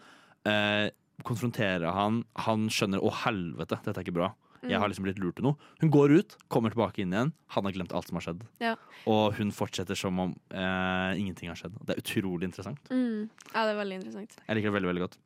Eh, 0.45 0.89
konfronterer 1.23 1.91
han. 1.93 2.23
Han 2.45 2.67
skjønner 2.69 2.99
'å, 3.01 3.11
helvete, 3.25 3.79
dette 3.83 3.97
er 3.97 4.03
ikke 4.03 4.13
bra'. 4.19 4.33
Jeg 4.63 4.79
har 4.79 4.87
Mm. 4.87 4.91
liksom 4.91 5.03
blitt 5.05 5.19
lurt 5.19 5.35
til 5.35 5.43
noe. 5.43 5.55
Hun 5.79 5.91
går 5.91 6.17
ut, 6.17 6.35
kommer 6.49 6.71
tilbake 6.73 6.99
inn 6.99 7.11
igjen. 7.13 7.31
Han 7.49 7.63
har 7.63 7.71
glemt 7.71 7.93
alt 7.93 8.07
som 8.07 8.15
har 8.17 8.21
skjedd. 8.25 8.41
Ja. 8.59 8.75
Og 9.05 9.33
hun 9.35 9.51
fortsetter 9.51 9.95
som 9.95 10.19
om 10.19 10.35
eh, 10.51 11.13
ingenting 11.15 11.47
har 11.47 11.55
skjedd. 11.55 11.73
Det 11.85 11.95
er 11.95 12.01
utrolig 12.01 12.43
interessant. 12.49 12.79
Mm. 12.89 13.29
Ja, 13.53 13.65
det 13.65 13.75
er 13.77 13.83
veldig 13.85 13.93
interessant. 14.01 14.35
Jeg 14.47 14.55
liker 14.57 14.71
det 14.71 14.81
veldig 14.81 14.89
veldig 14.95 15.03
godt. 15.07 15.17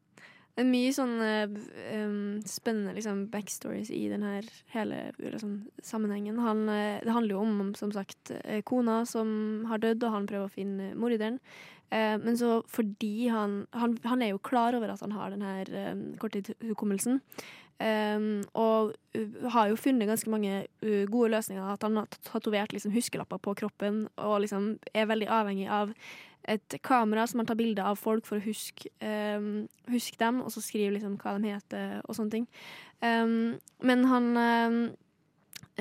Det 0.51 0.65
er 0.65 0.67
mye 0.67 0.91
sånn 0.91 1.13
um, 1.23 2.15
spennende 2.49 2.95
liksom, 2.97 3.25
backstories 3.31 3.91
i 3.95 4.03
den 4.11 4.25
her 4.27 4.47
hele 4.73 5.03
liksom, 5.21 5.61
sammenhengen. 5.85 6.41
Han, 6.43 6.65
eh, 6.69 6.99
det 7.05 7.13
handler 7.15 7.37
jo 7.37 7.43
om, 7.45 7.69
som 7.79 7.93
sagt, 7.95 8.33
eh, 8.43 8.59
kona 8.67 9.01
som 9.07 9.63
har 9.69 9.79
dødd, 9.79 10.03
og 10.03 10.17
han 10.17 10.27
prøver 10.27 10.49
å 10.49 10.51
finne 10.51 10.91
morderen. 10.99 11.39
Uh, 11.91 12.15
men 12.23 12.37
så 12.39 12.61
fordi 12.71 13.27
han, 13.27 13.65
han 13.75 13.97
Han 14.07 14.21
er 14.23 14.29
jo 14.29 14.37
klar 14.39 14.77
over 14.77 14.93
at 14.93 15.01
han 15.03 15.11
har 15.11 15.33
den 15.33 15.41
her 15.43 15.71
um, 15.91 16.03
korttidshukommelsen. 16.19 17.19
Um, 17.81 18.43
og 18.53 18.91
uh, 19.17 19.45
har 19.53 19.71
jo 19.71 19.79
funnet 19.79 20.09
ganske 20.09 20.29
mange 20.29 20.65
uh, 20.85 21.05
gode 21.09 21.31
løsninger. 21.33 21.63
At 21.73 21.85
han 21.87 21.97
har 21.97 22.09
tatovert 22.27 22.75
liksom, 22.75 22.93
huskelapper 22.93 23.41
på 23.41 23.55
kroppen 23.63 24.03
og 24.21 24.41
liksom 24.43 24.75
er 24.93 25.09
veldig 25.09 25.29
avhengig 25.31 25.69
av 25.71 25.95
et 26.49 26.75
kamera 26.81 27.27
som 27.27 27.41
han 27.41 27.49
tar 27.49 27.57
bilder 27.59 27.85
av 27.91 27.99
folk 28.01 28.25
for 28.25 28.39
å 28.39 28.45
huske, 28.45 28.89
um, 29.01 29.67
huske 29.93 30.17
dem, 30.17 30.39
og 30.41 30.49
så 30.53 30.63
skrive 30.63 30.95
liksom 30.95 31.19
hva 31.21 31.35
de 31.37 31.53
heter 31.53 31.99
og 32.01 32.17
sånne 32.17 32.33
ting. 32.33 32.47
Um, 33.01 33.59
men 33.85 34.05
han 34.09 34.31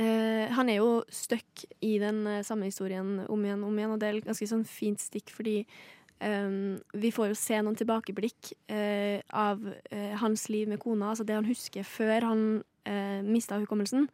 eh, 0.01 0.51
Han 0.53 0.69
er 0.69 0.81
jo 0.81 1.03
stuck 1.13 1.65
i 1.81 1.99
den 1.99 2.27
eh, 2.27 2.45
samme 2.47 2.69
historien 2.69 3.21
om 3.29 3.45
igjen 3.45 3.65
om 3.65 3.79
igjen, 3.79 3.95
og 3.95 4.01
det 4.01 4.09
er 4.09 4.21
et 4.21 4.29
ganske 4.29 4.49
sånn 4.49 4.67
fint 4.69 5.01
stikk, 5.03 5.33
fordi 5.35 5.63
um, 6.21 6.79
vi 6.93 7.13
får 7.15 7.33
jo 7.33 7.39
se 7.39 7.61
noen 7.63 7.79
tilbakeblikk 7.79 8.53
eh, 8.73 9.21
av 9.33 9.63
eh, 9.91 10.15
hans 10.21 10.49
liv 10.53 10.69
med 10.71 10.81
kona, 10.83 11.13
altså 11.13 11.27
det 11.29 11.39
han 11.39 11.49
husker 11.49 11.87
før 11.87 12.29
han 12.31 12.45
uh, 12.89 13.21
mista 13.27 13.59
hukommelsen. 13.61 14.09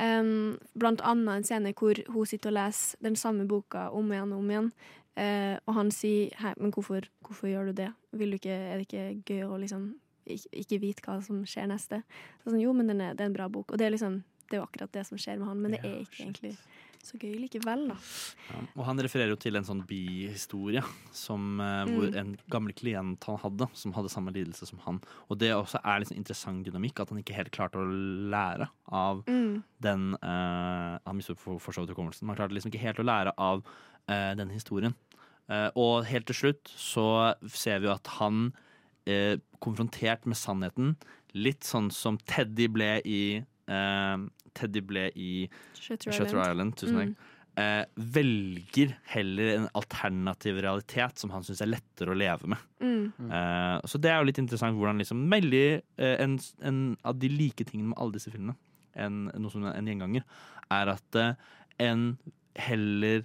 Um, 0.00 0.56
blant 0.80 1.02
annet 1.04 1.42
en 1.42 1.44
scene 1.44 1.74
hvor 1.76 1.98
hun 2.08 2.28
sitter 2.28 2.52
og 2.52 2.56
leser 2.56 3.02
den 3.04 3.18
samme 3.20 3.44
boka 3.48 3.90
om 3.92 4.12
igjen 4.14 4.32
og 4.32 4.44
om 4.44 4.52
igjen. 4.54 4.72
Eh, 5.18 5.56
og 5.66 5.74
han 5.74 5.90
sier 5.92 6.30
Hei, 6.38 6.52
men 6.56 6.70
hvorfor, 6.72 7.04
hvorfor 7.26 7.50
gjør 7.50 7.70
du 7.70 7.80
det? 7.82 7.90
Ikke, 8.14 8.54
er 8.54 8.78
det 8.78 8.86
ikke 8.86 9.06
gøy 9.26 9.42
å 9.48 9.58
liksom 9.60 9.88
ikke, 10.30 10.52
ikke 10.62 10.78
vite 10.80 11.04
hva 11.04 11.18
som 11.24 11.42
skjer 11.48 11.66
neste? 11.68 12.02
Så 12.40 12.52
sånn, 12.52 12.62
jo, 12.62 12.72
men 12.76 12.92
er, 12.94 13.16
det 13.18 13.26
er 13.26 13.32
en 13.32 13.36
bra 13.36 13.48
bok. 13.52 13.72
Og 13.72 13.80
det 13.80 13.88
er 13.88 13.96
liksom 13.96 14.22
det 14.50 14.56
er 14.56 14.62
jo 14.62 14.66
akkurat 14.66 14.94
det 14.94 15.04
som 15.06 15.18
skjer 15.20 15.38
med 15.38 15.46
han, 15.46 15.60
men 15.62 15.74
det 15.76 15.82
er 15.86 16.00
ikke 16.02 16.24
egentlig 16.24 16.56
så 17.02 17.16
gøy 17.18 17.32
likevel, 17.40 17.86
da. 17.88 17.96
Ja, 18.50 18.58
og 18.76 18.84
han 18.84 18.98
refererer 19.00 19.32
jo 19.32 19.38
til 19.40 19.56
en 19.56 19.64
sånn 19.64 19.80
bihistorie 19.88 20.82
som, 21.16 21.58
eh, 21.60 21.84
hvor 21.88 22.10
Mm. 22.10 22.16
en 22.20 22.38
gammel 22.50 22.72
klient 22.76 23.24
han 23.24 23.38
hadde, 23.38 23.68
som 23.74 23.92
hadde 23.92 24.10
samme 24.12 24.32
lidelse 24.32 24.66
som 24.68 24.78
han. 24.84 25.00
Og 25.30 25.38
det 25.38 25.50
også 25.54 25.80
er 25.82 26.00
liksom 26.00 26.16
interessant 26.18 26.64
dynamikk, 26.66 27.00
at 27.00 27.08
han 27.08 27.18
ikke 27.22 27.34
helt 27.34 27.50
klarte 27.50 27.80
å 27.80 27.88
lære 28.30 28.68
av 28.92 29.24
Mm. 29.26 29.62
den 29.80 30.14
uh, 30.22 30.98
Han 31.06 31.16
mistet 31.16 31.38
for, 31.38 31.58
for 31.58 31.72
så 31.72 31.86
vidt 31.86 31.96
hukommelsen. 31.96 32.26
Han 32.28 32.36
klarte 32.36 32.52
liksom 32.52 32.70
ikke 32.70 32.84
helt 32.84 32.98
å 32.98 33.04
lære 33.08 33.32
av 33.38 33.64
uh, 34.08 34.34
denne 34.34 34.52
historien. 34.52 34.94
Uh, 35.48 35.70
og 35.74 36.04
helt 36.04 36.26
til 36.26 36.34
slutt 36.36 36.64
så 36.64 37.34
ser 37.48 37.80
vi 37.80 37.86
jo 37.86 37.94
at 37.94 38.06
han, 38.20 38.52
konfrontert 39.60 40.24
med 40.26 40.36
sannheten, 40.36 40.96
litt 41.34 41.62
sånn 41.66 41.90
som 41.90 42.16
Teddy 42.18 42.68
ble 42.68 43.00
i 43.04 43.44
Teddy 44.56 44.82
ble 44.86 45.08
i 45.14 45.32
Shutter 45.74 46.12
Shutter 46.12 46.40
Island. 46.40 46.50
Island. 46.50 46.76
tusen 46.80 46.98
takk. 47.00 47.12
Mm. 47.14 47.36
eh, 47.62 47.84
velger 48.16 48.94
heller 49.14 49.52
en 49.56 49.68
alternativ 49.80 50.60
realitet 50.64 51.22
som 51.22 51.34
han 51.34 51.46
syns 51.46 51.62
er 51.64 51.72
lettere 51.72 52.14
å 52.14 52.18
leve 52.18 52.50
med. 52.54 52.66
Mm. 52.80 53.30
Eh, 53.30 53.76
så 53.90 54.00
det 54.02 54.12
er 54.12 54.20
jo 54.20 54.28
litt 54.30 54.42
interessant 54.42 54.78
hvordan 54.78 55.02
liksom 55.02 55.26
veldig 55.32 55.64
eh, 55.74 56.16
en, 56.22 56.38
en 56.62 56.82
av 57.02 57.18
de 57.20 57.32
like 57.32 57.66
tingene 57.68 57.92
med 57.92 58.00
alle 58.00 58.18
disse 58.18 58.32
filmene, 58.32 58.56
en, 59.00 59.26
noe 59.34 59.52
som 59.52 59.66
er 59.68 59.78
en 59.78 59.90
gjenganger, 59.90 60.24
er 60.70 60.94
at 60.94 61.20
eh, 61.20 61.34
en 61.80 62.08
heller 62.58 63.24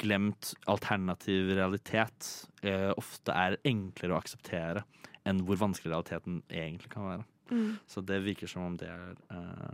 glemt 0.00 0.54
alternativ 0.70 1.52
realitet 1.56 2.28
eh, 2.62 2.90
ofte 2.96 3.34
er 3.36 3.58
enklere 3.68 4.14
å 4.14 4.20
akseptere 4.20 4.84
enn 5.28 5.42
hvor 5.46 5.60
vanskelig 5.60 5.92
realiteten 5.92 6.40
egentlig 6.48 6.90
kan 6.92 7.08
være. 7.08 7.26
Mm. 7.52 7.72
Så 7.90 8.02
det 8.06 8.22
virker 8.24 8.50
som 8.50 8.66
om 8.70 8.76
det 8.80 8.88
er 8.90 9.18
eh, 9.34 9.72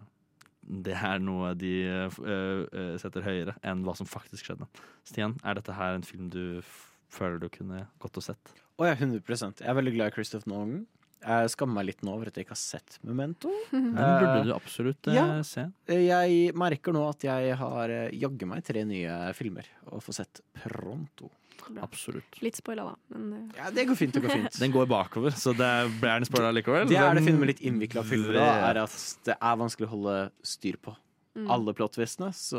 det 0.68 0.94
er 0.94 1.22
noe 1.24 1.54
de 1.56 1.72
eh, 1.88 2.20
eh, 2.20 2.62
eh, 2.68 2.94
setter 3.00 3.24
høyere 3.24 3.56
enn 3.66 3.86
hva 3.86 3.94
som 3.96 4.08
faktisk 4.08 4.50
skjedde. 4.50 4.68
Stian, 5.08 5.38
er 5.42 5.56
dette 5.58 5.76
her 5.76 5.96
en 5.96 6.06
film 6.06 6.28
du 6.32 6.60
føler 7.12 7.40
du 7.40 7.48
kunne 7.52 7.86
gått 8.02 8.20
og 8.20 8.26
sett? 8.26 8.54
Å 8.78 8.86
ja, 8.86 8.94
100% 8.94 9.64
Jeg 9.64 9.70
er 9.72 9.76
veldig 9.78 9.94
glad 9.96 10.12
i 10.12 10.14
Christopher 10.14 10.52
Nolan. 10.52 10.84
Jeg 11.18 11.50
skammer 11.50 11.80
meg 11.80 11.88
litt 11.88 12.04
nå 12.06 12.12
over 12.14 12.30
at 12.30 12.36
jeg 12.38 12.46
ikke 12.46 12.54
har 12.54 12.60
sett 12.60 12.98
Memento. 13.02 13.50
Den 13.72 13.96
burde 13.96 14.44
du 14.46 14.52
absolutt 14.54 15.08
eh, 15.10 15.16
ja. 15.18 15.26
se. 15.46 15.66
Jeg 15.90 16.54
merker 16.58 16.94
nå 16.94 17.02
at 17.08 17.26
jeg 17.26 17.56
har 17.58 17.94
eh, 17.94 18.14
jaggu 18.14 18.46
meg 18.50 18.62
tre 18.66 18.84
nye 18.86 19.18
filmer 19.38 19.66
og 19.90 20.04
få 20.04 20.14
sett 20.14 20.44
pronto. 20.62 21.32
Absolutt. 21.82 22.38
Litt 22.42 22.56
spoila, 22.56 22.84
da. 22.90 22.94
Men 23.16 23.32
eh, 23.50 23.56
Ja, 23.58 23.70
det 23.70 23.86
går 23.88 23.96
fint. 23.96 24.12
det 24.14 24.22
går 24.22 24.30
fint 24.36 24.58
Den 24.62 24.72
går 24.72 24.86
bakover, 24.86 25.30
så 25.36 25.52
det 25.56 25.70
blir 26.00 26.14
den 26.20 26.24
spoiler 26.28 26.52
likevel. 26.56 26.88
Det 26.88 26.96
er 26.96 27.14
det 27.14 27.24
fine 27.26 27.38
med 27.38 27.48
litt 27.54 27.60
innvikla 27.60 28.02
filmer, 28.04 28.34
da, 28.38 28.46
er 28.70 28.82
at 28.84 28.96
det 29.24 29.36
er 29.40 29.56
vanskelig 29.60 29.88
å 29.90 29.94
holde 29.96 30.16
styr 30.42 30.76
på 30.82 30.96
Mm. 31.38 31.50
alle 31.54 31.70
plottvistene. 31.72 32.32
Så 32.34 32.58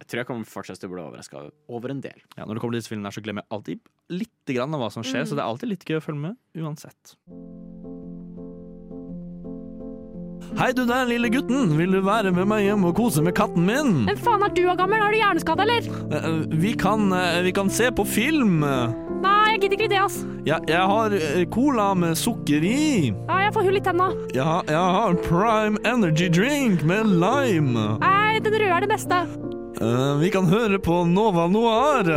jeg 0.00 0.06
tror 0.08 0.18
jeg 0.22 0.26
kommer 0.26 0.44
fortsatt 0.48 0.78
til 0.80 0.88
å 0.88 0.92
bli 0.94 1.02
overraska 1.02 1.42
over 1.68 1.90
en 1.92 2.00
del. 2.00 2.16
Ja, 2.38 2.46
når 2.46 2.54
det 2.56 2.60
kommer 2.62 2.72
til 2.72 2.80
disse 2.80 2.88
filmene, 2.94 3.10
her, 3.10 3.16
så 3.18 3.20
glemmer 3.26 3.44
jeg 3.44 3.52
alltid 3.52 3.80
litt 4.22 4.54
grann 4.56 4.72
av 4.74 4.80
hva 4.80 4.90
som 4.94 5.02
skjer, 5.04 5.24
Mm. 5.26 5.28
så 5.28 5.36
det 5.36 5.42
er 5.44 5.50
alltid 5.52 5.68
litt 5.68 5.84
gøy 5.84 5.98
å 6.00 6.04
følge 6.06 6.20
med 6.20 6.36
uansett. 6.56 7.16
Hei, 10.54 10.68
du 10.72 10.84
der, 10.86 11.04
lille 11.10 11.28
gutten. 11.34 11.72
Vil 11.78 11.90
du 11.96 12.00
være 12.06 12.30
med 12.34 12.46
meg 12.46 12.62
hjem 12.68 12.84
og 12.86 12.94
kose 12.94 13.22
med 13.26 13.34
katten 13.34 13.64
min? 13.66 14.04
Hvem 14.06 14.20
faen 14.22 14.44
er 14.46 14.52
du 14.54 14.62
av 14.70 14.76
gammel? 14.78 15.00
har 15.02 15.10
du 15.10 15.18
hjerneskade, 15.18 15.64
eller? 15.66 15.88
Eh, 16.14 16.28
Vi 16.62 16.72
kan, 16.78 17.12
eh, 17.12 17.40
vi 17.42 17.52
kan 17.52 17.68
se 17.70 17.90
på 17.90 18.04
film. 18.06 18.60
Nei, 18.62 19.50
jeg 19.56 19.60
gidder 19.64 19.76
ikke 19.80 19.88
det, 19.90 19.98
ass. 20.04 20.20
Ja, 20.46 20.58
jeg 20.68 20.78
har 20.78 21.10
eh, 21.18 21.44
cola 21.50 21.88
med 21.94 22.14
sukker 22.16 22.62
i. 22.62 23.10
Ja, 23.28 23.40
jeg 23.48 23.52
får 23.56 23.64
hull 23.66 23.76
i 23.76 23.80
tenna. 23.82 24.08
Har, 24.36 24.62
jeg 24.70 24.94
har 24.98 25.14
Prime 25.26 25.78
Energy 25.84 26.28
Drink 26.30 26.84
med 26.84 27.06
lime. 27.06 27.98
Nei, 28.00 28.38
den 28.38 28.52
røde 28.54 28.70
er 28.78 28.80
det 28.86 28.92
beste. 28.94 29.24
Eh, 29.82 30.18
vi 30.22 30.30
kan 30.30 30.46
høre 30.46 30.78
på 30.78 31.02
Nova 31.10 31.48
Noir. 31.50 32.14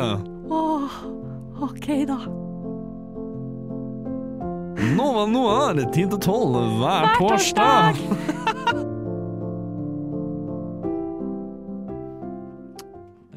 Åh, 0.51 0.99
OK, 1.63 1.89
da. 2.05 2.21
Nova 4.77 5.25
Noir 5.25 5.73
10 5.89 5.91
til 5.91 6.19
12 6.21 6.57
hver 6.77 7.07
Hver 7.07 7.15
torsdag. 7.17 7.97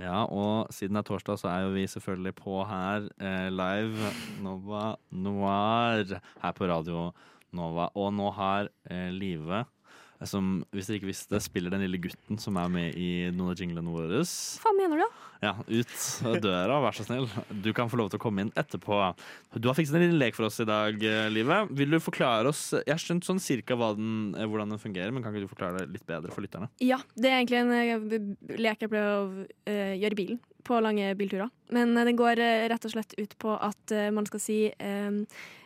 Ja, 0.00 0.24
og 0.26 0.72
siden 0.74 0.96
det 0.96 1.04
er 1.04 1.06
torsdag, 1.06 1.38
så 1.38 1.48
er 1.48 1.64
jo 1.64 1.74
vi 1.74 1.86
selvfølgelig 1.88 2.32
på 2.40 2.60
her 2.66 3.06
eh, 3.22 3.46
live 3.54 4.10
Nova 4.42 4.96
Noir 5.14 6.16
her 6.42 6.56
på 6.56 6.66
Radio 6.68 7.10
Nova. 7.56 7.88
Og 7.94 8.10
nå 8.16 8.30
har 8.34 8.68
eh, 8.90 9.08
Live, 9.14 9.62
som 10.28 10.60
hvis 10.74 10.90
dere 10.90 11.00
ikke 11.00 11.08
visste, 11.08 11.40
spiller 11.40 11.72
den 11.72 11.84
lille 11.86 12.00
gutten 12.02 12.38
som 12.40 12.58
er 12.60 12.68
med 12.72 12.96
i 12.98 13.30
noen 13.32 13.54
av 13.54 13.60
jinglene 13.60 13.92
våre. 13.94 14.20
Hva 14.60 14.72
mener 14.76 15.00
du? 15.00 15.20
Ja, 15.40 15.54
ut 15.64 16.42
døra, 16.44 16.76
vær 16.84 16.92
så 16.92 17.06
snill. 17.06 17.24
Du 17.64 17.70
kan 17.76 17.88
få 17.88 17.96
lov 17.96 18.10
til 18.12 18.20
å 18.20 18.22
komme 18.22 18.44
inn 18.44 18.52
etterpå. 18.60 18.98
Du 19.56 19.70
har 19.70 19.76
fikset 19.78 19.96
en 19.96 20.04
liten 20.04 20.20
lek 20.20 20.36
for 20.36 20.50
oss 20.50 20.60
i 20.60 20.66
dag, 20.68 21.00
Livet. 21.32 21.72
Vil 21.78 21.94
du 21.94 22.00
forklare 22.02 22.50
oss 22.52 22.74
Jeg 22.74 22.92
har 22.92 23.00
skjønt 23.00 23.24
sånn 23.24 23.40
cirka 23.40 23.78
den, 23.80 24.34
eh, 24.36 24.44
hvordan 24.44 24.74
den 24.74 24.82
fungerer, 24.82 25.12
men 25.14 25.24
kan 25.24 25.32
ikke 25.32 25.48
du 25.48 25.54
forklare 25.54 25.80
det 25.80 25.94
litt 25.96 26.06
bedre 26.06 26.34
for 26.34 26.44
lytterne? 26.44 26.68
Ja, 26.84 27.00
det 27.16 27.30
er 27.30 27.38
egentlig 27.40 27.62
en 27.62 27.72
eh, 27.72 28.58
lek 28.60 28.84
jeg 28.84 28.92
pleier 28.92 29.14
å 29.16 29.46
eh, 29.64 29.94
gjøre 30.02 30.12
i 30.12 30.20
bilen 30.20 30.42
på 30.68 30.76
lange 30.84 31.14
bilturer. 31.16 31.48
Men 31.72 31.96
eh, 31.96 32.04
den 32.10 32.20
går 32.20 32.42
eh, 32.44 32.66
rett 32.68 32.84
og 32.84 32.92
slett 32.92 33.16
ut 33.16 33.38
på 33.40 33.56
at 33.56 33.96
eh, 33.96 34.10
man 34.12 34.28
skal 34.28 34.44
si 34.44 34.58
eh, 34.68 35.10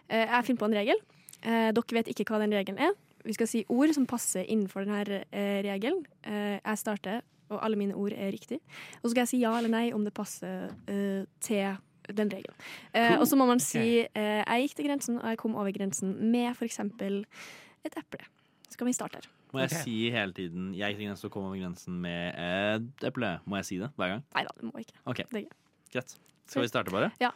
eh, 0.07 0.27
Jeg 0.29 0.47
finner 0.47 0.63
på 0.63 0.71
en 0.71 0.79
regel. 0.79 1.03
Eh, 1.43 1.73
dere 1.75 1.99
vet 1.99 2.15
ikke 2.15 2.31
hva 2.31 2.39
den 2.45 2.55
regelen 2.55 2.79
er. 2.79 2.95
Vi 3.25 3.33
skal 3.37 3.49
si 3.49 3.65
ord 3.73 3.93
som 3.97 4.07
passer 4.07 4.45
innenfor 4.53 4.85
denne 4.85 5.23
eh, 5.33 5.63
regelen. 5.65 6.03
Eh, 6.29 6.59
jeg 6.61 6.79
starter, 6.81 7.23
og 7.49 7.63
alle 7.65 7.77
mine 7.81 7.95
ord 7.97 8.13
er 8.13 8.33
riktig. 8.35 8.59
Og 9.01 9.09
så 9.09 9.15
skal 9.15 9.23
jeg 9.25 9.29
si 9.33 9.41
ja 9.45 9.55
eller 9.59 9.73
nei 9.73 9.87
om 9.97 10.05
det 10.05 10.13
passer 10.17 10.69
eh, 10.91 11.25
til 11.41 11.77
den 12.15 12.29
regelen. 12.33 12.57
Eh, 12.93 13.09
Cool. 13.15 13.21
og 13.23 13.27
så 13.31 13.37
må 13.41 13.47
man 13.49 13.61
si 13.65 13.85
jeg 14.05 14.67
gikk 14.67 14.77
til 14.77 14.89
grensen, 14.91 15.17
og 15.23 15.29
jeg 15.33 15.39
kom 15.41 15.55
over 15.57 15.73
grensen 15.73 16.13
med 16.33 16.51
f.eks. 16.53 16.79
et 16.81 17.97
eple. 17.97 18.27
Så 18.69 18.77
kan 18.81 18.87
vi 18.91 18.93
starte 18.97 19.21
her? 19.23 19.31
Må 19.55 19.61
jeg 19.63 19.71
si 19.85 20.11
hele 20.11 20.33
tiden 20.35 20.75
'jeg 20.75 20.91
gikk 20.93 20.99
til 20.99 21.07
grensen 21.07 21.27
og 21.29 21.33
kom 21.33 21.45
over 21.47 21.57
grensen 21.57 22.01
med 22.03 22.35
et 22.35 23.05
eple'? 23.07 23.39
Må 23.47 23.57
jeg 23.57 23.65
si 23.65 23.79
det 23.79 23.91
hver 23.97 24.09
gang? 24.09 24.23
Nei 24.35 24.43
da, 24.43 24.51
det 24.61 24.65
må 24.67 24.79
ikke. 24.83 24.93
Ok, 25.07 25.17
Det 25.17 25.25
er 25.27 25.31
greit. 25.47 25.53
Greit. 25.93 26.17
Skal 26.47 26.63
vi 26.63 26.69
starte, 26.69 26.91
bare? 26.91 27.11
Ja. 27.21 27.31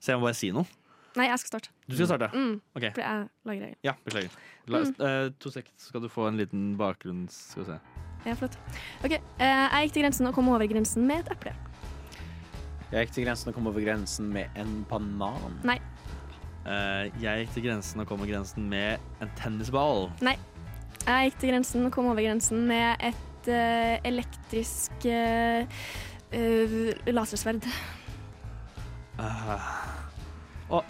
Så 0.00 0.12
jeg 0.12 0.18
må 0.20 0.26
bare 0.28 0.34
si 0.38 0.50
noe? 0.54 0.64
Nei, 1.16 1.26
jeg 1.30 1.38
skal 1.38 1.52
starte. 1.54 1.70
Du 1.88 1.94
skal 1.94 2.08
starte? 2.10 2.28
Mm. 2.34 2.56
Okay. 2.76 2.90
For 2.96 3.00
jeg 3.04 3.28
lager 3.46 3.60
regelen. 3.68 3.78
Ja, 3.86 3.92
beklager. 4.04 4.30
La, 4.66 4.78
Mm. 4.78 4.94
uh, 4.98 5.30
to 5.38 5.50
sek, 5.54 5.68
så 5.78 5.92
skal 5.92 6.02
du 6.02 6.08
få 6.10 6.26
en 6.28 6.36
liten 6.40 6.76
bakgrunn. 6.80 7.28
Skal 7.30 7.62
vi 7.64 7.68
se. 7.72 7.78
Ja, 8.26 8.34
flott. 8.34 8.56
OK. 9.04 9.12
Uh, 9.12 9.44
jeg 9.44 9.88
gikk 9.88 9.92
til 9.98 10.02
grensen 10.06 10.26
og 10.26 10.34
kom 10.34 10.48
over 10.48 10.66
grensen 10.66 11.06
med 11.06 11.22
et 11.26 11.32
eple. 11.36 11.52
Jeg 12.92 13.06
gikk 13.06 13.14
til 13.14 13.24
grensen 13.26 13.48
og 13.50 13.54
kom 13.54 13.66
over 13.70 13.80
grensen 13.84 14.32
med 14.32 14.58
en 14.58 14.84
banan. 14.90 15.60
Nei. 15.66 15.78
Uh, 16.64 17.10
jeg 17.22 17.44
gikk 17.44 17.54
til 17.58 17.66
grensen 17.68 18.00
og 18.00 18.08
kom 18.08 18.20
over 18.22 18.30
grensen 18.32 18.68
med 18.72 18.98
en 19.20 19.30
tennisball. 19.36 20.08
Nei. 20.24 20.36
Jeg 21.04 21.30
gikk 21.30 21.38
til 21.42 21.50
grensen 21.52 21.84
og 21.86 21.92
kom 21.92 22.06
over 22.10 22.22
grensen 22.24 22.66
med 22.66 22.96
et 23.04 23.50
uh, 23.52 23.98
elektrisk 24.08 25.04
uh, 25.04 25.66
uh, 26.32 26.92
lasersverd. 27.12 27.66
Uh, 29.20 30.80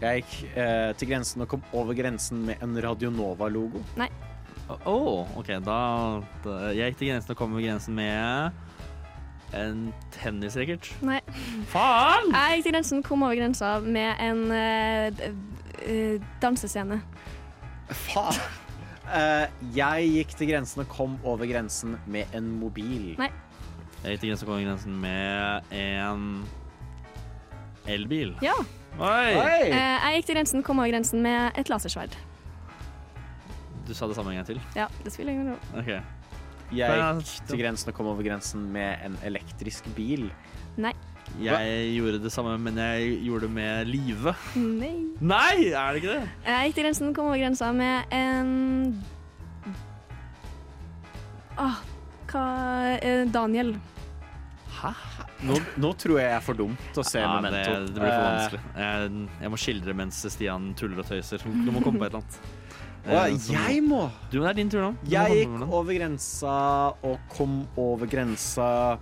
Jeg 0.00 0.22
gikk 0.22 0.56
eh, 0.60 0.90
til 1.00 1.08
grensen 1.08 1.44
og 1.44 1.50
kom 1.54 1.62
over 1.72 1.96
grensen 1.96 2.42
med 2.48 2.62
en 2.64 2.76
Radionova-logo. 2.84 3.80
Nei. 3.96 4.10
Å, 4.66 4.96
OK, 5.38 5.52
da, 5.62 5.78
da 6.42 6.54
Jeg 6.74 6.90
gikk 6.90 6.98
til 6.98 7.12
grensen 7.12 7.32
og 7.32 7.38
kom 7.38 7.54
over 7.54 7.62
grensen 7.64 7.96
med 7.96 8.64
en 9.54 9.94
tennisracket. 10.18 10.90
Nei. 11.06 11.20
Faen! 11.70 12.32
Jeg 12.34 12.58
gikk 12.58 12.66
til 12.66 12.74
grensen 12.74 13.02
kom 13.06 13.24
over 13.24 13.38
grensa 13.38 13.76
med 13.84 14.20
en 14.22 14.44
eh, 14.52 15.24
eh, 15.86 16.28
dansescene. 16.42 17.00
Faen! 17.88 18.40
Eh, 19.06 19.46
jeg 19.76 20.12
gikk 20.16 20.36
til 20.38 20.50
grensen 20.50 20.82
og 20.82 20.90
kom 20.90 21.16
over 21.24 21.46
grensen 21.46 21.96
med 22.10 22.32
en 22.34 22.50
mobil. 22.60 23.14
Nei. 23.20 23.30
Jeg 24.02 24.16
gikk 24.16 24.24
til 24.24 24.32
grensen 24.32 24.46
og 24.46 24.50
kom 24.50 24.56
over 24.58 24.68
grensen 24.68 25.00
med 25.02 25.76
en 25.78 26.30
elbil. 27.88 28.34
Ja. 28.44 28.54
Oi! 28.96 29.32
Eh, 29.36 29.74
jeg 29.76 30.20
gikk 30.20 30.30
til 30.30 30.38
grensen 30.38 30.64
kom 30.66 30.80
over 30.80 30.92
grensen 30.92 31.22
med 31.24 31.58
et 31.60 31.68
lasersverd. 31.72 32.14
Du 33.86 33.92
sa 33.94 34.08
det 34.08 34.16
samme 34.18 34.32
en 34.32 34.40
gang 34.40 34.48
til? 34.48 34.60
Ja, 34.74 34.88
det 35.04 35.12
spiller 35.14 35.36
ingen 35.36 35.52
rolle. 35.54 35.82
Okay. 35.82 36.00
Jeg 36.74 37.02
gikk 37.20 37.50
til 37.50 37.60
grensen 37.60 37.92
og 37.92 37.98
kom 37.98 38.08
over 38.10 38.24
grensen 38.26 38.64
med 38.74 39.04
en 39.06 39.18
elektrisk 39.26 39.86
bil. 39.98 40.30
Nei. 40.80 40.94
Jeg 41.42 41.90
gjorde 41.96 42.22
det 42.22 42.32
samme, 42.32 42.54
men 42.58 42.78
jeg 42.80 43.18
gjorde 43.26 43.46
det 43.46 43.50
med 43.58 43.90
Live. 43.90 44.32
Nei. 44.56 44.94
Nei, 45.20 45.68
er 45.72 45.92
det 45.92 46.00
ikke 46.00 46.14
det? 46.14 46.30
Jeg 46.46 46.70
gikk 46.70 46.78
til 46.78 46.86
grensen 46.86 47.12
kom 47.16 47.28
over 47.30 47.42
grensa 47.42 47.72
med 47.76 48.14
en 48.14 49.04
Åh, 51.56 51.76
hva 52.30 52.46
eh, 53.00 53.22
Daniel. 53.32 53.76
Hæ? 54.76 54.90
Nå, 55.46 55.56
nå 55.80 55.90
tror 56.00 56.18
jeg 56.20 56.26
jeg 56.30 56.36
er 56.36 56.44
for 56.44 56.58
dum 56.58 56.76
til 56.92 57.00
å 57.02 57.06
se 57.06 57.20
Ja, 57.20 57.32
det, 57.40 57.50
Memento. 57.50 57.74
det 57.92 58.00
blir 58.00 58.12
for 58.12 58.20
Eh, 58.20 58.28
vanskelig. 58.36 58.60
Jeg, 58.76 59.28
jeg 59.42 59.50
må 59.54 59.58
skildre 59.62 59.94
mens 59.96 60.20
Stian 60.32 60.70
tuller 60.78 61.02
og 61.02 61.08
tøyser. 61.10 61.44
Du 61.66 61.70
må 61.74 61.82
komme 61.84 62.00
på 62.00 62.06
et 62.08 62.14
eller 62.14 62.22
annet. 62.22 62.38
Å, 63.06 63.18
Eh, 63.22 63.36
jeg 63.52 63.82
må! 63.86 64.00
Du, 64.32 64.40
det 64.40 64.48
er 64.50 64.56
din 64.58 64.70
tur 64.72 64.80
nå. 64.82 64.88
Du 65.04 65.10
Jeg 65.12 65.30
gikk 65.46 65.60
over 65.70 65.94
grensa 65.94 66.54
og 67.06 67.20
kom 67.30 67.60
over 67.78 68.06
grensa 68.10 68.98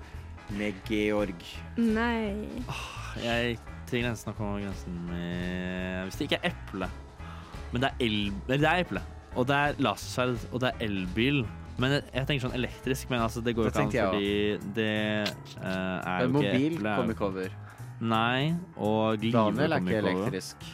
med 0.53 0.75
Georg. 0.91 1.41
Nei. 1.81 2.45
Jeg 3.23 3.55
gikk 3.55 3.71
til 3.89 4.03
grensen 4.05 4.29
og 4.33 4.37
kom 4.37 4.51
over 4.53 4.61
grensen 4.67 4.99
med 5.09 6.05
Hvis 6.09 6.17
det 6.19 6.27
ikke 6.29 6.39
er 6.43 6.51
eple 6.53 6.89
Men 7.73 7.81
det 7.85 7.91
er, 7.91 7.97
el, 8.05 8.19
det 8.51 8.59
er 8.65 8.83
eple. 8.85 9.01
Og 9.37 9.47
det 9.49 9.57
er 9.57 9.81
lasersverd, 9.83 10.45
og 10.53 10.61
det 10.63 10.69
er 10.75 10.85
elbil. 10.87 11.41
Men 11.81 11.97
jeg, 11.97 12.05
jeg 12.15 12.27
tenker 12.29 12.45
sånn 12.47 12.55
elektrisk, 12.55 13.11
men 13.11 13.23
altså, 13.25 13.41
det 13.43 13.55
går 13.57 13.67
jo 13.67 13.71
Det 13.71 13.75
ikke 13.75 13.83
an 13.83 13.91
tenkte 13.91 13.99
jeg 13.99 14.07
fordi 14.15 14.73
det 14.77 14.89
eh, 14.95 15.67
er 15.67 16.23
jo 16.23 16.29
ikke 16.29 16.35
mobil 16.39 16.77
eple. 16.79 16.95
kommer 17.01 17.19
cover. 17.19 17.57
Nei, 18.05 18.55
og 18.77 19.23
live 19.23 19.35
Daniel 19.35 19.73
er 19.75 19.83
ikke 19.83 20.01
elektrisk. 20.05 20.67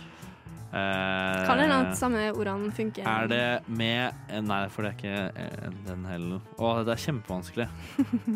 Eh, 0.70 1.47
Kan 1.48 1.59
hende 1.59 1.78
at 1.82 1.97
samme 1.98 2.27
ordene 2.31 2.70
funker. 2.77 3.09
Er 3.09 3.27
det 3.32 3.43
med 3.66 4.12
eh, 4.28 4.40
Nei, 4.44 4.60
for 4.70 4.86
det 4.86 4.93
er 4.93 4.98
ikke 5.01 5.43
eh, 5.47 5.81
den 5.89 6.05
heller. 6.06 6.44
Å, 6.59 6.74
dette 6.81 6.94
er 6.94 7.02
kjempevanskelig. 7.09 7.66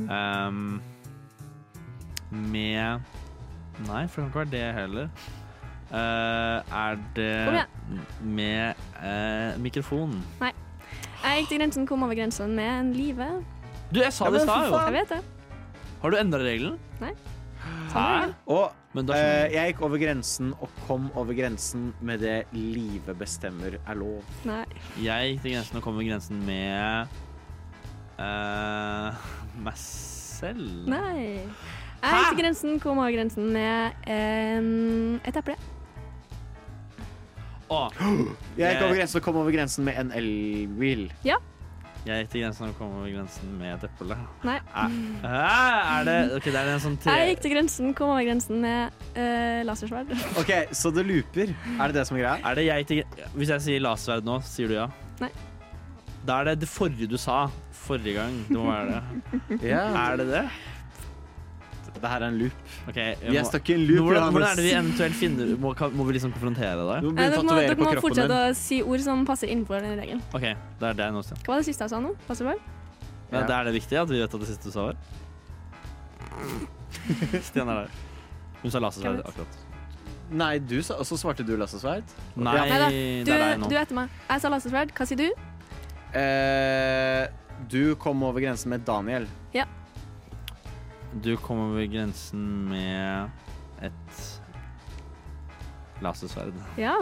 um, 0.09 0.81
med 2.55 3.01
Nei, 3.85 4.03
for 4.09 4.23
det 4.23 4.25
kan 4.25 4.31
ikke 4.31 4.43
være 4.43 4.53
det 4.57 4.67
heller. 4.81 5.09
Eh, 5.95 6.75
er 6.75 6.97
Kom 6.97 7.09
det 7.15 7.65
med 8.25 8.85
eh, 9.05 9.59
mikrofon? 9.63 10.17
Nei. 10.41 10.53
Jeg 11.25 11.41
gikk 11.41 11.49
til 11.55 11.61
grensen, 11.63 11.87
kom 11.89 12.03
over 12.05 12.17
grensen 12.19 12.51
med 12.57 12.69
en 12.69 12.91
live. 12.93 13.27
Du, 13.89 14.01
jeg 14.03 14.13
sa 14.13 14.29
det 14.29 14.43
i 14.43 14.45
stad, 14.45 14.67
jo. 14.69 14.77
Jeg 14.77 14.93
vet 14.99 15.15
det. 15.15 15.21
Har 16.03 16.13
du 16.13 16.17
endra 16.21 16.41
regelen? 16.45 16.75
Nei. 17.01 17.15
Hæ? 17.95 18.09
Og 18.53 18.75
Men 18.95 19.07
da 19.09 19.17
eh, 19.17 19.55
jeg 19.55 19.73
gikk 19.73 19.81
over 19.87 19.99
grensen 19.99 20.51
og 20.61 20.69
kom 20.85 21.07
over 21.19 21.35
grensen 21.35 21.89
med 22.05 22.21
det 22.23 22.37
livet 22.53 23.17
bestemmer 23.19 23.79
er 23.81 23.97
lov. 23.99 24.21
Nei. 24.47 24.67
Jeg 25.03 25.33
gikk 25.33 25.47
til 25.47 25.57
grensen 25.57 25.81
og 25.81 25.87
kom 25.87 25.97
over 25.97 26.11
grensen 26.11 26.45
med 26.45 27.17
eh, 28.21 29.25
meg 29.67 29.81
selv. 29.81 30.85
Nei. 30.93 31.41
Jeg 32.05 32.21
gikk 32.21 32.35
til 32.35 32.43
grensen, 32.43 32.77
kom 32.85 33.01
over 33.01 33.17
grensen 33.17 33.49
med 33.57 34.05
en, 34.13 34.69
et 35.25 35.41
eple. 35.41 35.57
Jeg 38.59 38.77
gikk 38.77 38.87
over 38.87 38.97
grensen 38.99 39.21
og 39.21 39.27
kom 39.27 39.41
over 39.43 39.55
grensen 39.55 39.87
med 39.89 39.99
en 40.01 40.15
elbil. 40.19 41.09
Ja. 41.27 41.41
Jeg 42.05 42.27
gikk 42.27 42.33
til 42.35 42.43
grensen 42.45 42.69
og 42.69 42.75
kom 42.77 42.91
over 42.99 43.09
grensen 43.09 43.53
med 43.57 43.71
et 43.79 43.87
eple. 43.89 44.17
Nei. 44.45 44.59
Hæ? 44.75 45.39
Er 45.95 46.05
det 46.09 46.17
Ok, 46.37 46.51
det 46.51 46.61
er 46.61 46.69
en 46.75 46.83
sånn 46.85 46.99
tre... 47.01 47.15
Jeg 47.17 47.33
gikk 47.33 47.45
til 47.47 47.55
grensen, 47.55 47.95
kom 47.97 48.13
over 48.13 48.27
grensen 48.27 48.61
med 48.61 49.07
uh, 49.17 49.63
lasersverd. 49.65 50.13
OK, 50.43 50.53
så 50.77 50.93
det 50.93 51.07
looper. 51.09 51.55
Er 51.79 51.89
det 51.89 51.97
det 51.97 52.05
som 52.11 52.19
er 52.19 52.27
greia? 52.27 52.37
Er 52.45 52.61
det 52.61 52.67
jeg 52.69 52.89
til 52.91 53.03
Hvis 53.33 53.55
jeg 53.57 53.67
sier 53.69 53.85
lasersverd 53.87 54.29
nå, 54.29 54.37
sier 54.45 54.69
du 54.69 54.77
ja? 54.77 54.91
Nei. 55.23 55.33
Da 56.29 56.41
er 56.41 56.53
det 56.53 56.59
det 56.65 56.69
forrige 56.73 57.09
du 57.09 57.17
sa 57.21 57.47
forrige 57.85 58.19
gang. 58.21 58.37
Det 58.49 58.57
må 58.57 58.69
være 58.69 59.01
det. 59.01 59.59
Ja. 59.73 59.89
Er 60.05 60.21
det 60.21 60.29
det? 60.29 60.45
Det 61.95 62.11
her 62.11 62.21
er 62.21 62.27
en 62.27 62.39
loop. 62.39 62.53
Okay, 62.91 63.15
jeg 63.23 63.31
Vi 63.31 63.37
er 63.39 63.47
stuck 63.49 63.69
i 63.71 63.75
en 63.77 63.85
loop, 63.89 64.07
Hvordan, 64.09 64.33
hvordan 64.35 64.49
er 64.49 64.59
det 64.59 64.65
vi 64.67 64.73
eventuelt 64.75 65.17
finner 65.17 65.53
Må, 65.63 65.71
må 65.95 66.07
vi 66.09 66.17
liksom 66.17 66.33
konfrontere 66.35 66.73
deg? 66.81 67.07
Eh, 67.07 67.21
dere 67.21 67.43
må, 67.47 67.55
dere 67.55 67.77
må 67.81 67.93
fortsette 68.03 68.39
å 68.51 68.55
si 68.59 68.81
ord 68.83 69.05
som 69.05 69.23
passer 69.29 69.53
innenfor 69.55 69.85
den 69.85 69.95
regelen. 70.01 70.23
OK, 70.35 70.49
det 70.81 70.89
er 70.91 70.99
det 70.99 71.11
nå. 71.15 71.23
Hva 71.23 71.53
var 71.55 71.63
det 71.63 71.69
siste 71.71 71.87
jeg 71.87 71.95
sa 71.95 72.01
nå? 72.03 72.15
Lasersverd? 72.29 72.65
Men 73.31 73.47
det 73.49 73.55
er 73.57 73.69
det 73.71 73.75
viktig 73.79 74.01
at 74.03 74.11
vi 74.11 74.19
vet 74.21 74.35
at 74.37 74.43
det 74.45 74.51
siste 74.51 74.69
du 74.69 74.75
sa 74.75 74.89
var? 74.91 74.99
Stian 77.49 77.71
er 77.71 77.85
der. 77.85 78.03
Hun 78.65 78.75
sa 78.75 78.83
lasersverd 78.83 79.23
akkurat. 79.29 79.63
Nei, 80.35 80.55
du 80.59 80.79
sa, 80.83 80.97
og 80.99 81.07
så 81.07 81.19
svarte 81.21 81.45
du 81.47 81.55
lasersverd. 81.61 82.15
Nei, 82.35 82.55
Nei. 82.57 82.91
Du, 83.25 83.29
det 83.29 83.35
er 83.37 83.43
deg 83.45 83.63
nå. 83.63 83.69
du 83.71 83.77
er 83.77 83.83
etter 83.85 83.99
meg. 83.99 84.13
Jeg 84.31 84.43
sa 84.43 84.51
lasersverd. 84.53 84.95
Hva 84.97 85.07
sier 85.09 85.21
du? 85.21 85.29
Eh, 86.17 87.25
du 87.71 87.95
kom 88.01 88.23
over 88.27 88.43
grensen 88.43 88.73
med 88.73 88.87
Daniel. 88.89 89.29
Ja. 89.55 89.67
Du 91.23 91.37
kom 91.37 91.61
over 91.71 91.85
grensen 91.87 92.41
med 92.69 93.31
et 93.87 94.17
lasersverd. 96.03 96.57
Ja. 96.81 96.97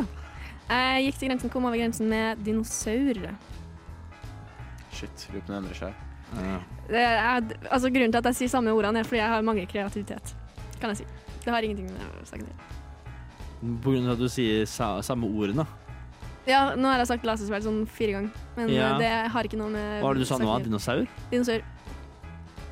Jeg 0.69 1.07
gikk 1.07 1.19
til 1.21 1.31
grensen, 1.33 1.53
kom 1.53 1.65
over 1.69 1.79
grensen 1.81 2.09
med 2.13 2.43
dinosaur. 2.45 3.19
Shit, 4.93 5.29
loopen 5.33 5.57
endrer 5.63 5.79
seg. 5.79 6.09
Det 6.89 7.01
er, 7.01 7.43
altså, 7.71 7.91
grunnen 7.93 8.13
til 8.13 8.21
at 8.23 8.29
jeg 8.31 8.39
sier 8.43 8.53
samme 8.53 8.73
ordene, 8.73 9.01
er 9.03 9.09
fordi 9.09 9.21
jeg 9.21 9.33
har 9.33 9.45
mange 9.45 9.67
kreativitet. 9.69 10.35
Kan 10.81 10.93
jeg 10.93 11.03
si. 11.03 11.07
Det 11.43 11.53
har 11.53 11.65
ingenting 11.67 11.91
med 11.91 12.29
saken 12.29 12.47
å 12.47 12.53
gjøre. 12.53 12.69
På 13.83 13.93
grunn 13.95 14.09
av 14.09 14.17
at 14.17 14.23
du 14.23 14.29
sier 14.33 14.65
sa 14.71 14.95
samme 15.07 15.29
ordene. 15.29 15.67
Ja, 16.49 16.73
nå 16.75 16.89
har 16.91 16.99
jeg 16.99 17.11
sagt 17.13 17.27
lasersverd 17.27 17.63
sånn 17.63 17.83
fire 17.87 18.17
ganger, 18.17 18.31
men 18.57 18.69
Ja. 18.75 18.97
det 18.99 19.11
har 19.31 19.47
ikke 19.47 19.59
noe 19.61 19.71
med 19.71 20.01
Hva 20.03 20.09
var 20.09 20.15
det 20.19 20.25
du 20.25 20.27
sa 20.27 20.39
nå? 20.39 20.57
Dinosaur? 20.65 21.07
Dinosaur. 21.31 21.63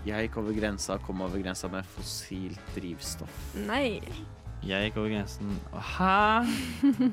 Jeg 0.06 0.28
gikk 0.28 0.36
over 0.40 0.54
grensa, 0.56 0.96
kom 1.04 1.20
over 1.20 1.40
grensa 1.42 1.68
med 1.68 1.84
fossilt 1.96 2.60
drivstoff. 2.76 3.34
Nei. 3.66 4.00
Jeg 4.64 4.90
gikk 4.90 4.96
over 5.00 5.08
grensen 5.08 5.54
Hæ? 5.72 6.44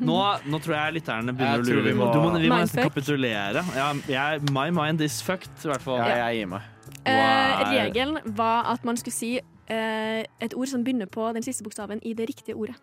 Nå, 0.04 0.16
nå 0.52 0.58
tror 0.60 0.74
jeg 0.76 0.98
lytterne 0.98 1.32
begynner 1.32 1.62
Jeg 1.62 1.64
å 1.64 1.68
lure. 1.78 1.84
vi 1.86 1.94
må, 1.96 2.08
du 2.12 2.18
må, 2.20 2.32
vi 2.44 2.50
må 2.52 2.58
nesten 2.60 2.84
kapitulere. 2.84 3.62
Ja, 3.76 3.86
jeg, 4.12 4.42
my 4.52 4.66
mind 4.76 5.00
is 5.06 5.22
fucked, 5.24 5.54
i 5.64 5.70
hvert 5.72 5.84
fall. 5.86 6.02
Ja, 6.04 6.26
jeg 6.28 6.42
gir 6.42 6.52
meg. 6.58 6.68
Eh, 7.08 7.16
Wow. 7.16 7.64
regelen 7.72 8.18
var 8.36 8.68
at 8.74 8.84
man 8.88 8.98
skulle 9.00 9.16
si 9.16 9.30
eh, 9.40 10.24
et 10.44 10.54
ord 10.56 10.68
som 10.68 10.84
begynner 10.84 11.08
på 11.12 11.24
den 11.36 11.44
siste 11.44 11.64
bokstaven 11.64 12.00
i 12.04 12.12
det 12.16 12.28
riktige 12.30 12.56
ordet. 12.56 12.76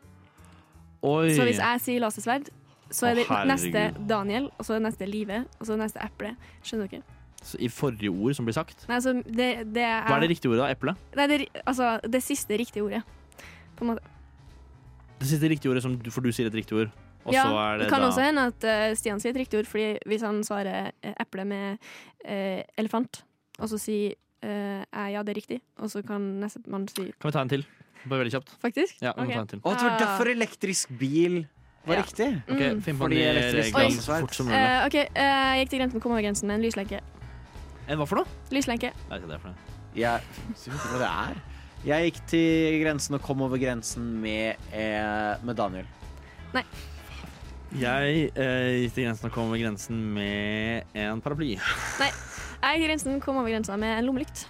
Oi. 1.04 1.34
Så 1.36 1.44
hvis 1.44 1.60
jeg 1.60 1.80
sier 1.84 2.00
lasersverd, 2.00 2.48
så 2.94 3.10
er 3.10 3.18
det 3.20 3.26
Å, 3.28 3.42
neste. 3.48 3.82
Daniel, 4.08 4.48
og 4.58 4.64
så 4.64 4.74
er 4.76 4.80
det 4.80 4.86
neste 4.88 5.08
Live, 5.08 5.42
og 5.58 5.66
så 5.66 5.74
er 5.74 5.76
det 5.76 5.84
neste 5.90 6.04
eple. 6.04 6.32
Skjønner 6.64 6.88
dere? 6.92 7.02
Så 7.44 7.58
I 7.60 7.68
forrige 7.68 8.08
ord 8.10 8.34
som 8.38 8.46
blir 8.48 8.54
sagt. 8.56 8.86
Nei, 8.88 8.96
altså, 8.96 9.12
det, 9.24 9.48
det 9.76 9.82
er 9.84 10.06
Hva 10.08 10.16
er 10.16 10.24
det 10.24 10.30
riktige 10.32 10.48
ordet, 10.50 10.62
da? 10.64 10.70
Eple? 10.72 10.94
Nei, 11.18 11.26
det, 11.28 11.40
er- 11.44 11.62
altså, 11.68 11.90
det 12.08 12.22
siste 12.24 12.56
riktige 12.56 12.84
ordet. 12.86 13.02
På 13.76 13.84
en 13.84 13.90
måte. 13.92 14.02
Det 15.20 15.28
siste 15.28 15.48
riktige 15.52 15.70
ordet, 15.72 15.82
som 15.84 15.96
du, 16.00 16.10
for 16.10 16.24
du 16.24 16.32
sier 16.32 16.48
et 16.48 16.56
riktig 16.56 16.76
ord. 16.78 16.90
Og 17.24 17.32
ja, 17.32 17.44
så 17.48 17.56
er 17.56 17.78
det, 17.78 17.84
det 17.86 17.92
kan 17.92 18.02
da 18.04 18.08
også 18.10 18.24
hende 18.26 18.42
at 18.50 18.64
uh, 18.68 18.96
Stian 18.98 19.20
sier 19.22 19.32
et 19.32 19.38
riktig 19.40 19.56
ord, 19.62 19.68
Fordi 19.70 19.98
hvis 20.10 20.20
han 20.26 20.42
svarer 20.44 20.90
eh, 21.00 21.14
eple 21.22 21.44
med 21.48 21.78
uh, 22.28 22.60
elefant, 22.80 23.22
og 23.58 23.70
så 23.72 23.78
sier 23.80 24.12
uh, 24.44 24.82
jeg 24.84 25.14
ja, 25.14 25.22
det 25.24 25.32
er 25.32 25.38
riktig, 25.40 25.60
og 25.80 25.88
så 25.92 26.02
kan 26.04 26.20
nestemann 26.42 26.84
si 26.92 27.06
Kan 27.16 27.30
vi 27.30 27.36
ta 27.38 27.44
en 27.46 27.52
til? 27.54 27.64
Bare 28.04 28.20
veldig 28.20 28.34
kjapt. 28.34 28.52
faktisk. 28.60 28.98
Ja, 29.00 29.14
vi 29.16 29.24
må 29.24 29.32
ta 29.32 29.40
en 29.46 29.52
til. 29.54 29.62
Å, 29.64 29.72
det 29.72 29.86
var 29.88 29.96
derfor 30.02 30.28
elektrisk 30.34 30.92
bil 31.00 31.46
var 31.86 31.96
Ja. 31.96 32.02
riktig. 32.04 32.28
Okay, 32.48 32.68
Mm. 32.74 32.82
Finn 32.84 32.96
på 33.00 33.04
Fordi 33.06 33.22
elektrisk 33.24 33.74
bil 33.76 33.88
lasersverd. 33.88 34.20
fort 34.26 34.34
som 34.36 34.46
mulig. 34.50 34.60
Uh, 34.60 34.86
OK, 34.86 34.94
eh, 35.00 35.08
jeg 35.24 35.64
gikk 35.64 35.70
til 35.72 35.80
grensen, 35.80 36.00
kom 36.04 36.12
over 36.12 36.22
grensen 36.24 36.46
med 36.48 36.58
en 36.60 36.64
lyslenke. 36.68 37.00
En 37.88 38.00
hva 38.00 38.06
for 38.08 38.22
noe? 38.22 38.38
Lyslenke. 38.54 38.92
Jeg 38.94 39.10
vet 39.10 39.18
ikke 39.18 39.28
hva 39.28 39.34
det 39.34 39.36
er 39.36 39.44
for 39.44 39.52
noe. 39.52 39.74
Jeg 39.94 40.22
vet 40.54 40.64
ikke 40.72 40.92
hva 40.94 41.02
det 41.02 41.10
er. 41.10 41.42
Jeg 41.84 42.08
gikk 42.08 42.20
til 42.32 42.78
grensen 42.80 43.18
og 43.18 43.24
kom 43.26 43.42
over 43.44 43.60
grensen 43.60 44.06
med, 44.22 44.56
eh, 44.72 45.34
med 45.44 45.56
Daniel. 45.58 45.88
Jeg 47.74 48.30
eh, 48.38 48.84
gikk 48.84 48.94
til 48.94 49.08
grensen 49.08 49.28
og 49.28 49.34
kom 49.34 49.48
over 49.50 49.60
grensen 49.60 49.98
med 50.14 50.94
en 50.94 51.20
paraply. 51.20 51.56
Nei, 52.00 52.08
jeg 52.08 52.78
gikk 52.78 52.78
til 52.78 52.86
grensen, 52.88 53.20
kom 53.20 53.40
over 53.42 53.50
grensa 53.50 53.76
med 53.76 53.98
en 53.98 54.08
lommelykt. 54.08 54.46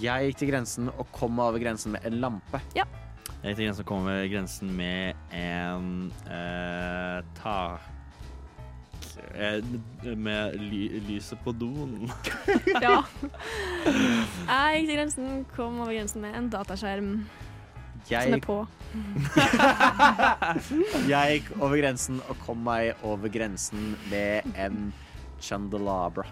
Jeg 0.00 0.30
gikk 0.30 0.40
til 0.40 0.52
grensen 0.52 0.88
og 0.94 1.04
kom 1.12 1.38
over 1.42 1.60
grensen 1.60 1.92
med 1.96 2.06
en 2.08 2.20
lampe. 2.22 2.62
Ja. 2.78 2.86
Jeg 3.42 3.52
gikk 3.52 3.58
til 3.58 3.68
grensen 3.68 3.84
og 3.84 3.90
kom 3.90 4.06
over 4.06 4.30
grensen 4.32 4.72
med 4.78 5.34
en 5.36 5.92
eh, 6.30 7.20
tak 7.42 7.82
eh, 7.82 7.97
Med 10.16 10.56
ly 10.60 11.00
lyset 11.08 11.40
på 11.44 11.52
doen. 11.52 12.10
Ja. 12.84 13.02
Jeg 13.84 14.80
gikk 14.80 14.88
til 14.88 14.96
grensen, 14.96 15.44
kom 15.56 15.80
over 15.82 15.92
grensen 15.92 16.24
med 16.24 16.36
en 16.38 16.48
dataskjerm 16.52 17.12
som 18.08 18.34
er 18.36 18.40
på. 18.44 18.58
jeg 21.12 21.38
gikk 21.38 21.50
over 21.58 21.76
grensen 21.76 22.22
og 22.28 22.38
kom 22.46 22.62
meg 22.64 22.94
over 23.06 23.28
grensen 23.32 23.96
med 24.12 24.48
en 24.56 24.92
chandelabra. 25.42 26.24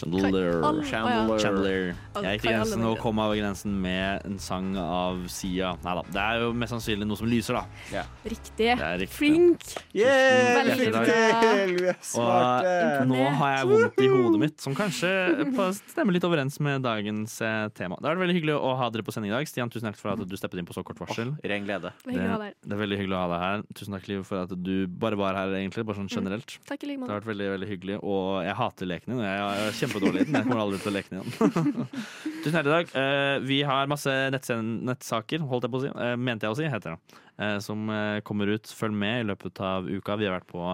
Chandelier. 0.00 0.60
All- 0.64 0.82
Chandler. 0.84 1.80
ja. 1.90 2.22
Jeg 2.24 2.38
gikk 2.38 2.42
til 2.46 2.54
grensen 2.56 2.84
og 2.88 2.98
kom 3.02 3.18
over 3.22 3.36
grensen 3.38 3.76
med 3.82 4.26
en 4.26 4.38
sang 4.42 4.72
av 4.80 5.22
Sia. 5.32 5.74
Nei 5.84 5.94
da, 6.00 6.02
det 6.10 6.22
er 6.24 6.44
jo 6.46 6.52
mest 6.56 6.74
sannsynlig 6.74 7.06
noe 7.08 7.20
som 7.20 7.28
lyser, 7.30 7.60
da. 7.60 8.04
Riktig. 8.24 8.70
Er 8.76 8.98
riktig. 9.00 9.14
Flink. 9.20 9.66
Yeah, 9.96 10.64
Veldig 10.64 10.90
bra. 10.92 11.04
Er 11.04 13.00
Og 13.00 13.08
nå 13.10 13.20
har 13.40 13.54
jeg 13.56 13.68
vondt 13.70 14.00
i 14.04 14.08
hodet 14.10 14.40
mitt, 14.42 14.56
som 14.62 14.74
kanskje 14.76 15.10
stemmer 15.92 16.14
litt 16.16 16.26
overens 16.26 16.58
med 16.62 16.82
dagens 16.86 17.36
eh, 17.44 17.68
tema. 17.76 17.98
Det 18.00 18.08
har 18.08 18.16
vært 18.16 18.24
veldig 18.26 18.36
hyggelig 18.40 18.56
å 18.58 18.74
ha 18.80 18.90
dere 18.92 19.04
på 19.06 19.14
sending 19.14 19.32
i 19.32 19.36
dag. 19.36 19.48
Stian, 19.50 19.70
tusen 19.72 19.90
takk 19.90 19.98
for 20.00 20.14
at 20.14 20.22
du 20.26 20.36
steppet 20.38 20.60
inn 20.62 20.68
på 20.68 20.76
så 20.76 20.84
kort 20.86 21.00
varsel. 21.02 21.34
Ren 21.44 21.66
glede. 21.68 21.92
Det 22.06 22.16
det 22.20 22.74
er 22.76 22.80
veldig 22.80 22.98
hyggelig 23.00 23.16
å 23.16 23.22
ha 23.24 23.28
deg 23.32 23.42
her. 23.44 23.62
Tusen 23.76 23.96
takk, 23.96 24.08
Liv, 24.10 24.22
for 24.26 24.42
at 24.44 24.52
du 24.56 24.74
bare 25.00 25.18
var 25.20 25.36
her, 25.38 25.52
egentlig. 25.60 25.84
Bare 25.88 26.00
sånn 26.00 26.10
generelt. 26.10 26.56
Takk 26.68 26.84
i 26.84 26.90
like 26.92 27.00
Det 27.04 27.10
har 27.12 27.20
vært 27.20 27.30
veldig 27.30 27.48
veldig 27.56 27.68
hyggelig, 27.70 27.98
og 28.02 28.26
jeg 28.46 28.56
hater 28.60 28.90
lekene. 28.90 29.18
og 29.18 29.24
Jeg 29.26 29.68
er 29.68 29.76
kjempedårlig 29.90 30.26
den. 30.30 30.46
Kommer 30.46 30.62
aldri 30.64 30.80
til 30.80 30.92
å 30.92 30.94
leke 30.94 31.12
den 31.12 31.20
igjen. 31.20 31.84
Tusen 32.44 32.56
hjertelig 32.56 32.78
takk. 32.78 32.96
Eh, 33.02 33.34
vi 33.44 33.60
har 33.66 33.90
masse 33.90 34.14
nettsaker, 34.32 35.44
holdt 35.50 35.66
jeg 35.66 35.74
på 35.74 35.80
å 35.80 35.84
si. 35.84 35.92
Eh, 35.92 36.16
mente 36.16 36.48
jeg 36.48 36.54
å 36.54 36.58
si, 36.58 36.70
heter 36.70 36.96
det. 36.96 37.20
Eh, 37.40 37.58
som 37.64 37.92
kommer 38.26 38.54
ut. 38.54 38.74
Følg 38.80 38.96
med 38.96 39.24
i 39.24 39.30
løpet 39.32 39.62
av 39.64 39.88
uka. 39.90 40.18
Vi 40.20 40.28
har 40.28 40.38
vært 40.38 40.50
på 40.50 40.72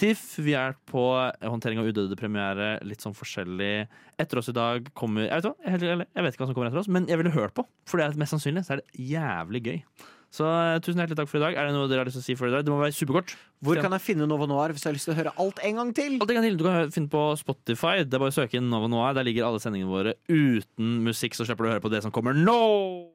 TIFF, 0.00 0.24
vi 0.42 0.56
har 0.56 0.72
vært 0.72 0.86
på 0.90 1.04
håndtering 1.44 1.78
av 1.78 1.86
udøde-premiere, 1.86 2.80
litt 2.86 3.04
sånn 3.04 3.14
forskjellig. 3.14 3.86
Etter 4.18 4.40
oss 4.40 4.50
i 4.50 4.56
dag 4.56 4.88
kommer 4.96 5.28
Jeg 5.28 5.44
vet, 5.44 5.46
hva, 5.46 6.08
jeg 6.08 6.26
vet 6.26 6.34
ikke 6.34 6.42
hva 6.42 6.48
som 6.50 6.56
kommer 6.56 6.70
etter 6.70 6.82
oss, 6.82 6.90
men 6.90 7.06
jeg 7.10 7.20
ville 7.20 7.34
hørt 7.34 7.54
på. 7.54 7.66
For 7.86 8.00
det 8.00 8.08
er 8.08 8.18
mest 8.18 8.34
sannsynlig 8.34 8.64
så 8.66 8.74
er 8.74 8.82
det 8.82 9.06
jævlig 9.12 9.62
gøy. 9.68 9.78
Så 10.34 10.46
eh, 10.50 10.80
tusen 10.82 10.98
hjertelig 10.98 11.18
takk 11.20 11.30
for 11.30 11.38
i 11.38 11.44
dag. 11.44 11.54
Er 11.54 11.68
det 11.68 11.74
noe 11.76 11.86
dere 11.90 12.02
har 12.02 12.08
lyst 12.08 12.18
til 12.18 12.24
å 12.24 12.26
si 12.26 12.34
for 12.38 12.50
i 12.50 12.54
dag? 12.54 12.64
Det 12.66 12.72
må 12.72 12.80
være 12.80 12.96
superkort. 12.96 13.36
Hvor 13.64 13.78
kan 13.78 13.94
jeg 13.94 14.02
finne 14.02 14.26
Nova 14.26 14.48
Noir 14.50 14.74
hvis 14.74 14.82
jeg 14.82 14.90
har 14.90 14.96
lyst 14.98 15.08
til 15.08 15.14
å 15.14 15.18
høre 15.20 15.34
alt 15.44 15.62
en 15.62 15.78
gang 15.80 15.92
til? 15.94 16.16
Alt 16.18 16.32
en 16.34 16.40
gang 16.40 16.48
til. 16.48 16.58
Du 16.58 16.66
kan 16.66 16.94
finne 16.94 17.12
på 17.12 17.22
Spotify. 17.38 18.02
Det 18.02 18.18
er 18.18 18.24
bare 18.24 18.34
å 18.34 18.38
søke 18.40 18.58
inn 18.58 18.66
Nova 18.72 18.90
Noir. 18.90 19.14
Der 19.14 19.28
ligger 19.28 19.46
alle 19.46 19.62
sendingene 19.62 19.94
våre 19.94 20.16
uten 20.26 20.96
musikk, 21.06 21.38
så 21.38 21.46
slipper 21.46 21.68
du 21.68 21.70
å 21.70 21.76
høre 21.76 21.86
på 21.86 21.92
det 21.94 22.02
som 22.02 22.14
kommer 22.14 22.34
nå! 22.34 23.12